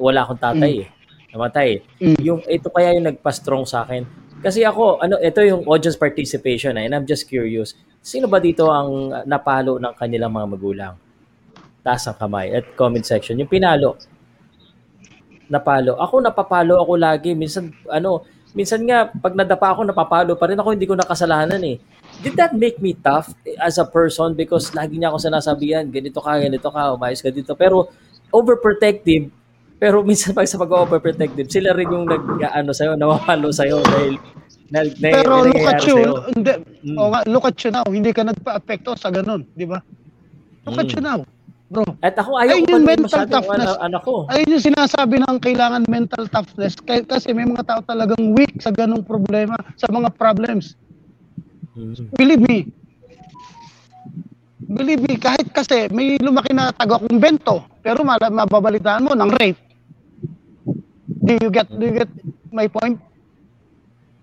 Wala 0.00 0.24
akong 0.24 0.40
tatay 0.40 0.72
mm. 0.72 0.82
eh. 0.82 0.88
Namatay. 1.36 1.70
Mm. 2.00 2.18
Yung 2.24 2.40
ito 2.48 2.72
kaya 2.72 2.96
yung 2.96 3.12
nagpa-strong 3.12 3.68
sa 3.68 3.84
akin. 3.84 4.08
Kasi 4.40 4.64
ako, 4.64 5.04
ano, 5.04 5.20
ito 5.20 5.40
yung 5.44 5.64
audience 5.68 5.96
participation 5.96 6.76
eh, 6.76 6.88
and 6.88 6.92
I'm 6.92 7.08
just 7.08 7.28
curious. 7.28 7.76
Sino 8.04 8.28
ba 8.28 8.40
dito 8.40 8.68
ang 8.68 9.12
napalo 9.24 9.80
ng 9.80 9.92
kanilang 9.96 10.32
mga 10.32 10.46
magulang? 10.48 10.94
Taas 11.84 12.08
ang 12.08 12.16
kamay 12.16 12.52
at 12.52 12.64
comment 12.76 13.04
section. 13.04 13.36
Yung 13.40 13.48
pinalo. 13.48 13.96
Napalo. 15.48 16.00
Ako 16.00 16.20
napapalo 16.24 16.80
ako 16.80 16.92
lagi. 16.96 17.36
Minsan, 17.36 17.72
ano, 17.88 18.24
minsan 18.56 18.80
nga, 18.84 19.08
pag 19.08 19.36
nadapa 19.36 19.76
ako, 19.76 19.80
napapalo 19.84 20.32
pa 20.36 20.48
rin 20.48 20.60
ako. 20.60 20.68
Hindi 20.76 20.88
ko 20.88 20.96
nakasalanan 20.96 21.60
eh 21.64 21.76
did 22.22 22.36
that 22.38 22.52
make 22.54 22.78
me 22.78 22.94
tough 22.94 23.32
as 23.58 23.80
a 23.80 23.86
person 23.88 24.36
because 24.36 24.70
lagi 24.76 25.00
niya 25.00 25.10
ako 25.10 25.18
sinasabihan, 25.24 25.88
ganito 25.88 26.20
ka, 26.20 26.38
ganito 26.38 26.68
ka, 26.70 26.94
umayos 26.94 27.24
ka 27.24 27.32
dito. 27.32 27.56
Pero 27.58 27.90
overprotective, 28.30 29.32
pero 29.78 30.02
minsan 30.08 30.36
pag 30.36 30.46
sa 30.46 30.60
pag-overprotective, 30.60 31.50
sila 31.50 31.74
rin 31.74 31.90
yung 31.90 32.06
nag, 32.06 32.22
ano 32.54 32.70
sa'yo, 32.70 32.94
nawawalo 32.94 33.50
sa'yo 33.50 33.82
dahil 33.82 34.14
na, 34.72 34.80
na, 34.80 35.08
Pero 35.12 35.44
look 35.44 35.66
at 35.68 35.82
you, 35.84 35.98
hindi, 36.34 36.52
mm. 36.88 36.96
oh, 36.96 37.10
look 37.28 37.46
at 37.46 37.56
you 37.60 37.70
now, 37.70 37.86
hindi 37.86 38.10
ka 38.10 38.22
nagpa-apekto 38.24 38.96
sa 38.96 39.12
ganun, 39.12 39.44
di 39.52 39.68
ba? 39.68 39.78
Look 40.64 40.80
mm. 40.80 40.82
at 40.82 40.90
you 40.90 41.02
now, 41.04 41.20
bro. 41.68 41.84
At 42.00 42.16
ako, 42.16 42.40
ayaw 42.40 42.56
ayun 42.58 42.72
yung 42.72 42.86
mental 42.88 43.24
toughness. 43.28 43.70
Ano, 43.76 43.84
anak 43.84 44.02
ko. 44.02 44.14
Ayun 44.32 44.56
yung 44.56 44.64
sinasabi 44.64 45.20
ng 45.20 45.36
kailangan 45.38 45.82
mental 45.86 46.24
toughness 46.32 46.80
kasi 46.84 47.36
may 47.36 47.44
mga 47.44 47.66
tao 47.68 47.80
talagang 47.84 48.32
weak 48.32 48.56
sa 48.58 48.72
ganung 48.72 49.04
problema, 49.04 49.54
sa 49.76 49.86
mga 49.92 50.08
problems. 50.16 50.80
Mm. 51.74 52.14
Believe 52.14 52.42
me. 52.46 52.58
Believe 54.64 55.02
me, 55.06 55.14
kahit 55.18 55.50
kasi 55.50 55.90
may 55.90 56.16
lumaki 56.18 56.54
na 56.54 56.72
taga-kumbento, 56.74 57.66
pero 57.82 58.02
mababalitaan 58.06 59.06
mo 59.06 59.12
ng 59.12 59.30
rape. 59.38 59.60
Do 61.06 61.32
you 61.36 61.50
get, 61.52 61.68
do 61.68 61.84
you 61.84 61.94
get 62.00 62.10
my 62.50 62.66
point? 62.70 62.98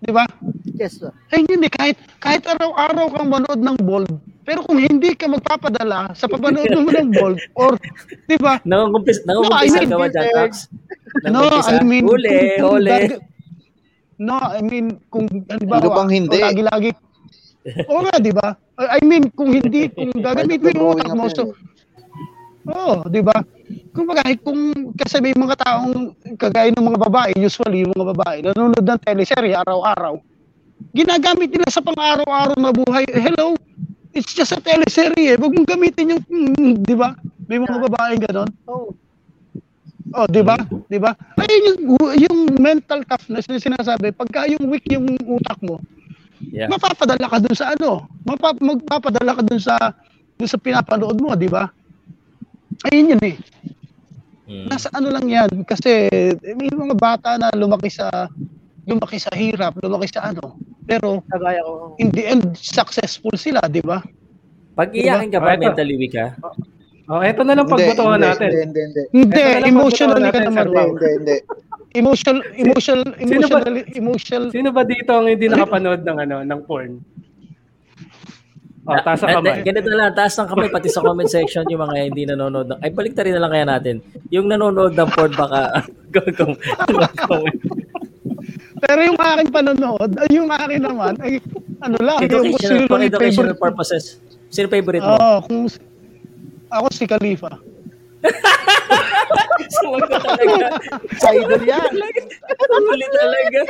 Di 0.01 0.09
ba? 0.09 0.25
Yes, 0.73 0.97
sir. 0.97 1.13
Eh, 1.29 1.45
hindi, 1.45 1.69
kahit, 1.69 1.93
kahit 2.17 2.41
araw-araw 2.49 3.13
kang 3.13 3.29
manood 3.29 3.61
ng 3.61 3.77
bold, 3.85 4.09
pero 4.41 4.65
kung 4.65 4.81
hindi 4.81 5.13
ka 5.13 5.29
magpapadala 5.29 6.17
sa 6.17 6.25
papanood 6.25 6.73
mo 6.73 6.89
ng 6.89 7.13
bold, 7.13 7.37
or, 7.53 7.77
di 8.25 8.37
ba? 8.41 8.57
Nangungumpis, 8.65 9.21
nangungumpis 9.29 9.71
no, 9.71 9.77
I 9.77 9.85
mean, 9.85 9.89
ka 9.93 9.97
ba 10.01 10.07
dyan, 10.09 10.27
Tax? 10.33 10.51
No, 11.27 11.43
I 11.43 11.83
mean, 11.83 12.07
huli, 12.07 12.57
huli. 12.63 13.19
No, 14.15 14.39
I 14.39 14.63
mean, 14.63 14.97
kung, 15.11 15.27
ano 15.29 15.87
bang 15.91 16.09
hindi? 16.09 16.39
lagi-lagi, 16.39 16.95
Oo 17.61 18.01
nga, 18.05 18.15
di 18.17 18.33
ba? 18.33 18.57
I 18.81 18.99
mean, 19.05 19.29
kung 19.37 19.53
hindi, 19.53 19.89
kung 19.93 20.09
gagamitin 20.25 20.73
mo 20.73 20.73
yung 20.73 20.89
utak 20.97 21.13
mo, 21.13 21.25
so, 21.29 21.53
Oo, 22.69 23.01
oh, 23.01 23.09
di 23.09 23.25
ba? 23.25 23.33
Kung 23.89 24.05
bagay, 24.05 24.37
kung 24.45 24.93
kasi 24.93 25.17
may 25.17 25.33
mga 25.33 25.57
taong 25.65 26.13
kagaya 26.37 26.69
ng 26.69 26.85
mga 26.93 26.99
babae, 27.09 27.31
usually 27.41 27.81
yung 27.81 27.93
mga 27.97 28.13
babae, 28.13 28.37
nanonood 28.45 28.85
ng 28.85 29.01
teleserye 29.01 29.57
araw-araw, 29.57 30.21
ginagamit 30.93 31.49
nila 31.49 31.65
sa 31.73 31.81
pang-araw-araw 31.81 32.53
na 32.61 32.69
buhay. 32.69 33.01
Hello, 33.09 33.57
it's 34.13 34.37
just 34.37 34.53
a 34.53 34.61
teleserye. 34.61 35.41
Huwag 35.41 35.53
mong 35.57 35.69
gamitin 35.73 36.13
yung, 36.17 36.21
mm, 36.21 36.85
di 36.85 36.93
ba? 36.93 37.17
May 37.49 37.57
mga 37.57 37.77
babae 37.89 38.13
ganon. 38.29 38.49
Oh. 38.69 38.93
Oh, 40.11 40.27
di 40.27 40.43
ba? 40.45 40.59
Di 40.91 40.99
ba? 41.01 41.17
Ayun 41.41 41.61
yung, 41.65 41.77
yung 42.13 42.37
mental 42.61 43.01
toughness 43.09 43.47
na 43.49 43.57
sinasabi, 43.57 44.13
pagka 44.13 44.45
yung 44.45 44.69
weak 44.69 44.85
yung 44.91 45.07
utak 45.25 45.57
mo, 45.65 45.81
Yeah. 46.49 46.67
Mapapadala 46.71 47.29
ka 47.29 47.37
dun 47.37 47.53
sa 47.53 47.77
ano, 47.77 48.09
mapap 48.25 48.57
magpapadala 48.57 49.37
ka 49.37 49.43
dun 49.45 49.61
sa 49.61 49.75
dun 50.35 50.49
sa 50.49 50.57
pinapanood 50.57 51.21
mo, 51.21 51.37
di 51.37 51.45
ba? 51.45 51.69
Ayun 52.89 53.13
yun 53.13 53.21
eh. 53.21 53.37
Mm. 54.49 54.67
Nasa 54.67 54.89
ano 54.91 55.13
lang 55.13 55.29
yan 55.29 55.63
kasi 55.63 56.09
may 56.57 56.67
mga 56.73 56.97
bata 56.97 57.37
na 57.37 57.53
lumaki 57.53 57.87
sa 57.87 58.09
lumaki 58.89 59.21
sa 59.21 59.31
hirap, 59.37 59.77
lumaki 59.79 60.09
sa 60.09 60.33
ano. 60.33 60.57
Pero 60.89 61.21
kagaya 61.29 61.61
ko. 61.61 61.95
In 62.01 62.09
the 62.11 62.25
end 62.25 62.57
successful 62.57 63.31
sila, 63.37 63.61
di 63.69 63.79
ba? 63.85 64.01
Pag 64.73 64.97
iyakin 64.97 65.29
ka 65.29 65.39
ba, 65.39 65.55
oh, 65.55 65.61
mentally 65.61 65.95
weak 65.95 66.17
ka? 66.17 66.35
Oh, 67.11 67.19
eto 67.19 67.43
na 67.43 67.59
lang 67.59 67.67
pagbotohan 67.67 68.23
natin. 68.23 68.49
Hindi, 68.55 68.63
hindi, 68.63 68.81
hindi. 68.87 69.03
Hindi, 69.11 69.43
emotionally 69.67 70.31
ka 70.31 70.39
naman. 70.47 70.65
Hindi, 70.71 70.79
hindi, 70.79 71.07
hindi. 71.19 71.37
Emotional, 71.91 72.39
emotional, 72.55 73.09
emotional, 73.19 73.75
emotional. 73.99 74.45
Sino 74.55 74.71
ba 74.71 74.87
dito 74.87 75.11
ang 75.11 75.27
hindi 75.27 75.51
nakapanood 75.51 76.07
ng 76.07 76.17
ano, 76.23 76.35
ng 76.47 76.59
porn? 76.63 77.03
Oh, 78.87 78.95
taas 79.03 79.19
ang 79.27 79.43
kamay. 79.43 79.59
Ganito 79.59 79.91
na 79.91 79.97
lang, 80.07 80.15
taas 80.15 80.39
ng 80.39 80.47
kamay 80.47 80.71
pati 80.71 80.87
sa 80.87 81.03
comment 81.03 81.27
section 81.27 81.67
yung 81.67 81.83
mga 81.83 81.95
hindi 82.07 82.23
nanonood. 82.31 82.71
Ng, 82.71 82.79
ay, 82.79 82.89
balik 82.95 83.13
rin 83.19 83.35
na 83.35 83.43
lang 83.43 83.51
kaya 83.51 83.65
natin. 83.67 83.95
Yung 84.31 84.47
nanonood 84.47 84.95
ng 84.95 85.09
porn 85.11 85.35
baka 85.35 85.83
kung, 86.39 86.55
Pero 88.81 88.99
yung 89.03 89.19
aking 89.19 89.51
panonood, 89.51 90.09
yung 90.31 90.47
akin 90.47 90.79
naman, 90.79 91.13
ay 91.19 91.43
ano 91.83 91.97
lang, 91.99 92.23
educational, 92.23 92.79
yung 92.79 92.87
for 92.87 93.03
educational 93.03 93.51
favorite. 93.51 93.59
purposes. 93.59 94.03
Sino 94.47 94.71
favorite 94.71 95.03
mo? 95.03 95.19
Oh, 95.19 95.37
kung 95.43 95.67
ako 96.71 96.87
si 96.95 97.03
Khalifa. 97.05 97.59
Sumagot 99.81 100.21
talaga. 100.21 100.67
Sa 101.17 101.29
idol 101.33 101.63
yan. 101.63 101.91
Huli 102.69 103.07
talaga. 103.09 103.61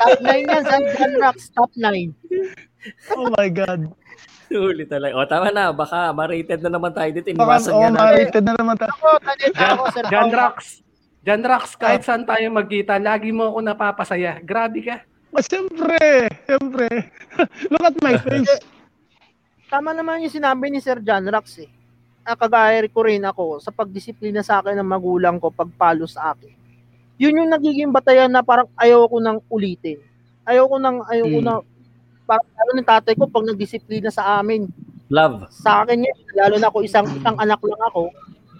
Top 0.00 0.18
9 0.24 0.50
yan. 0.50 0.62
Sa 0.64 0.76
John 0.96 1.12
Rocks, 1.20 1.44
top 1.52 1.72
9. 1.76 2.12
Oh 3.14 3.28
my 3.34 3.48
God. 3.50 3.90
Huli 4.50 4.84
talaga. 4.86 5.12
O, 5.18 5.26
tama 5.26 5.48
na. 5.50 5.74
Baka 5.74 6.14
ma-rated 6.14 6.60
na 6.64 6.70
naman 6.72 6.92
tayo 6.94 7.10
dito. 7.12 7.28
Iniwasan 7.32 7.72
oh, 7.74 7.90
ma-rated 7.92 8.44
na 8.44 8.54
naman 8.56 8.74
tayo. 8.78 8.92
Ako, 8.94 9.08
ako, 9.54 9.82
Sir 9.92 10.04
John 10.08 10.30
Rocks. 10.32 10.66
John 11.26 11.42
Rocks, 11.42 11.74
kahit 11.74 12.06
saan 12.06 12.22
tayo 12.22 12.46
magkita, 12.54 13.02
lagi 13.02 13.34
mo 13.34 13.50
ako 13.50 13.58
napapasaya. 13.58 14.38
Grabe 14.46 14.78
ka. 14.86 14.96
Oh, 15.34 15.42
siyempre. 15.42 16.30
Siyempre. 16.46 16.86
Look 17.70 17.82
at 17.82 17.98
my 17.98 18.14
face. 18.22 18.62
Tama 19.66 19.90
naman 19.90 20.22
yung 20.22 20.30
sinabi 20.30 20.70
ni 20.70 20.78
Sir 20.78 21.02
John 21.02 21.26
Rocks 21.26 21.58
eh 21.58 21.75
kagaya 22.34 22.82
ko 22.90 23.06
rin 23.06 23.22
ako 23.22 23.62
sa 23.62 23.70
pagdisiplina 23.70 24.42
sa 24.42 24.58
akin 24.58 24.74
ng 24.82 24.88
magulang 24.88 25.38
ko 25.38 25.54
pagpalo 25.54 26.10
sa 26.10 26.34
akin. 26.34 26.50
Yun 27.22 27.44
yung 27.44 27.50
nagiging 27.54 27.94
batayan 27.94 28.28
na 28.32 28.42
parang 28.42 28.66
ayaw 28.74 29.06
ko 29.06 29.22
nang 29.22 29.38
ulitin. 29.46 30.02
Ayaw 30.42 30.66
ko 30.66 30.76
nang 30.82 31.06
ayaw 31.06 31.26
ko 31.30 31.38
hmm. 31.38 31.46
na 31.46 31.54
parang 32.26 32.48
ano 32.58 32.70
ng 32.74 32.88
tatay 32.88 33.14
ko 33.14 33.30
pag 33.30 33.46
nagdisiplina 33.46 34.10
sa 34.10 34.42
amin. 34.42 34.66
Love. 35.06 35.46
Sa 35.54 35.86
akin 35.86 36.02
yan, 36.02 36.18
lalo 36.34 36.58
na 36.58 36.66
ako 36.66 36.82
isang 36.82 37.06
isang 37.06 37.38
anak 37.38 37.62
lang 37.62 37.82
ako. 37.94 38.10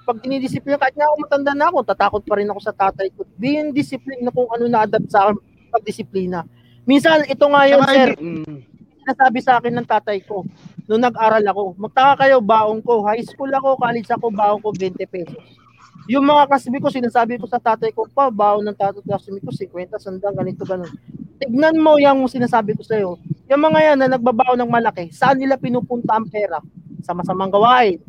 Pag 0.06 0.22
dinidisiplina, 0.22 0.78
kahit 0.78 0.94
nga 0.94 1.10
ako 1.10 1.14
matanda 1.26 1.50
na 1.50 1.66
ako, 1.66 1.78
tatakot 1.82 2.22
pa 2.22 2.38
rin 2.38 2.46
ako 2.46 2.60
sa 2.62 2.70
tatay 2.70 3.10
ko. 3.10 3.26
Yung 3.42 3.74
discipline 3.74 4.22
na 4.22 4.30
kung 4.30 4.46
ano 4.46 4.70
na-adapt 4.70 5.10
sa 5.10 5.26
akin 5.26 5.34
pagdisiplina. 5.74 6.46
Minsan, 6.86 7.26
ito 7.26 7.42
nga 7.50 7.62
yun, 7.66 7.82
sir. 7.90 8.14
Mm. 8.14 8.75
Nasabi 9.06 9.38
sa 9.38 9.62
akin 9.62 9.70
ng 9.70 9.86
tatay 9.86 10.18
ko 10.26 10.42
nung 10.90 10.98
nag-aral 10.98 11.46
ako. 11.46 11.78
Magtaka 11.78 12.26
kayo, 12.26 12.42
baong 12.42 12.82
ko. 12.82 13.06
High 13.06 13.22
school 13.22 13.54
ako, 13.54 13.78
college 13.78 14.10
ako, 14.10 14.34
baong 14.34 14.58
ko 14.58 14.74
20 14.74 14.98
pesos. 15.06 15.38
Yung 16.10 16.26
mga 16.26 16.50
kasbi 16.50 16.82
ko, 16.82 16.90
sinasabi 16.90 17.38
ko 17.38 17.46
sa 17.46 17.62
tatay 17.62 17.94
ko 17.94 18.10
pa, 18.10 18.34
baon 18.34 18.66
ng 18.66 18.74
tatay 18.74 19.06
kasbi 19.06 19.38
ko, 19.38 19.54
50, 19.54 19.94
sandang, 20.02 20.34
ganito, 20.34 20.66
ganun. 20.66 20.90
Tignan 21.38 21.78
mo 21.78 22.02
yung 22.02 22.26
sinasabi 22.26 22.74
ko 22.74 22.82
sa'yo. 22.82 23.14
Yung 23.46 23.62
mga 23.62 23.94
yan 23.94 23.96
na 24.02 24.18
nagbabaon 24.18 24.58
ng 24.58 24.70
malaki, 24.74 25.14
saan 25.14 25.38
nila 25.38 25.54
pinupunta 25.54 26.18
ang 26.18 26.26
pera? 26.26 26.58
Sa 27.06 27.14
masamang 27.14 27.54
gawain. 27.54 28.02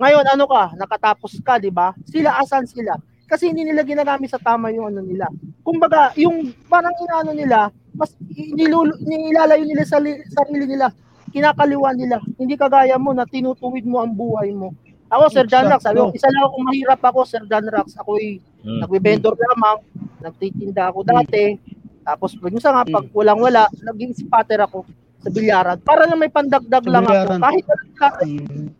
Ngayon, 0.00 0.24
ano 0.32 0.48
ka, 0.48 0.72
nakatapos 0.80 1.44
ka, 1.44 1.60
di 1.60 1.68
ba? 1.68 1.92
Sila, 2.08 2.40
asan 2.40 2.64
sila? 2.64 2.96
Kasi 3.28 3.52
hindi 3.52 3.68
nila 3.68 3.84
ginagamit 3.84 4.32
sa 4.32 4.40
tama 4.40 4.72
yung 4.72 4.88
ano 4.88 5.04
nila. 5.04 5.28
Kumbaga, 5.60 6.16
yung 6.16 6.56
parang 6.72 6.96
inaano 6.96 7.36
nila, 7.36 7.68
mas 7.98 8.14
nilulu, 8.30 8.94
nilalayo 9.02 9.66
nila 9.66 9.82
sa 9.82 9.98
sarili 9.98 10.64
nila, 10.70 10.94
kinakaliwa 11.34 11.90
nila. 11.98 12.22
Hindi 12.38 12.54
kagaya 12.54 12.94
mo 12.96 13.10
na 13.10 13.26
tinutuwid 13.26 13.82
mo 13.82 13.98
ang 13.98 14.14
buhay 14.14 14.54
mo. 14.54 14.70
Ako, 15.08 15.24
Sir 15.32 15.48
Dan 15.48 15.72
Rax, 15.72 15.88
sabi 15.88 16.04
ko, 16.04 16.12
isa 16.12 16.28
lang 16.28 16.44
akong 16.46 16.66
mahirap 16.68 17.00
ako, 17.00 17.20
Sir 17.24 17.42
Dan 17.48 17.64
Rax. 17.66 17.96
Ako'y 17.96 18.44
mm. 18.60 18.84
nagbe-vendor 18.84 19.34
lamang, 19.34 19.80
nagtitinda 20.20 20.92
ako 20.92 21.00
dati. 21.00 21.56
Tapos, 22.04 22.36
minsan 22.44 22.76
nga, 22.76 22.84
pag 22.84 23.08
walang-wala, 23.16 23.72
naging 23.88 24.12
spotter 24.12 24.60
ako 24.60 24.84
sa 25.24 25.28
bilyaran. 25.32 25.80
Para 25.80 26.04
lang 26.04 26.20
may 26.20 26.28
pandagdag 26.28 26.84
sa 26.84 26.92
lang 26.92 27.04
bilyaran. 27.08 27.40
ako. 27.40 27.44
Kahit, 27.44 27.64
kahit, 27.96 28.28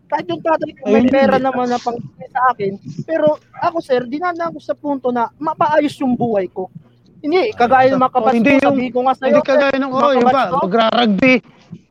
kahit 0.05 0.25
yung 0.29 0.41
tatay 0.45 0.71
ko 0.77 0.81
may 0.87 1.05
pera 1.09 1.37
naman 1.41 1.67
na 1.67 1.81
pang 1.81 1.97
sa 2.29 2.41
akin. 2.53 2.77
Pero 3.09 3.41
ako, 3.57 3.77
sir, 3.81 4.05
dinadaan 4.05 4.53
ko 4.53 4.61
sa 4.61 4.77
punto 4.77 5.09
na 5.09 5.33
mapaayos 5.41 5.97
yung 5.97 6.13
buhay 6.13 6.45
ko. 6.45 6.69
Hindi, 7.19 7.51
kagaya 7.51 7.87
ng 7.91 7.99
mga 7.99 8.13
kabatch 8.15 8.35
hindi 8.39 8.53
yung, 8.63 8.63
sabi 8.63 8.87
ko 8.95 8.99
nga 9.03 9.13
sa'yo. 9.15 9.31
Hindi 9.35 9.43
kagaya 9.43 9.75
ng, 9.75 9.91
oh, 9.91 10.11
yung 10.15 10.27
ba, 10.31 10.43
magra-rugby. 10.55 11.33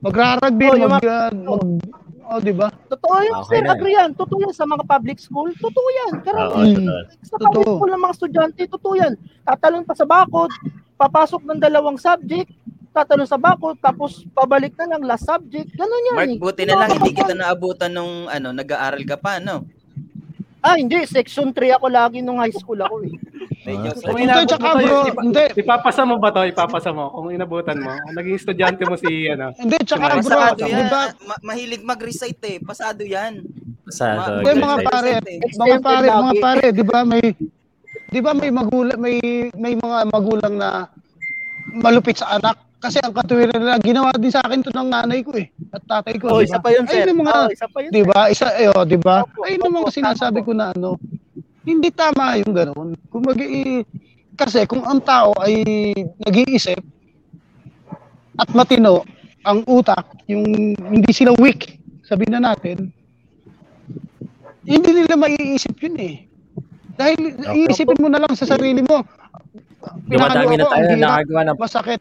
Magra-rugby, 0.01 0.67
oh, 0.73 0.77
mag, 0.89 1.05
uh, 1.05 1.31
mag, 1.37 1.63
oh, 2.33 2.39
di 2.41 2.55
ba? 2.57 2.69
Totoo 2.89 3.17
yan, 3.21 3.37
okay 3.45 3.61
sir, 3.61 3.63
na. 3.65 3.73
agree 3.77 3.95
yan. 3.97 4.11
Totoo 4.17 4.39
yan 4.41 4.55
sa 4.57 4.65
mga 4.65 4.85
public 4.89 5.19
school. 5.21 5.49
Totoo 5.53 5.89
yan. 5.93 6.13
Karami. 6.25 6.81
Oh, 6.81 7.03
sa 7.25 7.37
public 7.37 7.67
school 7.69 7.91
ng 7.93 8.03
mga 8.03 8.15
estudyante, 8.17 8.63
totoo 8.73 8.95
yan. 8.97 9.13
Tatalon 9.45 9.85
pa 9.85 9.95
sa 9.97 10.07
bakod, 10.09 10.49
papasok 10.97 11.43
ng 11.45 11.61
dalawang 11.61 12.01
subject, 12.01 12.49
tatanong 12.97 13.29
sa 13.29 13.37
bakod, 13.37 13.77
tapos 13.85 14.25
pabalik 14.33 14.73
na 14.81 14.97
lang 14.97 15.05
last 15.05 15.29
subject. 15.29 15.69
Ganun 15.77 16.09
yan. 16.09 16.17
Mark, 16.17 16.41
buti 16.41 16.63
na 16.65 16.75
lang, 16.75 16.89
hindi 16.97 17.13
kita 17.13 17.37
naabutan 17.37 17.93
nung 17.93 18.27
ano, 18.33 18.49
nag-aaral 18.57 19.05
ka 19.05 19.21
pa, 19.21 19.39
no? 19.39 19.69
Ah, 20.63 20.75
hindi. 20.75 20.99
Section 21.07 21.55
3 21.55 21.79
ako 21.79 21.87
lagi 21.87 22.19
nung 22.19 22.43
high 22.43 22.55
school 22.55 22.79
ako 22.83 23.07
eh. 23.07 23.15
Ah, 23.69 23.93
kung 23.93 24.17
inabot 24.17 24.57
mo 24.57 24.81
to, 24.81 25.01
hindi. 25.21 25.45
Ipapasa 25.61 26.01
mo 26.09 26.17
ba 26.17 26.33
to? 26.33 26.41
Ipapasa 26.49 26.89
mo. 26.89 27.13
Kung 27.13 27.29
inabutan 27.29 27.77
mo. 27.77 27.93
Naging 28.17 28.41
estudyante 28.41 28.81
mo 28.89 28.97
si, 28.97 29.29
ano. 29.29 29.53
Hindi, 29.61 29.77
tsaka 29.85 30.25
bro. 30.25 30.25
Pasado 30.25 30.65
yan. 30.65 30.89
Diba? 30.89 31.03
Ma- 31.29 31.43
mahilig 31.45 31.83
mag-recite 31.85 32.41
eh. 32.49 32.57
Pasado 32.65 33.05
yan. 33.05 33.45
Pasado. 33.85 34.41
Hindi, 34.41 34.53
mga 34.57 34.77
pare. 34.89 35.11
Mga 35.53 35.77
pare, 35.85 36.07
mga 36.09 36.35
pare. 36.41 36.67
Di 36.73 36.85
ba 36.87 36.99
may, 37.05 37.25
di 38.09 38.21
ba 38.25 38.33
may 38.33 38.49
magulang, 38.49 38.97
may, 38.97 39.17
may 39.53 39.75
mga 39.77 39.99
magulang 40.09 40.55
na 40.57 40.89
malupit 41.77 42.25
sa 42.25 42.41
anak 42.41 42.57
kasi 42.79 43.03
ang 43.03 43.11
katuwiran 43.11 43.59
nila, 43.59 43.83
ginawa 43.83 44.15
din 44.15 44.31
sa 44.31 44.39
akin 44.47 44.63
to 44.63 44.71
ng 44.71 44.87
nanay 44.87 45.27
ko 45.27 45.35
eh. 45.35 45.51
At 45.75 45.83
tatay 45.83 46.15
ko. 46.23 46.31
Oh, 46.31 46.39
diba? 46.39 46.47
isa 46.47 46.59
pa 46.63 46.69
yun, 46.71 46.87
sir. 46.87 47.03
Ay, 47.03 47.11
mga, 47.11 47.35
oh, 47.35 47.51
isa 47.51 47.67
pa 47.67 47.79
yun. 47.83 47.91
Di 47.91 48.03
ba? 48.07 48.21
Isa, 48.31 48.47
eh, 48.55 48.71
oh, 48.71 48.87
di 48.87 48.99
ba? 48.99 49.27
Ay, 49.43 49.59
yung 49.59 49.75
mga 49.75 49.91
sinasabi 49.91 50.47
ko 50.47 50.55
na 50.55 50.71
ano, 50.71 50.95
hindi 51.67 51.91
tama 51.91 52.39
yung 52.39 52.55
ganoon. 52.55 52.89
Kung 53.11 53.23
mag 53.27 53.39
kasi 54.39 54.63
kung 54.71 54.87
ang 54.87 55.03
tao 55.03 55.35
ay 55.43 55.67
nag-iisip 56.23 56.79
at 58.39 58.49
matino 58.55 59.03
ang 59.43 59.67
utak, 59.67 60.07
yung 60.31 60.47
hindi 60.79 61.11
sila 61.11 61.35
weak, 61.43 61.83
sabihin 62.07 62.39
na 62.39 62.55
natin, 62.55 62.95
hindi 64.63 64.91
nila 64.95 65.19
maiisip 65.19 65.75
yun 65.83 65.99
eh. 65.99 66.15
Dahil 66.95 67.35
okay. 67.35 67.67
iisipin 67.67 67.99
mo 67.99 68.07
na 68.07 68.23
lang 68.23 68.31
sa 68.39 68.47
sarili 68.47 68.87
mo. 68.87 69.03
Pinakalo 70.07 70.55
ako, 70.55 70.71
ang 70.71 70.87
hirap, 70.95 71.59
masakit. 71.59 72.01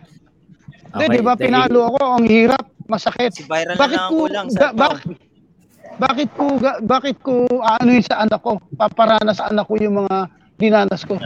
Hindi, 0.97 1.17
di 1.17 1.23
ba 1.23 1.33
pinalo 1.37 1.79
ako, 1.93 1.99
ang 2.17 2.25
hirap, 2.25 2.63
masakit. 2.89 3.31
Si 3.37 3.43
Byron 3.45 3.77
bakit 3.77 3.99
na 3.99 4.09
ko, 4.09 4.17
lang 4.27 4.47
sa 4.49 4.73
ba, 4.73 4.87
bakit 5.97 6.29
ko 6.37 6.45
bakit 6.85 7.17
ko 7.21 7.45
ano 7.61 7.89
sa 8.05 8.25
anak 8.25 8.39
ko? 8.41 8.61
Paparana 8.77 9.33
sa 9.33 9.49
anak 9.49 9.65
ko 9.65 9.73
yung 9.81 10.05
mga 10.05 10.17
dinanas 10.57 11.01
ko. 11.05 11.17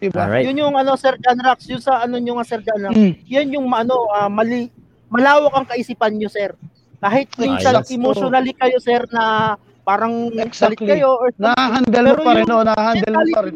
Diba? 0.00 0.24
Alright. 0.24 0.48
Yun 0.48 0.56
yung 0.56 0.74
ano 0.76 0.96
Sir 0.96 1.20
John 1.20 1.36
Rax, 1.36 1.68
yun 1.68 1.80
sa 1.84 2.00
ano 2.00 2.16
yung 2.16 2.40
Sir 2.40 2.64
John 2.64 2.80
Rax. 2.88 2.96
Mm. 2.96 3.12
Yan 3.28 3.48
yung 3.52 3.68
ano 3.68 4.08
uh, 4.08 4.32
mali 4.32 4.72
malawak 5.12 5.52
ang 5.52 5.66
kaisipan 5.68 6.16
niyo 6.16 6.32
Sir. 6.32 6.56
Kahit 7.00 7.28
minsan 7.36 7.80
Ay, 7.80 7.96
emotionally 7.96 8.56
kayo 8.56 8.80
Sir 8.80 9.04
na 9.12 9.56
parang 9.84 10.32
exactly. 10.32 10.88
kayo 10.88 11.16
or 11.20 11.32
na-handle 11.36 12.16
mo 12.16 12.22
pa 12.24 12.32
rin, 12.36 12.46
no, 12.48 12.64
na-handle 12.64 13.16
mo 13.16 13.26
pa 13.32 13.40
rin. 13.44 13.54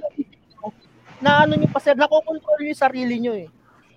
Na 1.24 1.48
ano 1.48 1.56
niyo 1.56 1.68
pa 1.72 1.80
Sir, 1.80 1.96
nakokontrol 1.96 2.60
niyo 2.60 2.76
yung 2.76 2.82
sarili 2.84 3.16
niyo 3.16 3.32
eh. 3.36 3.48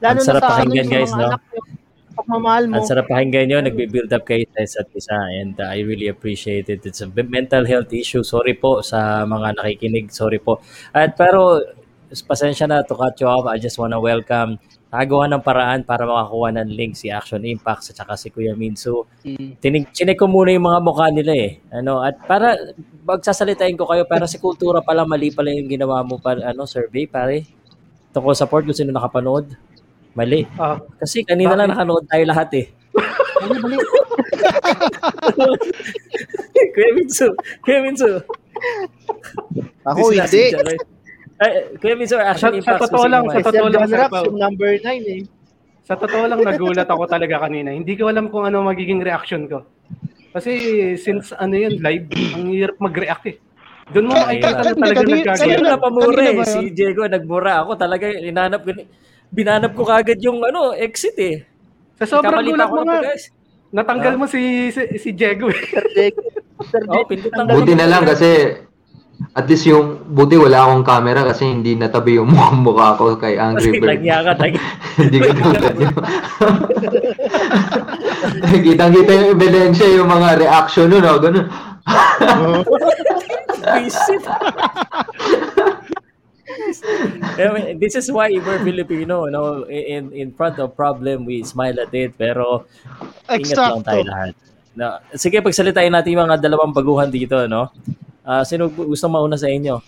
Lalo 0.04 0.20
Ang 0.22 0.28
sarap 0.28 0.42
na 0.42 0.48
sa 0.48 0.54
pakinggan 0.62 0.86
ano, 0.86 0.94
guys, 0.94 1.12
no? 1.14 1.28
Anak, 1.28 1.42
pagmamahal 2.18 2.64
mo. 2.70 2.74
Ang 2.78 2.86
sarap 2.86 3.06
pakinggan 3.10 3.54
yun, 3.54 3.64
nagbe-build 3.66 4.12
up 4.14 4.24
kayo 4.26 4.46
sa 4.54 4.60
isa't 4.62 4.90
isa 4.94 5.18
and 5.42 5.56
uh, 5.58 5.70
I 5.74 5.82
really 5.86 6.10
appreciate 6.10 6.70
it. 6.70 6.86
It's 6.86 7.02
a 7.02 7.10
mental 7.10 7.66
health 7.66 7.90
issue. 7.94 8.22
Sorry 8.22 8.58
po 8.58 8.82
sa 8.86 9.26
mga 9.26 9.58
nakikinig. 9.58 10.14
Sorry 10.14 10.38
po. 10.38 10.62
At 10.94 11.18
pero 11.18 11.62
pasensya 12.08 12.70
na 12.70 12.86
to 12.86 12.96
cut 12.96 13.18
you 13.22 13.28
off. 13.28 13.46
I 13.50 13.58
just 13.58 13.78
wanna 13.78 13.98
welcome 13.98 14.62
nagawa 14.88 15.28
ng 15.28 15.44
paraan 15.44 15.84
para 15.84 16.08
makakuha 16.08 16.56
ng 16.56 16.70
link 16.72 16.96
si 16.96 17.12
Action 17.12 17.44
Impact 17.44 17.92
at 17.92 17.96
saka 18.00 18.16
si 18.16 18.32
Kuya 18.32 18.56
Minsu. 18.56 19.04
Mm. 19.28 19.60
Tinig, 19.60 19.92
chinek 19.92 20.16
ko 20.16 20.32
muna 20.32 20.56
yung 20.56 20.64
mga 20.64 20.80
mukha 20.80 21.08
nila 21.12 21.34
eh. 21.36 21.60
Ano, 21.76 22.00
at 22.00 22.16
para 22.24 22.56
magsasalitain 23.04 23.76
ko 23.76 23.84
kayo, 23.84 24.08
para 24.08 24.24
si 24.32 24.40
kultura 24.40 24.80
pala 24.80 25.04
mali 25.04 25.28
pala 25.36 25.52
yung 25.52 25.68
ginawa 25.68 26.08
mo 26.08 26.24
pa, 26.24 26.40
ano, 26.40 26.64
survey, 26.64 27.04
pare. 27.04 27.44
Tungkol 28.16 28.36
sa 28.36 28.48
port, 28.48 28.64
kung 28.64 28.76
sino 28.76 28.96
nakapanood. 28.96 29.67
Mali. 30.18 30.50
Ah. 30.58 30.82
Kasi 30.98 31.22
kanina 31.22 31.54
Bakit? 31.54 31.60
lang 31.62 31.70
nakanood 31.78 32.06
tayo 32.10 32.24
lahat 32.26 32.50
eh. 32.58 32.66
Mali, 33.46 33.58
mali. 33.62 33.78
Kuya 36.74 36.90
Minso. 36.98 37.28
Kuya 37.62 37.80
Minso. 37.86 38.10
Ako 39.86 40.10
hindi. 40.10 40.58
Ay, 41.38 41.52
Kuya 41.78 41.94
Minso, 41.94 42.18
actually, 42.18 42.66
sa, 42.66 42.82
sa 42.82 42.90
totoo 42.90 43.06
lang, 43.06 43.30
sa 43.30 43.46
totoo 43.46 43.70
lang, 43.70 43.86
sa 43.86 44.10
number 44.26 44.82
9 44.82 45.06
eh. 45.06 45.22
Sa 45.86 45.94
totoo 45.94 46.26
lang, 46.26 46.42
nagulat 46.42 46.90
ako 46.90 47.06
talaga 47.06 47.46
kanina. 47.46 47.70
Hindi 47.70 47.94
ko 47.94 48.10
alam 48.10 48.34
kung 48.34 48.50
ano 48.50 48.66
magiging 48.66 49.06
reaction 49.06 49.46
ko. 49.46 49.70
Kasi 50.34 50.58
since 50.98 51.30
ano 51.38 51.54
yun, 51.54 51.78
live, 51.78 52.10
ang 52.34 52.50
hirap 52.50 52.82
mag-react 52.82 53.26
eh. 53.30 53.38
Doon 53.94 54.12
mo 54.12 54.14
makikita 54.18 54.52
na 54.52 54.74
talaga 54.76 55.02
nagkagaya. 55.06 55.40
Sa'yo 55.40 55.60
na 55.64 55.80
pamura 55.80 56.24
eh. 56.26 56.36
Si 56.44 56.76
Diego 56.76 57.08
nagmura. 57.08 57.64
Ako 57.64 57.80
talaga, 57.80 58.12
inanap 58.12 58.68
ko 58.68 58.76
binanap 59.32 59.76
ko 59.76 59.84
kagad 59.84 60.20
yung 60.24 60.44
ano, 60.44 60.72
exit 60.74 61.16
eh. 61.20 61.44
Sa 61.98 62.06
sobrang 62.06 62.46
gulat 62.46 62.70
mo 62.70 62.82
nga, 62.86 63.02
natanggal 63.74 64.14
uh, 64.16 64.20
mo 64.22 64.26
si, 64.30 64.72
si, 64.72 64.82
si 65.02 65.10
Diego 65.12 65.50
eh. 65.50 65.62
Sir 65.68 65.86
Diego. 65.92 66.22
Sir 66.64 66.84
Diego. 66.86 67.18
Oh, 67.36 67.58
buti 67.58 67.74
na 67.74 67.90
lang 67.90 68.06
kasi 68.06 68.62
at 69.34 69.50
least 69.50 69.66
yung 69.66 70.06
buti 70.14 70.38
wala 70.38 70.70
akong 70.70 70.86
camera 70.86 71.26
kasi 71.26 71.50
hindi 71.50 71.74
natabi 71.74 72.22
yung 72.22 72.30
mukha, 72.30 72.54
mukha 72.54 72.88
ko 72.98 73.18
kay 73.18 73.42
Angry 73.42 73.82
Bird. 73.82 73.98
Tagya 73.98 74.18
ka, 74.22 74.32
tagya. 74.38 74.62
hindi 75.02 75.18
ko 75.18 75.30
tulad 75.34 75.76
yun. 75.82 75.96
Kitang-kita 78.62 79.12
yung 79.18 79.30
ebidensya, 79.34 79.88
yung 79.98 80.10
mga 80.10 80.38
reaction 80.38 80.86
nun, 80.90 81.02
no? 81.02 81.18
ganun. 81.18 81.50
Visit. 83.78 84.24
This 87.82 87.94
is 87.96 88.10
why 88.12 88.30
we're 88.34 88.62
Filipino, 88.62 89.30
no? 89.30 89.64
In 89.70 90.14
in 90.14 90.34
front 90.34 90.58
of 90.58 90.74
problem, 90.74 91.26
we 91.26 91.46
smile 91.46 91.78
at 91.82 91.94
it. 91.94 92.18
Pero 92.18 92.66
ingat 93.30 93.58
lang 93.58 93.86
tayo 93.86 94.02
lahat. 94.06 94.34
No, 94.78 95.02
sige, 95.18 95.42
pagsalitain 95.42 95.90
natin 95.90 96.14
yung 96.14 96.30
mga 96.30 96.38
dalawang 96.38 96.70
baguhan 96.70 97.10
dito, 97.10 97.50
no? 97.50 97.74
Uh, 98.22 98.46
sino 98.46 98.70
gusto 98.70 99.10
mauna 99.10 99.34
sa 99.34 99.50
inyo? 99.50 99.82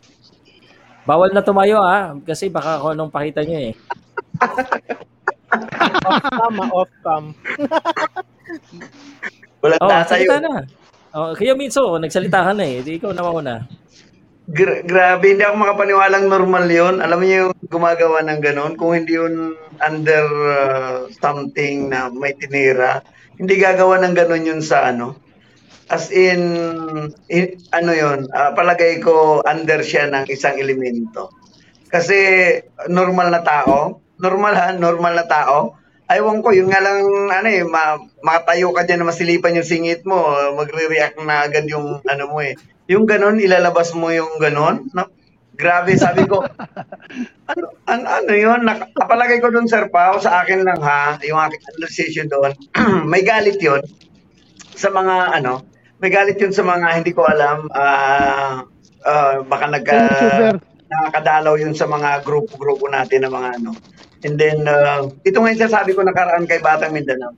Bawal 1.06 1.30
na 1.30 1.46
tumayo, 1.46 1.78
ha? 1.86 2.18
Kasi 2.26 2.50
baka 2.50 2.82
ako 2.82 2.98
anong 2.98 3.14
pakita 3.14 3.46
nyo, 3.46 3.70
eh. 3.70 3.74
off 6.10 6.26
cam, 6.26 6.56
off 6.74 6.92
cam. 7.06 7.24
Wala 9.62 9.76
oh, 9.78 9.90
tayo. 10.10 10.30
na. 10.42 10.56
Oh, 11.10 11.34
kaya 11.34 11.54
Mitso, 11.58 11.98
nagsalita 11.98 12.50
ka 12.50 12.52
na 12.54 12.64
eh. 12.66 12.86
Di 12.86 13.02
ikaw 13.02 13.12
na 13.14 13.26
mauna. 13.26 13.56
Gra- 14.50 14.82
grabe, 14.82 15.38
hindi 15.38 15.46
ako 15.46 15.62
makapaniwalang 15.62 16.26
normal 16.26 16.66
yon 16.66 16.96
Alam 17.06 17.22
niyo 17.22 17.36
yung 17.46 17.54
gumagawa 17.70 18.26
ng 18.26 18.42
ganon, 18.42 18.74
kung 18.74 18.98
hindi 18.98 19.14
yun 19.14 19.54
under 19.78 20.26
uh, 20.26 20.98
something 21.22 21.94
na 21.94 22.10
may 22.10 22.34
tinira, 22.34 23.06
hindi 23.38 23.62
gagawa 23.62 24.02
ng 24.02 24.18
ganon 24.18 24.50
yun 24.50 24.62
sa 24.66 24.90
ano. 24.90 25.14
As 25.86 26.10
in, 26.10 26.42
in 27.30 27.62
ano 27.70 27.92
yun, 27.94 28.26
uh, 28.34 28.50
palagay 28.58 28.98
ko 29.06 29.46
under 29.46 29.86
siya 29.86 30.10
ng 30.10 30.26
isang 30.34 30.58
elemento. 30.58 31.30
Kasi 31.86 32.18
normal 32.90 33.30
na 33.30 33.46
tao, 33.46 34.02
normal 34.18 34.54
ha, 34.58 34.68
normal 34.74 35.14
na 35.14 35.30
tao, 35.30 35.78
aywan 36.10 36.42
ko, 36.42 36.50
yun 36.58 36.74
nga 36.74 36.82
lang, 36.82 37.06
ano 37.06 37.48
eh, 37.54 37.62
ma- 37.70 38.02
makatayo 38.26 38.74
ka 38.74 38.82
dyan 38.82 39.06
na 39.06 39.14
masilipan 39.14 39.62
yung 39.62 39.70
singit 39.70 40.02
mo, 40.10 40.18
magre-react 40.58 41.22
na 41.22 41.46
agad 41.46 41.70
yung 41.70 42.02
ano 42.02 42.26
mo 42.34 42.42
eh 42.42 42.58
yung 42.90 43.06
ganon, 43.06 43.38
ilalabas 43.38 43.94
mo 43.94 44.10
yung 44.10 44.42
ganon. 44.42 44.90
No? 44.98 45.14
Grabe, 45.54 45.94
sabi 45.94 46.26
ko, 46.26 46.42
ano, 47.52 47.66
ano, 47.86 48.06
ano 48.10 48.32
yun? 48.34 48.66
Napalagay 48.66 49.38
ko 49.38 49.54
doon, 49.54 49.70
Sir 49.70 49.94
Pao, 49.94 50.18
sa 50.18 50.42
akin 50.42 50.66
lang 50.66 50.82
ha, 50.82 51.22
yung 51.22 51.38
aking 51.38 51.62
conversation 51.70 52.26
doon. 52.26 52.58
may 53.12 53.22
galit 53.22 53.62
yon 53.62 53.86
sa 54.74 54.90
mga, 54.90 55.38
ano, 55.38 55.62
may 56.02 56.10
galit 56.10 56.42
yun 56.42 56.56
sa 56.56 56.66
mga 56.66 56.98
hindi 56.98 57.12
ko 57.14 57.30
alam, 57.30 57.70
uh, 57.70 58.66
uh, 59.06 59.36
baka 59.46 59.66
nagka, 59.70 59.96
nakakadalaw 60.90 61.60
yun 61.62 61.78
sa 61.78 61.86
mga 61.86 62.26
grupo-grupo 62.26 62.90
natin 62.90 63.28
ng 63.28 63.34
mga 63.36 63.50
ano. 63.62 63.72
And 64.26 64.36
then, 64.40 64.66
uh, 64.66 65.12
ito 65.22 65.38
nga 65.38 65.54
yung 65.54 65.62
sabi 65.70 65.94
ko 65.94 66.02
nakaraan 66.02 66.50
kay 66.50 66.64
Batang 66.64 66.96
Mindanao. 66.96 67.38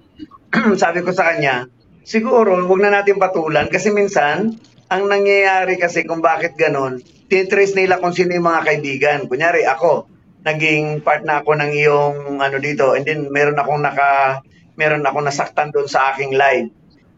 sabi 0.81 1.03
ko 1.03 1.11
sa 1.11 1.33
kanya, 1.33 1.67
siguro, 2.07 2.55
huwag 2.63 2.81
na 2.85 3.01
natin 3.01 3.19
patulan 3.19 3.67
kasi 3.67 3.91
minsan, 3.91 4.55
ang 4.91 5.07
nangyayari 5.07 5.79
kasi 5.79 6.03
kung 6.03 6.19
bakit 6.19 6.59
ganon, 6.59 6.99
titrace 7.31 7.79
nila 7.79 8.03
kung 8.03 8.11
sino 8.11 8.35
yung 8.35 8.43
mga 8.43 8.67
kaibigan. 8.67 9.19
Kunyari, 9.31 9.63
ako, 9.63 10.11
naging 10.43 10.99
part 10.99 11.23
na 11.23 11.39
ako 11.39 11.55
ng 11.55 11.71
iyong 11.71 12.43
ano 12.43 12.57
dito, 12.59 12.91
and 12.91 13.07
then 13.07 13.31
meron 13.31 13.55
akong 13.55 13.79
naka, 13.79 14.43
meron 14.75 15.07
akong 15.07 15.23
nasaktan 15.23 15.71
doon 15.71 15.87
sa 15.87 16.11
aking 16.11 16.35
live. 16.35 16.67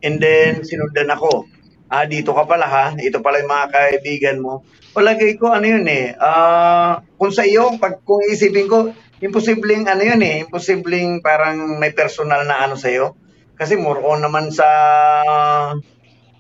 And 0.06 0.22
then, 0.22 0.62
sinundan 0.62 1.10
ako. 1.10 1.50
Ah, 1.90 2.06
dito 2.06 2.38
ka 2.38 2.46
pala 2.46 2.70
ha, 2.70 2.86
ito 2.94 3.26
pala 3.26 3.42
yung 3.42 3.50
mga 3.50 3.68
kaibigan 3.74 4.38
mo. 4.38 4.62
Palagay 4.94 5.42
ko, 5.42 5.50
ano 5.50 5.66
yun 5.66 5.86
eh, 5.90 6.14
uh, 6.14 7.02
kung 7.18 7.34
sa 7.34 7.42
iyo, 7.42 7.74
pag, 7.82 8.06
kung 8.06 8.22
isipin 8.30 8.70
ko, 8.70 8.94
imposibleng 9.18 9.90
ano 9.90 10.06
yun 10.06 10.22
eh, 10.22 10.46
imposibleng 10.46 11.26
parang 11.26 11.82
may 11.82 11.90
personal 11.90 12.46
na 12.46 12.70
ano 12.70 12.78
sa'yo. 12.78 13.18
Kasi 13.58 13.78
more 13.78 14.02
on 14.06 14.22
naman 14.22 14.54
sa 14.54 14.68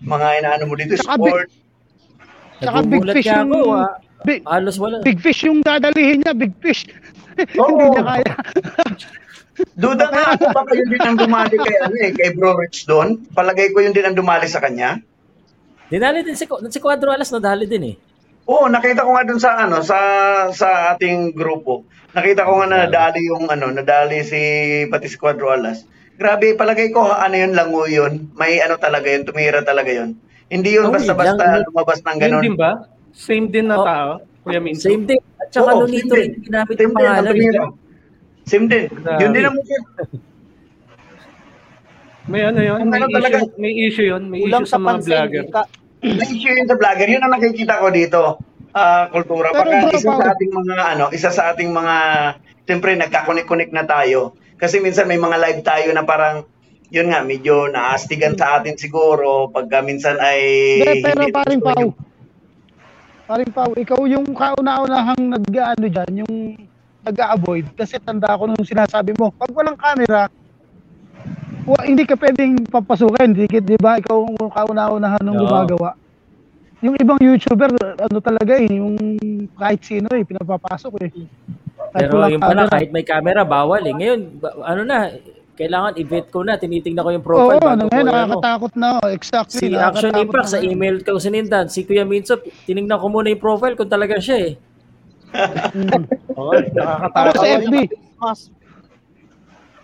mga 0.04 0.28
inaano 0.44 0.64
mo 0.68 0.76
dito, 0.76 1.00
Tsaka 1.00 1.16
sport. 1.16 1.48
Big, 1.48 1.62
tsaka 2.60 2.80
big 2.88 3.04
fish 3.16 3.32
yung, 3.32 3.52
ako, 3.52 3.70
ah. 3.72 3.92
big, 4.28 4.42
halos 4.44 4.76
wala. 4.80 4.96
Big 5.04 5.20
fish 5.20 5.42
yung 5.48 5.60
dadalihin 5.64 6.20
niya, 6.22 6.34
big 6.36 6.54
fish. 6.60 6.84
Oh. 7.58 7.68
Hindi 7.72 7.86
niya 7.96 8.04
kaya. 8.04 8.34
Duda 9.74 10.06
na 10.10 10.34
ako 10.34 10.46
baka 10.50 10.72
yun 10.74 10.90
din 10.90 11.04
ang 11.06 11.18
dumali 11.18 11.56
kay, 11.62 11.76
ano 11.78 11.96
eh, 12.02 12.12
kay 12.14 12.30
Bro 12.34 12.58
Rich 12.58 12.90
doon. 12.90 13.22
Palagay 13.38 13.70
ko 13.70 13.86
yun 13.86 13.94
din 13.94 14.06
ang 14.06 14.18
dumali 14.18 14.50
sa 14.50 14.62
kanya. 14.62 14.98
Dinali 15.94 16.26
din 16.26 16.34
si, 16.34 16.50
si 16.50 16.80
Quadro 16.82 17.14
Alas, 17.14 17.30
nadali 17.30 17.70
din 17.70 17.94
eh. 17.94 17.96
Oo, 18.50 18.68
nakita 18.68 19.08
ko 19.08 19.16
nga 19.16 19.24
dun 19.24 19.40
sa 19.40 19.56
ano 19.56 19.80
sa 19.80 19.98
sa 20.52 20.92
ating 20.92 21.32
grupo. 21.32 21.88
Nakita 22.12 22.44
ko 22.44 22.60
nga 22.60 22.68
na 22.68 22.78
nadali 22.90 23.24
yung 23.32 23.48
ano, 23.48 23.72
nadali 23.72 24.20
si 24.26 24.42
pati 24.92 25.08
si 25.08 25.16
Quadro 25.16 25.54
Alas. 25.54 25.88
Grabe, 26.14 26.54
palagay 26.54 26.94
ko 26.94 27.10
ano 27.10 27.36
yun 27.36 27.58
lango 27.58 27.90
yun. 27.90 28.30
May 28.38 28.62
ano 28.62 28.78
talaga 28.78 29.10
yun, 29.10 29.26
tumira 29.26 29.66
talaga 29.66 29.90
yun. 29.90 30.14
Hindi 30.48 30.78
yun 30.78 30.94
basta-basta 30.94 31.66
lumabas 31.66 32.00
ng 32.06 32.18
ganun. 32.22 32.42
Same 32.42 32.46
din 32.46 32.58
ba? 32.58 32.72
Same 33.14 33.48
din 33.50 33.66
na 33.70 33.78
oh, 33.78 33.86
tao, 33.86 34.12
Kuya 34.46 34.62
Minso? 34.62 34.86
Same 34.90 35.06
din. 35.10 35.22
At 35.42 35.50
saka 35.50 35.72
Oo, 35.74 35.86
Lolito 35.86 36.14
rin 36.14 36.38
ginamit 36.42 36.78
ang 36.78 36.94
pangalan. 36.94 37.34
Same 38.46 38.66
din. 38.70 38.86
Yun 38.94 39.32
din 39.34 39.44
ang. 39.46 39.58
May 42.24 42.40
ano 42.40 42.60
yun? 42.64 42.88
May, 42.88 43.04
ano 43.04 43.08
issue, 43.12 43.18
talaga? 43.20 43.38
may 43.60 43.74
issue 43.84 44.08
yun. 44.08 44.24
May 44.32 44.48
issue 44.48 44.64
sa 44.64 44.80
mga 44.80 45.00
vlogger. 45.04 45.44
Ka, 45.52 45.68
na-issue 46.24 46.56
yun 46.56 46.68
sa 46.72 46.76
vlogger. 46.80 47.08
Yun 47.12 47.20
ang 47.20 47.34
nakikita 47.36 47.84
ko 47.84 47.88
dito. 47.92 48.22
Uh, 48.74 49.06
kultura. 49.12 49.52
Baka 49.52 49.92
isa 49.92 50.08
sa 50.08 50.32
ating 50.32 50.52
mga, 50.56 50.76
ano, 50.96 51.06
isa 51.12 51.30
sa 51.36 51.44
ating 51.52 51.70
mga, 51.76 51.96
siyempre, 52.64 52.96
nagkakunik-kunik 52.96 53.76
na 53.76 53.84
tayo. 53.84 54.40
Kasi 54.64 54.80
minsan 54.80 55.12
may 55.12 55.20
mga 55.20 55.44
live 55.44 55.60
tayo 55.60 55.92
na 55.92 56.08
parang, 56.08 56.48
yun 56.88 57.12
nga, 57.12 57.20
medyo 57.20 57.68
naastigan 57.68 58.40
sa 58.40 58.64
atin 58.64 58.80
siguro 58.80 59.52
pagka 59.52 59.84
minsan 59.84 60.16
ay... 60.24 60.40
De, 60.80 61.04
pero 61.04 61.28
paring 61.36 61.60
Pao, 61.60 61.92
paring 63.28 63.52
Pao, 63.52 63.76
ikaw 63.76 64.00
yung 64.08 64.24
kauna-unahang 64.32 65.36
nag-ano 65.36 65.86
dyan, 65.92 66.12
yung 66.24 66.56
nag-avoid 67.04 67.76
kasi 67.76 68.00
tanda 68.00 68.40
ko 68.40 68.48
nung 68.48 68.64
sinasabi 68.64 69.12
mo, 69.20 69.36
pag 69.36 69.52
walang 69.52 69.76
camera, 69.76 70.32
wa, 71.68 71.80
hindi 71.84 72.08
ka 72.08 72.16
pwedeng 72.16 72.64
papasukin, 72.64 73.36
di, 73.36 73.52
di 73.52 73.76
ba? 73.76 74.00
Ikaw 74.00 74.16
ang 74.16 74.48
kauna-unahan 74.48 75.28
ng 75.28 75.38
gumagawa. 75.44 76.00
Yung 76.84 77.00
ibang 77.00 77.16
YouTuber, 77.16 77.72
ano 77.96 78.18
talaga 78.20 78.60
eh, 78.60 78.68
yung 78.76 79.00
kahit 79.56 79.80
sino 79.88 80.12
eh, 80.12 80.28
pinapapasok 80.28 80.94
eh. 81.08 81.10
Kahit 81.96 82.12
Pero 82.12 82.28
yung 82.28 82.44
pala, 82.44 82.68
kahit 82.68 82.92
may 82.92 83.08
camera, 83.08 83.48
bawal 83.48 83.80
eh. 83.88 83.96
Ngayon, 83.96 84.44
ano 84.44 84.82
na, 84.84 85.16
kailangan 85.56 85.96
i-vet 85.96 86.28
ko 86.28 86.44
na, 86.44 86.60
tinitingnan 86.60 87.04
ko 87.08 87.12
yung 87.16 87.24
profile. 87.24 87.64
Oo, 87.64 87.72
ano, 87.72 87.88
ngayon, 87.88 88.08
nakakatakot 88.12 88.74
na. 88.76 89.00
Oh, 89.00 89.08
exactly. 89.08 89.72
Si 89.72 89.80
Action 89.80 90.12
Impact, 90.12 90.50
sa 90.52 90.60
email 90.60 91.00
ko 91.08 91.16
sinindan, 91.24 91.72
si 91.72 91.88
Kuya 91.88 92.04
Minso, 92.04 92.44
tinignan 92.68 93.00
ko 93.00 93.08
muna 93.08 93.32
yung 93.32 93.40
profile 93.40 93.80
kung 93.80 93.88
talaga 93.88 94.20
siya 94.20 94.52
eh. 94.52 94.54
Oo, 96.38 96.52
nakakatakot. 96.52 97.36
Sa 97.40 97.48
FB. 97.64 97.76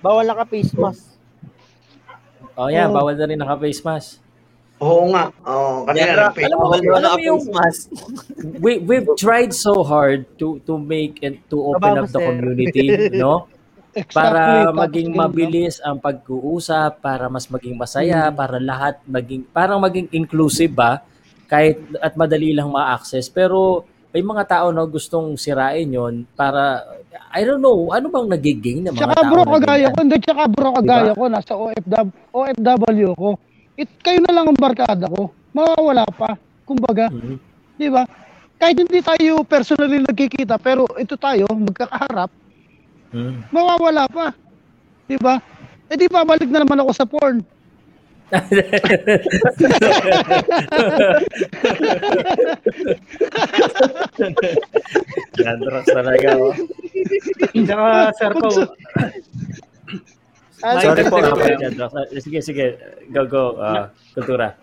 Bawal 0.03 0.27
naka 0.27 0.43
face 0.51 0.75
mask. 0.75 1.15
Oh, 2.59 2.67
yan, 2.67 2.91
oh. 2.91 2.99
bawal 2.99 3.15
na 3.15 3.23
rin 3.23 3.39
naka-face 3.39 3.79
mask. 3.87 4.19
Oo 4.79 5.11
nga. 5.11 5.35
Oh, 5.43 5.83
kanina 5.83 6.31
yeah, 6.31 6.47
alam 6.47 6.55
mo, 6.55 6.65
alam 6.71 7.11
mo 7.15 7.19
yung 7.19 7.43
mask. 7.51 7.91
we 8.63 8.79
we've 8.79 9.07
tried 9.19 9.51
so 9.51 9.83
hard 9.83 10.23
to 10.39 10.63
to 10.63 10.79
make 10.79 11.19
and 11.19 11.39
to 11.51 11.59
open 11.59 11.99
up 11.99 12.07
the 12.07 12.19
community, 12.19 12.87
no? 13.19 13.47
para 14.13 14.69
maging 14.71 15.11
mabilis 15.11 15.81
ang 15.81 15.97
pag-uusap, 15.99 17.01
para 17.01 17.27
mas 17.27 17.49
maging 17.49 17.75
masaya, 17.75 18.29
hmm. 18.29 18.35
para 18.37 18.57
lahat 18.61 18.95
maging 19.03 19.43
parang 19.49 19.81
maging 19.81 20.07
inclusive 20.15 20.71
ba 20.71 21.03
kahit 21.49 21.81
at 21.99 22.13
madali 22.13 22.53
lang 22.53 22.69
ma-access. 22.69 23.27
Pero 23.27 23.83
may 24.09 24.21
mga 24.25 24.43
tao 24.45 24.67
na 24.73 24.85
gustong 24.85 25.37
sirain 25.37 25.85
yon 25.85 26.25
para 26.33 26.85
I 27.29 27.45
don't 27.45 27.61
know, 27.61 27.93
ano 27.93 28.09
bang 28.09 28.27
nagiging 28.29 28.79
ng 28.85 28.93
mga 28.93 29.01
tsaka 29.05 29.21
tao? 29.21 29.31
Bro, 29.33 29.43
kagaya 29.59 29.87
ko, 29.93 29.97
hindi, 30.01 30.17
tsaka 30.17 30.43
bro, 30.49 30.69
kagaya 30.81 31.11
diba? 31.13 31.17
ko, 31.17 31.23
nasa 31.29 31.53
OFW, 31.53 32.09
OFW 32.33 33.09
ko, 33.13 33.29
it, 33.79 33.87
kayo 34.03 34.19
na 34.19 34.35
lang 34.35 34.51
ang 34.51 34.59
barkada 34.59 35.07
ko, 35.07 35.31
mawawala 35.55 36.03
pa, 36.11 36.35
kumbaga, 36.67 37.07
mm-hmm. 37.07 37.37
di 37.79 37.87
ba? 37.87 38.03
Kahit 38.59 38.75
hindi 38.75 38.99
tayo 38.99 39.39
personally 39.47 40.03
nagkikita, 40.03 40.59
pero 40.59 40.83
ito 40.99 41.15
tayo, 41.15 41.47
magkakaharap, 41.47 42.27
mm-hmm. 43.15 43.55
mawawala 43.55 44.03
pa, 44.11 44.35
di 45.07 45.15
ba? 45.15 45.39
Eh 45.87 45.95
di 45.95 46.11
ba, 46.11 46.27
balik 46.27 46.51
na 46.51 46.67
naman 46.67 46.83
ako 46.83 46.91
sa 46.91 47.07
porn. 47.07 47.39
Gandros 55.39 55.87
talaga, 55.89 56.29
oh. 56.37 56.53
Tsaka, 57.57 58.13
sir 58.21 58.31
po. 60.59 60.77
Sorry 60.83 61.03
po, 61.07 61.17
Gandros. 61.57 61.93
Sige, 62.19 62.39
sige. 62.43 62.65
Go, 63.09 63.23
go. 63.25 63.43
Uh, 63.57 63.87
kultura. 64.13 64.53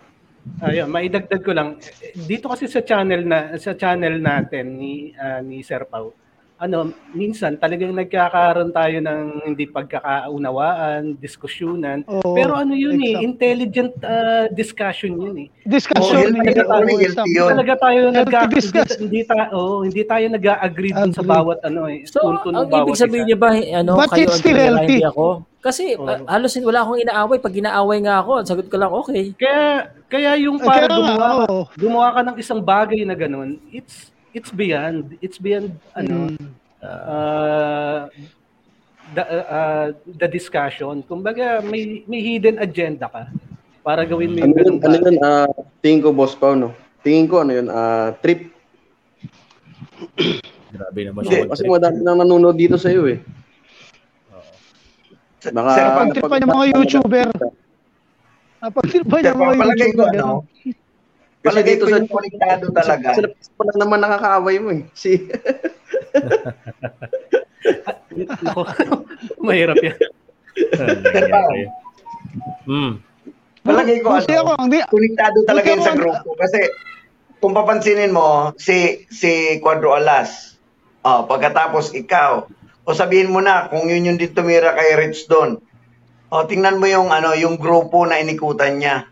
Ayun, 0.63 0.87
maidagdag 0.87 1.41
ko 1.43 1.51
lang. 1.51 1.75
Dito 2.15 2.47
kasi 2.47 2.71
sa 2.71 2.79
channel 2.79 3.27
na 3.27 3.59
sa 3.59 3.75
channel 3.75 4.21
natin 4.21 4.79
ni 4.79 5.11
uh, 5.11 5.43
ni 5.43 5.59
Sir 5.59 5.83
Pau 5.89 6.15
ano, 6.57 6.89
minsan 7.13 7.53
talagang 7.61 7.93
nagkakaroon 7.93 8.73
tayo 8.73 8.97
ng 8.97 9.45
hindi 9.45 9.69
pagkakaunawaan, 9.69 11.13
diskusyunan. 11.21 12.01
Oo, 12.09 12.33
Pero 12.33 12.57
ano 12.57 12.73
yun 12.73 12.97
eh, 12.97 13.13
exactly. 13.13 13.21
eh, 13.21 13.27
intelligent 13.29 13.93
uh, 14.01 14.45
discussion 14.49 15.11
yun 15.21 15.37
eh. 15.45 15.47
Discussion. 15.69 16.33
Oh, 16.33 16.33
talaga, 16.33 16.63
tayo, 16.65 17.41
talaga 17.53 17.73
tayo 17.77 17.99
nag 18.09 18.29
hindi, 18.97 19.21
tayo, 19.21 19.47
oh, 19.53 19.79
hindi 19.85 20.01
tayo 20.01 20.25
nag-agree 20.33 20.93
dun 20.97 21.13
sa 21.13 21.21
bawat 21.21 21.61
ano 21.61 21.85
eh, 21.93 22.01
so, 22.09 22.25
punto 22.25 22.49
ng 22.49 22.65
bawat 22.65 22.89
ibig 22.89 23.01
sabihin 23.05 23.25
niyo 23.29 23.37
ba, 23.37 23.53
ano, 23.53 23.93
But 24.01 24.17
kayo 24.17 24.27
ang 24.33 24.81
hindi 24.81 25.05
ako? 25.05 25.45
Kasi 25.61 25.93
oh. 25.93 26.09
uh, 26.09 26.25
halos 26.25 26.57
wala 26.63 26.79
akong 26.85 27.01
inaaway. 27.01 27.37
Pag 27.43 27.59
inaaway 27.59 27.99
nga 28.01 28.23
ako, 28.23 28.31
sagot 28.47 28.67
ko 28.71 28.77
lang, 28.79 28.93
okay. 28.93 29.35
Kaya, 29.35 29.91
kaya 30.07 30.31
yung 30.41 30.57
para 30.57 30.89
gumawa, 30.89 31.43
oh. 31.49 31.65
gumawa 31.75 32.17
ka 32.17 32.21
ng 32.23 32.37
isang 32.39 32.61
bagay 32.63 33.03
na 33.03 33.13
ganun, 33.13 33.61
it's 33.69 34.15
it's 34.37 34.53
beyond 34.53 35.17
it's 35.25 35.41
beyond 35.41 35.73
ano 35.97 36.29
mm. 36.29 36.47
uh, 36.85 38.05
the 39.17 39.23
uh, 39.25 39.87
the 40.05 40.27
discussion. 40.29 41.01
Kumbaga 41.01 41.65
may 41.65 42.05
may 42.05 42.21
hidden 42.21 42.61
agenda 42.61 43.09
ka 43.09 43.33
para 43.81 44.05
gawin 44.05 44.37
mo 44.37 44.45
yung 44.45 44.53
ano, 44.53 44.77
ano 44.85 44.95
yun? 45.01 45.17
Uh, 45.17 45.49
tingin 45.81 46.05
ko 46.05 46.13
boss 46.13 46.37
pa 46.37 46.53
no? 46.53 46.77
Tingin 47.01 47.25
ko 47.25 47.41
ano 47.41 47.51
yun? 47.57 47.67
Uh, 47.73 48.13
trip. 48.21 48.53
Grabe 50.77 50.99
naman 51.09 51.25
Hindi, 51.25 51.47
kasi 51.49 51.63
madami 51.65 52.03
nang 52.05 52.19
nanonood 52.21 52.53
dito 52.59 52.77
sa 52.77 52.91
iyo 52.93 53.07
eh 53.09 53.17
Baka 55.53 55.69
Sir, 55.75 55.87
pagtripan 55.95 56.39
ng 56.43 56.51
mga 56.51 56.65
YouTuber. 56.75 57.27
Napagtripan 58.63 59.21
ng 59.21 59.37
mga 59.37 59.53
YouTuber. 59.63 60.07
Ano, 60.17 60.43
Palagay 61.47 61.75
ko 61.79 61.85
sa 61.87 61.99
konektado 62.03 62.65
talaga. 62.75 63.07
Sa, 63.15 63.21
sa 63.23 63.63
lang 63.63 63.79
naman 63.79 63.99
nakakaaway 64.03 64.57
mo 64.59 64.69
eh. 64.75 64.83
Si 64.93 65.15
mahirap 69.45 69.77
yan. 69.79 69.97
hmm. 72.67 72.91
Palagay 73.67 73.99
ko, 73.99 74.15
ano, 74.15 74.23
ako, 74.23 74.51
hindi, 74.63 74.79
konektado 74.87 75.37
talaga 75.43 75.67
yun 75.67 75.83
sa 75.83 75.95
grupo. 75.95 76.29
Kasi, 76.39 76.59
kung 77.43 77.51
papansinin 77.51 78.15
mo, 78.15 78.55
si, 78.55 79.03
si 79.11 79.59
Quadro 79.59 79.91
Alas, 79.91 80.55
oh, 81.03 81.27
pagkatapos 81.27 81.91
ikaw, 81.91 82.47
o 82.87 82.95
sabihin 82.95 83.35
mo 83.35 83.43
na, 83.43 83.67
kung 83.67 83.91
yun 83.91 84.07
yung 84.07 84.19
din 84.19 84.31
tumira 84.31 84.71
kay 84.71 84.95
Rich 84.95 85.27
doon, 85.27 85.59
o 86.31 86.47
tingnan 86.47 86.79
mo 86.79 86.87
yung, 86.87 87.11
ano, 87.11 87.35
yung 87.35 87.59
grupo 87.59 88.07
na 88.07 88.23
inikutan 88.23 88.79
niya 88.79 89.11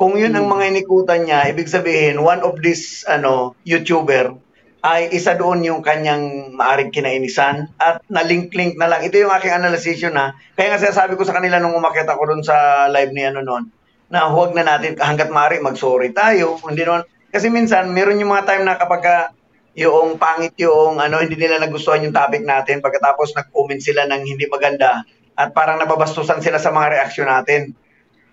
kung 0.00 0.16
yun 0.16 0.32
ang 0.32 0.48
hmm. 0.48 0.54
mga 0.56 0.64
inikutan 0.72 1.20
niya, 1.28 1.52
ibig 1.52 1.68
sabihin, 1.68 2.24
one 2.24 2.40
of 2.40 2.56
this 2.64 3.04
ano 3.04 3.52
YouTuber, 3.68 4.32
ay 4.80 5.12
isa 5.12 5.36
doon 5.36 5.60
yung 5.60 5.84
kanyang 5.84 6.56
maaring 6.56 6.88
kinainisan 6.88 7.68
at 7.76 8.00
na-link-link 8.08 8.80
na 8.80 8.88
lang. 8.88 9.04
Ito 9.04 9.20
yung 9.20 9.28
aking 9.28 9.52
analysis 9.52 10.00
yun 10.00 10.16
ha. 10.16 10.32
Kaya 10.56 10.72
nga 10.72 10.80
sinasabi 10.80 11.20
ko 11.20 11.28
sa 11.28 11.36
kanila 11.36 11.60
nung 11.60 11.76
umakit 11.76 12.08
ako 12.08 12.32
doon 12.32 12.40
sa 12.40 12.88
live 12.88 13.12
ni 13.12 13.28
ano 13.28 13.44
noon, 13.44 13.68
na 14.08 14.32
huwag 14.32 14.56
na 14.56 14.64
natin 14.64 14.96
hanggat 14.96 15.28
maaari 15.28 15.60
mag-sorry 15.60 16.16
tayo. 16.16 16.56
Hindi 16.64 16.80
naman, 16.80 17.04
kasi 17.28 17.52
minsan 17.52 17.92
meron 17.92 18.16
yung 18.16 18.32
mga 18.32 18.48
time 18.48 18.64
na 18.64 18.80
kapag 18.80 19.04
ka, 19.04 19.16
yung 19.76 20.16
pangit 20.16 20.56
yung 20.58 20.98
ano 20.98 21.22
hindi 21.22 21.38
nila 21.38 21.62
nagustuhan 21.62 22.02
yung 22.02 22.16
topic 22.16 22.42
natin 22.42 22.82
pagkatapos 22.82 23.38
nag-comment 23.38 23.78
sila 23.78 24.02
ng 24.08 24.26
hindi 24.26 24.50
maganda 24.50 25.06
at 25.38 25.54
parang 25.54 25.78
nababastusan 25.78 26.42
sila 26.42 26.58
sa 26.58 26.72
mga 26.72 26.98
reaksyon 26.98 27.28
natin. 27.28 27.76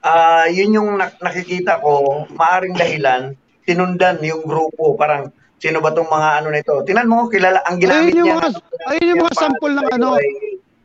Uh, 0.04 0.46
yun 0.54 0.78
yung 0.78 0.90
nakikita 0.98 1.82
ko, 1.82 2.26
maaring 2.34 2.78
dahilan, 2.78 3.34
tinundan 3.66 4.22
yung 4.24 4.46
grupo, 4.46 4.96
parang 4.96 5.34
Sino 5.58 5.82
ba 5.82 5.90
tong 5.90 6.06
mga 6.06 6.30
ano 6.42 6.54
nito? 6.54 6.86
Tinan 6.86 7.10
mo, 7.10 7.26
kilala 7.34 7.66
ang 7.66 7.82
ginamit 7.82 8.14
ayun 8.14 8.22
yung 8.22 8.30
niya. 8.30 8.38
Mga, 8.38 8.50
na, 8.54 8.86
ayun 8.94 9.10
yung 9.10 9.22
mga 9.26 9.36
sample 9.42 9.74
ng 9.74 9.88
ano. 9.90 10.08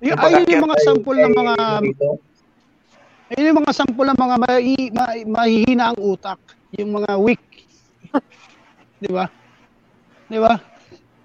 Yung, 0.01 0.17
ayun 0.17 0.49
yung 0.49 0.65
mga 0.65 0.79
sample 0.81 1.19
ng 1.21 1.35
mga 1.37 1.55
Ayun 3.33 3.49
yung 3.49 3.65
mga 3.65 3.73
sample 3.73 4.07
ng 4.13 4.21
mga 4.21 4.37
may, 4.45 4.93
may, 4.93 5.25
mahihina 5.25 5.89
ang 5.93 5.99
utak, 6.01 6.37
yung 6.77 6.93
mga 6.97 7.17
weak. 7.21 7.41
'Di 9.01 9.09
ba? 9.13 9.29
'Di 10.29 10.39
ba? 10.41 10.61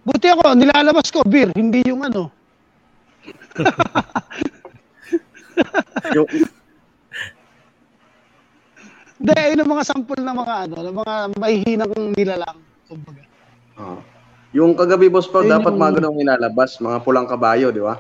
Buti 0.08 0.28
ako, 0.32 0.56
nilalabas 0.56 1.12
ko 1.12 1.20
beer, 1.28 1.52
hindi 1.56 1.84
yung 1.88 2.04
ano. 2.04 2.32
yung 6.16 6.28
Hindi, 9.18 9.34
ayun 9.34 9.62
ang 9.66 9.72
mga 9.74 9.86
sample 9.90 10.22
ng 10.22 10.38
mga 10.38 10.54
ano, 10.68 10.76
ng 10.86 10.98
mga 11.02 11.16
mahihinang 11.42 11.94
nilalang. 12.14 12.58
Kumbaga. 12.86 13.22
Oh. 13.78 14.00
Yung 14.54 14.72
kagabi 14.78 15.10
boss 15.10 15.30
pa, 15.30 15.42
dapat 15.44 15.74
yung... 15.74 15.82
mga 15.82 15.94
ganun 16.02 16.22
inalabas, 16.22 16.78
mga 16.78 16.98
pulang 17.02 17.28
kabayo, 17.30 17.74
di 17.74 17.82
ba? 17.82 18.00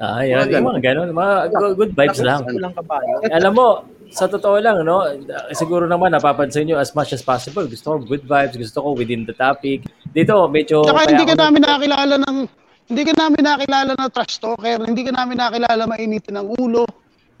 Ah, 0.00 0.26
yan, 0.26 0.50
mga, 0.50 0.60
mga 0.64 0.80
ganun, 0.82 1.08
mga 1.14 1.34
good 1.78 1.92
vibes 1.94 2.20
lang. 2.24 2.42
Pulang 2.42 2.74
kabayo. 2.74 3.14
Alam 3.30 3.52
mo, 3.54 3.66
sa 4.10 4.26
totoo 4.26 4.58
lang, 4.58 4.82
no, 4.82 5.06
siguro 5.54 5.86
naman 5.86 6.12
napapansin 6.12 6.66
nyo 6.66 6.82
as 6.82 6.90
much 6.98 7.14
as 7.14 7.22
possible. 7.22 7.62
Gusto 7.64 7.94
ko 7.94 7.96
good 8.02 8.24
vibes, 8.26 8.58
gusto 8.58 8.82
ko 8.82 8.88
within 8.98 9.22
the 9.22 9.36
topic. 9.36 9.86
Dito, 10.10 10.50
medyo... 10.50 10.82
Saka 10.82 11.08
hindi 11.08 11.24
ka 11.28 11.36
namin 11.38 11.60
nakakilala 11.62 12.14
ng 12.26 12.36
hindi 12.84 13.02
ka 13.08 13.12
namin 13.16 13.42
nakilala 13.48 13.92
na 13.96 14.12
trash 14.12 14.36
talker, 14.44 14.76
hindi 14.84 15.02
ka 15.08 15.12
namin 15.14 15.40
nakilala 15.40 15.82
mainitin 15.88 16.36
ng 16.36 16.48
ulo. 16.60 16.84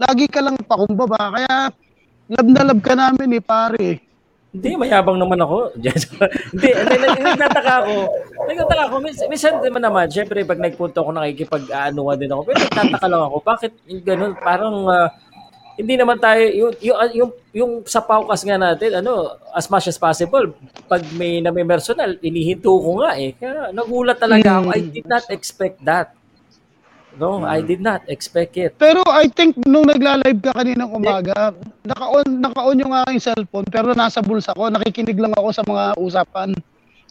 Lagi 0.00 0.24
ka 0.26 0.40
lang 0.40 0.56
pakumbaba, 0.64 1.36
kaya 1.36 1.68
love 2.28 2.50
na 2.50 2.62
love 2.64 2.82
ka 2.82 2.94
namin 2.96 3.28
eh, 3.36 3.44
pare. 3.44 3.88
Hindi, 4.54 4.70
mayabang 4.78 5.18
naman 5.18 5.42
ako. 5.42 5.74
hindi, 6.54 6.68
nagtataka 6.70 7.74
ako. 7.82 7.94
Nagtataka 8.46 8.82
ako. 8.86 8.96
Minsan, 9.02 9.26
minsan 9.26 9.52
naman 9.58 9.82
naman, 9.82 10.06
syempre, 10.06 10.46
pag 10.46 10.62
nagpunto 10.62 11.02
ako, 11.02 11.10
nakikipag-aanuhan 11.10 12.14
din 12.22 12.30
ako. 12.30 12.40
Pero 12.46 12.58
nagtataka 12.62 13.06
lang 13.10 13.22
ako, 13.26 13.36
bakit 13.42 13.72
ganun? 14.06 14.38
Parang, 14.38 14.86
uh, 14.86 15.10
hindi 15.74 15.98
naman 15.98 16.22
tayo, 16.22 16.42
yung, 16.54 16.72
yung, 16.78 16.98
yung, 17.10 17.30
yung 17.50 17.72
sa 17.82 17.98
paukas 17.98 18.46
nga 18.46 18.54
natin, 18.54 19.02
ano, 19.02 19.34
as 19.50 19.66
much 19.66 19.90
as 19.90 19.98
possible, 19.98 20.54
pag 20.86 21.02
may 21.18 21.42
namimersonal, 21.42 22.14
inihinto 22.22 22.70
ko 22.78 23.02
nga 23.02 23.18
eh. 23.18 23.34
Kaya 23.34 23.74
nagulat 23.74 24.22
talaga 24.22 24.62
ako. 24.62 24.70
I 24.70 24.80
did 24.86 25.06
not 25.10 25.26
expect 25.34 25.82
that. 25.82 26.14
No, 27.14 27.38
hmm. 27.38 27.46
I 27.46 27.62
did 27.62 27.78
not 27.78 28.02
expect 28.10 28.58
it. 28.58 28.74
Pero 28.78 29.02
I 29.06 29.30
think 29.30 29.54
nung 29.66 29.86
nagla-live 29.86 30.42
ka 30.42 30.50
kaninang 30.54 30.90
umaga, 30.90 31.54
naka-on 31.86 32.26
naka-on 32.42 32.82
yung 32.82 32.94
aking 33.06 33.22
cellphone 33.22 33.66
pero 33.70 33.94
nasa 33.94 34.18
bulsa 34.18 34.50
ko, 34.54 34.66
nakikinig 34.66 35.18
lang 35.18 35.34
ako 35.38 35.48
sa 35.54 35.62
mga 35.62 35.84
usapan. 35.98 36.50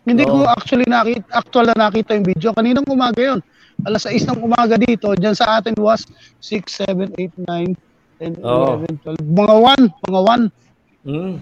Hindi 0.04 0.28
oh. 0.28 0.44
ko 0.44 0.52
actually 0.52 0.84
nakita 0.84 1.28
actual 1.32 1.72
na 1.72 1.88
nakita 1.88 2.12
yung 2.20 2.28
video 2.28 2.52
kaninang 2.52 2.88
umaga 2.92 3.22
yon. 3.24 3.40
Alas 3.88 4.06
6 4.06 4.28
ng 4.30 4.44
umaga 4.44 4.76
dito, 4.76 5.16
diyan 5.16 5.34
sa 5.34 5.58
atin 5.60 5.74
was 5.80 6.06
6 6.44 6.84
7 6.84 7.16
8 7.16 7.40
9 7.48 7.74
10 8.20 8.44
oh. 8.44 8.84
11 8.84 9.18
12 9.18 9.24
mga 9.24 9.56
1, 9.80 10.08
mga 10.12 10.22
1. 10.28 11.08
Mm. 11.08 11.36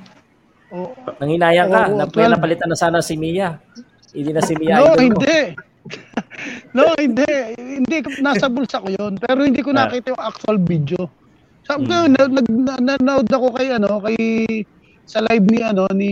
Oh. 0.71 0.89
Nanginayang 1.19 1.67
ka, 1.67 1.81
oh, 1.91 1.97
na, 1.99 2.31
napalitan 2.31 2.69
na 2.71 2.77
sana 2.79 3.03
si 3.03 3.19
Mia. 3.19 3.59
Hindi 4.15 4.31
na 4.31 4.41
si 4.45 4.53
Mia. 4.55 4.79
No, 4.79 4.95
hindi. 4.95 5.57
no, 6.75 6.93
hindi. 6.97 7.25
Hindi, 7.57 7.95
nasa 8.21 8.47
bulsa 8.47 8.81
ko 8.81 8.89
yun. 8.89 9.17
Pero 9.17 9.45
hindi 9.45 9.61
ko 9.61 9.73
ah. 9.73 9.85
nakita 9.85 10.13
yung 10.13 10.23
actual 10.23 10.57
video. 10.61 11.09
Sabi 11.65 11.87
ko, 11.89 11.93
hmm. 11.93 12.13
nag, 12.17 12.31
nanood 12.81 13.27
ako 13.29 13.47
kay, 13.57 13.69
ano, 13.73 14.01
kay, 14.01 14.17
sa 15.05 15.21
live 15.21 15.45
ni, 15.49 15.59
ano, 15.61 15.85
ni, 15.93 16.11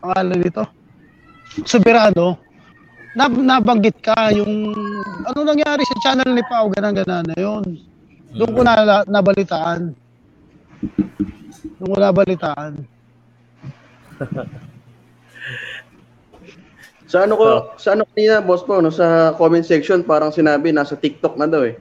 pangalan 0.00 0.40
nito, 0.40 0.64
Soberano, 1.64 2.40
na, 3.16 3.28
nabanggit 3.28 3.96
ka 4.00 4.32
yung, 4.32 4.72
ano 5.24 5.38
nangyari 5.40 5.84
sa 5.84 6.00
channel 6.04 6.32
ni 6.32 6.44
Pao, 6.48 6.68
ganang-ganan 6.72 7.24
na 7.28 7.36
yun. 7.36 7.64
Doon 8.36 8.52
ko 8.52 8.60
na, 8.64 9.04
nabalitaan. 9.08 9.96
Doon 11.80 11.88
ko 11.88 11.96
nabalitaan. 11.96 12.72
Sa 17.06 17.22
ano 17.22 17.38
ko, 17.38 17.46
oh. 17.46 17.60
sa 17.78 17.94
ano 17.94 18.02
kanina, 18.10 18.42
boss 18.42 18.66
po, 18.66 18.82
no, 18.82 18.90
sa 18.90 19.34
comment 19.38 19.62
section, 19.62 20.02
parang 20.02 20.34
sinabi, 20.34 20.74
nasa 20.74 20.98
TikTok 20.98 21.38
na 21.38 21.46
daw 21.46 21.62
eh. 21.62 21.78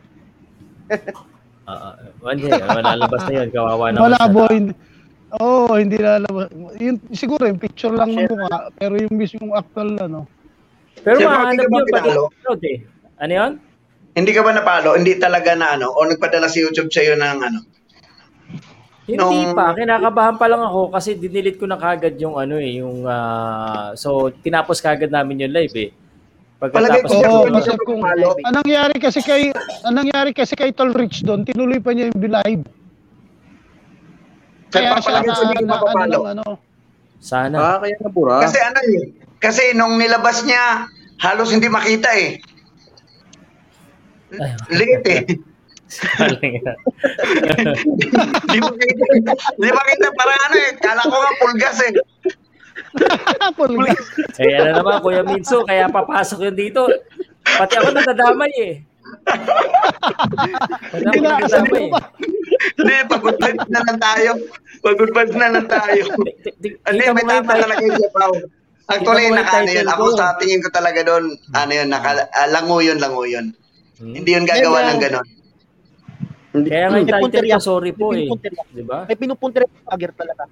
Uh, 1.65 1.97
hindi, 2.33 2.53
malalabas 2.53 3.25
na 3.25 3.33
yun, 3.41 3.49
kawawa 3.49 3.85
na. 3.89 4.05
Wala 4.05 4.21
boy. 4.29 4.55
Oo, 5.41 5.73
oh, 5.73 5.75
hindi 5.81 5.97
lalabas. 5.97 6.53
Yun, 6.77 7.01
siguro 7.09 7.49
yung 7.49 7.57
picture 7.57 7.91
lang 7.91 8.13
ng 8.13 8.29
mukha, 8.29 8.69
pero 8.77 8.93
yung 9.01 9.17
mismo 9.17 9.57
actual 9.57 9.97
ano. 9.97 10.29
Pero 11.01 11.25
mahanap 11.25 11.67
yun 11.69 11.85
pag 11.89 12.05
upload 12.05 12.61
eh. 12.69 12.77
Ano 13.17 13.33
yun? 13.33 13.51
Hindi 14.15 14.31
ka 14.31 14.41
ba 14.45 14.55
napalo? 14.55 14.95
Hindi 14.95 15.19
talaga 15.19 15.57
na 15.57 15.75
ano? 15.75 15.91
O 15.91 16.07
nagpadala 16.07 16.47
si 16.47 16.63
YouTube 16.63 16.93
sa'yo 16.93 17.19
ng 17.19 17.39
ano? 17.43 17.59
Hindi 19.05 19.21
nung... 19.21 19.53
pa, 19.53 19.77
kinakabahan 19.77 20.35
pa 20.41 20.49
lang 20.49 20.65
ako 20.65 20.89
kasi 20.89 21.13
dinilit 21.13 21.61
ko 21.61 21.69
na 21.69 21.77
kagad 21.77 22.17
yung 22.17 22.41
ano 22.41 22.57
eh, 22.57 22.81
yung 22.81 23.05
uh, 23.05 23.93
so 23.93 24.33
tinapos 24.41 24.81
kagad 24.81 25.13
namin 25.13 25.45
yung 25.45 25.53
live 25.53 25.75
eh. 25.77 25.89
Pagkatapos 26.57 27.11
ko, 27.13 27.29
oh, 27.29 27.45
kasi 27.53 27.69
kung 27.85 28.01
anong 28.01 28.65
nangyari 28.65 28.95
kasi 28.97 29.19
kay 29.21 29.53
anong 29.85 30.09
nangyari 30.09 30.31
kasi 30.33 30.57
kay 30.57 30.73
Tol 30.73 30.89
Rich 30.89 31.21
doon, 31.21 31.45
tinuloy 31.45 31.77
pa 31.77 31.93
niya 31.93 32.09
yung 32.09 32.21
live. 32.33 32.63
Kaya 34.73 34.97
siya 34.97 35.21
na, 35.21 35.33
sa 35.37 35.43
na, 35.53 35.75
ano, 35.77 36.19
ano, 36.25 36.43
Sana. 37.21 37.57
Ah, 37.61 37.77
kaya 37.77 37.95
nabura. 38.01 38.41
Kasi 38.41 38.57
ano 38.57 38.79
eh, 38.89 39.13
kasi 39.37 39.77
nung 39.77 40.01
nilabas 40.01 40.41
niya, 40.49 40.89
halos 41.21 41.53
hindi 41.53 41.69
makita 41.69 42.09
eh. 42.17 42.41
Late 44.73 45.05
eh. 45.13 45.21
Di 48.45 48.59
ba 48.59 48.71
kita, 48.75 49.31
di 49.59 49.69
ba 49.71 49.81
kita 49.87 50.07
parang 50.15 50.39
ano 50.49 50.55
eh, 50.59 50.71
kala 50.79 51.01
ko 51.07 51.15
nga 51.15 51.33
pulgas 51.39 51.77
eh. 51.83 51.91
pulgas. 53.55 54.03
eh, 54.43 54.55
ano 54.59 54.71
naman, 54.81 54.99
Kuya 55.03 55.23
Minso, 55.23 55.63
kaya 55.63 55.87
papasok 55.91 56.51
yun 56.51 56.55
dito. 56.55 56.87
Pati 57.45 57.73
ako 57.77 57.87
nadadamay 57.93 58.53
eh. 58.59 58.73
Pati 60.91 61.05
ako 61.05 61.19
nadadamay 61.21 61.83
eh. 61.87 61.93
Hindi, 62.75 62.95
pagod 63.07 63.37
na 63.39 63.79
lang 63.83 63.99
tayo. 63.99 64.31
Pagod 64.81 65.11
na 65.13 65.47
lang 65.53 65.67
tayo. 65.67 66.03
Hindi, 66.61 67.05
may 67.13 67.25
tama 67.25 67.53
talaga 67.55 67.83
yung 67.83 68.13
Pao. 68.13 68.33
Actually, 68.85 69.33
naka, 69.33 69.65
ano 69.65 69.71
yun, 69.73 69.89
ako 69.89 70.03
sa 70.13 70.37
tingin 70.37 70.61
ko 70.61 70.69
talaga 70.69 71.01
doon, 71.01 71.33
ano 71.57 71.71
yun, 71.73 71.89
naka, 71.89 72.29
uh, 72.29 72.47
lango 72.53 72.77
yun, 72.85 73.01
lango 73.01 73.25
yun. 73.25 73.49
Hmm. 73.97 74.13
Hindi 74.13 74.29
yun 74.37 74.45
gagawa 74.45 74.93
ng 74.93 75.01
ganon. 75.01 75.25
Kaya 76.63 76.85
nga 76.87 76.97
yung 77.03 77.11
title 77.11 77.47
ko, 77.51 77.59
sorry 77.59 77.91
po 77.91 78.15
eh. 78.15 78.31
Di 78.71 78.83
ba? 78.87 79.03
May 79.03 79.17
pinupuntir 79.19 79.67
yung 79.67 79.91
agir 79.91 80.11
talaga. 80.15 80.47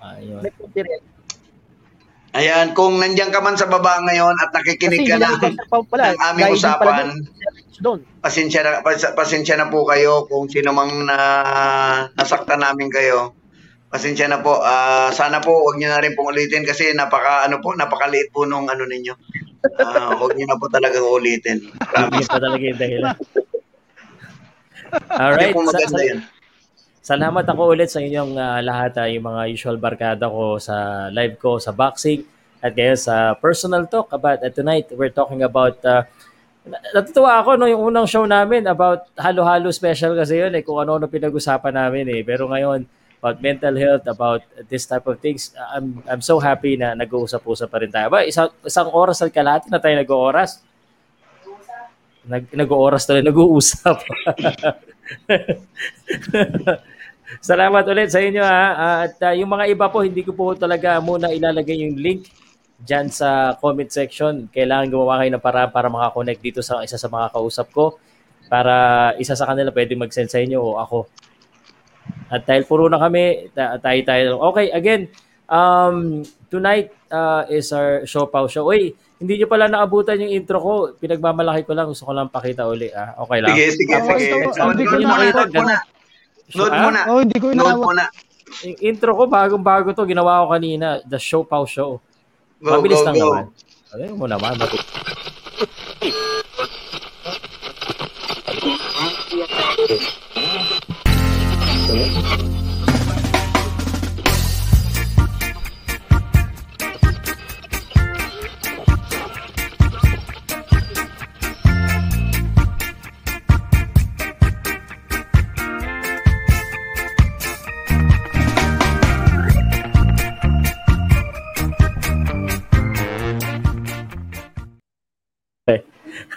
Ayun. 0.00 0.40
May 0.40 0.52
puntir 0.54 0.86
yan. 0.88 1.02
Ayan, 2.36 2.76
kung 2.76 3.00
nandiyan 3.00 3.32
ka 3.32 3.40
man 3.40 3.56
sa 3.56 3.64
baba 3.64 3.96
ngayon 4.04 4.36
at 4.36 4.52
nakikinig 4.52 5.08
ka 5.08 5.16
na 5.16 5.40
pala, 5.88 6.12
ng 6.12 6.20
aming 6.20 6.52
usapan, 6.52 7.16
doon. 7.80 8.04
Pasensya 8.20 8.60
na, 8.60 8.84
pas, 8.84 9.00
pasensya 9.16 9.56
na 9.56 9.72
po 9.72 9.88
kayo 9.88 10.28
kung 10.28 10.44
sino 10.44 10.76
mang 10.76 11.08
na, 11.08 11.16
nasaktan 12.12 12.60
namin 12.60 12.92
kayo. 12.92 13.32
Pasensya 13.88 14.28
na 14.28 14.44
po. 14.44 14.60
Uh, 14.60 15.08
sana 15.16 15.40
po 15.40 15.64
wag 15.64 15.80
niyo 15.80 15.88
na 15.88 16.02
rin 16.04 16.12
pong 16.12 16.36
ulitin 16.36 16.68
kasi 16.68 16.92
napaka 16.92 17.48
ano 17.48 17.64
po, 17.64 17.72
napakaliit 17.72 18.28
po 18.34 18.44
nung 18.44 18.68
ano 18.68 18.84
ninyo. 18.84 19.14
Uh, 19.80 20.12
wag 20.20 20.36
niyo 20.36 20.44
na 20.44 20.60
po 20.60 20.68
talaga 20.68 21.00
ulitin. 21.00 21.72
Hindi 21.72 22.20
pa 22.28 22.36
talaga 22.36 22.64
yung 22.64 22.80
dahilan. 22.80 23.16
Alright. 25.10 25.54
Sa, 25.54 25.78
sa, 25.90 26.00
salamat 27.02 27.44
ako 27.46 27.62
ulit 27.74 27.90
sa 27.90 28.02
inyong 28.02 28.34
uh, 28.34 28.60
lahat, 28.62 28.92
uh, 28.98 29.08
yung 29.10 29.26
mga 29.30 29.42
usual 29.54 29.76
barkada 29.78 30.26
ko 30.26 30.58
sa 30.58 31.06
live 31.14 31.38
ko 31.38 31.62
sa 31.62 31.70
boxing 31.70 32.26
at 32.58 32.74
kaya 32.74 32.98
sa 32.98 33.38
personal 33.38 33.86
talk 33.86 34.10
about 34.10 34.42
uh, 34.42 34.50
tonight 34.50 34.90
we're 34.96 35.12
talking 35.12 35.44
about 35.46 35.78
uh, 35.86 36.02
natutuwa 36.90 37.38
ako 37.38 37.54
no 37.54 37.70
yung 37.70 37.94
unang 37.94 38.10
show 38.10 38.26
namin 38.26 38.66
about 38.66 39.06
halo-halo 39.14 39.70
special 39.70 40.18
kasi 40.18 40.42
yun 40.42 40.50
eh 40.50 40.66
kung 40.66 40.82
ano-ano 40.82 41.06
pinag-usapan 41.06 41.78
namin 41.78 42.10
eh 42.10 42.20
pero 42.26 42.50
ngayon 42.50 42.82
about 43.20 43.42
mental 43.42 43.74
health, 43.74 44.04
about 44.06 44.42
this 44.68 44.86
type 44.86 45.02
of 45.08 45.18
things. 45.18 45.50
I'm 45.58 45.98
I'm 46.06 46.22
so 46.22 46.38
happy 46.38 46.76
na 46.78 46.94
nag-uusap-usap 46.94 47.68
pa 47.68 47.82
rin 47.82 47.90
tayo. 47.90 48.06
Ba, 48.12 48.22
isang, 48.22 48.52
isang 48.62 48.92
oras 48.92 49.18
at 49.24 49.32
kalahati 49.32 49.66
na 49.72 49.80
tayo 49.80 49.98
nag-ooras. 49.98 50.62
Nag, 52.26 52.50
nag-ooras 52.50 53.06
tayo, 53.06 53.22
nag-uusap. 53.22 54.02
Salamat 57.42 57.86
ulit 57.86 58.10
sa 58.10 58.18
inyo 58.18 58.42
ha. 58.42 58.64
At 59.06 59.14
uh, 59.22 59.34
yung 59.38 59.50
mga 59.50 59.70
iba 59.70 59.86
po, 59.86 60.02
hindi 60.02 60.26
ko 60.26 60.34
po 60.34 60.58
talaga 60.58 60.98
muna 60.98 61.30
ilalagay 61.30 61.86
yung 61.86 61.94
link 61.94 62.26
dyan 62.82 63.06
sa 63.10 63.54
comment 63.62 63.86
section. 63.86 64.50
Kailangan 64.50 64.90
gumawa 64.90 65.22
kayo 65.22 65.38
ng 65.38 65.44
para 65.44 65.70
para 65.70 65.86
makakonect 65.86 66.42
dito 66.42 66.60
sa 66.66 66.82
isa 66.82 66.98
sa 66.98 67.06
mga 67.06 67.30
kausap 67.30 67.70
ko 67.70 67.94
para 68.46 69.10
isa 69.18 69.34
sa 69.34 69.46
kanila 69.46 69.74
pwede 69.74 69.98
mag-send 69.98 70.30
sa 70.30 70.42
inyo 70.42 70.58
o 70.58 70.78
ako. 70.78 71.06
At 72.30 72.46
dahil 72.46 72.66
puro 72.66 72.90
na 72.90 72.98
kami, 72.98 73.54
tayo 73.54 74.00
tayo. 74.02 74.42
Okay, 74.50 74.70
again, 74.74 75.10
um, 75.46 76.22
tonight 76.50 76.90
uh, 77.10 77.46
is 77.50 77.70
our 77.70 78.06
show 78.06 78.26
pau 78.26 78.46
show. 78.50 78.66
Uy, 78.66 78.94
hindi 79.16 79.40
nyo 79.40 79.48
pala 79.48 79.64
naabutan 79.68 80.20
yung 80.20 80.32
intro 80.32 80.60
ko. 80.60 80.72
Pinagmamalaki 81.00 81.64
ko 81.64 81.72
lang. 81.72 81.88
Gusto 81.88 82.04
ko 82.04 82.12
lang 82.12 82.28
pakita 82.28 82.68
uli. 82.68 82.92
Ah. 82.92 83.16
Okay 83.24 83.38
lang. 83.40 83.56
Sige, 83.56 83.64
sige, 83.72 83.94
sige. 83.96 84.60
Hindi 84.60 84.84
ko 84.84 84.96
nakita. 85.00 85.42
Note 86.52 86.76
mo 86.76 86.90
na. 86.92 87.02
Oh, 87.08 87.20
hindi 87.24 87.38
ko 87.40 87.46
Note 87.56 87.80
mo 87.80 87.92
na. 87.96 88.06
Yung 88.62 88.78
intro 88.84 89.16
ko, 89.16 89.24
bagong-bago 89.24 89.96
to. 89.96 90.04
Ginawa 90.04 90.44
ko 90.44 90.52
kanina. 90.52 91.00
The 91.08 91.16
show 91.16 91.48
pau 91.48 91.64
show. 91.64 91.98
Go, 92.60 92.76
Mabilis 92.76 93.00
go, 93.00 93.06
lang 93.08 93.16
go. 93.16 93.24
naman. 93.24 93.44
Ano 93.96 94.02
mo 94.20 94.26
naman. 94.28 94.52
Mabilis. 94.60 94.84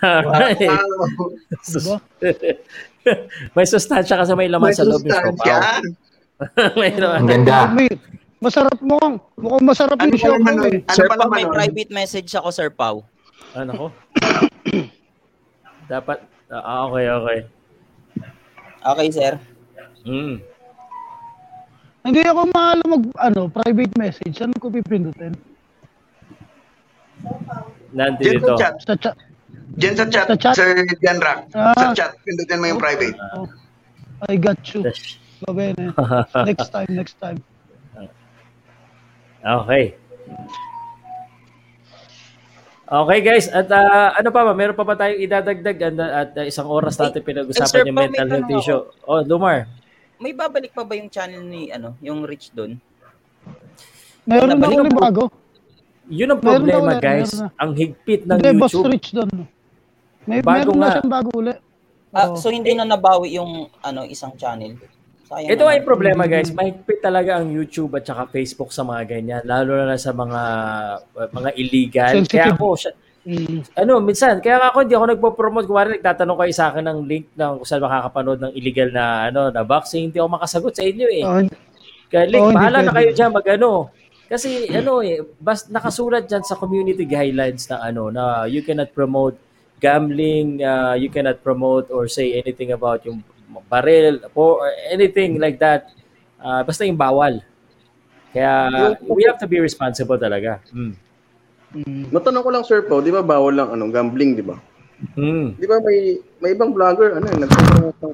Alright. 0.04 0.64
Wow. 0.64 2.00
may 3.56 3.66
sustansya 3.68 4.16
kasi 4.20 4.32
may 4.36 4.48
laman 4.48 4.72
may 4.72 4.78
sa 4.78 4.88
loob 4.88 5.04
yung 5.04 5.16
siopaw. 5.16 5.84
may 6.80 6.92
laman. 6.96 7.20
Ang 7.26 7.28
ganda. 7.28 7.68
masarap 8.40 8.80
mo. 8.80 9.00
Mukhang 9.36 9.66
masarap 9.68 9.98
ano 10.00 10.12
yung 10.12 10.20
siopaw. 10.20 10.52
Ano, 10.56 10.62
eh. 10.72 10.80
Sir 10.96 11.08
Pao, 11.12 11.28
may 11.32 11.48
private 11.48 11.92
message 11.92 12.30
ako, 12.36 12.48
Sir 12.52 12.70
Pao. 12.72 13.04
Ano 13.56 13.72
ko? 13.76 13.86
Dapat, 15.92 16.18
ah, 16.54 16.88
okay, 16.88 17.06
okay. 17.10 17.40
Okay, 18.80 19.08
sir. 19.12 19.34
Mm. 20.08 20.40
Hindi 22.00 22.22
ako 22.24 22.42
mahal 22.56 22.80
mag, 22.88 23.04
ano, 23.20 23.52
private 23.52 23.94
message. 24.00 24.40
Ano 24.40 24.56
ko 24.56 24.72
pipindutin? 24.72 25.36
Nandito. 27.92 28.56
Sa 28.56 28.96
chat. 28.96 29.18
Diyan 29.78 29.94
sa 29.94 30.06
chat, 30.10 30.26
sa 30.26 30.36
chat? 30.40 30.56
Sir 30.58 30.74
Janrak. 31.04 31.46
Ah. 31.54 31.78
Sa 31.78 31.94
chat, 31.94 32.12
pindutin 32.26 32.58
mo 32.58 32.66
yung 32.74 32.82
private. 32.82 33.14
Oh. 33.38 33.46
I 34.26 34.36
got 34.36 34.60
you. 34.74 34.88
Babene. 35.46 35.94
next 36.50 36.70
time, 36.74 36.90
next 36.90 37.16
time. 37.22 37.40
Okay. 39.40 39.96
Okay 42.90 43.20
guys, 43.22 43.46
at 43.54 43.70
uh, 43.70 44.18
ano 44.18 44.34
pa 44.34 44.42
ba? 44.50 44.52
Meron 44.58 44.74
pa 44.74 44.82
ba 44.82 44.98
tayong 44.98 45.22
idadagdag 45.22 45.78
at, 45.78 45.96
at 46.02 46.32
uh, 46.42 46.46
isang 46.50 46.66
oras 46.66 46.98
natin 46.98 47.22
pinag-usapan 47.22 47.86
yung 47.86 48.02
mental 48.02 48.28
health 48.34 48.50
issue. 48.50 48.82
Oh, 49.06 49.22
Lumar. 49.22 49.70
May 50.18 50.34
babalik 50.34 50.74
pa 50.74 50.82
ba 50.82 50.98
yung 50.98 51.08
channel 51.08 51.46
ni 51.46 51.70
ano, 51.70 51.94
yung 52.02 52.26
Rich 52.26 52.50
doon? 52.52 52.82
Meron 54.26 54.58
na 54.58 54.68
ulit 54.68 54.98
bago. 54.98 55.30
Yun 56.10 56.34
ang 56.34 56.42
problema, 56.42 56.98
guys. 56.98 57.38
Ang 57.62 57.78
higpit 57.78 58.26
ng 58.26 58.42
Hindi, 58.42 58.58
YouTube. 58.58 58.62
Boss 58.66 58.76
Rich 58.90 59.10
doon. 59.14 59.30
May 60.30 60.46
bago 60.46 60.72
meron 60.72 60.78
nga. 60.78 60.86
na 60.86 60.94
siyang 60.94 61.12
bago 61.12 61.30
ulit. 61.34 61.58
Ah, 62.10 62.34
so 62.38 62.50
hindi 62.54 62.74
na 62.74 62.86
nabawi 62.86 63.38
yung 63.38 63.70
ano 63.82 64.06
isang 64.06 64.34
channel. 64.38 64.78
Sayang 65.30 65.54
Ito 65.54 65.66
ay 65.70 65.86
problema 65.86 66.26
guys, 66.26 66.50
mahigpit 66.50 67.06
talaga 67.06 67.38
ang 67.38 67.54
YouTube 67.54 67.94
at 67.98 68.06
saka 68.06 68.26
Facebook 68.34 68.74
sa 68.74 68.82
mga 68.82 69.06
ganyan, 69.06 69.44
lalo 69.46 69.78
na 69.78 69.94
sa 69.94 70.10
mga 70.10 70.42
mga 71.30 71.50
illegal. 71.54 72.14
Sensitive. 72.18 72.50
Kaya 72.50 72.58
ako, 72.58 72.68
mm. 73.30 73.58
ano, 73.78 73.94
minsan, 74.02 74.42
kaya 74.42 74.58
ako 74.74 74.78
hindi 74.82 74.98
ako 74.98 75.06
nagpo-promote. 75.06 75.66
Kung 75.70 75.78
nagtatanong 75.78 76.38
kayo 76.42 76.54
sa 76.54 76.74
akin 76.74 76.82
ng 76.82 77.00
link 77.06 77.26
ng 77.38 77.62
kung 77.62 77.68
saan 77.70 77.86
makakapanood 77.86 78.40
ng 78.42 78.54
illegal 78.58 78.90
na 78.90 79.30
ano 79.30 79.54
na 79.54 79.62
boxing, 79.62 80.10
hindi 80.10 80.18
ako 80.18 80.30
makasagot 80.34 80.74
sa 80.74 80.84
inyo 80.86 81.08
eh. 81.14 81.24
Oh, 81.26 81.42
kaya 82.10 82.26
link, 82.26 82.46
oh, 82.50 82.54
bahala 82.54 82.82
na 82.82 82.94
kayo 82.98 83.10
diyan 83.14 83.30
magano. 83.30 83.94
Kasi 84.26 84.66
ano 84.74 85.02
eh, 85.06 85.22
bas 85.38 85.70
nakasulat 85.70 86.26
diyan 86.26 86.42
sa 86.42 86.58
community 86.58 87.06
guidelines 87.06 87.70
na 87.70 87.86
ano 87.86 88.10
na 88.10 88.50
you 88.50 88.66
cannot 88.66 88.90
promote 88.98 89.38
gambling, 89.80 90.62
uh, 90.62 90.94
you 90.94 91.10
cannot 91.10 91.42
promote 91.42 91.90
or 91.90 92.08
say 92.12 92.36
anything 92.36 92.76
about 92.76 93.02
yung 93.08 93.24
barrel 93.72 94.20
or 94.36 94.70
anything 94.92 95.40
like 95.40 95.58
that. 95.58 95.90
Uh, 96.40 96.62
basta 96.64 96.86
yung 96.86 97.00
bawal. 97.00 97.42
Kaya 98.30 98.94
we 99.10 99.26
have 99.26 99.42
to 99.42 99.50
be 99.50 99.58
responsible 99.58 100.20
talaga. 100.20 100.62
Mm. 100.70 100.94
Mm. 101.70 102.04
Matanong 102.14 102.44
ko 102.46 102.50
lang 102.54 102.66
sir 102.66 102.86
po, 102.86 103.02
'di 103.02 103.14
ba 103.14 103.26
bawal 103.26 103.54
lang 103.54 103.70
ano 103.74 103.90
gambling, 103.90 104.38
'di 104.38 104.46
ba? 104.46 104.58
Mm. 105.18 105.58
'Di 105.58 105.66
ba 105.66 105.78
may 105.82 106.22
may 106.42 106.50
ibang 106.54 106.74
vlogger 106.74 107.18
ano 107.18 107.26
nagpo 107.26 108.14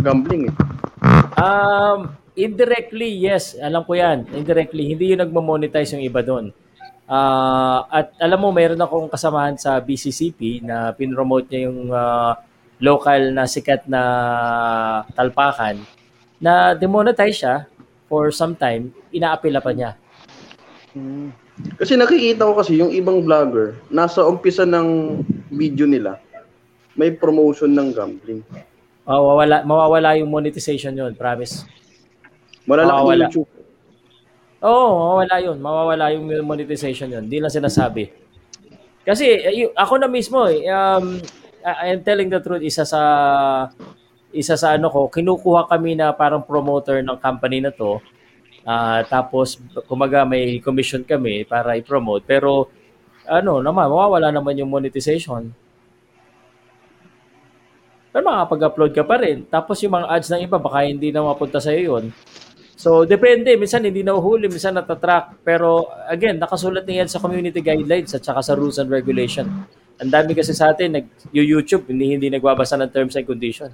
gambling 0.00 0.48
eh. 0.48 0.54
Um 1.36 2.16
indirectly 2.36 3.12
yes, 3.12 3.56
alam 3.60 3.84
ko 3.84 3.96
'yan. 3.96 4.28
Indirectly 4.32 4.92
hindi 4.92 5.12
'yung 5.12 5.24
nagmo-monetize 5.24 5.96
yung 5.96 6.04
iba 6.04 6.24
doon. 6.24 6.52
Uh, 7.06 7.86
at 7.86 8.10
alam 8.18 8.42
mo, 8.42 8.50
mayroon 8.50 8.82
akong 8.82 9.06
kasamahan 9.06 9.54
sa 9.54 9.78
BCCP 9.78 10.66
na 10.66 10.90
pinromote 10.90 11.46
niya 11.50 11.70
yung 11.70 11.94
uh, 11.94 12.34
local 12.82 13.30
na 13.30 13.46
sikat 13.46 13.86
na 13.86 14.02
talpakan 15.14 15.80
na 16.42 16.76
demonetize 16.76 17.38
siya 17.40 17.54
for 18.10 18.30
some 18.34 18.54
time, 18.58 18.92
inaapila 19.14 19.62
pa 19.62 19.72
niya. 19.72 19.96
Hmm. 20.92 21.32
Kasi 21.80 21.96
nakikita 21.96 22.44
ko 22.44 22.52
kasi 22.52 22.76
yung 22.76 22.92
ibang 22.92 23.24
vlogger, 23.24 23.80
nasa 23.88 24.20
umpisa 24.26 24.68
ng 24.68 25.20
video 25.48 25.88
nila, 25.88 26.20
may 26.92 27.08
promotion 27.08 27.72
ng 27.72 27.96
gambling. 27.96 28.44
Oh, 29.08 29.32
mawawala, 29.32 29.64
mawawala 29.64 30.18
yung 30.20 30.28
monetization 30.28 30.92
yon 30.92 31.16
promise. 31.16 31.64
Malalaki 32.68 33.00
yung 33.00 33.22
YouTube. 33.24 33.55
Oo, 34.66 34.74
oh, 34.74 34.90
mawawala 34.98 35.36
yun. 35.38 35.58
Mawawala 35.62 36.04
yung 36.10 36.26
monetization 36.42 37.06
yun. 37.06 37.22
Hindi 37.30 37.38
lang 37.38 37.54
sinasabi. 37.54 38.10
Kasi 39.06 39.24
y- 39.54 39.70
ako 39.78 40.02
na 40.02 40.10
mismo, 40.10 40.42
eh, 40.50 40.66
um, 40.66 41.22
I 41.62 41.94
am 41.94 42.02
telling 42.02 42.26
the 42.26 42.42
truth, 42.42 42.62
isa 42.66 42.82
sa 42.82 43.02
isa 44.34 44.58
sa 44.58 44.74
ano 44.74 44.90
ko, 44.90 45.06
kinukuha 45.06 45.70
kami 45.70 45.94
na 45.94 46.10
parang 46.10 46.42
promoter 46.42 46.98
ng 47.00 47.18
company 47.22 47.62
na 47.62 47.70
to. 47.70 48.02
Uh, 48.66 49.00
tapos 49.06 49.62
kumaga 49.86 50.26
may 50.26 50.58
commission 50.58 51.06
kami 51.06 51.46
para 51.46 51.78
i-promote 51.78 52.26
pero 52.26 52.66
ano 53.22 53.62
naman 53.62 53.86
mawawala 53.86 54.34
naman 54.34 54.58
yung 54.58 54.66
monetization. 54.66 55.54
Pero 58.10 58.22
makapag-upload 58.26 58.90
ka 58.90 59.06
pa 59.06 59.22
rin. 59.22 59.46
Tapos 59.46 59.78
yung 59.86 59.94
mga 59.94 60.10
ads 60.10 60.28
ng 60.34 60.42
iba 60.50 60.58
baka 60.58 60.82
hindi 60.82 61.14
na 61.14 61.22
mapunta 61.22 61.62
sa 61.62 61.70
iyo 61.70 62.02
'yon. 62.02 62.04
So, 62.76 63.08
depende. 63.08 63.56
Minsan 63.56 63.88
hindi 63.88 64.04
nahuhuli, 64.04 64.52
minsan 64.52 64.76
natatrack. 64.76 65.40
Pero, 65.40 65.88
again, 66.12 66.36
nakasulat 66.36 66.84
na 66.84 67.02
yan 67.02 67.08
sa 67.08 67.18
community 67.18 67.64
guidelines 67.64 68.12
at 68.12 68.20
saka 68.20 68.44
sa 68.44 68.52
rules 68.52 68.76
and 68.76 68.92
regulation. 68.92 69.48
Ang 69.96 70.12
dami 70.12 70.36
kasi 70.36 70.52
sa 70.52 70.76
atin, 70.76 71.00
nag-YouTube, 71.00 71.88
hindi, 71.88 72.12
hindi 72.12 72.28
nagbabasa 72.28 72.76
ng 72.76 72.92
terms 72.92 73.16
and 73.16 73.24
condition. 73.24 73.72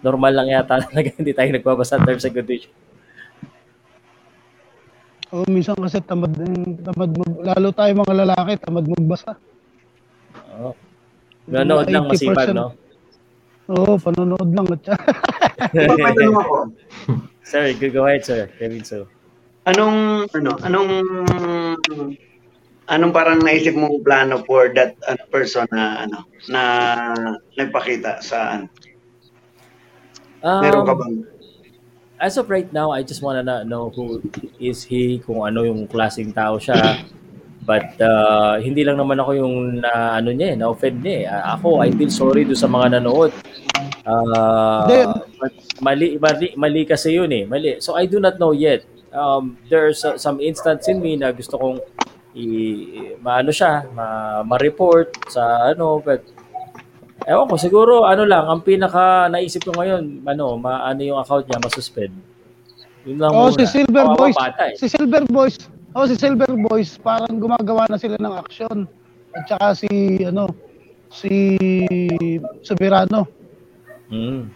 Normal 0.00 0.32
lang 0.32 0.48
yata 0.48 0.80
talaga, 0.88 1.12
hindi 1.20 1.36
tayo 1.36 1.52
nagbabasa 1.52 2.00
ng 2.00 2.06
terms 2.08 2.24
and 2.24 2.34
condition. 2.34 2.72
Oh, 5.32 5.44
minsan 5.48 5.76
kasi 5.76 6.00
tamad 6.04 6.32
din, 6.32 6.76
tamad 6.80 7.12
mag, 7.12 7.32
lalo 7.40 7.68
tayo 7.72 7.92
mga 8.04 8.14
lalaki, 8.24 8.52
tamad 8.60 8.84
magbasa. 8.84 9.32
Oo. 10.60 10.72
Oh. 10.72 10.74
Nanonood 11.48 11.88
lang 11.88 12.04
masipag, 12.08 12.52
no? 12.56 12.72
Oo, 13.68 13.96
oh, 13.96 13.98
panonood 14.00 14.48
lang. 14.52 14.66
At 14.76 14.84
ako. 16.20 16.56
Sorry, 17.52 17.76
go 17.76 18.08
ahead, 18.08 18.24
sir. 18.24 18.48
Kevin, 18.56 18.80
so. 18.80 19.04
Anong, 19.68 20.24
ano, 20.32 20.56
anong, 20.64 20.92
anong 22.88 23.12
parang 23.12 23.44
naisip 23.44 23.76
mong 23.76 24.00
plano 24.00 24.40
for 24.48 24.72
that 24.72 24.96
uh, 25.04 25.20
person 25.28 25.68
na, 25.68 26.08
ano, 26.08 26.24
na 26.48 26.62
nagpakita 27.60 28.24
sa, 28.24 28.56
ano? 28.56 28.72
Um, 30.40 30.62
Meron 30.64 30.88
ka 30.88 30.94
bang? 30.96 31.14
as 32.22 32.38
of 32.38 32.48
right 32.48 32.70
now, 32.72 32.94
I 32.94 33.02
just 33.02 33.20
wanna 33.20 33.42
know 33.66 33.90
who 33.90 34.22
is 34.62 34.86
he, 34.86 35.18
kung 35.18 35.42
ano 35.42 35.66
yung 35.66 35.90
klaseng 35.90 36.30
tao 36.30 36.56
siya. 36.56 37.02
But 37.66 37.98
uh, 37.98 38.62
hindi 38.62 38.86
lang 38.86 39.02
naman 39.02 39.18
ako 39.18 39.30
yung 39.38 39.82
na 39.82 40.22
ano 40.22 40.30
niya, 40.30 40.54
eh, 40.54 40.56
na-offend 40.56 41.02
niya. 41.02 41.16
Eh. 41.26 41.50
Ako, 41.58 41.82
I 41.82 41.90
feel 41.90 42.10
sorry 42.10 42.46
do 42.46 42.54
sa 42.54 42.70
mga 42.70 42.98
nanood. 42.98 43.34
Uh, 44.02 45.14
mali, 45.78 46.18
mali, 46.18 46.46
mali 46.58 46.82
kasi 46.82 47.14
yun 47.14 47.30
eh. 47.30 47.46
Mali. 47.46 47.78
So 47.78 47.94
I 47.94 48.06
do 48.06 48.18
not 48.18 48.38
know 48.42 48.50
yet. 48.50 48.82
Um, 49.12 49.60
there's 49.68 50.02
uh, 50.02 50.16
some 50.16 50.40
instance 50.40 50.88
in 50.88 50.98
me 50.98 51.20
na 51.20 51.30
gusto 51.30 51.60
kong 51.60 51.78
i, 52.32 52.46
maano 53.20 53.52
siya, 53.52 53.84
ma, 53.92 54.40
ma-report 54.40 55.28
sa 55.28 55.68
ano, 55.68 56.00
but 56.00 56.24
ewan 57.28 57.44
ko, 57.44 57.56
siguro 57.60 58.08
ano 58.08 58.24
lang, 58.24 58.48
ang 58.48 58.64
pinaka 58.64 59.28
naisip 59.28 59.68
ko 59.68 59.76
ngayon, 59.76 60.24
ano, 60.24 60.56
maano 60.56 61.00
yung 61.04 61.20
account 61.20 61.44
niya, 61.44 61.60
masuspend. 61.60 62.14
Yun 63.04 63.18
lang 63.20 63.32
oh, 63.34 63.50
muna. 63.50 63.58
si 63.60 63.64
Silver 63.68 64.06
oh, 64.08 64.16
Boys, 64.16 64.36
eh. 64.40 64.74
si 64.80 64.86
Silver 64.88 65.24
Boys, 65.28 65.56
oh, 65.92 66.06
si 66.08 66.16
Silver 66.16 66.52
Boys, 66.56 66.96
parang 66.96 67.36
gumagawa 67.36 67.84
na 67.92 68.00
sila 68.00 68.16
ng 68.16 68.34
action. 68.40 68.88
At 69.36 69.44
saka 69.48 69.68
si, 69.76 69.88
ano, 70.24 70.48
si 71.12 71.56
Soberano. 72.64 73.41
Mm. 74.12 74.52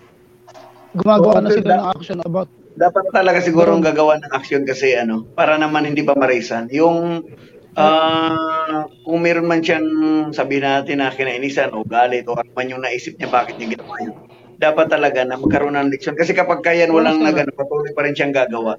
Gumagawa 0.96 1.40
oh, 1.40 1.44
na 1.44 1.50
sila 1.50 1.72
ng 1.80 1.88
action 1.96 2.18
about 2.20 2.48
dapat 2.76 3.08
talaga 3.08 3.40
siguro 3.40 3.72
ang 3.72 3.80
gagawa 3.80 4.20
ng 4.20 4.32
action 4.36 4.68
kasi 4.68 4.92
ano, 4.92 5.24
para 5.32 5.56
naman 5.56 5.88
hindi 5.88 6.04
pa 6.04 6.12
marisan. 6.12 6.68
Yung 6.68 7.24
uh, 7.72 8.84
kung 9.00 9.20
meron 9.24 9.48
man 9.48 9.64
siyang 9.64 9.88
sabihin 10.36 10.68
natin 10.68 11.00
na 11.00 11.08
kinainisan 11.08 11.72
o 11.72 11.88
galit 11.88 12.28
o 12.28 12.36
ano 12.36 12.52
man 12.52 12.68
yung 12.68 12.84
naisip 12.84 13.16
niya 13.16 13.32
bakit 13.32 13.56
niya 13.56 13.80
ginawa 13.80 13.96
yun. 14.04 14.16
Dapat 14.56 14.86
talaga 14.92 15.24
na 15.24 15.40
magkaroon 15.40 15.76
ng 15.76 15.92
leksyon. 15.92 16.16
Kasi 16.16 16.36
kapag 16.36 16.64
kaya 16.64 16.88
walang 16.88 17.20
na 17.20 17.32
gano'n, 17.32 17.56
patuloy 17.56 17.92
pa 17.92 18.04
rin 18.08 18.16
siyang 18.16 18.32
gagawa 18.32 18.76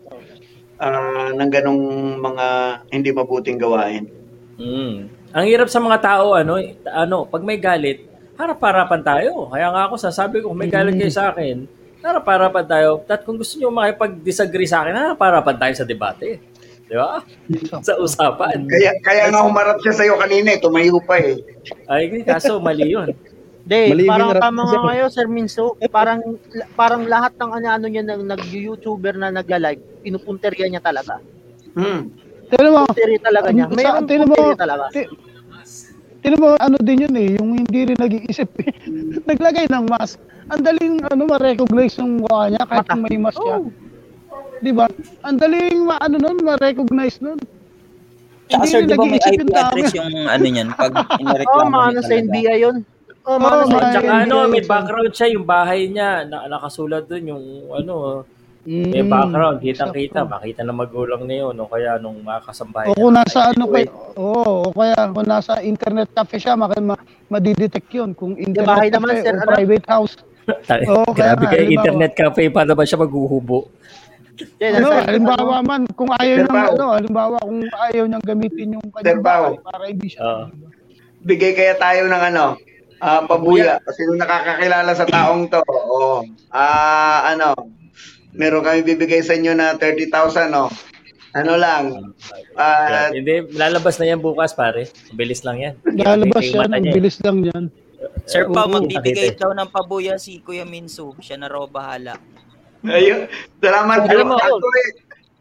uh, 0.82 1.30
ng 1.34 1.50
ganong 1.54 1.84
mga 2.22 2.46
hindi 2.94 3.10
mabuting 3.14 3.62
gawain. 3.62 4.10
Mm. 4.58 5.10
Ang 5.38 5.46
hirap 5.46 5.70
sa 5.70 5.78
mga 5.78 6.02
tao, 6.02 6.34
ano, 6.34 6.58
ano, 6.90 7.30
pag 7.30 7.46
may 7.46 7.62
galit, 7.62 8.07
harap-harapan 8.38 9.02
tayo. 9.02 9.50
Kaya 9.50 9.68
nga 9.74 9.82
ako 9.90 9.96
sasabi 9.98 10.40
ko, 10.40 10.54
kung 10.54 10.62
may 10.62 10.70
galit 10.70 10.96
kayo 10.96 11.12
sa 11.12 11.34
akin, 11.34 11.66
harap-harapan 12.06 12.66
tayo. 12.70 12.90
At 13.10 13.26
kung 13.26 13.36
gusto 13.42 13.58
niyo 13.58 13.74
makipag-disagree 13.74 14.70
sa 14.70 14.86
akin, 14.86 14.94
harap-harapan 14.94 15.56
tayo 15.58 15.74
sa 15.74 15.86
debate. 15.90 16.40
Di 16.88 16.96
ba? 16.96 17.20
sa 17.88 17.98
usapan. 17.98 18.70
Kaya, 18.70 18.96
kaya 19.02 19.24
nga 19.34 19.42
humarap 19.44 19.82
siya 19.84 19.94
sa'yo 19.98 20.16
kanina 20.22 20.56
eh, 20.56 20.60
tumayo 20.62 21.02
pa 21.04 21.20
eh. 21.20 21.42
Ay, 21.90 22.24
kaso 22.24 22.62
mali 22.62 22.94
yun. 22.94 23.12
Hindi, 23.68 24.08
parang 24.08 24.32
tama 24.40 24.64
nga 24.64 24.80
kayo, 24.80 25.04
Sir 25.12 25.28
Minso. 25.28 25.76
Parang 25.92 26.40
parang 26.80 27.04
lahat 27.04 27.36
ng 27.36 27.52
ano-ano 27.52 27.86
niya 27.92 28.00
ng 28.00 28.24
nag-YouTuber 28.24 29.20
na 29.20 29.28
nagla-live, 29.28 30.08
pinupunteriya 30.08 30.72
niya 30.72 30.80
talaga. 30.80 31.20
Hmm. 31.76 32.08
Tignan 32.48 32.72
mo. 32.72 32.88
Punteriya 32.88 33.20
talaga 33.20 33.48
niya. 33.52 33.66
Mayroon 33.68 34.08
punteriya 34.08 34.56
talaga. 34.56 34.86
Tignan 36.22 36.42
mo, 36.42 36.58
ano 36.58 36.76
din 36.82 37.06
yun 37.06 37.16
eh, 37.16 37.30
yung 37.38 37.50
hindi 37.56 37.94
rin 37.94 38.00
nag-iisip. 38.00 38.50
Naglagay 39.30 39.70
ng 39.70 39.86
mask 39.88 40.18
ang 40.48 40.62
daling 40.64 41.04
ano 41.12 41.22
ma-recognize 41.28 42.00
yung 42.00 42.24
mukha 42.24 42.48
niya 42.48 42.64
kahit 42.64 42.88
Mata. 42.88 43.04
may 43.04 43.18
mask 43.20 43.40
siya. 43.40 43.58
Oh. 43.60 43.68
'Di 44.64 44.72
ba? 44.72 44.86
Ang 45.28 45.38
daling 45.38 45.78
ma 45.84 45.96
ano 46.00 46.16
nun, 46.18 46.38
ma-recognize 46.40 47.20
nun. 47.20 47.40
Tsaka 48.48 48.64
sir, 48.64 48.88
di 48.88 48.96
ba 48.96 49.04
may 49.04 49.20
IP 49.20 49.44
address 49.52 49.92
yung 49.92 50.16
ano 50.24 50.46
niyan 50.48 50.72
pag 50.72 50.96
inireklamo 51.22 51.68
oh, 51.68 51.72
maano 51.72 52.00
sa 52.00 52.16
NBI 52.16 52.58
yun. 52.64 52.78
Oh, 53.28 53.36
maano 53.36 53.68
oh, 53.68 53.72
sa 53.76 53.92
Tsaka 53.92 54.12
ano, 54.24 54.48
may 54.48 54.64
background 54.64 55.12
siya, 55.12 55.36
yung 55.36 55.44
bahay 55.44 55.92
niya, 55.92 56.24
na, 56.24 56.48
nakasulat 56.48 57.12
dun 57.12 57.28
yung 57.28 57.46
ano, 57.76 58.24
Mm, 58.68 58.92
may 58.92 59.04
background, 59.08 59.64
kita-kita, 59.64 60.28
makita 60.28 60.60
na 60.60 60.76
magulang 60.76 61.24
niyo 61.24 61.56
no 61.56 61.72
kaya 61.72 61.96
nung 62.04 62.20
makasambahay. 62.20 62.92
O 62.92 63.00
kung 63.00 63.16
nasa 63.16 63.56
ano 63.56 63.64
kay 63.72 63.88
Oo, 64.20 64.68
o 64.68 64.76
kaya 64.76 65.08
kung 65.08 65.24
nasa 65.24 65.64
internet 65.64 66.12
cafe 66.12 66.36
siya, 66.36 66.60
maka 66.60 66.76
ma, 66.84 67.00
madidetect 67.32 67.88
'yun 67.96 68.12
kung 68.12 68.36
internet 68.36 68.68
bahay 68.68 68.92
cafe 68.92 69.00
naman, 69.00 69.16
sir, 69.24 69.32
o 69.32 69.40
ano? 69.40 69.52
private 69.56 69.88
house. 69.88 70.14
oh, 70.92 71.08
Grabe 71.16 71.48
kaya 71.48 71.64
internet 71.64 72.12
cafe 72.12 72.52
para 72.52 72.76
ba 72.76 72.84
siya 72.84 73.00
maghuhubo? 73.00 73.72
Yeah, 74.60 74.84
ano, 74.84 75.00
halimbawa 75.00 75.64
man, 75.64 75.88
kung 75.96 76.12
ayaw 76.12 76.36
niyang, 76.44 76.68
ano, 76.76 76.86
halimbawa 76.92 77.36
kung 77.40 77.64
ayaw 77.72 78.04
niyang 78.04 78.26
gamitin 78.28 78.76
yung 78.76 78.88
kanyang 78.92 79.24
bahay 79.24 79.56
para 79.64 79.84
hindi 79.88 80.12
siya. 80.12 80.20
Uh, 80.20 80.46
bigay 81.24 81.56
kaya 81.56 81.74
tayo 81.80 82.12
ng 82.12 82.24
ano, 82.36 82.60
uh, 83.00 83.22
pabuya. 83.24 83.80
Kasi 83.80 84.04
nung 84.12 84.20
nakakakilala 84.20 84.92
sa 84.92 85.08
taong 85.08 85.48
to, 85.48 85.64
oh, 85.72 86.20
ah, 86.52 86.60
uh, 86.60 87.20
ano, 87.32 87.77
meron 88.38 88.64
kami 88.64 88.86
bibigay 88.86 89.26
sa 89.26 89.34
inyo 89.36 89.58
na 89.58 89.76
30,000, 89.76 90.54
no? 90.54 90.70
Ano 91.36 91.54
lang. 91.60 92.14
Uh, 92.58 93.12
Hindi, 93.14 93.46
lalabas 93.54 94.00
na 94.02 94.10
yan 94.10 94.24
bukas, 94.24 94.58
pare. 94.58 94.90
Bilis 95.14 95.44
lang 95.46 95.60
yan. 95.60 95.74
Lalabas 95.86 96.46
yan, 96.50 96.72
ang 96.72 96.86
bilis 96.86 97.18
lang 97.22 97.44
yan. 97.46 97.64
Sir 98.30 98.48
Pa, 98.50 98.66
magbibigay 98.70 99.36
daw 99.36 99.52
ng 99.54 99.70
pabuya 99.70 100.18
si 100.18 100.40
Kuya 100.42 100.64
Minsu. 100.64 101.14
Siya 101.20 101.38
na 101.38 101.50
raw 101.50 101.66
bahala. 101.68 102.18
Ayun. 102.86 103.26
Salamat. 103.60 104.06
Alam 104.08 104.34
mo, 104.34 104.38
actually, 104.38 104.86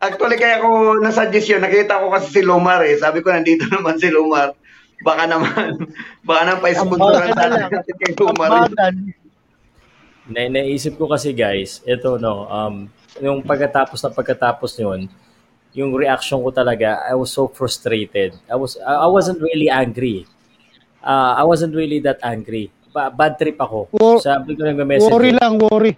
actually, 0.01 0.39
kaya 0.41 0.63
ko 0.63 0.97
nasuggest 1.01 1.49
yun. 1.51 1.63
Nakita 1.63 2.01
ko 2.01 2.13
kasi 2.15 2.29
si 2.33 2.41
Lumar 2.43 2.81
eh. 2.87 2.97
Sabi 2.97 3.21
ko, 3.21 3.31
nandito 3.31 3.69
naman 3.75 4.01
si 4.01 4.09
Lumar. 4.09 4.57
Baka 5.05 5.29
naman, 5.29 5.77
baka 6.29 6.41
naman 6.49 6.61
pa-sponsoran 6.65 7.33
natin 7.37 7.95
kay 8.01 8.13
Lumar. 8.17 8.69
Na 10.27 10.47
naisip 10.51 10.99
ko 10.99 11.07
kasi 11.07 11.31
guys, 11.31 11.83
ito 11.87 12.19
no, 12.19 12.51
um, 12.51 12.91
yung 13.23 13.41
pagkatapos 13.47 14.03
na 14.03 14.11
pagkatapos 14.11 14.75
yun, 14.79 15.07
yung 15.77 15.93
reaction 15.93 16.41
ko 16.41 16.51
talaga, 16.51 17.05
I 17.05 17.15
was 17.15 17.31
so 17.31 17.47
frustrated. 17.53 18.33
I 18.49 18.57
was 18.57 18.81
I 18.81 19.07
wasn't 19.07 19.45
really 19.45 19.69
angry. 19.69 20.25
Uh, 21.05 21.37
I 21.39 21.45
wasn't 21.45 21.77
really 21.77 22.01
that 22.03 22.19
angry. 22.25 22.73
Ba- 22.91 23.13
bad 23.13 23.37
trip 23.37 23.61
ako. 23.61 23.93
War, 23.93 24.19
Sabi 24.19 24.57
ko 24.57 24.65
nang 24.65 24.81
message. 24.83 25.13
Worry 25.13 25.37
lang, 25.37 25.61
worry. 25.61 25.95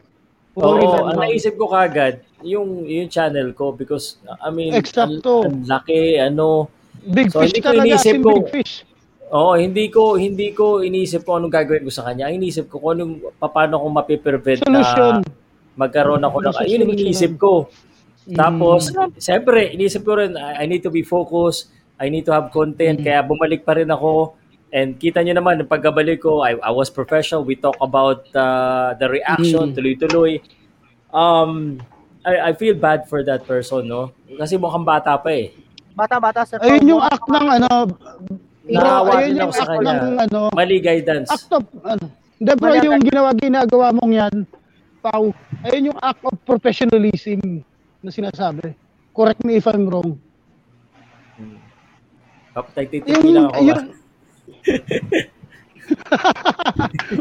Worry 0.58 0.84
Oo, 0.84 0.92
lang. 0.92 1.04
Ang 1.14 1.18
naisip 1.22 1.54
ko 1.54 1.70
kagad, 1.70 2.26
yung 2.42 2.84
yung 2.90 3.06
channel 3.06 3.54
ko 3.54 3.70
because 3.70 4.18
I 4.42 4.50
mean, 4.50 4.74
Exacto. 4.74 5.46
Ang, 5.46 5.62
ang 5.62 5.78
laki, 5.78 6.18
ano. 6.18 6.66
Big 6.98 7.30
so, 7.30 7.40
fish 7.40 7.54
talaga, 7.62 7.86
inisip 7.86 8.18
ko, 8.20 8.42
big 8.42 8.50
fish. 8.50 8.82
Oo, 9.28 9.60
hindi 9.60 9.92
ko 9.92 10.16
hindi 10.16 10.56
ko 10.56 10.80
iniisip 10.80 11.24
ko 11.28 11.36
anong 11.36 11.52
gagawin 11.52 11.84
ko 11.84 11.92
sa 11.92 12.08
kanya. 12.08 12.32
Ang 12.32 12.40
iniisip 12.40 12.72
ko 12.72 12.80
kung 12.80 12.96
anong 12.96 13.14
paano 13.36 13.76
ko 13.76 13.86
mapiprevent 13.92 14.64
na 14.64 15.20
magkaroon 15.78 16.24
ako 16.24 16.36
ng 16.42 16.54
yun 16.66 16.82
ang 16.82 16.92
iniisip 16.96 17.38
ko. 17.38 17.70
Mm. 18.28 18.36
Tapos, 18.36 18.92
siyempre, 19.16 19.72
iniisip 19.72 20.04
ko 20.04 20.20
rin, 20.20 20.36
I 20.36 20.68
need 20.68 20.84
to 20.84 20.92
be 20.92 21.00
focused, 21.00 21.72
I 21.96 22.12
need 22.12 22.28
to 22.28 22.34
have 22.34 22.52
content, 22.52 23.00
mm. 23.00 23.04
kaya 23.06 23.24
bumalik 23.24 23.64
pa 23.64 23.78
rin 23.78 23.88
ako. 23.88 24.36
And 24.68 25.00
kita 25.00 25.24
nyo 25.24 25.32
naman, 25.38 25.64
pagkabalik 25.64 26.20
ko, 26.20 26.44
I, 26.44 26.60
I 26.60 26.68
was 26.68 26.92
professional. 26.92 27.40
We 27.40 27.56
talk 27.56 27.80
about 27.80 28.28
uh, 28.36 28.92
the 29.00 29.08
reaction, 29.08 29.72
mm. 29.72 29.74
tuloy-tuloy. 29.80 30.44
Um, 31.08 31.80
I, 32.20 32.52
I 32.52 32.58
feel 32.58 32.76
bad 32.76 33.08
for 33.08 33.24
that 33.24 33.48
person, 33.48 33.88
no? 33.88 34.12
Kasi 34.28 34.60
mukhang 34.60 34.84
bata 34.84 35.16
pa 35.16 35.32
eh. 35.32 35.56
Bata-bata 35.96 36.44
sa 36.44 36.60
Ayun 36.60 36.84
yung 36.84 37.02
act 37.02 37.24
ng 37.24 37.46
ano, 37.48 37.70
Naawa 38.68 39.24
din 39.24 39.40
ako 39.40 39.52
sa 39.52 39.64
kanya. 39.64 39.92
Ng, 40.04 40.16
ano, 40.28 40.38
Mali 40.52 40.80
guidance. 40.80 41.30
Act 41.32 41.52
of, 41.56 41.64
ano, 41.84 42.10
hindi 42.38 42.52
bro, 42.54 42.74
yung 42.76 43.02
ginawa, 43.02 43.32
ginagawa 43.34 43.92
mong 43.96 44.12
yan, 44.12 44.46
Pau, 44.98 45.30
ayun 45.62 45.94
yung 45.94 46.00
act 46.02 46.22
of 46.26 46.34
professionalism 46.42 47.62
na 48.02 48.10
sinasabi. 48.10 48.74
Correct 49.14 49.42
me 49.46 49.54
if 49.58 49.66
I'm 49.66 49.86
wrong. 49.86 50.18
Hmm. 51.38 51.58
Tagtitiki 52.74 53.30
lang 53.30 53.46
ako. 53.50 53.62
Yung, 53.62 53.94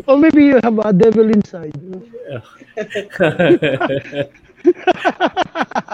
or 0.10 0.18
maybe 0.18 0.52
you 0.52 0.58
have 0.60 0.78
a 0.82 0.92
devil 0.92 1.30
inside. 1.30 1.78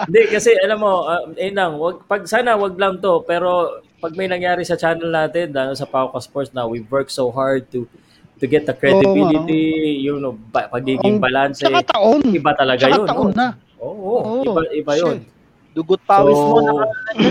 Hindi 0.08 0.20
kasi 0.32 0.50
alam 0.60 0.78
mo, 0.80 1.06
uh, 1.06 1.30
eh 1.36 1.52
wag 1.54 2.04
pag 2.08 2.22
sana 2.28 2.56
wag 2.58 2.74
lang 2.76 2.98
to, 2.98 3.22
pero 3.24 3.80
pag 4.00 4.12
may 4.16 4.28
nangyari 4.28 4.64
sa 4.66 4.76
channel 4.76 5.08
natin, 5.08 5.52
dahil 5.52 5.72
sa 5.76 5.88
Pauka 5.88 6.20
Sports 6.20 6.52
na 6.52 6.68
we 6.68 6.84
work 6.92 7.08
so 7.08 7.32
hard 7.32 7.64
to 7.72 7.88
to 8.42 8.44
get 8.50 8.66
the 8.66 8.74
credibility, 8.74 9.96
oh, 9.96 10.04
you 10.04 10.14
know, 10.20 10.34
ba, 10.52 10.68
pagiging 10.68 11.22
balance. 11.22 11.62
Saka 11.62 11.86
taon. 11.86 12.20
Iba 12.34 12.52
talaga 12.52 12.84
Saka 12.84 12.96
yun. 12.98 13.06
taon 13.06 13.30
no? 13.30 13.38
na. 13.38 13.48
Oo, 13.80 14.12
oh, 14.20 14.42
iba, 14.44 14.60
iba 14.74 14.92
yun. 14.98 15.16
Dugot 15.74 16.00
pawis 16.06 16.38
so, 16.38 16.46
mo 16.54 16.58
na 16.62 16.72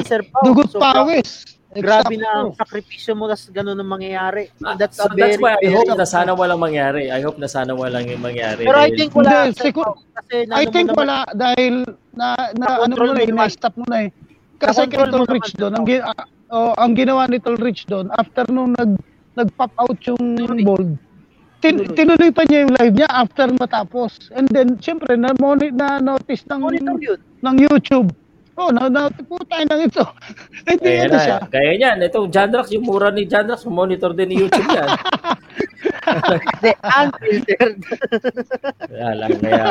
Sir 0.04 0.22
Pao. 0.28 0.44
Dugot 0.44 0.68
so, 0.72 0.80
pawis. 0.80 1.60
Grabe 1.74 2.16
na 2.22 2.30
ang 2.46 2.52
sakripisyo 2.54 3.18
mo 3.18 3.26
tas 3.26 3.50
ganun 3.50 3.78
ang 3.80 3.90
mangyayari. 3.90 4.54
That's, 4.78 4.98
so 4.98 5.10
very, 5.10 5.36
that's 5.36 5.42
why 5.42 5.58
I 5.58 5.70
hope 5.74 5.90
na 5.90 6.06
sana 6.06 6.32
walang 6.38 6.62
mangyari. 6.62 7.10
I 7.10 7.22
hope 7.26 7.42
na 7.42 7.50
sana 7.50 7.74
walang 7.74 8.06
yung 8.10 8.22
mangyari. 8.22 8.68
Pero 8.68 8.78
I 8.78 8.94
think 8.94 9.12
wala. 9.18 9.50
Hindi, 9.50 9.58
kasi 9.58 10.36
I 10.54 10.66
think 10.70 10.94
wala 10.94 11.26
dahil 11.34 11.86
na, 12.14 12.38
na 12.54 12.86
ano 12.86 12.94
mo 12.94 13.14
na, 13.14 13.26
na-stop 13.26 13.74
mo 13.80 13.86
na 13.90 14.08
eh. 14.08 14.10
Kasi 14.62 14.88
kay 14.88 15.10
Tol 15.10 15.28
Rich 15.28 15.58
doon, 15.60 15.74
ang, 15.76 15.86
oh, 16.54 16.72
ang 16.78 16.94
ginawa 16.96 17.28
ni 17.28 17.42
Tol 17.42 17.60
Rich 17.60 17.90
doon, 17.90 18.08
after 18.16 18.48
nung 18.48 18.72
nag, 18.78 18.96
nag-pop 19.36 19.74
out 19.82 19.98
yung 20.08 20.40
bold, 20.64 20.96
tin- 21.60 21.84
tinuloy 21.98 22.32
pa 22.32 22.48
niya 22.48 22.64
yung 22.64 22.74
live 22.80 22.96
niya 22.96 23.10
after 23.12 23.50
matapos. 23.60 24.32
And 24.32 24.48
then, 24.54 24.80
syempre, 24.80 25.20
na, 25.20 25.36
na 25.74 25.88
notice 26.00 26.48
ng, 26.48 26.64
ng 27.44 27.56
YouTube. 27.60 28.14
Oh, 28.54 28.70
na, 28.70 28.86
na, 28.94 29.10
puta 29.10 29.66
na 29.66 29.76
ito. 29.82 30.06
Hindi 30.70 30.90
eh, 30.90 31.06
ito 31.10 31.18
siya. 31.18 31.38
Kaya 31.50 31.72
yan, 31.74 31.98
itong 32.06 32.30
Jandrax, 32.30 32.70
yung 32.70 32.86
mura 32.86 33.10
ni 33.10 33.26
Jandrax, 33.26 33.66
monitor 33.66 34.14
din 34.14 34.30
ni 34.30 34.36
YouTube 34.46 34.70
yan. 34.70 34.90
Unfiltered. 37.02 37.78
Kaya 38.86 39.10
lang, 39.18 39.32
kaya. 39.42 39.66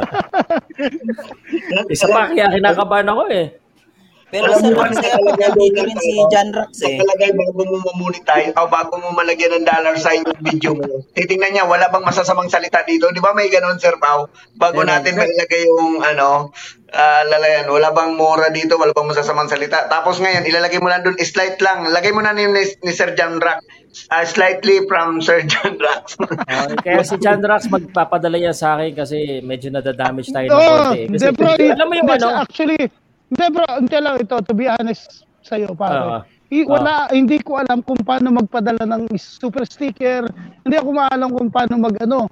Isa 1.86 2.10
pa, 2.10 2.32
kaya 2.34 2.50
kinakabahan 2.50 3.12
ako 3.12 3.22
eh. 3.30 3.61
Pero 4.32 4.48
sa 4.56 4.64
masaya 4.72 5.20
pag 5.20 5.36
nandito 5.36 5.80
rin 5.84 5.98
si 6.00 6.12
John 6.32 6.48
Rax 6.56 6.80
eh. 6.88 6.96
Nakalagay 6.96 7.36
bago 7.36 7.62
mo 7.68 7.76
mamonetize 7.84 8.56
o 8.56 8.64
bago 8.64 8.96
mo 8.96 9.12
malagyan 9.12 9.60
ng 9.60 9.68
dollar 9.68 9.92
sign 10.00 10.24
yung 10.24 10.40
video 10.40 10.72
mo. 10.72 11.04
Titingnan 11.12 11.52
niya, 11.52 11.68
wala 11.68 11.92
bang 11.92 12.00
masasamang 12.00 12.48
salita 12.48 12.80
dito? 12.88 13.12
Di 13.12 13.20
ba 13.20 13.36
may 13.36 13.52
ganun, 13.52 13.76
Sir 13.76 14.00
Pao? 14.00 14.32
Bago 14.56 14.88
yeah, 14.88 14.96
natin 14.96 15.20
malagay 15.20 15.68
yung 15.68 16.00
ano, 16.00 16.48
uh, 16.96 17.22
lalayan, 17.28 17.68
wala 17.68 17.92
bang 17.92 18.16
mura 18.16 18.48
dito, 18.48 18.80
wala 18.80 18.96
bang 18.96 19.12
masasamang 19.12 19.52
salita. 19.52 19.84
Tapos 19.92 20.16
ngayon, 20.16 20.48
ilalagay 20.48 20.80
mo 20.80 20.88
lang 20.88 21.04
doon, 21.04 21.20
slight 21.20 21.60
lang. 21.60 21.92
Lagay 21.92 22.16
mo 22.16 22.24
na 22.24 22.32
ni, 22.32 22.48
ni 22.48 22.92
Sir 22.96 23.12
John 23.12 23.36
Rax. 23.36 23.60
Uh, 24.08 24.24
slightly 24.24 24.88
from 24.88 25.20
Sir 25.28 25.44
John 25.44 25.76
Rax. 25.76 26.16
uh, 26.16 26.72
kaya 26.80 27.04
si 27.04 27.20
John 27.20 27.44
Rax 27.44 27.68
magpapadala 27.68 28.40
yan 28.40 28.56
sa 28.56 28.80
akin 28.80 28.96
kasi 28.96 29.44
medyo 29.44 29.68
nadadamage 29.68 30.32
tayo 30.32 30.48
ng 30.48 30.56
konti. 30.56 31.00
Kasi, 31.20 31.68
alam 31.68 31.84
mo 31.84 31.94
yung 32.00 32.08
ano? 32.08 32.28
Actually, 32.40 32.88
hindi 33.32 33.44
bro, 33.48 33.64
hindi 33.80 33.96
lang 33.96 34.16
ito, 34.20 34.36
to 34.44 34.52
be 34.52 34.68
honest 34.68 35.24
sa'yo, 35.40 35.72
pare. 35.72 35.96
Uh, 35.96 36.20
I, 36.52 36.68
wala, 36.68 37.08
uh, 37.08 37.16
hindi 37.16 37.40
ko 37.40 37.56
alam 37.56 37.80
kung 37.80 37.96
paano 38.04 38.28
magpadala 38.28 38.84
ng 38.84 39.16
super 39.16 39.64
sticker. 39.64 40.28
Hindi 40.62 40.76
ako 40.76 40.88
maalam 40.92 41.28
kung 41.32 41.48
paano 41.48 41.80
mag 41.80 41.96
ano. 42.04 42.28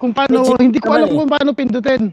Kung 0.00 0.16
paano, 0.16 0.56
May 0.56 0.72
hindi 0.72 0.80
ko 0.80 0.96
alam 0.96 1.12
eh. 1.12 1.14
kung 1.14 1.28
paano 1.28 1.52
pindutin. 1.52 2.08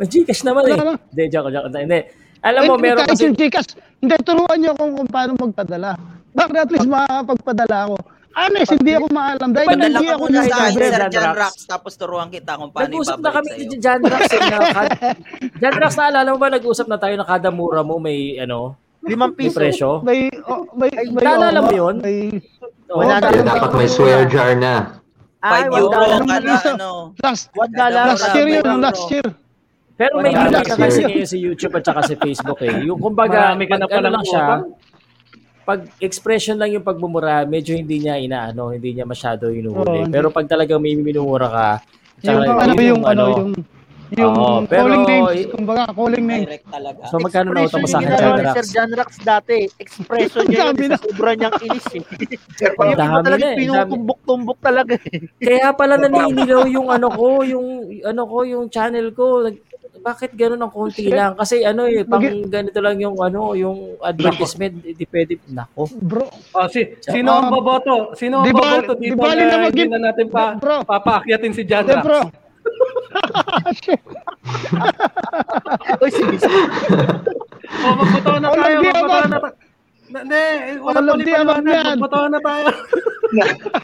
Gcash 0.00 0.48
naman 0.48 0.64
eh. 0.72 0.96
Hindi, 1.12 1.24
joke, 1.28 1.52
joke. 1.52 1.68
Hindi. 1.68 2.00
Alam 2.40 2.62
mo, 2.72 2.74
eh, 2.80 2.82
meron 2.88 3.04
kasi... 3.04 3.28
Gcash, 3.36 3.76
hindi, 4.00 4.16
turuan 4.24 4.56
niyo 4.56 4.72
kung, 4.80 4.96
kung 4.96 5.08
paano 5.12 5.36
magpadala. 5.36 6.00
Bakit 6.32 6.56
at 6.56 6.70
least 6.72 6.88
makakapagpadala 6.88 7.76
ako. 7.84 7.96
Honest, 8.38 8.70
hindi 8.70 8.92
ako 8.94 9.06
maalam. 9.10 9.48
Dahil 9.50 9.66
Padala 9.66 9.98
hindi 9.98 10.06
ako 10.14 10.24
na 10.30 10.40
sa 10.46 10.56
akin, 10.62 10.78
Sir 10.78 11.02
John 11.10 11.34
Rax, 11.34 11.54
tapos 11.66 11.92
turuan 11.98 12.28
kita 12.30 12.54
kung 12.54 12.70
paano 12.70 12.86
Nag-usap 12.86 13.18
na 13.18 13.30
kami 13.34 13.48
ni 13.58 13.76
John 13.82 14.00
Rax. 14.06 14.22
Eh, 14.30 14.38
na, 14.38 14.58
John 15.60 15.74
Rax, 15.74 15.92
naalala 15.98 16.28
mo 16.30 16.38
ba, 16.38 16.48
nag-usap 16.54 16.86
na 16.86 16.98
tayo 17.02 17.14
na 17.18 17.26
kada 17.26 17.50
mura 17.50 17.82
mo 17.82 17.98
may, 17.98 18.38
ano, 18.38 18.78
limang 19.02 19.34
piso. 19.34 19.58
May 19.58 19.58
presyo? 19.58 19.88
May, 20.06 20.30
oh, 20.46 20.70
may, 20.78 20.90
may, 20.94 21.22
naalala 21.26 21.58
mo 21.66 21.70
yun? 21.74 21.94
May, 21.98 22.38
oh, 22.94 23.02
kaya 23.02 23.42
dapat 23.42 23.70
may 23.74 23.88
swear 23.90 24.22
jar 24.30 24.54
na. 24.54 25.02
Ay, 25.42 25.66
5 25.70 25.82
euro 25.82 25.98
kada, 26.26 26.54
ano. 26.78 26.90
Last, 27.18 27.50
last 27.54 28.26
year 28.38 28.48
yun, 28.62 28.78
last 28.78 29.06
year. 29.10 29.26
Pero 29.98 30.22
may 30.22 30.30
limit 30.30 30.62
ka 30.62 30.78
kasi 30.78 31.02
sa 31.26 31.34
YouTube 31.34 31.74
at 31.74 31.82
saka 31.82 32.00
sa 32.06 32.14
Facebook 32.14 32.62
eh. 32.62 32.86
Yung 32.86 33.02
kumbaga, 33.02 33.50
pag 33.58 33.92
ano 33.98 34.08
lang 34.14 34.24
siya, 34.26 34.62
pag 35.68 35.84
expression 36.00 36.56
lang 36.56 36.72
yung 36.72 36.80
pagbumura, 36.80 37.44
medyo 37.44 37.76
hindi 37.76 38.00
niya 38.00 38.16
inaano, 38.16 38.72
hindi 38.72 38.96
niya 38.96 39.04
masyado 39.04 39.52
inuhuli. 39.52 40.00
Oh, 40.00 40.08
Pero 40.08 40.32
pag 40.32 40.48
talagang 40.48 40.80
may 40.80 40.96
minumura 40.96 41.44
ka, 41.52 41.68
yung, 42.24 42.40
yung, 42.40 42.56
ano, 42.56 42.72
yung, 42.80 43.02
ano, 43.04 43.24
yung, 43.36 43.52
yung 44.16 44.32
oh, 44.32 44.64
pero, 44.64 44.88
calling 44.88 45.04
names, 45.04 45.44
kumbaga 45.52 45.82
calling 45.92 46.24
names. 46.24 46.64
talaga. 46.72 47.00
So 47.12 47.20
magkano 47.20 47.52
na 47.52 47.68
utang 47.68 47.84
mo 47.84 47.88
sa 47.92 48.00
akin, 48.00 48.16
John 48.16 48.40
Rax? 48.40 48.54
Sir 48.56 48.66
John 48.72 48.90
Rax 48.96 49.10
dati, 49.20 49.56
expression 49.76 50.44
niya 50.48 50.72
yun, 50.72 50.88
sa 50.96 51.00
sobra 51.04 51.30
niyang 51.36 51.56
inis 51.60 51.88
eh. 51.92 52.02
Ang 52.80 52.96
dami 52.96 53.28
na 53.28 53.48
eh. 53.52 53.56
Pinutumbok-tumbok 53.60 54.58
talaga 54.64 54.96
eh. 54.96 55.28
Kaya 55.36 55.76
pala 55.76 56.00
naninilaw 56.00 56.64
yung 56.72 56.88
ano 56.88 57.12
ko, 57.12 57.44
yung 57.44 57.68
ano 58.08 58.22
ko, 58.24 58.36
yung 58.48 58.72
channel 58.72 59.12
ko 59.12 59.44
bakit 60.00 60.32
gano'n 60.34 60.62
ang 60.62 60.72
konti 60.72 61.10
lang? 61.10 61.36
Kasi 61.36 61.64
ano 61.66 61.84
eh, 61.84 62.04
pang 62.06 62.22
ganito 62.22 62.80
lang 62.80 62.98
yung 62.98 63.20
ano, 63.20 63.54
yung 63.54 63.96
advertisement, 64.00 64.82
hindi 64.82 65.06
pwede, 65.10 65.38
nako. 65.50 65.86
Bro, 66.00 66.26
oh, 66.28 66.68
si, 66.70 66.96
sino 67.04 67.32
ang 67.36 67.50
boboto? 67.52 68.14
Sino 68.14 68.42
ang 68.42 68.50
boboto 68.50 68.94
dito 68.96 69.16
na, 69.18 69.34
na 69.34 69.68
hindi 69.68 69.88
na 69.90 69.98
natin 70.10 70.30
pa, 70.30 70.54
bro. 70.56 70.84
papaakyatin 70.86 71.52
si 71.52 71.64
John 71.66 71.86
Rax? 71.86 72.02
Bro. 72.02 72.20
Uy, 76.02 76.10
sige. 76.12 76.36
oh, 77.84 77.94
magboto 77.98 78.32
na 78.40 78.48
tayo, 78.54 78.76
magboto 78.82 79.28
na 79.28 79.38
tayo. 79.40 79.54
Hindi, 80.08 80.44
wala 80.80 81.00
pa 81.04 81.60
ni 81.60 81.72
Magboto 82.00 82.18
na 82.32 82.40
tayo. 82.40 82.66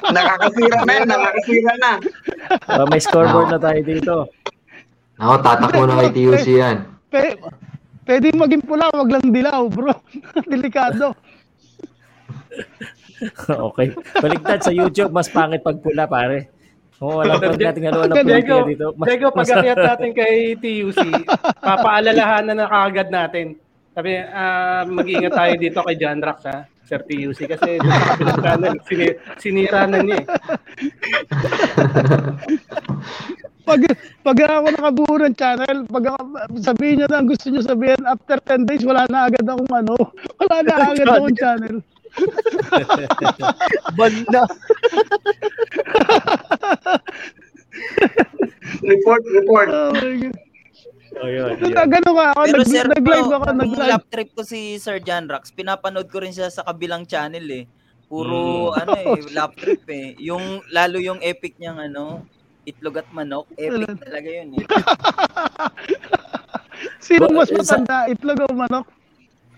nakakasira 0.09 0.79
na 0.89 0.93
yan, 0.97 1.07
nakakasira 1.09 1.73
na. 1.77 1.93
Uh, 2.65 2.87
may 2.89 3.01
scoreboard 3.01 3.53
na 3.53 3.61
tayo 3.61 3.81
dito. 3.85 4.15
Ako, 5.15 5.35
tatakbo 5.43 5.83
na 5.87 5.99
kay 6.03 6.11
TUC 6.11 6.47
yan. 6.59 6.77
P- 7.07 7.39
pwede 8.03 8.35
maging 8.35 8.65
pula, 8.67 8.91
wag 8.91 9.11
lang 9.11 9.27
dilaw, 9.31 9.63
bro. 9.71 9.95
Delikado. 10.53 11.15
okay. 13.71 13.95
Baligtad 14.19 14.61
sa 14.67 14.73
YouTube, 14.75 15.15
mas 15.15 15.31
pangit 15.31 15.63
pag 15.63 15.79
pula, 15.79 16.11
pare. 16.11 16.51
Oo, 17.03 17.19
oh, 17.19 17.23
alam 17.23 17.43
ko 17.43 17.59
natin 17.59 17.91
ano 17.91 18.07
ng 18.07 18.27
Diego, 18.27 18.57
dito. 18.67 18.87
Mas, 18.95 19.07
Diego, 19.11 19.31
pag 19.35 19.47
akyat 19.51 19.79
natin 19.95 20.11
kay 20.15 20.55
TUC, 20.59 20.99
papaalalahanan 21.63 22.57
na 22.59 22.67
kagad 22.71 23.09
natin. 23.11 23.47
Sabi, 23.95 24.19
uh, 24.19 24.83
mag-ingat 24.91 25.35
tayo 25.35 25.53
dito 25.55 25.79
kay 25.83 25.95
John 25.99 26.19
Rax, 26.23 26.39
ha? 26.51 26.67
Sir 26.85 27.01
TUC 27.01 27.49
kasi 27.49 27.81
kabilang 27.81 28.41
channel, 28.45 28.77
sinira 29.41 29.89
na 29.89 30.05
niya 30.05 30.21
eh 30.21 30.27
pag 33.65 33.81
pag 34.21 34.39
ako 34.41 34.69
nakabuo 34.71 35.15
ng 35.25 35.37
channel, 35.37 35.77
pag 35.89 36.05
sabihin 36.61 37.01
niyo 37.01 37.09
na 37.09 37.25
gusto 37.25 37.49
niyo 37.49 37.65
sabihin 37.65 38.05
after 38.05 38.39
10 38.41 38.69
days 38.69 38.85
wala 38.85 39.09
na 39.09 39.27
agad 39.29 39.45
akong 39.49 39.73
ano, 39.73 39.97
wala 40.41 40.57
na 40.63 40.93
agad 40.93 41.09
akong 41.09 41.37
channel. 41.37 41.81
Banda. 43.99 44.47
report, 48.87 49.23
report. 49.35 49.69
Oh 49.73 49.91
my 49.93 50.15
God. 50.23 50.37
Oh, 51.15 51.31
yun, 51.31 51.55
yun. 51.63 51.71
Ganun 51.71 52.15
ka 52.15 52.35
ako, 52.35 52.41
Pero 52.43 52.59
nag, 52.59 52.71
sir, 52.71 52.87
nag-live 52.91 53.31
ako, 53.31 53.47
nag-live. 53.55 53.91
lap 53.95 54.05
trip 54.11 54.31
ko 54.35 54.43
si 54.43 54.83
Sir 54.83 54.99
John 54.99 55.31
Rax, 55.31 55.55
pinapanood 55.55 56.11
ko 56.11 56.19
rin 56.19 56.35
siya 56.35 56.51
sa 56.51 56.67
kabilang 56.67 57.07
channel 57.07 57.47
eh. 57.55 57.71
Puro 58.11 58.75
mm. 58.75 58.79
ano 58.83 58.91
eh, 58.99 59.23
lap 59.31 59.55
trip 59.55 59.87
eh. 59.91 60.19
Yung 60.19 60.67
lalo 60.75 60.99
yung 60.99 61.23
epic 61.23 61.55
niyang 61.63 61.79
ano, 61.79 62.27
itlog 62.65 63.01
at 63.01 63.09
manok, 63.13 63.47
epic 63.57 64.01
talaga 64.01 64.29
yun 64.29 64.49
eh. 64.59 64.65
Sino 67.07 67.29
mas 67.31 67.53
matanda, 67.53 68.09
itlog 68.09 68.39
o 68.45 68.47
manok? 68.53 68.87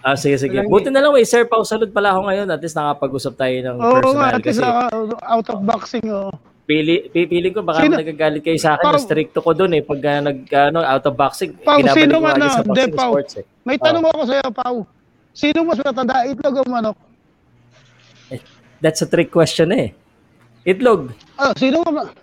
Ah, 0.06 0.14
sige, 0.14 0.38
sige. 0.38 0.62
Buti 0.70 0.86
na 0.86 1.02
lang, 1.02 1.10
eh, 1.18 1.26
Sir 1.26 1.50
Pau, 1.50 1.66
salud 1.66 1.90
pala 1.90 2.14
ako 2.14 2.30
ngayon. 2.30 2.46
At 2.46 2.62
least 2.62 2.78
nakapag-usap 2.78 3.34
tayo 3.34 3.56
ng 3.58 3.76
oh, 3.82 3.98
personal. 3.98 4.22
Oo, 4.22 4.36
at 4.38 4.44
least 4.46 4.62
uh, 4.62 5.34
out 5.34 5.46
of 5.50 5.58
boxing, 5.66 6.06
oh. 6.14 6.30
Pili, 6.62 7.10
pipiling 7.10 7.50
ko, 7.50 7.66
baka 7.66 7.82
sino? 7.82 7.98
nagagalit 7.98 8.42
kayo 8.42 8.54
sa 8.54 8.78
akin. 8.78 8.86
Parang, 8.86 9.02
stricto 9.02 9.42
ko 9.42 9.50
doon 9.50 9.74
eh. 9.74 9.82
Pag 9.82 9.98
uh, 9.98 10.20
nag, 10.30 10.38
ano, 10.50 10.78
out 10.86 11.04
of 11.10 11.14
boxing, 11.18 11.58
Pau, 11.58 11.82
sino 11.90 12.22
man 12.22 12.38
na, 12.38 12.62
de, 12.62 12.84
Pau. 12.94 13.18
Sports, 13.18 13.42
eh. 13.42 13.44
May 13.66 13.82
tanong 13.82 14.06
oh. 14.06 14.10
ako 14.14 14.22
sa'yo, 14.30 14.46
Pau. 14.54 14.76
Sino 15.34 15.58
mas 15.66 15.78
matanda, 15.82 16.22
itlog 16.22 16.54
o 16.54 16.62
manok? 16.70 16.96
Eh, 18.30 18.38
that's 18.78 19.02
a 19.02 19.10
trick 19.10 19.34
question 19.34 19.74
eh. 19.74 19.90
Itlog. 20.62 21.10
Oh, 21.34 21.50
sino 21.58 21.82
mas 21.90 22.14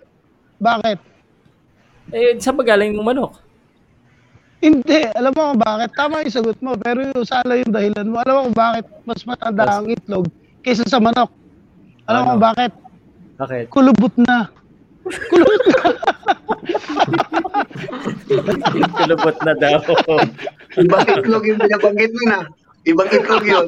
bakit? 0.64 0.98
Eh, 2.12 2.36
saan 2.40 2.56
magaling 2.56 2.96
yung 2.96 3.04
manok? 3.04 3.44
Hindi. 4.64 5.04
Alam 5.12 5.36
mo 5.36 5.52
kung 5.52 5.60
bakit. 5.60 5.92
Tama 5.92 6.24
yung 6.24 6.32
sagot 6.32 6.56
mo. 6.64 6.72
Pero 6.80 7.04
yung 7.04 7.28
sala 7.28 7.60
yung 7.60 7.68
dahilan 7.68 8.08
mo. 8.08 8.16
Alam 8.24 8.32
mo 8.32 8.48
kung 8.48 8.56
bakit 8.56 8.88
mas 9.04 9.20
matanda 9.28 9.68
ang 9.68 9.92
itlog 9.92 10.24
kaysa 10.64 10.88
sa 10.88 10.96
manok. 10.96 11.28
Alam 12.08 12.24
mo 12.24 12.24
ano? 12.24 12.32
kung 12.32 12.44
bakit? 12.48 12.72
Bakit? 13.36 13.68
Kulubot 13.68 14.16
na. 14.16 14.48
Kulubot 15.04 15.64
na. 15.68 15.84
Kulubot 18.96 19.36
na 19.44 19.52
daw. 19.60 19.84
Ibang 20.80 21.12
itlog 21.12 21.44
yung 21.44 21.60
binabanggit 21.60 22.16
mo 22.16 22.24
na. 22.32 22.48
Ibang 22.84 23.08
itlog 23.12 23.44
yun. 23.44 23.64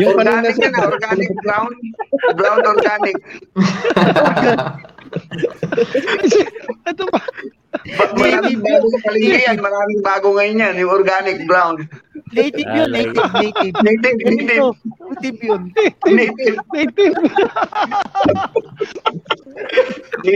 yung 0.00 0.16
organic 0.16 0.56
yan, 0.60 0.76
organic 0.76 1.32
brown. 1.44 1.72
Brown 2.40 2.60
organic. 2.64 3.16
Ito 6.86 7.02
pa. 7.10 7.20
Maraming 8.16 8.60
bago 8.64 8.86
sa 8.90 8.98
paligid 9.06 9.40
yan. 9.46 9.58
Maraming 9.60 10.00
bago 10.02 10.28
ngayon 10.34 10.62
yan. 10.62 10.74
Yung 10.80 10.92
organic 10.92 11.38
brown. 11.46 11.86
Native 12.34 12.68
yun. 12.68 12.90
Native. 12.90 13.30
Native. 13.32 13.76
Native. 13.82 14.18
Native. 14.26 14.74
Native 14.98 15.38
yun. 15.44 15.62
Native. 16.06 16.58
Native. 16.74 17.14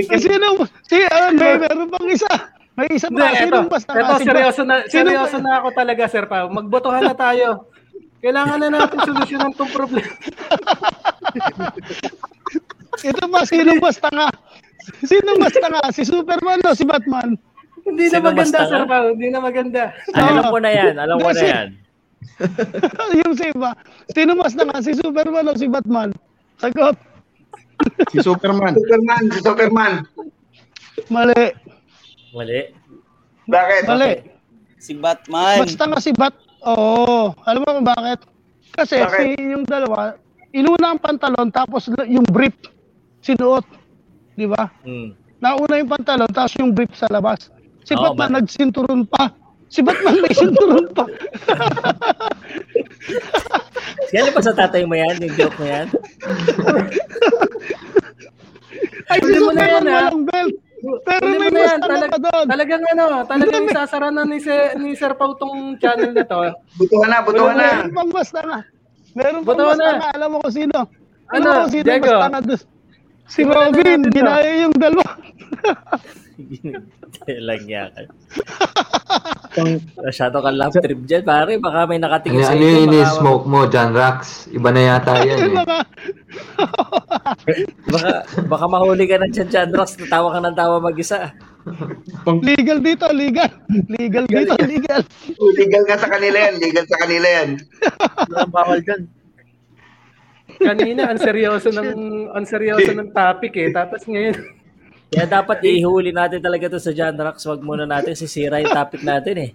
Kasi 0.06 0.26
ano, 0.30 0.48
si, 0.86 0.96
uh, 1.02 1.30
may 1.34 1.58
meron 1.58 1.90
pang 1.90 2.08
isa. 2.08 2.30
May 2.78 2.88
isa 2.94 3.10
pa. 3.10 3.34
Sino 3.34 3.66
basta 3.66 3.90
ito, 3.92 4.14
seryoso 4.22 4.62
na, 4.62 4.86
seryoso 4.86 5.36
na 5.42 5.60
ako 5.60 5.68
talaga, 5.74 6.06
Sir 6.06 6.24
Pao. 6.30 6.46
Magbotohan 6.48 7.04
na 7.04 7.16
tayo. 7.18 7.66
Kailangan 8.20 8.60
na 8.60 8.68
natin 8.68 9.00
solusyonan 9.00 9.52
tong 9.56 9.72
problema. 9.72 10.12
Ito 13.00 13.24
ba, 13.32 13.48
sino 13.48 13.80
mas 13.80 13.96
tanga? 13.96 14.28
Sino 15.04 15.36
mas 15.36 15.52
tanga? 15.54 15.80
Si 15.92 16.02
Superman 16.04 16.60
o 16.64 16.74
si 16.74 16.84
Batman? 16.84 17.36
Hindi 17.84 18.06
na 18.12 18.18
maganda, 18.20 18.58
Sir 18.68 18.84
Pao. 18.84 19.06
Hindi 19.12 19.28
na 19.32 19.40
maganda. 19.40 19.82
Ay, 20.12 20.22
alam 20.30 20.44
ko 20.52 20.58
na 20.60 20.70
yan. 20.70 20.94
Alam 21.00 21.18
ko 21.20 21.30
na 21.32 21.42
yan. 21.42 21.68
yung 23.24 23.34
si 23.36 23.46
iba. 23.52 23.70
Sino 24.12 24.36
mas 24.36 24.52
tanga? 24.52 24.76
Si 24.84 24.92
Superman 24.96 25.48
o 25.48 25.56
si 25.56 25.66
Batman? 25.68 26.10
Sagot. 26.60 26.96
Si 28.12 28.20
Superman. 28.20 28.76
Superman, 28.76 29.22
si 29.32 29.38
Superman. 29.40 29.92
Mali. 31.08 31.44
Mali. 32.36 32.60
Bakit? 33.48 33.82
Mali. 33.88 34.12
Si 34.76 34.92
Batman. 34.96 35.64
Mas 35.64 35.76
tanga 35.76 35.98
si 36.00 36.12
Bat. 36.12 36.36
Oo. 36.68 37.32
Alam 37.48 37.60
mo 37.64 37.68
kung 37.80 37.88
bakit? 37.88 38.20
Kasi 38.76 39.00
Bakit? 39.00 39.20
si 39.20 39.26
yung 39.40 39.64
dalawa, 39.64 40.14
inuna 40.52 40.94
ang 40.94 41.00
pantalon 41.00 41.48
tapos 41.48 41.88
yung 42.04 42.24
brief 42.28 42.54
sinuot. 43.24 43.64
Di 44.40 44.48
ba? 44.48 44.64
Hmm. 44.80 45.12
Nauna 45.36 45.76
yung 45.76 45.90
pantalon 45.90 46.30
tapos 46.30 46.56
yung 46.56 46.72
brief 46.72 46.88
sa 46.94 47.04
labas. 47.08 47.52
Si 47.84 47.92
Oo, 47.92 48.16
Batman 48.16 48.30
ba- 48.30 48.36
nagsinturon 48.40 49.04
pa. 49.04 49.28
Si 49.68 49.80
Batman 49.80 50.16
may 50.24 50.32
sinturon 50.32 50.88
pa. 50.90 51.04
Yan 54.10 54.32
pa 54.32 54.40
sa 54.40 54.50
tatay 54.52 54.82
mo 54.82 54.92
yan, 54.92 55.20
yung 55.20 55.34
joke 55.36 55.54
mo 55.54 55.64
yan. 55.64 55.86
Ay, 59.06 59.18
si 59.20 59.38
mo 59.38 59.50
na 59.50 59.64
yan, 59.68 59.82
walang 59.84 60.22
belt. 60.24 60.54
Pero 61.04 61.24
may 61.28 61.38
na 61.38 61.52
mas 61.52 61.62
yan. 61.68 61.78
tanga 61.78 61.92
Talag, 61.92 62.10
pa 62.10 62.18
doon. 62.20 62.46
talagang 62.48 62.82
ano, 62.88 63.04
talagang 63.30 63.64
isasara 63.66 64.08
na 64.08 64.22
ni, 64.24 64.38
Sir, 64.38 64.74
ni 64.76 64.90
Sir 64.94 65.12
Pao 65.14 65.36
tong 65.36 65.76
channel 65.76 66.10
na 66.10 66.24
to. 66.24 66.40
Butuhan 66.76 67.08
na, 67.08 67.18
butuhan 67.20 67.54
na. 67.54 67.68
Meron 67.76 67.92
pang 67.92 68.10
mas 68.10 68.30
tanga. 68.30 68.58
Meron 69.12 69.42
pang 69.42 69.58
mas 69.60 69.78
na. 69.78 70.10
Alam 70.10 70.28
mo 70.30 70.38
kung 70.40 70.54
sino? 70.54 70.78
Alam 71.28 71.36
Ano, 71.36 71.46
mo 71.46 71.58
kung 71.60 71.72
sino 71.72 71.84
Diego? 71.84 72.06
mas 72.08 72.22
tanga 72.22 72.40
doon? 72.42 72.60
Si 73.30 73.40
Robin, 73.42 74.02
ginaya 74.10 74.52
yung 74.60 74.74
dalawa. 74.74 75.06
Lang 77.28 77.62
yan. 77.64 77.90
Masyado 79.96 80.40
ka 80.40 80.50
love 80.50 80.74
trip 80.74 81.00
dyan, 81.04 81.22
pare. 81.22 81.58
Baka 81.58 81.84
may 81.84 81.98
nakatingin 81.98 82.38
Ano, 82.38 82.46
sa 82.46 82.54
ano 82.54 82.62
yung 82.62 82.74
baka- 82.80 82.86
ini-smoke 82.88 83.46
mo, 83.46 83.60
John 83.66 83.90
Rax? 83.92 84.18
Iba 84.50 84.68
na 84.70 84.82
yata 84.84 85.12
yan 85.22 85.38
eh. 85.38 85.54
Baka, 87.86 88.10
Baka, 88.46 88.64
mahuli 88.66 89.04
ka 89.04 89.16
na 89.16 89.28
dyan, 89.28 89.48
John 89.48 89.70
Rox. 89.72 89.94
Tawa 90.00 90.28
ka 90.30 90.40
ng 90.40 90.56
tawa 90.56 90.76
mag-isa. 90.80 91.30
legal 92.48 92.80
dito, 92.80 93.04
legal. 93.12 93.50
Legal 93.86 94.24
dito, 94.24 94.54
legal. 94.58 95.02
Legal 95.54 95.82
nga 95.84 95.96
sa 95.98 96.08
kanila 96.08 96.38
yan. 96.40 96.54
Legal 96.56 96.84
sa 96.88 96.96
kanila 96.98 97.28
yan. 97.30 97.48
Bawal 98.54 98.80
dyan. 98.80 99.06
Kanina, 100.60 101.08
ang 101.08 101.20
seryoso 101.20 101.72
ng, 101.72 101.90
ang 102.36 102.44
seryoso 102.44 102.92
ng 102.92 103.10
topic 103.10 103.52
eh. 103.56 103.68
Tapos 103.72 104.04
ngayon, 104.04 104.36
Kaya 105.10 105.26
dapat 105.26 105.58
ihuli 105.66 106.14
natin 106.14 106.38
talaga 106.38 106.70
to 106.70 106.78
sa 106.78 106.94
John 106.94 107.18
Rox. 107.18 107.42
Wag 107.42 107.66
muna 107.66 107.82
natin 107.82 108.14
sisira 108.14 108.62
yung 108.62 108.70
topic 108.70 109.02
natin 109.02 109.34
eh. 109.42 109.50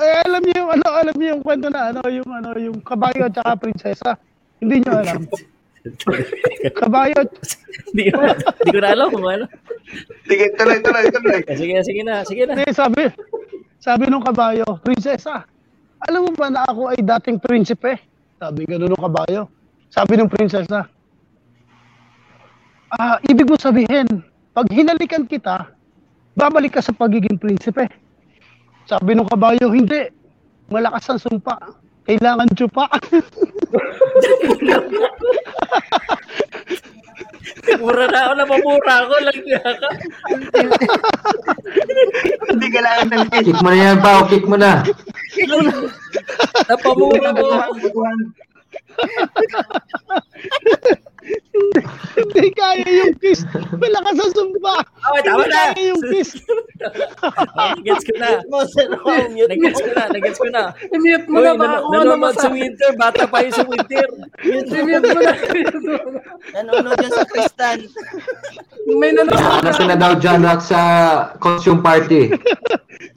Eh, 0.00 0.24
alam 0.24 0.40
niyo 0.40 0.64
yung 0.64 0.70
ano, 0.72 0.86
alam 0.88 1.14
niyo 1.20 1.28
yung 1.36 1.42
kwento 1.44 1.68
na 1.68 1.92
ano, 1.92 2.00
yung 2.08 2.30
ano, 2.32 2.48
yung 2.56 2.78
kabayo 2.80 3.28
at 3.28 3.36
saka 3.36 3.52
prinsesa. 3.60 4.16
Hindi 4.64 4.80
niyo 4.80 4.92
alam. 4.96 5.20
Kabayo, 6.78 7.26
Hindi 7.90 8.14
ko, 8.14 8.22
hindi 8.22 8.70
ko 8.70 8.80
na 8.80 8.90
alam 8.94 9.06
kung 9.10 9.26
ano. 9.26 9.44
Sige, 10.30 10.54
tuloy, 10.54 10.78
tuloy, 10.78 11.04
tuloy. 11.10 11.40
Sige, 11.58 11.74
sige 11.82 12.02
na, 12.06 12.22
sige 12.22 12.42
na. 12.46 12.54
hindi, 12.54 12.70
sabi, 12.70 13.10
sabi 13.82 14.06
nung 14.06 14.22
kabayo, 14.22 14.62
prinsesa, 14.86 15.42
alam 15.98 16.22
mo 16.22 16.30
ba 16.38 16.54
na 16.54 16.62
ako 16.70 16.94
ay 16.94 17.02
dating 17.02 17.42
prinsipe? 17.42 17.98
Sabi 18.38 18.62
ganun 18.62 18.94
nung 18.94 19.04
kabayo. 19.04 19.50
Sabi 19.92 20.16
nung 20.16 20.32
prinsesa, 20.32 20.88
ah, 22.96 23.20
ibig 23.28 23.44
mo 23.44 23.60
sabihin, 23.60 24.08
pag 24.56 24.64
hinalikan 24.72 25.28
kita, 25.28 25.68
babalik 26.32 26.80
ka 26.80 26.80
sa 26.80 26.96
pagiging 26.96 27.36
prinsipe. 27.36 27.84
Sabi 28.88 29.12
nung 29.12 29.28
kabayo, 29.28 29.68
hindi. 29.68 30.08
Malakas 30.72 31.12
ang 31.12 31.20
sumpa. 31.20 31.60
Kailangan 32.08 32.48
tsupa. 32.56 32.88
Mura 37.78 38.04
na 38.10 38.18
ako, 38.26 38.32
napamura 38.36 38.94
ako. 39.06 39.14
Lang 39.22 39.40
ka. 39.76 39.90
Hindi 42.48 42.66
kailangan 42.72 43.06
ng 43.12 43.28
Kick 43.44 43.60
mo 43.60 43.68
na 43.70 43.78
yan, 43.78 43.98
Pao. 44.00 44.20
Kick 44.26 44.44
mo 44.48 44.56
na. 44.56 44.82
Napamura 46.66 47.28
ko. 47.36 47.44
Butuhan. 48.92 49.66
Hindi 52.12 52.48
kaya 52.52 52.82
yung 52.82 53.16
kiss. 53.22 53.46
Malakas 53.72 54.16
ang 54.18 54.32
sumpa. 54.34 54.74
Okay, 54.82 55.22
tama 55.22 55.38
Hindi 55.38 55.48
na. 55.48 55.62
kaya 55.70 55.82
yung 55.86 56.02
kiss. 56.10 56.30
Oh, 57.22 57.70
Nagets 57.78 58.02
ko 58.02 58.14
na. 58.18 58.28
Nagets 59.46 59.78
ko 59.78 59.88
na, 59.88 60.02
nagets 60.10 60.38
ko 60.38 60.48
na. 60.50 60.62
i-mute 60.90 61.26
mo 61.30 61.38
na 61.38 61.54
ano 61.54 61.88
nanonood 61.94 62.34
sa 62.34 62.50
winter. 62.50 62.90
Bata 62.96 63.24
pa 63.24 63.40
yun 63.40 63.54
sa 63.54 63.62
winter. 63.62 64.06
I-mute 64.42 65.06
mo 65.06 65.20
na. 65.20 65.32
Nanonood 66.52 66.98
yan 66.98 67.12
sa 67.12 67.24
Kristan. 67.24 67.78
May 68.90 69.14
nanonood. 69.14 69.62
Ano 69.62 69.70
ka 69.70 69.84
na 69.86 69.94
daw, 69.94 70.12
John 70.18 70.42
Rax, 70.42 70.60
sa 70.68 70.80
costume 71.38 71.80
party? 71.80 72.34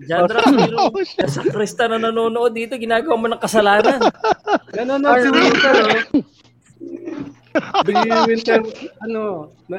John 0.05 0.27
Rox, 0.27 0.45
meron 0.51 0.91
sa 1.25 1.41
Krista 1.41 1.87
na 1.87 1.97
nanonood 1.97 2.53
dito. 2.53 2.75
Ginagawa 2.75 3.15
mo 3.17 3.27
ng 3.27 3.41
kasalanan. 3.41 3.99
Nanonood 4.75 5.17
si 5.19 5.29
Winter, 5.31 5.64
oh. 5.65 6.21
Bigyan 7.87 8.11
yung 8.11 8.27
Winter, 8.27 8.59
ano, 8.99 9.21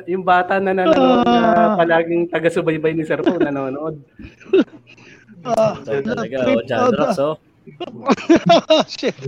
yung 0.08 0.24
bata 0.24 0.56
na 0.56 0.72
nanonood 0.72 1.28
na 1.28 1.76
palaging 1.76 2.24
taga-subaybay 2.32 2.96
ni 2.96 3.04
Sir 3.04 3.20
Pao, 3.20 3.36
nanonood. 3.36 4.00
Ah, 5.44 5.76
So, 5.84 6.00
talaga, 6.00 6.48
oh, 6.48 6.64
John 6.64 6.88
Rox, 6.96 7.20
oh. 7.20 7.36
Shit. 8.94 9.18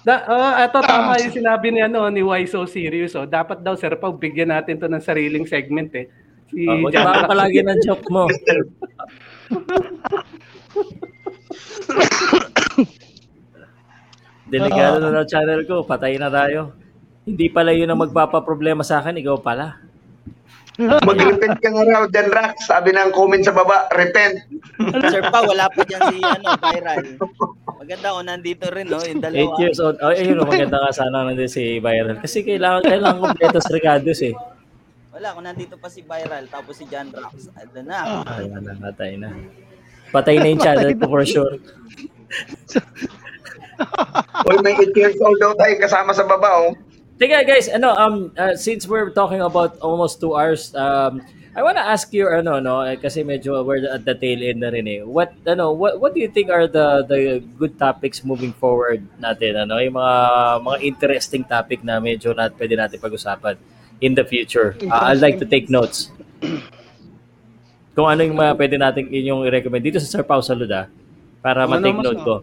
Da, 0.00 0.24
oh, 0.32 0.52
eto 0.64 0.80
tama 0.80 1.20
yung 1.20 1.34
sinabi 1.34 1.68
ni 1.68 1.84
ano 1.84 2.08
ni 2.08 2.24
Why 2.24 2.48
So 2.48 2.64
Serious 2.64 3.12
oh. 3.12 3.28
Dapat 3.28 3.60
daw 3.60 3.76
Sir 3.76 3.92
Pao 4.00 4.16
bigyan 4.16 4.48
natin 4.48 4.80
to 4.80 4.88
ng 4.88 5.04
sariling 5.04 5.44
segment 5.44 5.92
eh. 5.92 6.08
Si 6.48 6.64
Oh, 6.64 6.88
John 6.88 7.28
palagi 7.28 7.60
ng 7.60 7.84
joke 7.84 8.08
mo. 8.08 8.24
Delikado 14.46 15.02
na 15.02 15.22
ng 15.22 15.28
channel 15.28 15.62
ko. 15.66 15.82
Patay 15.82 16.18
na 16.18 16.30
tayo. 16.30 16.74
Hindi 17.26 17.50
pala 17.50 17.74
yun 17.74 17.90
ang 17.90 17.98
magpapaproblema 17.98 18.86
sa 18.86 19.02
akin. 19.02 19.18
Ikaw 19.18 19.36
pala. 19.42 19.86
Mag-repent 20.76 21.56
ka 21.56 21.68
nga 21.72 21.84
raw, 21.88 22.04
Jan 22.04 22.28
Rax. 22.28 22.68
Sabi 22.68 22.92
ng 22.92 23.08
comment 23.16 23.40
sa 23.40 23.56
baba, 23.56 23.88
repent. 23.96 24.44
Sir 25.12 25.24
Pao, 25.32 25.48
wala 25.48 25.72
pa 25.72 25.80
dyan 25.88 26.00
si 26.12 26.20
ano, 26.20 26.52
viral. 26.60 27.16
Maganda 27.80 28.06
ko, 28.12 28.18
nandito 28.20 28.64
rin, 28.68 28.84
no? 28.84 29.00
Yung 29.00 29.24
8 29.24 29.24
dalawa. 29.24 29.56
years 29.56 29.80
old. 29.80 29.96
Oh, 30.04 30.12
ayun, 30.12 30.36
maganda 30.44 30.76
ka 30.76 30.92
sana 30.92 31.24
nandun 31.24 31.48
si 31.48 31.80
Byron. 31.80 32.20
Kasi 32.20 32.44
kailangan, 32.44 32.84
kailangan 32.84 33.24
kompleto 33.24 33.58
si 33.64 33.70
Ricardos 33.72 34.20
eh. 34.20 34.36
Wala, 35.16 35.32
kung 35.32 35.48
nandito 35.48 35.80
pa 35.80 35.88
si 35.88 36.04
viral, 36.04 36.44
tapos 36.52 36.76
si 36.76 36.84
John 36.92 37.08
Rax. 37.08 37.48
Ano 37.56 37.80
na? 37.80 37.98
Ay, 38.28 38.44
na, 38.52 38.76
patay 38.76 39.12
na. 39.16 39.32
Patay 40.12 40.36
na 40.44 40.52
yung 40.52 40.60
channel 40.60 40.92
ko 40.92 41.04
for 41.08 41.24
sure. 41.24 41.56
Uy, 44.46 44.56
may 44.62 44.74
8 44.78 44.92
years 44.94 45.16
old 45.20 45.38
daw 45.40 45.52
tayo 45.56 45.74
kasama 45.80 46.10
sa 46.14 46.24
baba, 46.24 46.70
oh. 46.70 46.72
Teka 47.16 47.48
guys, 47.48 47.72
ano 47.72 47.96
um 47.96 48.28
uh, 48.36 48.52
since 48.52 48.84
we're 48.84 49.08
talking 49.08 49.40
about 49.40 49.80
almost 49.80 50.20
two 50.20 50.36
hours, 50.36 50.76
um 50.76 51.24
I 51.56 51.64
wanna 51.64 51.80
ask 51.80 52.12
you 52.12 52.28
ano 52.28 52.60
no 52.60 52.84
eh, 52.84 53.00
kasi 53.00 53.24
medyo 53.24 53.64
we're 53.64 53.88
at 53.88 54.04
the 54.04 54.12
tail 54.12 54.44
end 54.44 54.60
na 54.60 54.68
rin 54.68 54.84
eh. 54.84 55.00
What 55.00 55.32
ano 55.48 55.72
what 55.72 55.96
what 55.96 56.12
do 56.12 56.20
you 56.20 56.28
think 56.28 56.52
are 56.52 56.68
the 56.68 57.08
the 57.08 57.40
good 57.56 57.80
topics 57.80 58.20
moving 58.20 58.52
forward 58.52 59.00
natin 59.16 59.56
ano 59.56 59.80
yung 59.80 59.96
mga 59.96 60.16
mga 60.60 60.78
interesting 60.84 61.40
topic 61.48 61.80
na 61.80 61.96
medyo 61.96 62.36
nat 62.36 62.52
pwede 62.60 62.76
natin 62.76 63.00
pag-usapan 63.00 63.56
in 64.04 64.12
the 64.12 64.24
future. 64.28 64.76
Uh, 64.84 65.08
I'd 65.08 65.24
like 65.24 65.40
to 65.40 65.48
take 65.48 65.72
notes. 65.72 66.12
Kung 67.96 68.12
ano 68.12 68.20
yung 68.28 68.36
mga 68.36 68.52
pwede 68.60 68.76
natin 68.76 69.08
inyong 69.08 69.48
i-recommend 69.48 69.80
dito 69.80 69.96
sa 69.96 70.20
Sir 70.20 70.24
Pao 70.28 70.44
Salud 70.44 70.68
ah, 70.68 70.84
para 71.40 71.64
Ano 71.64 71.80
ma-take 71.80 72.04
note 72.04 72.20
ko. 72.20 72.34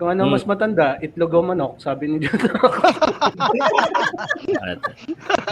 Kung 0.00 0.16
ano 0.16 0.24
Hmm. 0.24 0.32
mas 0.32 0.48
matanda, 0.48 0.96
itlog 1.04 1.28
o 1.36 1.44
manok, 1.44 1.76
sabi 1.76 2.08
ni 2.08 2.24
John 2.24 2.40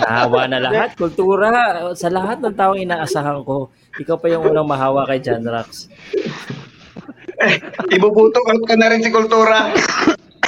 nahawa 0.00 0.48
na 0.48 0.56
lahat. 0.64 0.96
Kultura. 0.96 1.84
Sa 1.92 2.08
lahat 2.08 2.40
ng 2.40 2.56
taong 2.56 2.80
inaasahan 2.80 3.44
ko, 3.44 3.68
ikaw 4.00 4.16
pa 4.16 4.32
yung 4.32 4.48
unang 4.48 4.64
mahawa 4.64 5.04
kay 5.04 5.20
John 5.20 5.44
Rax. 5.44 5.92
Ibubuto 7.92 8.40
out 8.40 8.64
ka 8.64 8.72
na 8.80 8.88
rin 8.88 9.04
si 9.04 9.12
Kultura. 9.12 9.68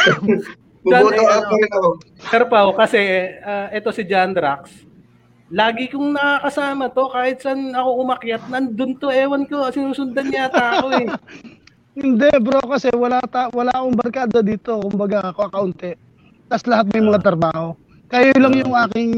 Bubuto 0.81 1.21
out 1.21 1.45
ka 1.45 1.57
rin 1.61 1.73
ako. 1.77 1.91
Sir 2.25 2.43
Pao, 2.49 2.73
kasi 2.73 3.01
ah, 3.45 3.69
ito 3.69 3.93
si 3.93 4.09
John 4.09 4.33
Rax, 4.33 4.81
lagi 5.53 5.93
kong 5.93 6.17
nakakasama 6.17 6.89
to 6.89 7.05
kahit 7.13 7.37
saan 7.45 7.77
ako 7.77 8.01
umakyat, 8.01 8.49
nandun 8.49 8.97
to, 8.97 9.13
ewan 9.13 9.45
ko, 9.45 9.69
sinusundan 9.69 10.33
yata 10.33 10.81
ako 10.81 10.89
eh. 11.05 11.09
Hindi 11.91 12.31
bro 12.39 12.63
kasi 12.71 12.89
wala 12.95 13.19
ta 13.27 13.51
wala 13.51 13.75
akong 13.75 13.99
barkada 13.99 14.41
dito, 14.41 14.79
kumbaga 14.79 15.35
ako 15.35 15.51
kaunti. 15.51 15.99
Tapos 16.47 16.67
lahat 16.71 16.87
may 16.95 17.03
mga 17.03 17.21
trabaho. 17.23 17.75
Kayo 18.11 18.35
lang 18.39 18.55
yung 18.59 18.75
aking 18.75 19.11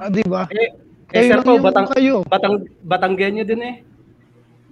Ah, 0.00 0.08
di 0.08 0.24
ba? 0.24 0.48
Eh, 0.48 0.72
eh 1.12 1.28
sir 1.28 1.44
po, 1.44 1.60
batang, 1.60 1.84
kayo. 1.92 2.24
batang, 2.24 2.64
batanggenyo 2.88 3.44
din 3.44 3.60
eh. 3.60 3.74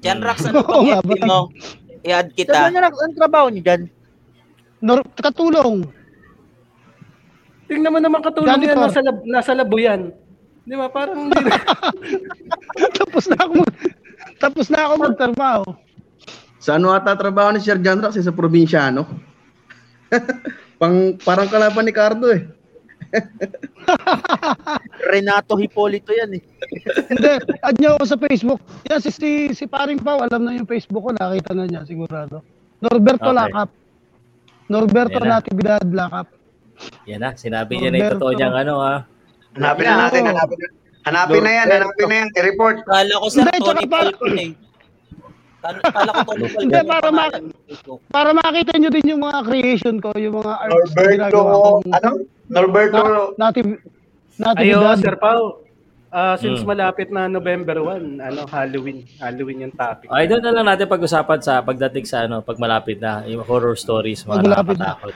Jan 0.01 0.25
Rax, 0.25 0.49
ano 0.49 0.65
pang 0.65 0.89
oh, 0.89 1.01
FB 1.05 1.13
mo? 1.29 1.53
I-add 2.01 2.33
kita. 2.33 2.73
Jan 2.73 2.81
Rax, 2.81 2.97
ang 2.97 3.13
trabaho 3.13 3.53
niyo 3.53 3.61
dyan? 3.61 3.83
Nor 4.81 5.05
katulong. 5.21 5.85
Tingnan 7.69 7.93
mo 7.93 8.01
naman 8.01 8.25
katulong 8.25 8.57
yan, 8.57 8.73
nasa, 8.73 9.05
lab, 9.05 9.19
nasa 9.29 9.53
labo 9.53 9.77
yan. 9.77 10.17
Di 10.65 10.73
ba? 10.81 10.89
Parang 10.89 11.29
tapos 13.05 13.25
na 13.29 13.37
ako 13.45 13.55
tapos 14.41 14.67
na 14.73 14.81
ako 14.89 14.93
magtrabaho. 14.97 15.65
Sa 16.69 16.77
ano 16.77 16.93
ata 16.93 17.17
trabaho 17.17 17.57
ni 17.57 17.65
Sir 17.65 17.81
John 17.81 17.97
Rox 17.97 18.21
sa 18.21 18.29
probinsyano? 18.29 19.09
Pang 20.81 21.17
parang 21.17 21.49
kalaban 21.49 21.89
ni 21.89 21.97
Cardo 21.97 22.29
eh. 22.29 22.45
Renato 25.17 25.57
Hipolito 25.57 26.13
yan 26.13 26.37
eh. 26.37 26.43
Hindi, 27.09 27.31
add 27.65 27.77
niyo 27.81 27.97
ako 27.97 28.05
sa 28.05 28.21
Facebook. 28.21 28.61
Yan, 28.85 29.01
si, 29.01 29.09
si, 29.09 29.31
si 29.57 29.65
Paring 29.65 30.05
Pau, 30.05 30.21
alam 30.21 30.45
na 30.45 30.61
yung 30.61 30.69
Facebook 30.69 31.09
ko, 31.09 31.17
nakita 31.17 31.57
na 31.57 31.65
niya 31.65 31.89
sigurado. 31.89 32.45
Norberto 32.85 33.33
okay. 33.33 33.39
Lakap. 33.41 33.69
Norberto 34.69 35.19
na. 35.25 35.41
Natividad 35.41 35.89
Lakap. 35.89 36.29
Yan 37.09 37.25
na, 37.25 37.33
sinabi 37.33 37.81
niya 37.81 37.89
na 37.89 37.97
yung 37.97 38.13
totoo 38.21 38.37
niyang 38.37 38.57
ano 38.61 38.75
ha. 38.85 38.95
Hanapin 39.57 39.85
na 39.89 39.95
natin, 40.05 40.21
hanapin 40.29 40.59
na. 40.61 40.69
Hanapin 41.09 41.41
na 41.41 41.53
yan, 41.57 41.67
hanapin 41.73 42.07
na 42.13 42.17
yan, 42.21 42.29
i-report. 42.37 42.77
Kala 42.85 43.15
ko 43.17 43.27
sa 43.33 43.49
Tony 43.57 43.89
Falcon 43.89 44.37
eh. 44.37 44.68
Kala 45.77 46.11
ko 46.13 46.21
Falcon. 46.33 46.61
Hindi, 46.65 46.81
para, 46.89 47.09
ma- 47.13 47.43
para 48.09 48.31
makita 48.33 48.73
nyo 48.79 48.91
din 48.93 49.13
yung 49.13 49.23
mga 49.23 49.39
creation 49.45 49.97
ko, 50.01 50.11
yung 50.17 50.35
mga 50.41 50.53
art. 50.57 50.73
Norberto, 50.73 51.41
ano? 51.93 52.11
Norberto. 52.49 53.03
Na, 53.37 53.53
native, 53.53 53.71
Ayo, 54.59 54.79
Sir 54.97 55.17
Pao. 55.19 55.67
Uh, 56.09 56.41
since 56.41 56.65
hmm. 56.65 56.73
malapit 56.73 57.13
na 57.13 57.29
November 57.29 57.85
1, 57.85 58.17
ano 58.17 58.49
Halloween, 58.49 59.05
Halloween 59.21 59.69
yung 59.69 59.75
topic. 59.77 60.09
Ay, 60.09 60.25
doon 60.25 60.41
na 60.41 60.53
lang 60.57 60.65
natin 60.65 60.89
pag-usapan 60.89 61.45
sa 61.45 61.61
pagdating 61.61 62.09
sa 62.09 62.25
ano, 62.25 62.41
pag 62.41 62.57
malapit 62.57 62.97
na 62.97 63.29
yung 63.29 63.45
horror 63.45 63.77
stories, 63.77 64.25
mga 64.25 64.49
nakakatakot. 64.49 65.13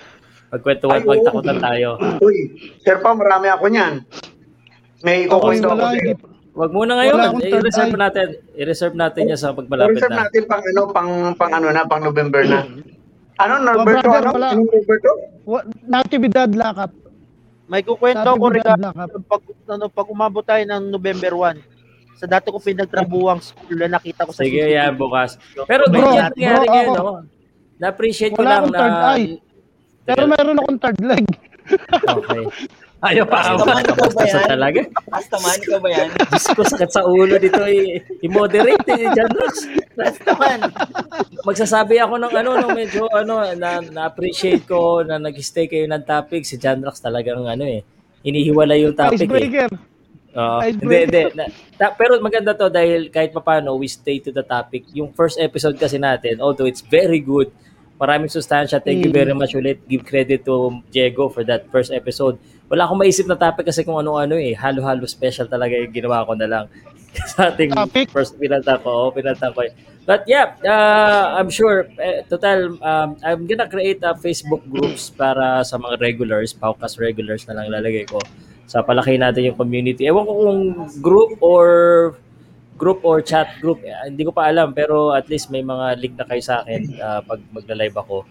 Pagkwentuhan, 0.52 1.00
pagtakutan 1.00 1.58
tayo. 1.64 1.96
Uy, 2.20 2.52
Sir 2.84 3.00
Pao, 3.00 3.16
marami 3.16 3.48
ako 3.48 3.72
niyan. 3.72 4.04
May 5.00 5.24
kukwento 5.24 5.72
ako 5.72 5.80
sa'yo. 5.80 6.31
Wag 6.52 6.70
muna 6.70 7.00
ngayon. 7.00 7.40
I-reserve 7.40 7.96
natin. 7.96 8.26
I-reserve 8.52 8.96
natin 8.96 9.22
yan 9.32 9.40
sa 9.40 9.56
pagmalapit 9.56 9.96
na. 9.96 10.04
I-reserve 10.04 10.20
natin 10.20 10.42
pang 10.44 10.62
ano, 10.62 10.80
pang, 10.92 11.10
pang 11.32 11.52
ano 11.56 11.68
na, 11.72 11.82
pang 11.88 12.02
November 12.04 12.44
na. 12.44 12.60
Ano, 13.40 13.54
oh, 13.64 13.84
brother, 13.88 14.20
ano? 14.20 14.30
Wala. 14.36 14.48
Anong 14.52 14.68
Norberto? 14.68 15.10
Natividad 15.88 16.50
lakap. 16.52 16.92
May 17.72 17.80
kukwento 17.80 18.36
ko 18.36 18.46
rin 18.52 18.60
pag, 19.24 19.42
ano, 19.64 19.84
pag 19.88 20.08
umabot 20.12 20.44
tayo 20.44 20.60
ng 20.60 20.92
November 20.92 21.32
1. 21.56 22.20
Sa 22.20 22.28
dati 22.28 22.52
ko 22.52 22.60
pinagtrabuhang 22.60 23.40
school 23.40 23.80
na 23.80 23.96
nakita 23.96 24.28
ko 24.28 24.36
sa 24.36 24.44
Sige, 24.44 24.60
CCTV. 24.62 24.76
yan 24.76 24.92
bukas. 25.00 25.40
Pero 25.64 25.88
bro, 25.88 26.04
ganyan 26.04 26.30
nangyari 26.36 26.66
ngayon, 26.68 26.96
no? 27.00 27.12
Na-appreciate 27.80 28.36
ko 28.36 28.44
lang 28.44 28.68
na... 28.68 29.16
Pero 30.04 30.22
meron 30.28 30.60
akong 30.60 30.78
third 30.78 31.00
leg. 31.00 31.26
okay. 32.12 32.44
Ayaw 33.02 33.26
pa 33.26 33.38
ako. 33.42 33.66
Astaman 33.66 33.82
ko 33.82 33.94
ba 34.14 34.22
yan? 34.22 34.46
talaga? 34.46 34.80
Astaman 35.10 35.58
ko 35.66 35.74
ba 35.82 35.88
yan? 35.90 36.08
Diyos 36.14 36.46
ko, 36.54 36.60
sakit 36.62 36.90
sa 36.94 37.02
ulo 37.02 37.34
dito. 37.34 37.62
Eh. 37.66 37.98
I-moderate 38.22 38.86
eh, 38.94 39.10
John 39.10 39.32
Ross. 39.34 39.58
Astaman. 39.98 40.58
Magsasabi 41.42 41.98
ako 41.98 42.14
ng 42.22 42.32
ano, 42.38 42.50
no, 42.62 42.70
medyo 42.70 43.10
ano, 43.10 43.42
na, 43.58 43.82
na-appreciate 43.82 44.62
ko 44.70 45.02
na 45.02 45.18
nag-stay 45.18 45.66
kayo 45.66 45.90
ng 45.90 46.06
topic. 46.06 46.46
Si 46.46 46.54
John 46.62 46.78
Ross 46.78 47.02
talagang 47.02 47.42
ano 47.42 47.66
eh, 47.66 47.82
inihiwala 48.22 48.78
yung 48.78 48.94
topic 48.94 49.26
Icebreaker. 49.26 49.66
eh. 49.66 49.90
Uh, 50.32 50.64
hindi, 50.64 50.96
hindi. 51.04 51.22
Na, 51.36 51.44
ta, 51.76 51.92
pero 51.92 52.16
maganda 52.22 52.56
to 52.56 52.70
dahil 52.72 53.12
kahit 53.12 53.34
papano, 53.34 53.76
we 53.76 53.90
stay 53.90 54.22
to 54.22 54.30
the 54.30 54.46
topic. 54.46 54.86
Yung 54.94 55.10
first 55.10 55.42
episode 55.42 55.74
kasi 55.74 55.98
natin, 55.98 56.38
although 56.38 56.70
it's 56.70 56.80
very 56.86 57.18
good, 57.18 57.50
maraming 57.98 58.30
sustansya. 58.30 58.78
Thank 58.78 59.04
you 59.04 59.12
mm. 59.12 59.18
very 59.18 59.34
much 59.34 59.58
ulit. 59.58 59.82
Give 59.90 60.06
credit 60.06 60.46
to 60.46 60.80
Diego 60.88 61.28
for 61.28 61.42
that 61.44 61.66
first 61.68 61.90
episode 61.90 62.38
wala 62.72 62.88
akong 62.88 63.04
maisip 63.04 63.28
na 63.28 63.36
topic 63.36 63.68
kasi 63.68 63.84
kung 63.84 64.00
ano-ano 64.00 64.40
eh. 64.40 64.56
Halo-halo 64.56 65.04
special 65.04 65.44
talaga 65.44 65.76
yung 65.76 65.92
ginawa 65.92 66.24
ko 66.24 66.32
na 66.32 66.48
lang. 66.48 66.64
sa 67.36 67.52
ating 67.52 67.76
topic? 67.76 68.08
first 68.08 68.40
pinalta 68.40 68.80
ko. 68.80 68.88
Oh, 68.88 69.10
pinalta 69.12 69.52
ko. 69.52 69.60
But 70.08 70.24
yeah, 70.24 70.56
uh, 70.64 71.36
I'm 71.36 71.52
sure, 71.52 71.84
eh, 72.00 72.24
total, 72.24 72.80
um, 72.80 73.20
I'm 73.20 73.44
gonna 73.44 73.68
create 73.68 74.00
a 74.00 74.16
Facebook 74.16 74.64
groups 74.72 75.12
para 75.12 75.60
sa 75.68 75.76
mga 75.76 76.00
regulars, 76.00 76.56
Paukas 76.56 76.96
regulars 76.96 77.44
na 77.44 77.60
lang 77.60 77.68
lalagay 77.68 78.08
ko. 78.08 78.16
Sa 78.64 78.80
palaki 78.80 79.20
natin 79.20 79.52
yung 79.52 79.60
community. 79.60 80.08
Ewan 80.08 80.24
ko 80.24 80.32
kung 80.32 80.60
group 81.04 81.36
or 81.44 81.66
group 82.80 83.04
or 83.04 83.20
chat 83.20 83.52
group, 83.60 83.84
eh, 83.84 83.92
hindi 84.08 84.24
ko 84.24 84.32
pa 84.32 84.48
alam 84.48 84.72
pero 84.72 85.12
at 85.12 85.28
least 85.28 85.52
may 85.52 85.60
mga 85.60 86.00
link 86.00 86.16
na 86.16 86.24
kayo 86.24 86.40
sa 86.40 86.64
akin 86.64 86.80
uh, 86.98 87.20
pag 87.20 87.38
magla-live 87.52 87.94
ako 88.00 88.24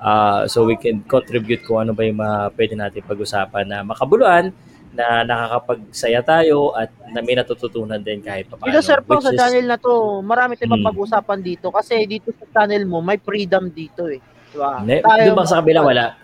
uh, 0.00 0.48
so 0.48 0.64
we 0.66 0.74
can 0.80 1.04
contribute 1.06 1.62
kung 1.62 1.86
ano 1.86 1.92
ba 1.92 2.02
yung 2.02 2.18
mga 2.18 2.38
pwede 2.56 2.74
natin 2.74 3.00
pag-usapan 3.04 3.64
na 3.68 3.78
makabuluan 3.84 4.50
na 4.90 5.22
nakakapagsaya 5.22 6.18
tayo 6.26 6.74
at 6.74 6.90
na 7.14 7.22
may 7.22 7.38
natututunan 7.38 8.02
din 8.02 8.18
kahit 8.18 8.50
pa 8.50 8.58
paano. 8.58 8.74
Dito 8.74 8.82
sir 8.82 8.98
po 9.06 9.22
sa 9.22 9.30
is, 9.30 9.38
channel 9.38 9.66
na 9.70 9.78
to, 9.78 10.18
marami 10.26 10.58
tayong 10.58 10.74
hmm. 10.74 10.82
mapag-usapan 10.82 11.38
dito 11.38 11.70
kasi 11.70 12.02
dito 12.10 12.34
sa 12.34 12.46
channel 12.50 12.82
mo 12.90 12.98
may 12.98 13.22
freedom 13.22 13.70
dito 13.70 14.10
eh. 14.10 14.18
Diba? 14.50 14.82
Ne, 14.82 14.98
tayo, 14.98 15.38
ba 15.38 15.46
sa 15.46 15.62
kabila 15.62 15.86
wala? 15.86 16.18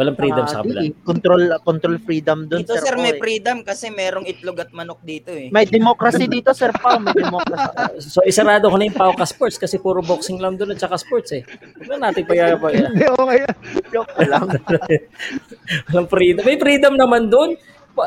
Walang 0.00 0.16
freedom 0.16 0.44
uh, 0.44 0.48
sa 0.48 0.64
kabila. 0.64 0.80
Control 1.04 1.42
control 1.60 1.96
freedom 2.00 2.48
doon 2.48 2.64
Dito 2.64 2.72
sir, 2.72 2.88
sir 2.88 2.96
may 2.96 3.12
eh. 3.12 3.20
freedom 3.20 3.60
kasi 3.60 3.92
merong 3.92 4.24
itlog 4.24 4.56
at 4.64 4.72
manok 4.72 4.96
dito 5.04 5.28
eh. 5.28 5.52
May 5.52 5.68
democracy 5.68 6.24
dito 6.24 6.56
sir 6.56 6.72
pa, 6.72 6.96
may 6.96 7.12
democracy. 7.12 8.00
so 8.16 8.24
isarado 8.24 8.72
ko 8.72 8.80
na 8.80 8.88
yung 8.88 8.96
Pauka 8.96 9.28
Sports 9.28 9.60
kasi 9.60 9.76
puro 9.76 10.00
boxing 10.00 10.40
lang 10.40 10.56
doon 10.56 10.72
at 10.72 10.80
saka 10.80 10.96
sports 10.96 11.36
eh. 11.36 11.44
Huwag 11.44 12.00
na 12.00 12.08
natin 12.08 12.24
pa 12.24 12.32
Hindi 12.32 13.04
okay. 13.12 13.44
Joke 13.92 14.16
lang. 14.24 14.48
Walang 15.92 16.08
freedom. 16.08 16.42
May 16.48 16.56
freedom 16.56 16.96
naman 16.96 17.28
doon. 17.28 17.60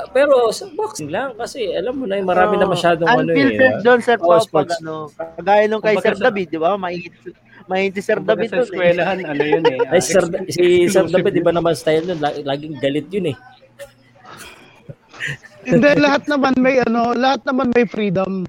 Pero 0.10 0.50
sa 0.50 0.66
boxing 0.74 1.14
lang 1.14 1.38
kasi 1.38 1.70
alam 1.78 1.94
mo 1.94 2.10
na 2.10 2.18
yung 2.18 2.26
marami 2.26 2.58
uh, 2.58 2.66
na 2.66 2.68
masyadong 2.74 3.06
ano 3.06 3.30
eh. 3.30 3.38
Unfiltered 3.38 3.78
doon 3.86 4.00
sir 4.02 4.18
oh, 4.18 4.42
pag 4.50 4.68
ano, 4.82 5.14
kagaya 5.14 5.70
nung 5.70 5.84
kay 5.84 5.94
Sir 6.02 6.18
David, 6.18 6.50
di 6.50 6.58
ba? 6.58 6.74
Mainit 6.74 7.14
Mahindi 7.68 8.00
si 8.00 8.08
Sir 8.08 8.20
David 8.20 8.50
sa 8.52 8.64
eskwelahan, 8.64 9.18
eh. 9.24 9.32
ano 9.32 9.44
yun 9.44 9.64
eh. 9.68 9.80
Ay, 9.94 10.02
Sir, 10.04 10.24
si 10.52 10.88
Sir 10.92 11.08
David, 11.08 11.34
di 11.36 11.44
ba 11.44 11.56
naman 11.56 11.74
style 11.74 12.04
nun? 12.08 12.20
Laging 12.20 12.76
galit 12.80 13.08
yun 13.10 13.32
eh. 13.32 13.38
Hindi, 15.64 15.90
lahat 15.96 16.28
naman 16.28 16.54
may 16.60 16.84
ano, 16.84 17.16
lahat 17.16 17.48
naman 17.48 17.72
may 17.72 17.88
freedom. 17.88 18.44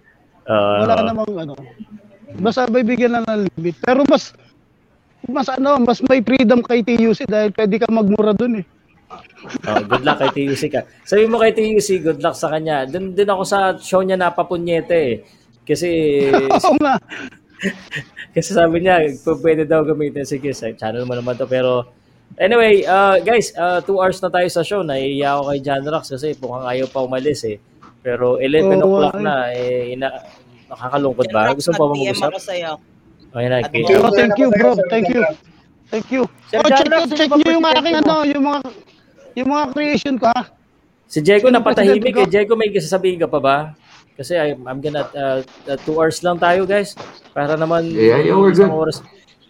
Uh, 0.50 0.82
Wala 0.82 1.06
namang 1.06 1.30
ano. 1.38 1.54
Basta 2.42 2.66
bibigyan 2.66 3.14
lang 3.14 3.24
ng 3.30 3.46
limit. 3.54 3.78
Pero 3.78 4.02
mas 4.10 4.34
mas 5.30 5.46
ano, 5.48 5.78
mas 5.80 6.02
may 6.04 6.20
freedom 6.20 6.60
kay 6.60 6.82
TUC 6.82 7.30
dahil 7.30 7.54
pwede 7.54 7.74
ka 7.78 7.88
magmura 7.88 8.34
dun 8.34 8.60
eh. 8.60 8.66
Oh, 9.70 9.80
good 9.86 10.02
luck 10.02 10.18
kay 10.20 10.30
TUC 10.34 10.62
ka. 10.74 10.82
Sabi 11.06 11.30
mo 11.30 11.38
kay 11.38 11.54
TUC, 11.54 12.02
good 12.02 12.20
luck 12.20 12.34
sa 12.34 12.50
kanya. 12.50 12.84
Doon 12.90 13.14
din 13.14 13.30
ako 13.30 13.42
sa 13.46 13.78
show 13.78 14.02
niya 14.02 14.18
napapunyete 14.18 14.98
eh. 14.98 15.14
Kasi 15.64 15.88
Oo 16.58 16.74
nga. 16.82 16.98
Kasi 18.34 18.50
sabi 18.50 18.82
niya, 18.82 19.00
pwede 19.42 19.62
daw 19.64 19.86
gamitin. 19.86 20.26
Sige, 20.26 20.50
sa 20.52 20.70
channel 20.74 21.06
mo 21.06 21.14
naman 21.14 21.38
to. 21.38 21.46
Pero, 21.46 21.88
anyway, 22.36 22.82
uh, 22.84 23.22
guys, 23.22 23.54
uh, 23.54 23.78
two 23.84 23.98
hours 23.98 24.18
na 24.20 24.30
tayo 24.30 24.48
sa 24.50 24.66
show. 24.66 24.82
Naiiya 24.82 25.38
ako 25.38 25.42
kay 25.54 25.60
John 25.62 25.84
Rox 25.86 26.04
kasi 26.10 26.34
mukhang 26.38 26.66
ayaw 26.66 26.86
pa 26.90 27.04
umalis 27.06 27.46
eh. 27.46 27.56
Pero 28.04 28.36
11 28.36 28.80
oh, 28.82 29.00
o'clock 29.00 29.16
na, 29.22 29.54
eh, 29.54 29.96
ina, 29.96 30.12
nakakalungkot 30.68 31.28
ba? 31.32 31.54
Gusto 31.56 31.72
mo 31.72 31.78
pa 31.78 31.86
mag-usap? 31.94 32.30
Okay 33.34 33.46
na, 33.50 33.56
okay. 33.64 33.82
Oh, 33.98 34.12
thank 34.14 34.36
you, 34.38 34.48
bro. 34.52 34.76
Thank 34.92 35.10
you. 35.10 35.22
Thank 35.90 36.08
you. 36.10 36.22
Sir 36.50 36.58
oh, 36.58 36.70
check, 36.70 36.90
check 37.14 37.30
niyo 37.38 37.60
yung 37.60 37.66
aking 37.66 37.96
ano, 38.02 38.14
yung 38.26 38.44
mga 38.44 38.60
yung 39.34 39.48
mga 39.50 39.64
creation 39.74 40.14
ko 40.18 40.26
ha. 40.30 40.42
Si 41.06 41.22
Diego 41.22 41.50
napatahimik 41.52 42.14
eh. 42.14 42.26
Diego 42.26 42.58
may 42.58 42.72
sasabihin 42.74 43.20
ka 43.20 43.28
pa 43.28 43.38
ba? 43.38 43.56
Kasi 44.14 44.38
I'm, 44.38 44.62
I'm 44.70 44.78
gonna, 44.78 45.10
uh, 45.10 45.42
uh, 45.42 45.78
two 45.82 45.98
hours 45.98 46.22
lang 46.22 46.38
tayo 46.38 46.62
guys. 46.62 46.94
Para 47.34 47.58
naman, 47.58 47.90
yeah, 47.90 48.22
yeah, 48.22 48.38
we're 48.38 48.54
good. 48.54 48.70
Oras, 48.70 49.02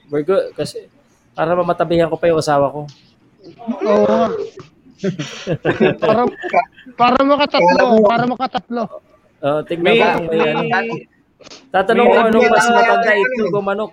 we're 0.09 0.25
good. 0.25 0.57
Kasi, 0.57 0.89
para 1.37 1.53
mamatabihan 1.53 2.09
ko 2.09 2.17
pa 2.17 2.33
yung 2.33 2.41
asawa 2.41 2.73
ko. 2.73 2.81
Oo. 3.85 4.19
para, 6.01 6.21
para 6.97 7.19
makatatlo, 7.21 7.85
para 8.09 8.25
makatatlo. 8.25 8.83
Uh, 9.45 9.61
tingnan 9.69 10.01
ko 10.01 10.07
kung 10.17 10.29
may, 10.33 10.73
ano. 10.73 10.93
Tatanong 11.69 12.07
ko 12.09 12.17
anong 12.25 12.49
mas 12.49 12.67
matanda 12.73 13.13
ito 13.13 13.45
o 13.53 13.61
manok. 13.61 13.93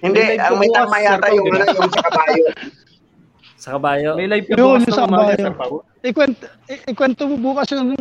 Hindi, 0.00 0.38
ang 0.38 0.56
may 0.56 0.70
tama 0.70 0.96
yata 1.02 1.28
yung, 1.34 1.46
yung 1.50 1.90
sa 1.90 2.02
kabayo. 2.06 2.46
Sa 3.60 3.68
kabayo? 3.76 4.10
May 4.16 4.28
live 4.30 4.48
yun, 4.54 4.80
sa 4.86 5.04
kabayo. 5.04 5.50
Ikwento, 6.00 6.46
ikwento 6.88 7.22
mo 7.28 7.36
bukas 7.52 7.68
yung 7.74 7.92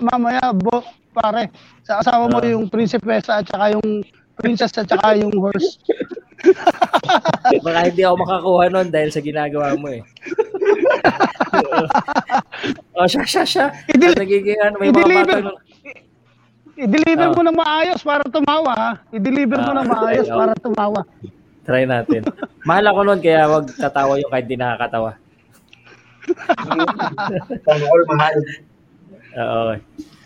mamaya, 0.00 0.50
bo, 0.50 0.82
pare. 1.14 1.54
Sa 1.86 2.02
asawa 2.02 2.26
mo 2.26 2.42
uh, 2.42 2.50
yung 2.50 2.66
prinsipesa 2.66 3.38
at 3.38 3.46
saka 3.46 3.78
yung 3.78 4.02
princess 4.34 4.74
at 4.74 4.90
saka 4.90 5.14
yung 5.14 5.30
horse. 5.38 5.78
Baka 7.64 7.88
hindi 7.88 8.02
ako 8.04 8.16
makakuha 8.20 8.64
nun 8.68 8.88
dahil 8.92 9.08
sa 9.14 9.22
ginagawa 9.22 9.78
mo 9.78 9.88
eh. 9.88 10.02
oh, 12.98 13.06
siya, 13.06 13.24
siya, 13.24 13.44
siya. 13.46 13.66
Idel- 13.88 14.18
nagiging 14.18 14.60
ano, 14.60 14.76
may 14.82 14.90
mga 14.92 15.54
I-deliver 16.74 17.30
oh. 17.30 17.34
mo 17.38 17.42
ng 17.46 17.54
maayos 17.54 18.02
para 18.02 18.26
tumawa, 18.26 18.72
ha? 18.74 18.92
I-deliver 19.14 19.62
mo 19.62 19.70
oh, 19.70 19.78
ng 19.78 19.86
maayos 19.86 20.26
okay. 20.26 20.38
para 20.42 20.52
tumawa. 20.58 21.00
Try 21.64 21.86
natin. 21.86 22.26
Mahal 22.66 22.84
ako 22.90 23.00
noon, 23.06 23.20
kaya 23.22 23.46
wag 23.46 23.70
tatawa 23.78 24.18
yung 24.18 24.28
kahit 24.28 24.46
di 24.50 24.58
nakakatawa. 24.58 25.14
All 27.70 28.04
mahal. 28.10 28.36
Oo. 29.38 29.72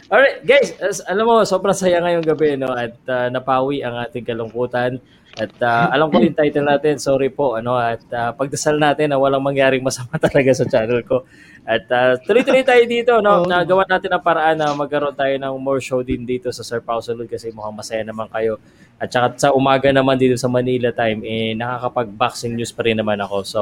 Alright, 0.09 0.41
guys, 0.41 0.73
as, 0.81 1.05
alam 1.05 1.29
mo, 1.29 1.45
sobrang 1.45 1.77
saya 1.77 2.01
ngayong 2.01 2.25
gabi, 2.25 2.57
no? 2.57 2.73
At 2.73 2.97
uh, 3.13 3.29
napawi 3.29 3.85
ang 3.85 3.93
ating 4.09 4.25
kalungkutan. 4.25 5.05
At 5.37 5.53
uh, 5.61 5.93
alam 5.93 6.09
ko 6.09 6.25
yung 6.25 6.33
title 6.33 6.65
natin, 6.65 6.97
sorry 6.97 7.29
po, 7.29 7.61
ano, 7.61 7.77
at 7.77 8.01
uh, 8.17 8.33
pagdasal 8.33 8.81
natin 8.81 9.13
na 9.13 9.21
walang 9.21 9.45
mangyaring 9.45 9.85
masama 9.85 10.17
talaga 10.25 10.49
sa 10.57 10.65
channel 10.65 11.05
ko. 11.05 11.29
At 11.69 11.85
uh, 11.93 12.17
tuloy-tuloy 12.25 12.65
tayo 12.65 12.81
dito, 12.89 13.21
no? 13.21 13.45
Nagawa 13.45 13.85
natin 13.85 14.09
ang 14.17 14.25
paraan 14.25 14.57
na 14.57 14.73
magkaroon 14.73 15.13
tayo 15.13 15.37
ng 15.37 15.55
more 15.61 15.85
show 15.85 16.01
din 16.01 16.25
dito 16.25 16.49
sa 16.57 16.65
Sir 16.65 16.81
Pao 16.81 17.05
Salud 17.05 17.29
kasi 17.29 17.53
mukhang 17.53 17.77
masaya 17.77 18.01
naman 18.01 18.33
kayo. 18.33 18.57
At 18.97 19.13
saka 19.13 19.37
sa 19.37 19.49
umaga 19.53 19.93
naman 19.93 20.17
dito 20.17 20.41
sa 20.41 20.49
Manila 20.49 20.89
time, 20.89 21.21
eh, 21.29 21.53
nakakapag-boxing 21.53 22.57
news 22.57 22.73
pa 22.73 22.89
rin 22.89 22.97
naman 22.97 23.21
ako. 23.21 23.45
So, 23.45 23.61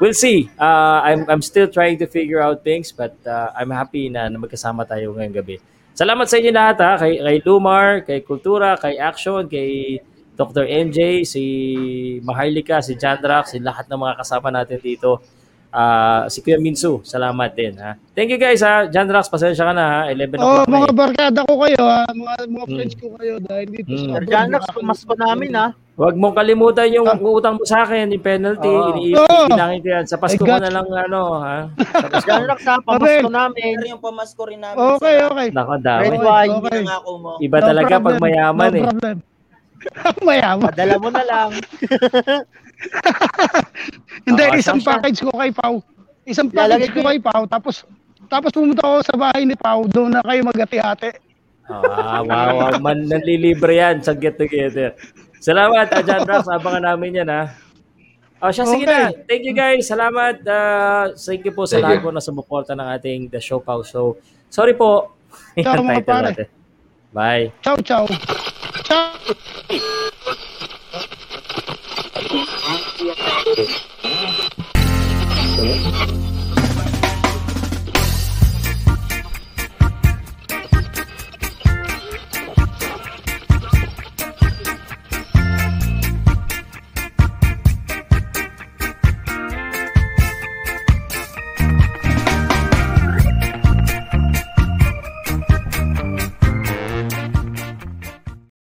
we'll 0.00 0.16
see. 0.16 0.48
Uh, 0.56 1.04
I'm, 1.04 1.28
I'm 1.28 1.44
still 1.44 1.68
trying 1.68 2.00
to 2.00 2.08
figure 2.08 2.40
out 2.40 2.64
things, 2.64 2.88
but 2.88 3.12
uh, 3.28 3.52
I'm 3.52 3.68
happy 3.68 4.08
na, 4.08 4.32
na 4.32 4.40
magkasama 4.40 4.88
tayo 4.88 5.12
ngayong 5.12 5.36
gabi. 5.44 5.73
Salamat 5.94 6.26
sa 6.26 6.42
inyo 6.42 6.50
lahat 6.50 6.76
ha, 6.82 6.98
kay, 6.98 7.22
kay 7.22 7.38
Lumar, 7.46 8.02
kay 8.02 8.26
Kultura, 8.26 8.74
kay 8.74 8.98
Action, 8.98 9.46
kay 9.46 10.02
Dr. 10.34 10.66
MJ, 10.66 11.22
si 11.22 11.44
Maharlika, 12.26 12.82
si 12.82 12.98
Jandrax, 12.98 13.54
si 13.54 13.62
lahat 13.62 13.86
ng 13.86 14.02
mga 14.02 14.14
kasama 14.18 14.50
natin 14.50 14.82
dito. 14.82 15.22
Uh, 15.74 16.30
si 16.30 16.38
Kuya 16.38 16.54
Minsu, 16.62 17.02
salamat 17.02 17.50
din 17.58 17.74
ha. 17.82 17.98
Thank 18.14 18.30
you 18.30 18.38
guys 18.38 18.62
ha. 18.62 18.86
Jandrax, 18.86 19.26
pasensya 19.26 19.66
ka 19.66 19.74
na 19.74 20.06
ha. 20.06 20.14
11 20.14 20.38
o'clock 20.38 20.46
oh, 20.46 20.70
mga 20.70 20.86
eh. 20.86 20.94
barkada 20.94 21.40
ko 21.42 21.54
kayo 21.66 21.82
ha. 21.82 22.06
Mga, 22.14 22.34
mga 22.46 22.66
hmm. 22.70 22.74
friends 22.78 22.94
ko 22.94 23.06
kayo 23.18 23.34
dahil 23.42 23.66
dito 23.74 23.90
hmm. 23.90 24.06
sa 24.14 24.18
Jandrax, 24.22 24.62
pumasko 24.70 25.14
namin 25.18 25.50
ha. 25.58 25.74
Huwag 25.98 26.14
mong 26.14 26.34
kalimutan 26.38 26.94
yung 26.94 27.10
ah. 27.10 27.18
utang 27.18 27.58
mo 27.58 27.66
sa 27.66 27.82
akin, 27.82 28.06
yung 28.06 28.22
penalty. 28.22 28.70
Oh. 28.70 28.94
Iniipinangin 28.94 29.78
ko 29.82 29.88
yan. 29.98 30.04
Sa 30.06 30.18
Pasko 30.18 30.42
mo 30.42 30.58
na 30.58 30.70
lang, 30.70 30.86
ano, 30.90 31.20
ha? 31.38 31.70
Janrax, 32.26 32.60
ha? 32.66 32.78
Pamasko 32.78 33.30
namin. 33.30 33.74
Pero 33.78 33.86
yung 33.98 34.02
pamasko 34.02 34.42
rin 34.46 34.62
namin. 34.62 34.78
Okay, 34.78 35.16
okay. 35.26 35.48
Nako, 35.54 35.74
dami. 35.82 36.02
Red 36.06 36.18
wine. 36.22 36.50
Okay. 36.58 36.80
mo. 37.18 37.30
Iba 37.42 37.58
no 37.62 37.66
talaga 37.66 37.94
problem. 37.98 38.06
pag 38.06 38.16
mayaman, 38.22 38.70
no 38.70 38.78
eh. 38.78 38.84
Problem. 38.90 39.16
mayaman. 40.30 40.66
Padala 40.70 40.94
mo 40.98 41.08
na 41.10 41.22
lang. 41.26 41.50
Hindi, 44.28 44.44
oh, 44.50 44.58
isang 44.58 44.80
package 44.80 45.20
ko 45.24 45.32
kay 45.34 45.50
Pau. 45.52 45.82
Isang 46.24 46.48
package 46.48 46.92
ko 46.92 47.00
kay 47.04 47.18
Pau. 47.20 47.42
Tapos, 47.48 47.84
tapos 48.28 48.50
pumunta 48.52 48.82
ako 48.84 48.98
sa 49.04 49.14
bahay 49.16 49.42
ni 49.44 49.56
Pau. 49.56 49.84
Doon 49.88 50.16
na 50.16 50.22
kayo 50.24 50.40
magati-ate. 50.44 51.20
Ah, 51.68 52.20
wow, 52.20 52.50
wow. 52.60 52.72
Man, 52.84 53.08
nanlilibre 53.08 53.80
yan 53.80 54.04
sa 54.04 54.12
get 54.12 54.36
together. 54.36 54.92
Salamat, 55.40 55.92
Ajan 55.92 56.24
Rax. 56.24 56.48
Abangan 56.48 56.92
namin 56.92 57.20
yan, 57.24 57.28
ha? 57.28 57.52
Oh, 58.44 58.52
siya, 58.52 58.68
sige 58.68 58.84
okay. 58.84 58.92
na. 58.92 59.08
Thank 59.24 59.44
you, 59.48 59.56
guys. 59.56 59.88
Salamat. 59.88 60.44
Uh, 60.44 61.16
thank 61.16 61.44
you 61.48 61.52
po 61.56 61.64
sa 61.64 61.80
lahat 61.80 62.04
po 62.04 62.12
na 62.12 62.20
sumuporta 62.20 62.76
ng 62.76 62.88
ating 62.96 63.32
The 63.32 63.40
Show 63.40 63.64
Pau. 63.64 63.80
So, 63.80 64.20
sorry 64.52 64.76
po. 64.76 65.16
Ciao, 65.56 65.80
mga 65.80 66.04
pare. 66.08 66.28
Natin. 66.36 66.48
Bye. 67.14 67.52
Ciao, 67.64 67.80
ciao. 67.80 68.04
Ciao. 68.84 70.12
Yeah. 75.56 76.33